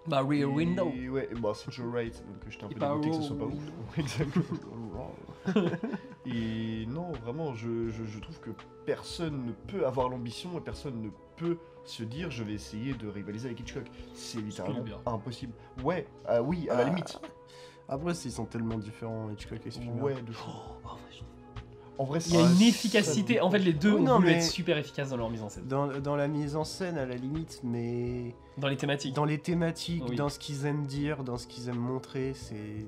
Bah, 0.07 0.21
Rear 0.21 0.49
Et- 0.49 0.53
Window. 0.53 0.85
Ouais, 1.11 1.29
et 1.31 1.35
bah 1.39 1.51
c'est 1.55 1.71
Joe 1.71 1.87
Wright, 1.87 2.23
donc 2.27 2.35
j'étais 2.49 2.63
un 2.65 2.69
Et 2.69 2.73
peu 2.73 2.79
pas 2.79 2.89
dégoûté 2.95 3.09
que 3.09 3.15
ce 3.15 3.21
soit 3.23 3.37
pas 3.37 3.45
ouf. 3.45 3.53
Window. 3.53 3.71
Exactement. 3.97 5.11
Et 6.25 6.85
non, 6.87 7.11
vraiment, 7.23 7.53
je, 7.53 7.89
je, 7.89 8.03
je 8.03 8.19
trouve 8.19 8.39
que 8.39 8.49
personne 8.85 9.45
ne 9.45 9.51
peut 9.51 9.85
avoir 9.85 10.09
l'ambition 10.09 10.57
et 10.57 10.61
personne 10.61 11.01
ne 11.01 11.09
peut 11.37 11.57
se 11.83 12.03
dire 12.03 12.31
je 12.31 12.43
vais 12.43 12.53
essayer 12.53 12.93
de 12.93 13.07
rivaliser 13.07 13.47
avec 13.49 13.59
Hitchcock. 13.59 13.85
C'est 14.13 14.41
littéralement 14.41 14.83
impossible. 15.05 15.53
Ouais, 15.83 16.07
ah 16.27 16.41
oui, 16.41 16.67
à 16.69 16.75
la 16.77 16.81
Ah. 16.81 16.85
limite. 16.85 17.19
Après, 17.87 18.13
ils 18.13 18.31
sont 18.31 18.45
tellement 18.45 18.77
différents, 18.77 19.29
Hitchcock 19.29 19.59
et 19.65 19.71
Spielberg. 19.71 20.03
Ouais, 20.03 20.21
de 20.21 20.31
fou. 20.31 20.49
Oh, 20.49 20.87
en 20.87 20.93
vrai, 20.95 20.99
je- 21.11 21.23
En 21.97 22.03
vrai, 22.03 22.19
Il 22.27 22.33
y 22.33 22.37
a 22.37 22.41
une 22.51 22.61
efficacité. 22.61 23.39
En 23.39 23.49
fait, 23.49 23.59
les 23.59 23.71
deux 23.71 23.93
Oui, 23.93 24.01
ont 24.01 24.03
non, 24.03 24.15
voulu 24.15 24.27
mais- 24.27 24.33
être 24.37 24.43
super 24.43 24.77
efficaces 24.77 25.11
dans 25.11 25.17
leur 25.17 25.29
mise 25.29 25.41
en 25.43 25.47
scène. 25.49 25.65
Dans, 25.67 25.87
dans 26.01 26.15
la 26.17 26.27
mise 26.27 26.55
en 26.57 26.63
scène, 26.65 26.97
à 26.97 27.05
la 27.05 27.15
limite, 27.15 27.61
mais 27.63 28.35
Dans 28.57 28.67
les 28.67 28.75
thématiques. 28.75 29.13
dans 29.15 29.23
les 29.23 29.37
thématiques, 29.37 30.03
Oui. 30.09 30.15
dans 30.17 30.27
ce 30.27 30.37
qu'ils 30.39 30.65
aiment 30.65 30.85
dire, 30.85 31.23
dans 31.23 31.37
ce 31.37 31.47
qu'ils 31.47 31.69
aiment 31.69 31.77
montrer, 31.77 32.33
c'est. 32.33 32.85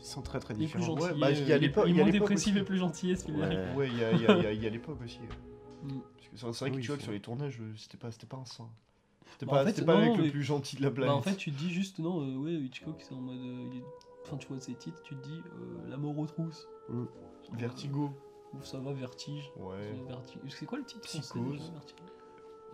Ils 0.00 0.04
sont 0.04 0.20
très 0.20 0.40
très 0.40 0.52
plus 0.54 0.64
différents. 0.64 0.94
Ouais, 0.98 1.12
bah, 1.18 1.30
il 1.30 1.46
y 1.46 1.52
a 1.52 1.58
l'époque- 1.58 1.84
il 1.88 1.96
y 1.96 2.00
a 2.00 2.04
aussi. 2.24 2.50
et 2.58 2.62
plus 2.64 2.76
gentils, 2.78 3.16
Spielberg. 3.16 3.52
Ouais. 3.52 3.74
Ouais, 3.76 3.88
il 3.88 3.98
y 3.98 4.04
a, 4.26 4.52
y 4.52 4.70
l'époque 4.70 4.98
aussi. 5.04 5.20
Mm. 5.84 5.88
Parce 6.32 6.42
que 6.42 6.52
c'est 6.52 6.64
vrai 6.64 6.70
que 6.72 6.76
Oui, 6.76 6.82
tu 6.82 6.88
vois 6.88 6.96
que 6.96 7.02
sur 7.04 7.12
les 7.12 7.20
tournages, 7.20 7.58
euh, 7.60 7.72
c'était 7.76 7.96
pas, 7.98 8.10
c'était 8.10 8.26
pas 8.26 8.38
un 8.38 8.44
saint. 8.44 8.68
C'était 9.32 9.46
Bah, 9.46 9.52
pas, 9.52 9.62
en 9.62 9.64
fait, 9.66 9.70
c'était 9.74 9.86
pas 9.86 9.94
non, 9.94 10.00
avec 10.06 10.18
mais- 10.18 10.24
le 10.26 10.30
plus 10.32 10.42
gentil 10.42 10.76
de 10.76 10.82
la 10.82 10.90
planète. 10.90 11.12
Bah, 11.12 11.16
en 11.16 11.22
fait, 11.22 11.36
tu 11.36 11.52
te 11.52 11.58
dis 11.58 11.72
juste, 11.72 12.00
non, 12.00 12.20
euh, 12.20 12.36
ouais, 12.36 12.52
Hitchcock, 12.52 12.96
c'est 12.98 13.14
en 13.14 13.20
mode. 13.20 13.36
euh, 13.38 13.68
il 13.72 13.78
est- 13.78 13.84
Enfin, 14.24 14.36
tu 14.38 14.46
vois 14.48 14.58
ses 14.60 14.74
titres, 14.74 15.00
tu 15.02 15.14
te 15.16 15.22
dis, 15.22 15.42
euh, 15.46 15.88
La 15.88 15.96
mort 15.96 16.18
aux 16.18 16.26
trousses. 16.26 16.66
Mm. 16.88 17.04
Vertigo. 17.58 18.10
Ou 18.54 18.62
ça 18.62 18.78
va, 18.78 18.92
Vertige. 18.92 19.50
Ouais. 19.56 19.92
Ça 19.94 20.02
va, 20.02 20.08
Vertige. 20.20 20.40
C'est 20.58 20.66
quoi 20.66 20.78
le 20.78 20.84
titre 20.84 21.08
français 21.08 21.38
déjà, 21.40 21.64
Vertige 21.72 21.96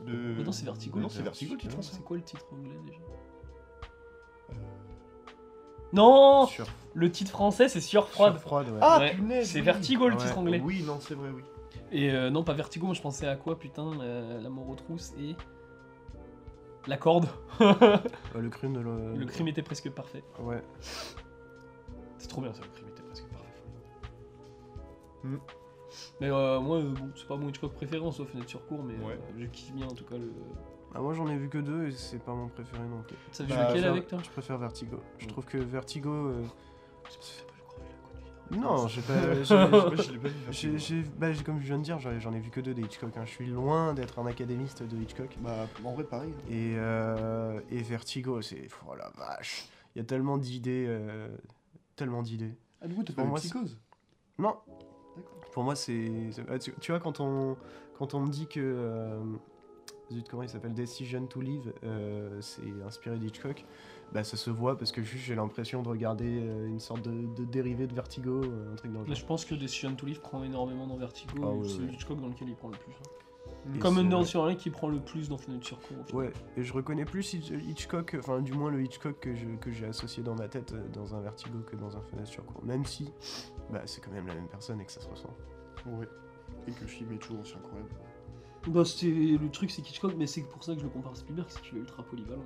De... 0.06 0.36
Oh 0.38 0.42
non, 0.44 0.52
c'est 0.52 0.64
Vertigo. 0.64 0.98
Non, 1.00 1.08
c'est 1.08 1.22
Vertigo 1.22 1.54
le 1.54 1.58
titre 1.60 1.72
Vertigo. 1.74 1.82
français. 1.82 1.96
C'est 1.96 2.04
quoi 2.04 2.16
le 2.16 2.22
titre 2.22 2.46
anglais 2.52 2.76
déjà 2.86 3.00
Euh, 4.50 4.54
Non 5.92 6.46
Sur, 6.46 6.66
Le 6.94 7.10
titre 7.10 7.30
français, 7.32 7.68
c'est 7.68 7.80
Surfroide. 7.80 8.34
sur 8.34 8.40
froide, 8.42 8.68
ouais. 8.68 8.78
Ah 8.80 8.98
Ouais, 9.00 9.14
punaise 9.14 9.48
C'est 9.50 9.58
oui. 9.58 9.64
Vertigo 9.64 10.08
le 10.08 10.14
Ouais. 10.16 10.20
titre 10.22 10.38
anglais. 10.38 10.60
Oui, 10.64 10.82
non, 10.86 10.98
c'est 11.00 11.14
vrai, 11.14 11.30
oui. 11.30 11.42
Et 11.92 12.10
euh, 12.12 12.30
non, 12.30 12.44
pas 12.44 12.52
Vertigo, 12.52 12.86
moi 12.86 12.94
je 12.94 13.00
pensais 13.02 13.26
à 13.26 13.34
quoi 13.36 13.58
putain 13.58 13.94
La, 13.96 14.38
la 14.40 14.48
mort 14.50 14.68
aux 14.68 14.76
trousses 14.76 15.12
et. 15.18 15.34
La 16.86 16.96
corde. 16.96 17.26
Euh, 17.60 17.98
le 18.40 18.48
crime 18.48 18.72
de 18.74 18.80
le... 18.80 19.14
Le 19.16 19.26
crime 19.26 19.48
était 19.48 19.62
presque 19.62 19.90
parfait. 19.90 20.22
Ouais. 20.38 20.62
C'est 22.20 22.28
trop 22.28 22.40
bien 22.42 22.52
ça, 22.52 22.60
le 22.62 22.68
crime 22.68 22.88
était 22.88 23.02
presque 23.02 23.26
parfait. 23.28 23.62
Hmm. 25.24 25.36
Mais 26.20 26.30
euh, 26.30 26.60
moi, 26.60 26.76
euh, 26.78 26.92
bon, 26.94 27.10
c'est 27.16 27.26
pas 27.26 27.36
mon 27.36 27.48
Hitchcock 27.48 27.72
préféré 27.74 28.04
en 28.04 28.12
soi, 28.12 28.24
fenêtre 28.26 28.48
sur 28.48 28.64
cours, 28.66 28.82
mais 28.84 28.94
Ouais. 29.04 29.14
euh, 29.14 29.32
je 29.38 29.46
kiffe 29.46 29.72
bien 29.72 29.86
en 29.86 29.94
tout 29.94 30.04
cas 30.04 30.16
le. 30.16 30.30
Ah, 30.94 31.00
moi 31.00 31.14
j'en 31.14 31.26
ai 31.28 31.36
vu 31.36 31.48
que 31.48 31.58
deux 31.58 31.86
et 31.88 31.92
c'est 31.92 32.18
pas 32.22 32.34
mon 32.34 32.48
préféré 32.48 32.82
non 32.88 33.02
plus. 33.02 33.16
Ça 33.32 33.44
vu 33.44 33.50
Bah, 33.50 33.68
lequel 33.68 33.82
Je 33.84 33.88
avec 33.88 34.06
toi? 34.08 34.18
Je 34.22 34.30
préfère 34.30 34.58
Vertigo. 34.58 34.98
Je 35.18 35.24
Mm. 35.26 35.28
trouve 35.28 35.44
que 35.46 35.58
Vertigo. 35.58 36.10
euh, 36.10 36.44
C'est 37.08 37.16
parce 37.16 37.16
que 37.16 37.42
t'as 37.42 37.46
pas 37.46 37.54
le 37.58 37.64
courage 37.64 37.88
de 37.88 38.52
la 38.52 38.58
conduire. 38.58 38.70
Non, 38.70 38.88
j'ai 38.88 39.02
pas. 39.02 39.42
j'ai- 39.42 39.54
Moi, 39.94 39.96
je 39.96 40.12
l'ai 40.12 40.18
pas 40.18 40.28
vu. 40.28 40.34
j'ai- 40.50 40.70
Vertigo. 40.70 40.78
j'ai- 40.78 41.02
bah, 41.18 41.32
j'ai- 41.32 41.44
comme 41.44 41.60
je 41.60 41.66
viens 41.66 41.78
de 41.78 41.82
dire, 41.84 41.98
j'en 42.00 42.10
ai- 42.12 42.20
j'en 42.20 42.32
ai 42.32 42.40
vu 42.40 42.50
que 42.50 42.60
deux 42.60 42.74
des 42.74 42.82
Hitchcock. 42.82 43.16
hein. 43.16 43.24
Je 43.24 43.30
suis 43.30 43.46
loin 43.46 43.94
d'être 43.94 44.18
un 44.18 44.26
académiste 44.26 44.82
de 44.82 44.96
Hitchcock. 44.96 45.36
Bah, 45.40 45.66
en 45.84 45.92
vrai, 45.94 46.04
pareil. 46.04 46.32
hein. 46.36 46.42
Et, 46.50 46.74
euh, 46.76 47.60
et 47.70 47.82
Vertigo, 47.82 48.42
c'est. 48.42 48.68
Oh 48.88 48.94
la 48.94 49.10
vache 49.16 49.66
Il 49.94 49.98
y 49.98 50.02
a 50.02 50.04
tellement 50.04 50.38
d'idées. 50.38 50.86
euh, 50.88 51.28
tellement 52.00 52.22
d'idées. 52.22 52.54
Ah, 52.82 52.88
du 52.88 52.94
coup, 52.94 53.02
t'as 53.04 53.12
Pour 53.12 53.16
pas 53.16 53.22
vu 53.24 53.28
moi, 53.30 53.38
Psychose 53.38 53.78
Non, 54.38 54.56
D'accord. 55.16 55.40
pour 55.52 55.62
moi, 55.64 55.76
c'est. 55.76 56.10
ah, 56.48 56.58
Tu, 56.58 56.72
vois, 56.90 56.98
quand 57.00 57.20
on, 57.20 57.56
quand 57.98 58.14
on 58.14 58.20
me 58.20 58.30
dit 58.30 58.46
que. 58.48 58.58
euh, 58.60 59.22
zut, 60.12 60.26
comment 60.28 60.42
il 60.42 60.48
s'appelle 60.48 60.74
Decision 60.74 61.26
to 61.26 61.40
Live, 61.40 61.72
euh, 61.84 62.40
c'est 62.40 62.62
inspiré 62.86 63.16
d'Hitchcock, 63.18 63.64
bah 64.12 64.24
ça 64.24 64.36
se 64.36 64.50
voit 64.50 64.76
parce 64.76 64.90
que 64.90 65.02
juste 65.02 65.24
j'ai 65.24 65.36
l'impression 65.36 65.82
de 65.82 65.88
regarder 65.88 66.40
euh, 66.42 66.66
une 66.66 66.80
sorte 66.80 67.02
de, 67.02 67.32
de 67.36 67.44
dérivé 67.44 67.86
de 67.86 67.94
Vertigo, 67.94 68.42
euh, 68.42 68.72
un 68.72 68.74
truc 68.76 68.92
dans 68.92 69.02
le 69.02 69.06
Mais 69.06 69.14
je 69.14 69.24
pense 69.24 69.44
que 69.44 69.54
Decision 69.54 69.94
to 69.94 70.06
Live 70.06 70.20
prend 70.20 70.42
énormément 70.42 70.88
dans 70.88 70.96
Vertigo, 70.96 71.40
Ah 71.44 71.50
ouais, 71.52 71.68
c'est 71.68 71.78
ouais. 71.82 71.92
Hitchcock 71.92 72.20
dans 72.20 72.26
lequel 72.26 72.48
il 72.48 72.56
prend 72.56 72.70
le 72.70 72.76
plus. 72.78 72.92
hein. 72.92 73.29
Et 73.74 73.78
Comme 73.78 73.98
Under 73.98 74.24
sur 74.24 74.56
qui 74.56 74.70
prend 74.70 74.88
le 74.88 75.00
plus 75.00 75.28
dans 75.28 75.36
Fenêtre 75.36 75.66
sur 75.66 75.78
final. 75.82 76.04
Ouais, 76.14 76.32
et 76.56 76.62
je 76.64 76.72
reconnais 76.72 77.04
plus 77.04 77.34
Hitch- 77.34 77.52
Hitchcock, 77.68 78.16
enfin 78.18 78.40
du 78.40 78.52
moins 78.54 78.70
le 78.70 78.82
Hitchcock 78.82 79.20
que 79.20 79.34
je- 79.34 79.56
que 79.60 79.70
j'ai 79.70 79.84
associé 79.86 80.22
dans 80.22 80.34
ma 80.34 80.48
tête 80.48 80.72
euh, 80.72 80.88
dans 80.94 81.14
un 81.14 81.20
Vertigo 81.20 81.58
que 81.66 81.76
dans 81.76 81.94
un 81.96 82.00
Fenêtre 82.00 82.28
sur 82.28 82.44
cour. 82.46 82.64
Même 82.64 82.86
si, 82.86 83.12
bah 83.70 83.82
c'est 83.84 84.00
quand 84.02 84.12
même 84.12 84.26
la 84.26 84.34
même 84.34 84.48
personne 84.48 84.80
et 84.80 84.84
que 84.86 84.92
ça 84.92 85.00
se 85.02 85.08
ressent. 85.08 85.34
Ouais. 85.86 86.08
Et 86.66 86.72
que 86.72 86.80
le 86.80 86.86
film 86.86 87.12
est 87.12 87.18
toujours 87.18 87.40
aussi 87.42 87.54
incroyable. 87.54 87.90
Bah, 88.68 88.84
c'est 88.84 89.06
le 89.10 89.50
truc, 89.50 89.70
c'est 89.70 89.82
Hitchcock, 89.88 90.14
mais 90.16 90.26
c'est 90.26 90.42
pour 90.42 90.62
ça 90.64 90.72
que 90.74 90.78
je 90.80 90.84
le 90.84 90.90
compare 90.90 91.12
à 91.12 91.14
Spielberg, 91.14 91.46
c'est 91.50 91.60
qu'il 91.62 91.76
est 91.78 91.80
ultra 91.80 92.02
polyvalent. 92.02 92.42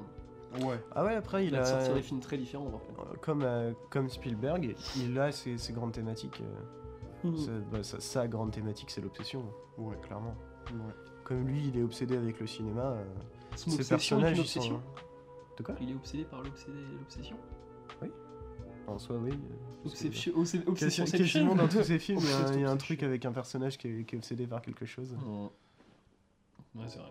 Ouais. 0.62 0.78
Ah 0.92 1.04
ouais, 1.04 1.14
après 1.14 1.44
Il, 1.44 1.48
il 1.48 1.56
a 1.56 1.64
sorti 1.64 1.92
des 1.92 2.02
films 2.02 2.20
très 2.20 2.38
différents. 2.38 2.68
euh, 2.98 3.02
comme, 3.20 3.42
euh, 3.42 3.72
comme 3.90 4.08
Spielberg, 4.08 4.76
il 4.96 5.18
a 5.18 5.32
ses, 5.32 5.58
ses 5.58 5.72
grandes 5.72 5.92
thématiques. 5.92 6.40
euh, 6.42 7.30
Mm. 7.30 7.36
sa, 7.38 7.50
bah, 7.72 7.82
sa- 7.82 8.00
sa 8.00 8.28
grande 8.28 8.50
thématique 8.52 8.90
c'est 8.90 9.00
l'obsession, 9.00 9.42
Ouais. 9.78 9.96
clairement. 10.02 10.34
Ouais. 10.72 10.94
Comme 11.24 11.46
lui 11.46 11.68
il 11.68 11.78
est 11.78 11.82
obsédé 11.82 12.16
avec 12.16 12.38
le 12.40 12.46
cinéma, 12.46 12.82
euh, 12.82 13.04
Son 13.56 13.70
ses 13.70 13.76
obsession 13.92 14.18
est 14.18 14.22
personnages 14.22 14.38
une 14.38 14.44
ils 14.44 14.48
sont... 14.48 14.58
obsession. 14.60 14.82
De 15.58 15.62
quoi 15.62 15.74
Il 15.80 15.90
est 15.90 15.94
obsédé 15.94 16.24
par 16.24 16.42
l'obsession. 16.42 17.36
En 18.86 18.98
soi 18.98 19.16
oui. 19.16 19.30
euh, 19.30 19.86
Obsession. 19.86 20.32
Obsession. 20.36 21.04
Quasiment 21.06 21.54
dans 21.54 21.68
tous 21.68 21.82
ses 21.84 21.98
films, 22.00 22.18
il 22.54 22.60
y 22.60 22.64
a 22.64 22.70
un- 22.70 22.76
truc 22.76 23.02
avec 23.02 23.24
un 23.24 23.32
personnage 23.32 23.78
qui 23.78 23.88
est, 23.88 24.04
qui 24.04 24.14
est 24.14 24.18
obsédé 24.18 24.46
par 24.46 24.60
quelque 24.60 24.84
chose. 24.84 25.16
Ouais, 26.74 26.84
c'est 26.88 26.98
vrai. 26.98 27.10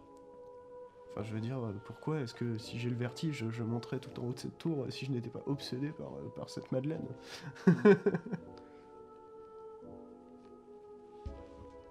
Enfin, 1.11 1.23
je 1.23 1.33
veux 1.33 1.39
dire, 1.39 1.57
euh, 1.57 1.71
pourquoi 1.85 2.19
est-ce 2.21 2.35
que 2.35 2.59
si 2.59 2.77
j'ai 2.77 2.89
le 2.91 2.95
vertige, 2.95 3.45
je 3.49 3.63
monterais 3.63 3.97
tout 3.99 4.19
en 4.19 4.27
haut 4.27 4.33
de 4.33 4.39
cette 4.39 4.57
tour 4.59 4.83
euh, 4.83 4.91
si 4.91 5.05
je 5.07 5.11
n'étais 5.11 5.29
pas 5.31 5.41
obsédé 5.47 5.89
par, 5.89 6.09
par 6.35 6.47
cette 6.49 6.71
Madeleine 6.71 7.05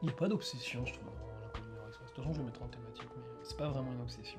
Il 0.02 0.06
n'y 0.06 0.10
a 0.10 0.16
pas 0.16 0.28
d'obsession, 0.28 0.84
je 0.84 0.92
trouve, 0.94 1.11
façon, 2.23 2.33
je 2.35 2.39
vais 2.41 2.45
mettre 2.47 2.62
en 2.62 2.68
thématique, 2.68 3.09
mais 3.16 3.23
c'est 3.43 3.57
pas 3.57 3.68
vraiment 3.68 3.93
une 3.93 4.01
obsession. 4.01 4.39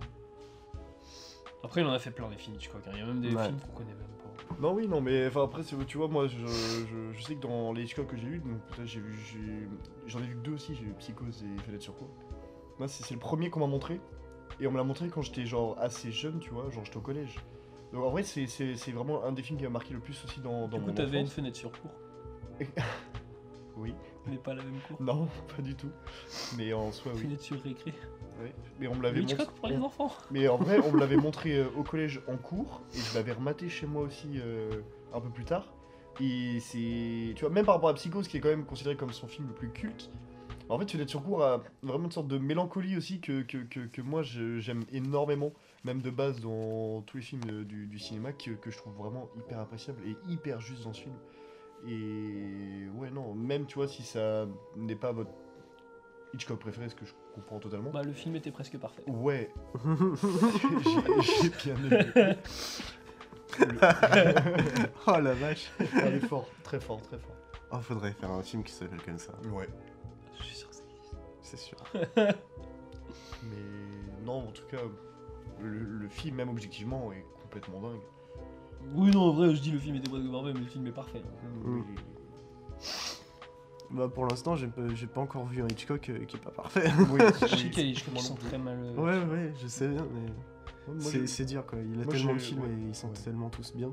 Après, 1.64 1.82
il 1.82 1.88
en 1.88 1.94
a 1.94 2.00
fait 2.00 2.12
plein 2.12 2.30
des 2.30 2.36
films 2.38 2.56
Hitchcock. 2.58 2.82
hein. 2.88 2.92
Il 2.94 3.00
y 3.00 3.02
a 3.02 3.06
même 3.06 3.22
des 3.22 3.34
Ouais. 3.34 3.46
films 3.46 3.60
qu'on 3.60 3.72
connaît 3.78 3.94
même 3.94 3.98
pas. 4.18 4.56
Non, 4.62 4.74
oui, 4.74 4.88
non, 4.88 5.00
mais 5.02 5.28
enfin, 5.28 5.44
après, 5.44 5.64
c'est- 5.64 5.78
tu 5.86 5.98
vois, 5.98 6.08
moi, 6.10 6.28
je, 6.28 6.38
je, 6.46 7.12
je 7.14 7.22
sais 7.22 7.36
que 7.36 7.42
dans 7.42 7.72
les 7.72 7.84
Hitchcock 7.84 8.08
que 8.08 8.18
j'ai 8.18 8.28
eu, 8.28 8.40
donc 8.40 8.60
peut-être 8.68 8.88
j'ai 8.88 9.00
vu, 9.00 9.14
j'ai- 9.32 9.68
j'en 10.08 10.20
ai 10.20 10.24
vu 10.24 10.36
que 10.36 10.42
deux 10.42 10.54
aussi, 10.54 10.76
j'ai 10.76 10.84
vu 10.86 10.94
Psychose 11.00 11.44
et 11.44 11.62
Fenêtre 11.62 11.84
sur 11.84 11.96
cour. 11.96 12.10
Moi, 12.80 12.88
c'est 12.88 13.14
le 13.14 13.20
premier 13.20 13.50
qu'on 13.50 13.62
m'a 13.62 13.68
montré, 13.68 14.02
et 14.60 14.68
on 14.68 14.72
me 14.72 14.78
l'a 14.78 14.84
montré 14.84 15.08
quand 15.08 15.22
j'étais 15.22 15.46
genre 15.46 15.78
assez 15.80 16.12
jeune, 16.12 16.40
tu 16.40 16.50
vois, 16.50 16.70
genre 16.70 16.84
j'étais 16.84 16.98
au 16.98 17.02
collège. 17.02 17.36
Donc 17.94 18.04
en 18.04 18.10
vrai, 18.10 18.24
c'est- 18.24 18.48
c'est 18.48 18.76
c'est 18.76 18.92
vraiment 18.92 19.24
un 19.24 19.32
des 19.32 19.44
films 19.44 19.58
qui 19.60 19.64
m'a 19.66 19.70
marqué 19.70 19.94
le 19.94 20.00
plus 20.00 20.22
aussi 20.26 20.42
dans, 20.42 20.68
dans 20.68 20.78
Du 20.78 20.84
coup, 20.84 20.88
mon 20.90 20.94
t'avais 20.94 21.22
une 21.22 21.28
fenêtre 21.28 21.56
sur 21.58 21.72
cours, 21.72 21.92
Oui, 23.78 23.94
mais 24.28 24.38
pas 24.38 24.54
la 24.54 24.64
même 24.64 24.80
cour. 24.88 25.02
non, 25.02 25.28
pas 25.56 25.62
du 25.62 25.76
tout. 25.76 25.90
Mais 26.58 26.74
en 26.74 26.92
soi, 26.92 27.12
oui. 27.16 27.22
Fenêtre 27.22 27.42
sur 27.44 27.62
récré. 27.62 27.94
Ouais. 28.42 28.54
Mais 28.80 28.88
on 28.88 28.96
me 28.96 29.04
l'avait 29.04 29.22
Hitchcock 29.22 29.40
montré. 29.48 29.56
pour 29.60 29.68
les 29.70 29.78
enfants. 29.78 30.12
Mais 30.32 30.48
en 30.48 30.58
vrai, 30.58 30.80
on 30.86 30.92
me 30.92 31.00
l'avait 31.00 31.18
montré 31.18 31.58
euh, 31.58 31.66
au 31.78 31.84
collège 31.84 32.22
en 32.28 32.38
cours, 32.38 32.82
et 32.96 33.00
je 33.00 33.16
l'avais 33.16 33.32
rematé 33.32 33.70
chez 33.70 33.86
moi 33.88 34.04
aussi 34.04 34.40
euh, 34.40 34.82
un 35.14 35.20
peu 35.22 35.30
plus 35.30 35.46
tard. 35.46 35.74
Et 36.20 36.60
c'est. 36.60 37.34
Tu 37.36 37.42
vois, 37.42 37.50
même 37.50 37.66
par 37.66 37.76
rapport 37.76 37.90
à 37.90 37.94
Psychose, 37.96 38.28
qui 38.28 38.38
est 38.38 38.40
quand 38.40 38.50
même 38.50 38.66
considéré 38.66 38.96
comme 38.96 39.12
son 39.12 39.28
film 39.28 39.48
le 39.48 39.54
plus 39.54 39.70
culte, 39.72 40.12
en 40.70 40.80
fait, 40.80 40.90
Fenêtre 40.90 41.10
sur 41.10 41.24
cour 41.24 41.44
a 41.44 41.62
vraiment 41.82 42.06
une 42.06 42.12
sorte 42.12 42.28
de 42.28 42.38
mélancolie 42.38 42.96
aussi 42.98 43.20
que, 43.20 43.42
que, 43.42 43.58
que, 43.58 43.82
que 43.82 44.02
moi 44.02 44.22
je- 44.24 44.60
j'aime 44.60 44.84
énormément, 44.92 45.52
même 45.84 46.02
de 46.02 46.10
base 46.10 46.40
dans 46.40 47.02
tous 47.02 47.18
les 47.18 47.24
films 47.24 47.42
euh, 47.50 47.64
du, 47.66 47.86
du 47.88 48.00
cinéma, 48.00 48.32
que, 48.32 48.52
que 48.52 48.72
je 48.72 48.78
trouve 48.78 48.94
vraiment 48.94 49.28
hyper 49.38 49.60
appréciable 49.60 50.00
et 50.08 50.16
hyper 50.32 50.62
juste 50.62 50.84
dans 50.86 50.94
ce 50.94 51.02
film. 51.02 51.16
Et 51.88 52.88
ouais, 52.96 53.10
non, 53.12 53.34
même 53.34 53.66
tu 53.66 53.76
vois, 53.76 53.88
si 53.88 54.04
ça 54.04 54.46
n'est 54.76 54.96
pas 54.96 55.12
votre 55.12 55.32
Hitchcock 56.34 56.60
préféré, 56.60 56.90
ce 56.90 56.96
que 56.96 57.06
je 57.06 57.14
comprends 57.36 57.60
totalement. 57.60 57.92
Bah, 57.92 58.04
le 58.04 58.14
film 58.14 58.36
était 58.36 58.52
presque 58.52 58.78
parfait. 58.78 59.04
Ouais, 59.08 59.52
j'ai 61.42 61.50
bien 61.50 61.76
aimé. 61.92 62.36
Oh 65.06 65.20
la 65.20 65.34
vache 65.36 65.70
Elle 66.02 66.16
est 66.16 66.28
fort, 66.28 66.48
très 66.64 66.80
fort, 66.80 67.00
très 67.04 67.20
fort. 67.20 67.36
Oh, 67.72 67.78
faudrait 67.82 68.12
faire 68.14 68.32
un 68.32 68.42
film 68.42 68.64
qui 68.64 68.72
s'appelle 68.72 69.02
comme 69.04 69.20
ça, 69.20 69.34
Ouais. 69.52 69.68
Je 70.40 70.44
suis 70.44 70.56
sûr 70.56 70.70
que 70.70 70.76
ça 70.76 70.82
existe. 70.90 71.16
c'est 71.42 71.58
sûr. 71.58 71.78
Mais 73.44 74.26
non, 74.26 74.48
en 74.48 74.52
tout 74.52 74.66
cas, 74.72 74.82
le, 75.62 75.70
le 75.84 76.08
film, 76.10 76.38
même 76.38 76.50
objectivement, 76.50 77.12
est 77.12 77.24
complètement 77.44 77.80
dingue. 77.82 78.02
Oui, 78.96 79.12
non, 79.12 79.22
en 79.22 79.34
vrai, 79.34 79.56
je 79.56 79.62
dis 79.62 79.72
le 79.72 79.80
film 79.80 79.96
était 79.96 80.10
presque 80.10 80.30
parfait, 80.32 80.52
mais 80.54 80.60
le 80.60 80.66
film 80.68 80.88
est 80.88 80.92
parfait. 80.92 81.22
Mm. 81.64 81.82
Bah 83.92 84.08
pour 84.10 84.26
l'instant, 84.26 84.56
j'ai 84.56 84.68
pas, 84.68 84.82
j'ai 84.96 85.06
pas 85.08 85.22
encore 85.22 85.46
vu 85.46 85.62
un 85.62 85.68
Hitchcock 85.68 86.10
euh, 86.10 86.26
qui 86.26 86.38
est 86.38 86.40
pas 86.40 86.50
parfait. 86.52 86.92
Oui, 87.12 87.20
Je 87.42 87.46
sais 87.48 87.70
qu'il 87.70 87.78
y 87.78 87.82
a 87.82 87.84
des 87.84 87.90
Hitchcock 87.90 88.14
qui 88.16 88.24
sont 88.24 88.36
très 88.36 88.58
mal. 88.58 88.78
euh, 88.82 88.96
ouais, 88.96 89.24
ouais, 89.32 89.54
je 89.62 89.68
sais 89.68 89.88
bien, 89.88 90.06
mais 90.14 90.32
Moi, 90.88 90.96
c'est 91.00 91.20
j'ai- 91.22 91.28
c'est 91.28 91.46
dire 91.46 91.64
quoi. 91.66 91.78
Il 91.80 92.02
a 92.02 92.04
moi, 92.04 92.14
tellement 92.14 92.30
j'ai- 92.30 92.34
de 92.34 92.40
films 92.40 92.62
ouais, 92.64 92.70
et 92.70 92.88
ils 92.90 92.96
sont 92.96 93.10
ouais. 93.10 93.14
tellement 93.24 93.50
tous 93.50 93.74
bien. 93.76 93.90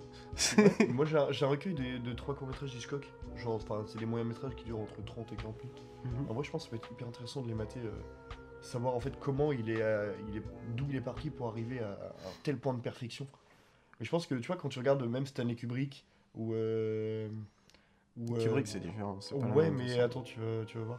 Ouais, 0.56 0.88
moi 0.94 1.04
j'ai 1.04 1.18
un, 1.18 1.30
j'ai 1.32 1.44
un 1.44 1.48
recueil 1.48 1.74
de, 1.74 1.98
de 1.98 2.12
trois 2.14 2.34
courts-métrages 2.34 2.70
d'Hitchcock. 2.72 3.06
Genre, 3.36 3.54
enfin, 3.56 3.82
c'est 3.86 3.98
des 3.98 4.06
moyens-métrages 4.06 4.54
qui 4.54 4.64
durent 4.64 4.80
entre 4.80 5.04
30 5.04 5.32
et 5.32 5.36
40 5.36 5.62
minutes. 5.64 5.82
Mhm. 6.04 6.30
En 6.30 6.34
vrai, 6.34 6.44
je 6.44 6.50
pense 6.50 6.64
que 6.64 6.70
ça 6.70 6.76
va 6.76 6.82
être 6.82 6.90
hyper 6.92 7.06
intéressant 7.08 7.42
de 7.42 7.48
les 7.48 7.54
mater. 7.54 7.80
euh, 7.80 7.90
savoir 8.62 8.94
en 8.94 9.00
fait 9.00 9.18
comment 9.18 9.52
il 9.52 9.70
est, 9.70 9.80
euh, 9.80 10.12
il 10.28 10.36
est 10.36 10.42
d'où 10.76 10.84
il 10.90 10.96
est 10.96 11.00
parti 11.00 11.30
pour 11.30 11.48
arriver 11.48 11.80
à, 11.80 11.92
à 11.92 12.06
un 12.28 12.32
tel 12.42 12.58
point 12.58 12.74
de 12.74 12.80
perfection. 12.80 13.26
Mais 14.00 14.06
je 14.06 14.10
pense 14.10 14.26
que 14.26 14.34
tu 14.34 14.46
vois, 14.46 14.56
quand 14.56 14.68
tu 14.70 14.78
regardes 14.78 15.02
même 15.04 15.26
Stanley 15.26 15.54
Kubrick 15.54 16.04
ou. 16.34 16.54
euh, 16.54 17.28
ou, 18.16 18.34
euh, 18.34 18.42
Kubrick, 18.42 18.66
c'est 18.66 18.80
différent. 18.80 19.18
pas 19.30 19.36
Ouais, 19.36 19.70
même 19.70 19.76
mais 19.76 19.88
façon. 19.88 20.00
attends, 20.00 20.22
tu 20.22 20.40
vas, 20.40 20.64
tu 20.64 20.78
vas 20.78 20.84
voir. 20.84 20.98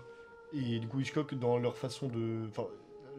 Et 0.54 0.80
du 0.80 0.88
coup, 0.88 1.00
Hitchcock, 1.00 1.34
dans 1.36 1.58
leur 1.58 1.78
façon 1.78 2.08
de. 2.08 2.46
Enfin, 2.50 2.68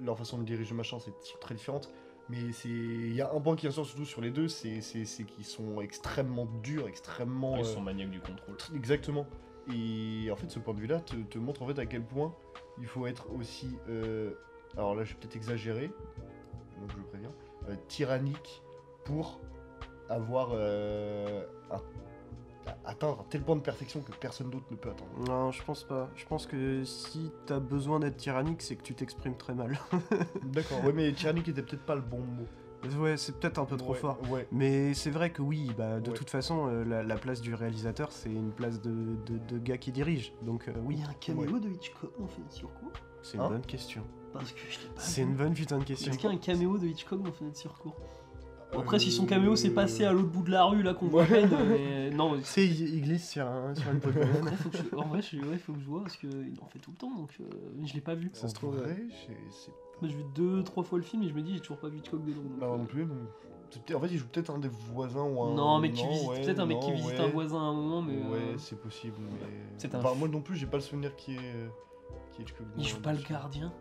leur 0.03 0.17
façon 0.19 0.39
de 0.39 0.45
diriger 0.45 0.75
machin, 0.75 0.99
c'est 1.01 1.13
très 1.41 1.55
différente. 1.55 1.91
Mais 2.29 2.53
c'est. 2.53 2.69
Il 2.69 3.13
y 3.15 3.21
a 3.21 3.33
un 3.33 3.41
point 3.41 3.57
qui 3.57 3.67
ressort 3.67 3.85
surtout 3.87 4.05
sur 4.05 4.21
les 4.21 4.31
deux, 4.31 4.49
c'est 4.49 4.81
c'est- 4.81 5.05
c'est 5.05 5.25
qu'ils 5.25 5.45
sont 5.45 5.81
extrêmement 5.81 6.47
durs, 6.63 6.87
extrêmement. 6.89 7.57
Ils 7.57 7.61
euh, 7.63 7.65
sont 7.65 7.81
maniaques 7.81 8.11
du 8.11 8.21
contrôle. 8.21 8.57
Exactement. 8.75 9.27
Et 9.73 10.29
en 10.31 10.37
fait, 10.37 10.51
ce 10.51 10.59
point 10.59 10.75
de 10.75 10.81
vue-là 10.81 11.01
te, 11.01 11.15
te 11.17 11.39
montre 11.39 11.63
en 11.63 11.67
fait 11.67 11.79
à 11.79 11.87
quel 11.87 12.03
point 12.05 12.35
il 12.79 12.87
faut 12.87 13.07
être 13.07 13.31
aussi. 13.33 13.77
euh, 13.89 14.33
alors 14.77 14.95
là, 14.95 15.05
je 15.05 15.13
vais 15.13 15.19
peut-être 15.21 15.37
exagérer, 15.37 15.89
donc 16.81 16.91
je 16.91 16.97
le 16.97 17.03
préviens. 17.05 17.33
euh, 17.69 17.77
tyrannique 17.89 18.63
pour 19.05 19.41
avoir 20.13 20.51
euh, 20.53 21.45
un 21.71 21.81
atteindre 22.85 23.21
un 23.21 23.25
tel 23.29 23.43
point 23.43 23.57
de 23.57 23.61
perfection 23.61 24.01
que 24.03 24.13
personne 24.13 24.49
d'autre 24.51 24.67
ne 24.71 24.77
peut 24.77 24.91
atteindre. 24.91 25.11
Non, 25.29 25.51
je 25.51 25.63
pense 25.65 25.83
pas. 25.85 26.09
Je 26.15 26.25
pense 26.27 26.47
que 26.47 26.85
si 26.85 27.33
t'as 27.47 27.59
besoin 27.59 28.01
d'être 28.01 28.17
tyrannique, 28.17 28.63
c'est 28.63 28.77
que 28.77 28.83
tu 28.83 28.95
t'exprimes 28.95 29.37
très 29.37 29.55
mal. 29.55 29.79
D'accord. 30.45 30.85
Ouais, 30.85 30.93
mais 30.93 31.13
tyrannique 31.13 31.49
était 31.49 31.63
peut-être 31.63 31.85
pas 31.85 31.95
le 31.97 32.01
bon 32.03 32.21
mot. 32.21 32.47
ouais, 33.03 33.17
c'est 33.17 33.37
peut-être 33.39 33.59
un 33.59 33.65
peu 33.65 33.77
trop 33.77 33.93
Ouais, 33.93 33.99
fort. 33.99 34.19
Ouais. 34.31 34.47
Mais 34.53 34.95
c'est 34.95 35.11
vrai 35.11 35.31
que 35.31 35.43
oui, 35.43 35.73
bah, 35.77 35.99
de 36.01 36.11
Ouais. 36.11 36.17
toute 36.17 36.31
façon, 36.31 36.69
euh, 36.69 36.85
la, 36.85 37.03
la 37.03 37.17
place 37.17 37.41
du 37.41 37.55
réalisateur, 37.55 38.13
c'est 38.13 38.31
une 38.31 38.53
place 38.53 38.81
de, 38.81 39.17
de, 39.27 39.39
de 39.39 39.59
gars 39.59 39.79
qui 39.79 39.91
dirige. 39.93 40.33
Donc 40.43 40.69
euh, 40.69 40.73
oui, 40.85 40.97
Il 40.99 41.01
y 41.03 41.05
a 41.05 41.11
un 41.11 41.15
caméo 41.15 41.59
de 41.59 41.69
Hitchcock 41.69 42.13
en 42.23 42.27
Fenêtre 42.29 42.53
sur 42.53 42.73
cours 42.75 42.93
c'est 43.23 43.37
une 43.37 43.43
Hein? 43.45 43.49
bonne 43.51 43.67
question. 43.67 44.03
Parce 44.33 44.51
que 44.53 44.61
je 44.69 44.81
l'ai 44.81 44.87
pas 44.95 45.01
C'est 45.01 45.23
une 45.23 45.35
bonne 45.35 45.55
putain 45.55 45.79
de 45.79 45.85
question. 45.85 46.11
Est-ce 46.11 46.19
qu'il 46.19 46.29
y 46.29 46.33
a 46.33 46.35
un 46.37 46.39
caméo 46.39 46.77
de 46.79 46.87
Hitchcock 46.87 47.23
dans 47.23 47.33
Fenêtre 47.33 47.57
sur 47.59 47.75
cours 47.79 47.97
Après, 48.79 48.99
si 48.99 49.11
son 49.11 49.27
caméo 49.27 49.55
s'est 49.57 49.71
passé 49.71 50.05
à 50.05 50.13
l'autre 50.13 50.29
bout 50.31 50.43
de 50.43 50.51
la 50.51 50.65
rue, 50.65 50.83
là, 50.83 50.95
qu'on 50.95 51.07
voit 51.09 51.23
Ouais. 51.23 51.29
peine, 51.47 51.51
mais 51.69 52.11
non, 52.17 52.37
Tu 52.39 52.45
sais, 52.45 52.67
il, 52.67 52.95
il 52.95 53.03
glisse 53.03 53.29
sur, 53.31 53.47
un, 53.47 53.75
sur 53.75 53.91
une 53.93 54.01
Pokémon. 54.01 54.25
Après, 54.43 54.57
faut 54.57 54.69
que 54.71 54.79
je... 54.79 54.97
En 54.97 55.09
vrai, 55.09 55.21
je... 55.23 55.39
ouais, 55.39 55.59
faut 55.59 55.73
que 55.75 55.81
je 55.81 55.85
vois 55.87 56.03
parce 56.03 56.17
qu'il 56.17 56.55
en 56.63 56.67
fait 56.69 56.79
tout 56.79 56.91
le 56.91 56.97
temps, 56.97 57.15
donc 57.15 57.31
euh, 57.41 57.45
je 57.85 57.93
l'ai 57.95 58.01
pas 58.01 58.15
vu. 58.15 58.31
Ça 58.33 58.49
se 58.49 58.55
trouve, 58.55 58.77
vrai, 58.77 58.97
j'ai- 59.09 59.37
c'est 59.51 59.71
pas. 59.71 59.77
Moi, 60.01 60.11
je 60.11 60.17
vu 60.17 60.25
deux, 60.35 60.63
trois 60.65 60.83
fois 60.83 60.99
le 60.99 61.05
film 61.05 61.23
et 61.23 61.29
je 61.29 61.35
me 61.35 61.43
dis, 61.43 61.55
j'ai 61.55 61.61
toujours 61.61 61.79
pas 61.79 61.89
vu 61.89 61.99
Hitchcock 61.99 62.25
dedans. 62.25 62.41
donc, 62.43 62.59
Bah, 62.59 62.67
moi 62.67 62.75
euh, 62.75 62.79
non 62.79 62.87
plus, 62.87 63.05
non. 63.07 63.15
C'est 63.71 63.83
peut-être- 63.85 63.97
En 63.99 64.01
fait, 64.01 64.09
il 64.13 64.19
joue 64.19 64.27
peut-être 64.27 64.51
un 64.51 64.59
des 64.59 64.69
voisins 64.69 65.23
ou 65.25 65.43
un. 65.43 65.55
Non, 65.55 65.79
mais 65.79 65.91
qui 65.93 66.07
visite, 66.07 66.29
ouais, 66.31 66.43
peut-être 66.43 66.59
un 66.61 66.67
mec 66.67 66.81
qui 66.81 66.89
non, 66.91 66.97
visite 66.97 67.13
ouais. 67.13 67.21
un 67.21 67.29
voisin 67.29 67.59
à 67.59 67.63
un 67.65 67.73
moment, 67.75 68.03
mais. 68.03 68.17
Ouais, 68.17 68.39
euh, 68.55 68.59
c'est 68.59 68.81
possible, 68.81 69.17
mais. 69.21 69.47
C'est 69.79 69.95
un 69.95 69.99
Enfin, 70.01 70.13
f- 70.15 70.19
moi 70.19 70.29
non 70.29 70.41
plus, 70.41 70.57
j'ai 70.57 70.67
pas 70.67 70.77
le 70.79 70.83
souvenir 70.83 71.15
qui 71.17 71.35
est. 71.35 71.39
euh, 71.39 71.69
Qui 72.35 72.43
est 72.43 72.47
Il 72.79 72.87
joue 72.89 73.01
pas 73.01 73.13
le 73.13 73.21
gardien? 73.23 73.73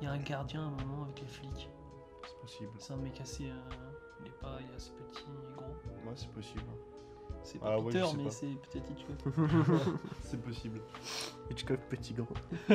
Il 0.00 0.04
y 0.04 0.06
a 0.06 0.12
un 0.12 0.18
gardien 0.18 0.62
à 0.62 0.64
un 0.66 0.70
moment 0.86 1.04
avec 1.04 1.20
les 1.20 1.26
flics. 1.26 1.68
C'est 2.50 2.64
possible. 2.66 2.70
C'est 2.78 2.92
un 2.92 2.96
mec 2.96 3.20
assez. 3.20 3.44
euh, 3.44 3.54
Il 4.20 4.26
est 4.26 4.40
pas. 4.40 4.58
Il 4.60 4.70
est 4.72 4.76
assez 4.76 4.90
petit 4.92 5.22
et 5.24 5.54
gros. 5.54 5.64
Ouais, 6.06 6.12
c'est 6.16 6.30
possible. 6.30 6.62
C'est 7.42 7.58
Ah 7.62 7.76
pas 7.76 7.78
je 7.78 7.84
Peter, 7.86 8.04
sais 8.06 8.16
mais 8.16 8.30
c'est 8.30 8.46
peut-être 8.46 8.90
Hitchcock. 8.90 9.34
c'est 10.22 10.42
possible. 10.42 10.80
Hitchcock 11.50 11.80
petit 11.88 12.12
gros. 12.14 12.34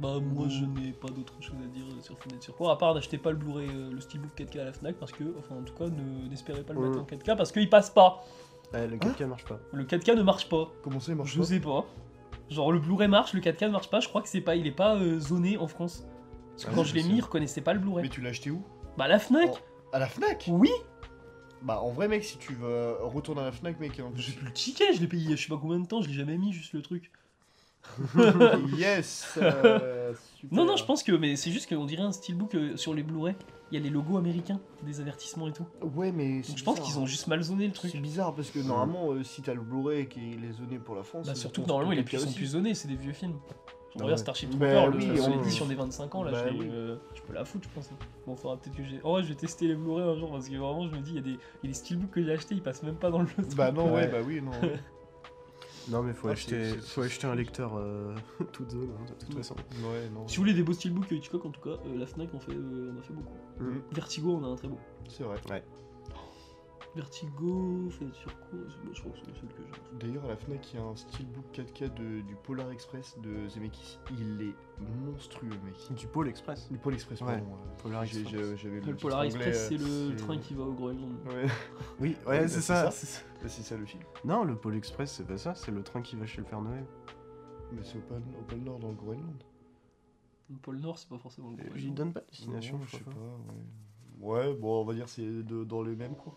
Bah 0.00 0.18
moi 0.20 0.48
je 0.48 0.64
n'ai 0.64 0.92
pas 0.92 1.08
d'autre 1.08 1.34
chose 1.40 1.56
à 1.62 1.66
dire 1.66 1.84
sur 2.00 2.18
Fenêtre 2.18 2.42
sur 2.42 2.56
cours 2.56 2.70
à 2.70 2.78
part 2.78 2.94
d'acheter 2.94 3.18
pas 3.18 3.30
le 3.30 3.36
Blu-ray 3.36 3.68
euh, 3.68 3.90
le 3.92 4.00
Steelbook 4.00 4.30
4K 4.36 4.60
à 4.60 4.64
la 4.64 4.72
Fnac 4.72 4.96
parce 4.96 5.12
que 5.12 5.24
enfin 5.38 5.56
en 5.56 5.62
tout 5.62 5.74
cas 5.74 5.88
ne- 5.88 6.28
n'espérez 6.28 6.62
pas 6.62 6.72
le 6.72 6.80
mettre 6.80 7.00
en 7.00 7.04
4K 7.04 7.36
parce 7.36 7.52
qu'il 7.52 7.68
passe 7.68 7.90
pas. 7.90 8.24
Ouais, 8.72 8.86
le 8.88 8.96
4K 8.96 9.26
marche 9.26 9.44
pas. 9.44 9.58
Le 9.72 9.84
4K 9.84 10.16
ne 10.16 10.22
marche 10.22 10.48
pas. 10.48 10.70
Comment 10.82 10.98
ça, 10.98 11.12
il 11.12 11.16
marche 11.16 11.32
Je 11.34 11.40
pas 11.40 11.44
sais 11.46 11.60
pas. 11.60 11.84
Genre 12.52 12.70
le 12.72 12.78
Blu-ray 12.78 13.08
marche, 13.08 13.32
le 13.32 13.40
4K 13.40 13.64
ne 13.66 13.70
marche 13.70 13.88
pas, 13.90 14.00
je 14.00 14.08
crois 14.08 14.20
que 14.22 14.28
c'est 14.28 14.40
pas 14.40 14.54
il 14.56 14.66
est 14.66 14.70
pas 14.72 14.94
euh, 14.96 15.18
zoné 15.18 15.56
en 15.56 15.66
France. 15.66 16.04
Parce 16.50 16.64
que 16.66 16.70
Ah, 16.70 16.74
quand 16.74 16.84
je 16.84 16.94
l'ai 16.94 17.02
mis, 17.02 17.16
il 17.16 17.20
reconnaissait 17.20 17.60
pas 17.62 17.72
le 17.72 17.80
Blu-ray. 17.80 18.02
Mais 18.04 18.08
tu 18.10 18.20
l'as 18.20 18.30
acheté 18.30 18.50
où? 18.50 18.62
Bah 18.98 19.08
la 19.08 19.18
Fnac 19.18 19.62
À 19.92 19.98
la 19.98 20.06
Fnac? 20.06 20.44
Oui 20.48 20.70
Bah, 21.62 21.80
en 21.80 21.90
vrai, 21.90 22.08
mec, 22.08 22.24
si 22.24 22.36
tu 22.38 22.52
veux 22.54 22.94
retourner 23.00 23.40
à 23.40 23.44
la 23.44 23.52
Fnac, 23.52 23.80
mec, 23.80 23.98
en 24.00 24.12
J'ai 24.16 24.32
plus. 24.32 24.38
plus 24.40 24.46
le 24.46 24.52
ticket, 24.52 24.92
je 24.94 25.00
l'ai 25.00 25.06
payé 25.06 25.22
il 25.22 25.30
y 25.30 25.32
a 25.32 25.36
je 25.36 25.42
sais 25.42 25.48
pas 25.48 25.58
combien 25.60 25.80
de 25.80 25.86
temps, 25.86 26.02
je 26.02 26.08
l'ai 26.08 26.14
jamais 26.14 26.36
mis 26.36 26.52
juste 26.52 26.74
le 26.74 26.82
truc. 26.82 27.10
yes 28.76 29.34
euh, 29.40 30.12
super. 30.36 30.48
Non 30.52 30.64
non 30.64 30.76
je 30.76 30.84
pense 30.84 31.02
que 31.02 31.12
mais 31.12 31.34
c'est 31.36 31.50
juste 31.50 31.68
qu'on 31.68 31.84
dirait 31.84 32.02
un 32.02 32.12
Steelbook 32.12 32.54
euh, 32.54 32.76
sur 32.76 32.94
les 32.94 33.02
Blu-ray, 33.02 33.34
il 33.72 33.78
y 33.78 33.80
a 33.80 33.84
les 33.84 33.88
logos 33.90 34.18
américains, 34.18 34.60
des 34.82 35.00
avertissements 35.00 35.48
et 35.48 35.52
tout. 35.52 35.64
Ouais, 35.96 36.12
mais. 36.12 36.42
Donc 36.42 36.56
je 36.58 36.62
pense 36.62 36.78
qu'ils 36.80 36.98
ont 36.98 37.06
juste 37.06 37.26
mal 37.26 37.42
zoné 37.42 37.66
le 37.66 37.72
truc. 37.72 37.90
C'est 37.90 37.98
bizarre 38.00 38.34
parce 38.34 38.50
que 38.50 38.58
normalement, 38.58 39.12
euh, 39.12 39.24
si 39.24 39.40
t'as 39.40 39.54
le 39.54 39.62
Blu-ray 39.62 40.06
qui 40.08 40.20
est 40.34 40.52
zoné 40.52 40.78
pour 40.78 40.94
la 40.94 41.02
France. 41.02 41.26
Bah 41.26 41.32
euh, 41.32 41.34
surtout 41.34 41.62
que 41.62 41.68
normalement 41.68 41.92
il 41.92 41.98
est 41.98 42.02
plus, 42.04 42.18
sont 42.18 42.30
plus 42.32 42.46
zonés, 42.48 42.74
c'est 42.74 42.88
des 42.88 42.96
vieux 42.96 43.12
films. 43.14 43.38
On 43.94 43.98
Bah 43.98 44.04
regarde. 44.04 44.20
Starship 44.20 44.50
Bah 44.58 44.74
Trooper, 44.86 44.96
oui, 44.98 45.06
le, 45.16 45.22
on- 45.22 45.28
l'édition 45.38 45.66
des 45.66 45.74
25 45.74 46.14
ans, 46.14 46.22
là, 46.22 46.32
Bah 46.32 46.44
je, 46.50 46.54
oui. 46.58 46.68
euh, 46.70 46.96
je 47.14 47.22
peux 47.22 47.32
la 47.34 47.44
foutre, 47.44 47.66
je 47.68 47.74
pense. 47.74 47.90
Bon, 48.26 48.36
faudra 48.36 48.56
peut-être 48.58 48.76
que 48.76 48.84
j'ai. 48.84 49.00
Oh 49.04 49.16
ouais, 49.16 49.22
je 49.22 49.28
vais 49.28 49.34
tester 49.34 49.66
les 49.68 49.74
Blu-ray 49.74 50.04
un 50.04 50.16
jour 50.16 50.30
parce 50.32 50.48
que 50.48 50.54
vraiment, 50.56 50.86
je 50.88 50.94
me 50.94 51.00
dis, 51.00 51.10
il 51.12 51.16
y 51.16 51.18
a 51.18 51.22
des, 51.22 51.30
il 51.30 51.38
y 51.62 51.66
a 51.66 51.68
des 51.68 51.74
steelbooks 51.74 52.10
que 52.10 52.22
j'ai 52.22 52.32
achetés, 52.32 52.54
ils 52.54 52.62
passent 52.62 52.82
même 52.82 52.96
pas 52.96 53.10
dans 53.10 53.20
le 53.20 53.26
truc. 53.26 53.54
Bah 53.56 53.72
non, 53.72 53.86
ouais, 53.86 53.92
Ouais. 54.02 54.08
bah 54.08 54.18
oui, 54.26 54.40
non. 54.42 54.50
Non, 55.90 56.02
mais 56.02 56.12
faut 56.14 56.28
Ah, 56.28 56.32
acheter, 56.32 56.74
faut 56.78 57.02
acheter 57.02 57.26
un 57.26 57.34
lecteur 57.34 57.72
euh, 57.76 58.14
toute 58.52 58.70
zone, 58.70 58.90
hein, 58.98 59.04
de 59.08 59.14
toute 59.14 59.30
Ouais. 59.30 59.36
façon. 59.42 59.54
ouais, 59.56 60.08
non. 60.14 60.26
Si 60.28 60.36
vous 60.36 60.42
voulez 60.42 60.54
des 60.54 60.62
beaux 60.62 60.72
steelbooks 60.72 61.10
euh, 61.12 61.16
Hitchcock, 61.16 61.44
en 61.44 61.50
tout 61.50 61.60
cas, 61.60 61.70
euh, 61.86 61.96
la 61.98 62.06
Fnac 62.06 62.32
en 62.34 62.40
fait, 62.40 62.52
euh, 62.52 62.92
on 62.94 62.98
a 62.98 63.02
fait 63.02 63.12
beaucoup. 63.12 63.36
Mhm. 63.60 63.82
Vertigo, 63.92 64.38
on 64.40 64.44
a 64.44 64.48
un 64.48 64.56
très 64.56 64.68
beau. 64.68 64.78
C'est 65.08 65.24
vrai. 65.24 65.36
Vertigo, 66.94 67.88
fait 67.88 68.12
sur 68.12 68.34
quoi? 68.38 68.58
Je 68.92 69.00
crois 69.00 69.12
que 69.12 69.18
c'est 69.24 69.34
celui 69.34 69.48
que 69.48 69.62
j'ai. 69.62 69.98
D'ailleurs, 70.06 70.24
à 70.26 70.28
la 70.28 70.36
Fnac, 70.36 70.72
il 70.74 70.76
y 70.78 70.82
a 70.82 70.84
un 70.84 70.94
steelbook 70.94 71.46
4K 71.52 71.94
de- 71.94 72.20
du 72.20 72.36
Polar 72.44 72.70
Express 72.70 73.16
de 73.22 73.48
Zemeckis. 73.48 73.98
Il 74.10 74.42
est 74.42 74.54
monstrueux, 75.06 75.48
mec. 75.64 75.74
Du 75.96 76.06
Pôle 76.06 76.28
Express. 76.28 76.68
Le 76.70 76.76
Polar 76.76 76.96
Express, 76.96 77.20
Ouais. 77.22 77.26
pardon. 77.28 77.46
euh, 77.54 77.82
Polar 77.82 78.02
Express. 78.02 78.32
Le 78.86 78.94
Polar 78.94 79.22
Express, 79.22 79.68
c'est 79.70 79.80
euh, 79.80 80.10
le 80.10 80.16
train 80.16 80.36
qui 80.36 80.52
va 80.52 80.64
au 80.64 80.72
Groenland. 80.72 81.12
Ouais, 81.28 81.46
Oui, 81.98 82.14
Ouais, 82.26 82.40
ouais, 82.40 82.48
c'est 82.48 82.60
c'est 82.60 82.60
ça. 82.60 82.90
Ça. 83.48 83.54
c'est 83.56 83.62
ça. 83.62 83.74
bah, 83.74 83.74
c'est 83.74 83.74
ça 83.74 83.76
le 83.76 83.86
film. 83.86 84.02
Non, 84.24 84.44
le 84.44 84.56
Pôle 84.56 84.76
Express, 84.76 85.12
c'est 85.12 85.26
pas 85.26 85.38
ça, 85.38 85.54
c'est 85.54 85.70
le 85.70 85.82
train 85.82 86.02
qui 86.02 86.16
va 86.16 86.26
chez 86.26 86.38
le 86.38 86.44
Père 86.46 86.60
Noël. 86.60 86.84
Mais 87.72 87.82
c'est 87.84 87.98
au 87.98 88.02
pôle, 88.02 88.22
au 88.38 88.42
pôle 88.42 88.58
Nord, 88.60 88.78
dans 88.78 88.88
le 88.88 88.94
Groenland. 88.94 89.42
Le 90.50 90.56
pôle 90.56 90.78
Nord, 90.80 90.98
c'est 90.98 91.08
pas 91.08 91.18
forcément 91.18 91.48
le 91.50 91.54
Et 91.54 91.64
Groenland. 91.64 91.80
Il 91.82 91.94
donne 91.94 92.12
pas 92.12 92.20
de 92.20 92.26
destination, 92.26 92.78
Non, 92.78 92.84
je 92.86 92.96
sais 92.96 93.02
pas. 93.04 93.10
pas. 93.10 93.16
Ouais. 94.20 94.48
ouais, 94.48 94.54
bon, 94.54 94.82
on 94.82 94.84
va 94.84 94.94
dire 94.94 95.08
c'est 95.08 95.22
de- 95.24 95.64
dans 95.64 95.82
les 95.82 95.96
mêmes 95.96 96.14
quoi. 96.16 96.34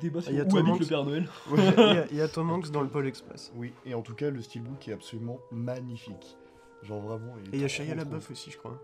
Débat 0.00 0.20
sur 0.20 0.30
Il 0.32 0.36
y 0.36 0.40
a 0.40 0.44
où 0.44 0.48
Tom 0.48 0.58
habite 0.58 0.72
Hanks. 0.72 0.80
le 0.80 0.86
Père 0.86 1.04
Noël. 1.04 1.28
Il 1.56 1.64
y 1.64 1.68
a- 1.98 2.06
il 2.10 2.16
y, 2.16 2.20
a 2.20 2.28
Tom 2.28 2.50
Hanks 2.50 2.70
dans 2.70 2.82
le 2.82 2.88
Pôle 2.88 3.06
Express. 3.06 3.52
Oui, 3.56 3.72
et 3.86 3.94
en 3.94 4.02
tout 4.02 4.14
cas, 4.14 4.28
le 4.30 4.42
steelbook 4.42 4.86
est 4.88 4.92
absolument 4.92 5.38
magnifique. 5.52 6.36
Genre 6.82 7.00
vraiment. 7.00 7.36
est 7.38 7.48
Et 7.48 7.56
il 7.56 7.60
y 7.60 7.64
a 7.64 7.68
Shia 7.68 7.94
LaBeouf 7.94 8.30
aussi, 8.30 8.50
je 8.50 8.58
crois. 8.58 8.80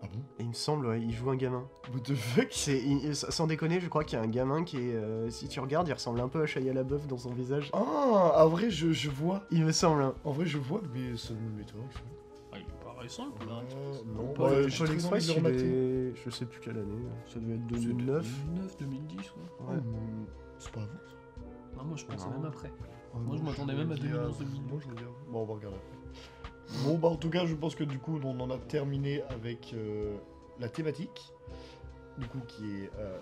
Ah 0.00 0.06
bon 0.12 0.20
Et 0.38 0.42
il 0.44 0.48
me 0.48 0.52
semble, 0.54 0.86
ouais, 0.86 1.00
il 1.00 1.12
joue 1.12 1.28
un 1.30 1.36
gamin. 1.36 1.64
What 1.92 2.00
the 2.04 2.14
fuck? 2.14 2.48
C'est, 2.50 2.78
il- 2.80 3.14
sans 3.16 3.46
déconner, 3.48 3.80
je 3.80 3.88
crois 3.88 4.04
qu'il 4.04 4.18
y 4.18 4.22
a 4.22 4.24
un 4.24 4.28
gamin 4.28 4.62
qui 4.64 4.76
est. 4.76 4.94
euh, 4.94 5.28
si 5.30 5.48
tu 5.48 5.58
regardes, 5.60 5.88
il 5.88 5.92
ressemble 5.92 6.20
un 6.20 6.28
peu 6.28 6.42
à 6.42 6.46
Shia 6.46 6.72
LaBeouf 6.72 7.06
dans 7.08 7.18
son 7.18 7.32
visage. 7.32 7.70
Ah, 7.72 8.44
en 8.44 8.48
vrai, 8.48 8.70
je, 8.70 8.92
je 8.92 9.10
vois. 9.10 9.42
Il 9.50 9.64
me 9.64 9.72
semble. 9.72 10.02
hein. 10.02 10.14
En 10.24 10.30
vrai, 10.32 10.46
je 10.46 10.58
vois, 10.58 10.80
mais 10.94 11.16
ça 11.16 11.34
me 11.34 11.38
je- 11.62 11.74
Ah, 12.52 12.56
il 12.56 12.60
est 12.62 12.84
pas 12.84 12.94
récent 13.00 13.26
le 13.26 13.32
Polar 13.32 13.62
Express. 13.62 14.04
Euh, 14.06 14.12
non, 14.14 14.28
ouais, 14.44 14.68
très 14.68 14.92
Express, 14.94 15.04
envie 15.12 15.26
de 15.26 15.32
le 15.32 15.32
il 15.32 15.36
remater. 15.36 16.10
est- 16.10 16.14
je 16.24 16.30
sais 16.30 16.46
plus 16.46 16.60
quelle 16.60 16.78
année. 16.78 17.02
Ça 17.26 17.40
devait 17.40 17.54
être 17.54 17.62
C'est 17.74 17.80
2009. 17.80 18.26
2009, 18.46 18.76
2010, 18.78 19.16
ouais. 19.18 19.24
Ouais. 19.68 19.76
hmm, 19.76 20.26
C'est 20.58 20.70
pas 20.72 20.80
avant 20.80 20.92
Non, 21.76 21.84
moi 21.84 21.96
je 21.96 22.04
pense 22.06 22.24
Non. 22.26 22.32
même 22.32 22.44
après. 22.46 22.72
Ah, 23.14 23.18
Moi, 23.18 23.36
je 23.36 23.42
non, 23.42 23.50
m'attendais 23.50 23.72
me 23.74 23.78
même 23.78 23.92
à 23.92 23.94
dis 23.94 24.02
2011, 24.02 24.36
Moi, 24.70 24.78
je. 24.80 25.30
Bon, 25.30 25.42
on 25.42 25.44
va 25.44 25.54
regarder 25.54 25.76
après. 25.76 25.97
Bon, 26.84 26.96
bah, 26.98 27.08
en 27.08 27.16
tout 27.16 27.30
cas, 27.30 27.46
je 27.46 27.54
pense 27.54 27.74
que 27.74 27.84
du 27.84 27.98
coup, 27.98 28.20
on 28.24 28.40
en 28.40 28.50
a 28.50 28.58
terminé 28.58 29.22
avec 29.30 29.72
euh, 29.74 30.16
la 30.60 30.68
thématique. 30.68 31.32
Du 32.18 32.26
coup, 32.26 32.40
qui 32.46 32.64
est 32.64 32.90
euh, 32.98 33.16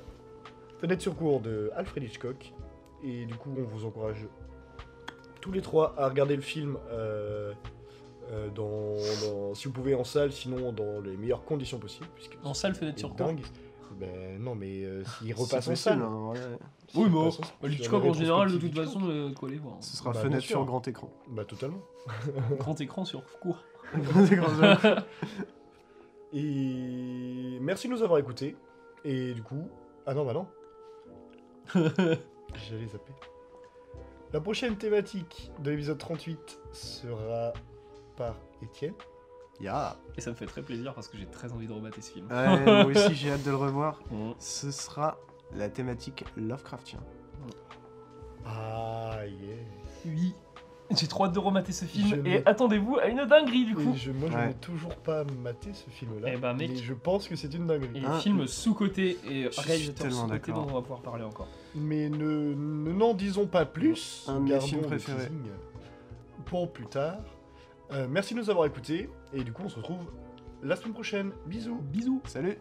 Fenêtre 0.79 1.03
sur 1.03 1.15
cours 1.17 1.41
de 1.41 1.71
Alfred 1.77 2.03
Hitchcock. 2.05 2.53
Et 3.05 3.27
du 3.27 3.35
coup, 3.35 3.51
on 3.57 3.63
vous 3.63 3.85
encourage 3.85 4.27
tous 5.41 5.53
les 5.53 5.61
trois 5.61 5.95
à 5.99 6.09
regarder 6.09 6.35
le 6.35 6.43
film 6.43 6.77
euh, 6.91 7.53
dans, 8.55 8.95
dans- 9.23 9.55
si 9.55 9.69
vous 9.69 9.75
pouvez 9.75 9.95
en 9.95 10.03
salle, 10.05 10.33
sinon 10.33 10.73
dans 10.73 11.01
les 11.01 11.17
meilleures 11.17 11.45
conditions 11.45 11.79
possibles. 11.79 12.09
Puisque 12.15 12.37
En 12.43 12.55
salle, 12.55 12.75
fenêtre 12.75 12.99
sur 12.99 13.11
cours. 13.11 13.27
Ben 13.99 14.39
non, 14.43 14.55
mais 14.55 14.85
euh, 14.85 15.03
s'il 15.05 15.29
C'est 15.29 15.33
repasse 15.35 15.67
en 15.69 15.71
possible, 15.71 15.77
salle. 15.77 16.03
hein, 16.03 16.29
ouais. 16.31 16.39
Oui, 16.95 17.07
mais 17.11 17.19
en 17.19 17.31
salle, 17.31 17.47
Bah, 17.63 17.69
sur 17.71 17.81
Hitchcock 17.81 18.05
la 18.05 18.11
en 18.11 18.13
général, 18.13 18.53
de 18.53 18.59
toute 18.59 18.75
façon, 18.75 19.01
euh, 19.09 19.33
quoi 19.33 19.49
aller 19.49 19.59
voir. 19.59 19.77
Ce 19.81 19.97
sera 19.97 20.13
Bah, 20.13 20.21
fenêtre 20.21 20.45
sur 20.45 20.65
grand 20.65 20.87
écran. 20.87 21.11
Bah, 21.29 21.45
totalement. 21.45 21.81
Grand 22.59 22.81
écran 22.81 23.05
sur 23.05 23.25
cours. 23.41 23.65
Grand 23.97 24.25
écran. 24.27 25.03
Et 26.33 27.59
merci 27.61 27.89
de 27.89 27.93
nous 27.93 28.03
avoir 28.03 28.19
écoutés. 28.19 28.57
Et 29.05 29.33
du 29.35 29.43
coup. 29.43 29.69
Ah 30.07 30.15
non, 30.15 30.25
bah 30.25 30.35
non. 30.35 30.47
J'allais 31.75 32.87
zapper. 32.87 33.13
La 34.33 34.41
prochaine 34.41 34.77
thématique 34.77 35.51
de 35.63 35.71
l'épisode 35.71 35.99
38 35.99 36.59
sera 36.73 37.53
par 38.17 38.37
Étienne. 38.63 38.95
Ya. 39.61 39.97
Et 40.17 40.21
ça 40.21 40.31
me 40.31 40.37
fait 40.37 40.47
très 40.47 40.63
plaisir 40.63 40.93
parce 40.95 41.09
que 41.09 41.17
j'ai 41.17 41.27
très 41.27 41.53
envie 41.53 41.67
de 41.67 41.73
remater 41.73 42.01
ce 42.01 42.11
film. 42.13 42.27
Ouais, 42.31 42.65
moi 42.65 42.85
aussi 42.87 43.15
j'ai 43.15 43.31
hâte 43.33 43.43
de 43.45 43.51
le 43.51 43.57
revoir. 43.57 44.01
Mmh. 44.11 44.33
Ce 44.39 44.71
sera 44.71 45.17
la 45.55 45.69
thématique 45.69 46.25
Lovecraftien. 46.37 47.01
Ah, 48.45 49.19
yeah. 49.27 49.57
Oui. 50.05 50.35
J'ai 50.97 51.09
trop 51.09 51.25
hâte 51.25 51.33
de 51.33 51.41
remater 51.41 51.73
ce 51.73 51.85
film 51.85 52.23
Je 52.25 52.31
et 52.31 52.47
attendez-vous 52.47 52.97
à 52.99 53.07
une 53.09 53.25
dinguerie 53.25 53.65
du 53.65 53.75
coup. 53.75 53.93
Et 53.93 53.97
je, 53.97 54.13
moi, 54.13 54.29
je 54.31 54.37
Ouais. 54.37 54.47
n'ai 54.49 54.55
toujours 54.55 54.95
pas 54.95 55.25
maté 55.43 55.73
ce 55.75 55.91
film-là. 55.91 56.29
Eh 56.33 56.37
ben, 56.37 56.55
mec. 56.55 56.71
Mais 56.71 56.77
je 56.77 56.95
pense 56.95 57.27
que 57.27 57.35
c'est 57.35 57.53
une 57.55 57.67
dinguerie. 57.67 57.91
Et 57.97 58.03
Ah, 58.07 58.21
film 58.21 58.47
sous-côté 58.47 59.19
et 59.29 59.49
réalisateur 59.59 60.13
sous-côté 60.13 60.53
dont 60.53 60.63
on 60.71 60.75
va 60.75 60.83
pouvoir 60.83 61.01
parler 61.01 61.25
encore. 61.25 61.49
Mais 61.75 62.09
ne 62.09 62.55
ne- 62.55 62.93
n'en 62.93 63.15
disons 63.15 63.47
pas 63.47 63.65
plus. 63.67 64.25
Un 64.29 64.39
de 64.41 64.53
mes 64.55 64.61
films 64.61 64.83
préférés. 64.83 65.29
Pour 66.45 66.73
plus 66.73 66.87
tard. 66.87 67.17
Euh, 67.93 68.07
merci 68.09 68.35
de 68.35 68.41
nous 68.41 68.51
avoir 68.51 68.67
écoutés. 68.67 69.09
Et 69.33 69.45
du 69.45 69.53
coup, 69.53 69.63
on 69.65 69.69
se 69.69 69.77
retrouve 69.77 70.11
la 70.63 70.77
semaine 70.77 70.95
prochaine. 70.95 71.33
Bisous. 71.47 71.81
Bisous 71.83 72.21
Salut 72.27 72.59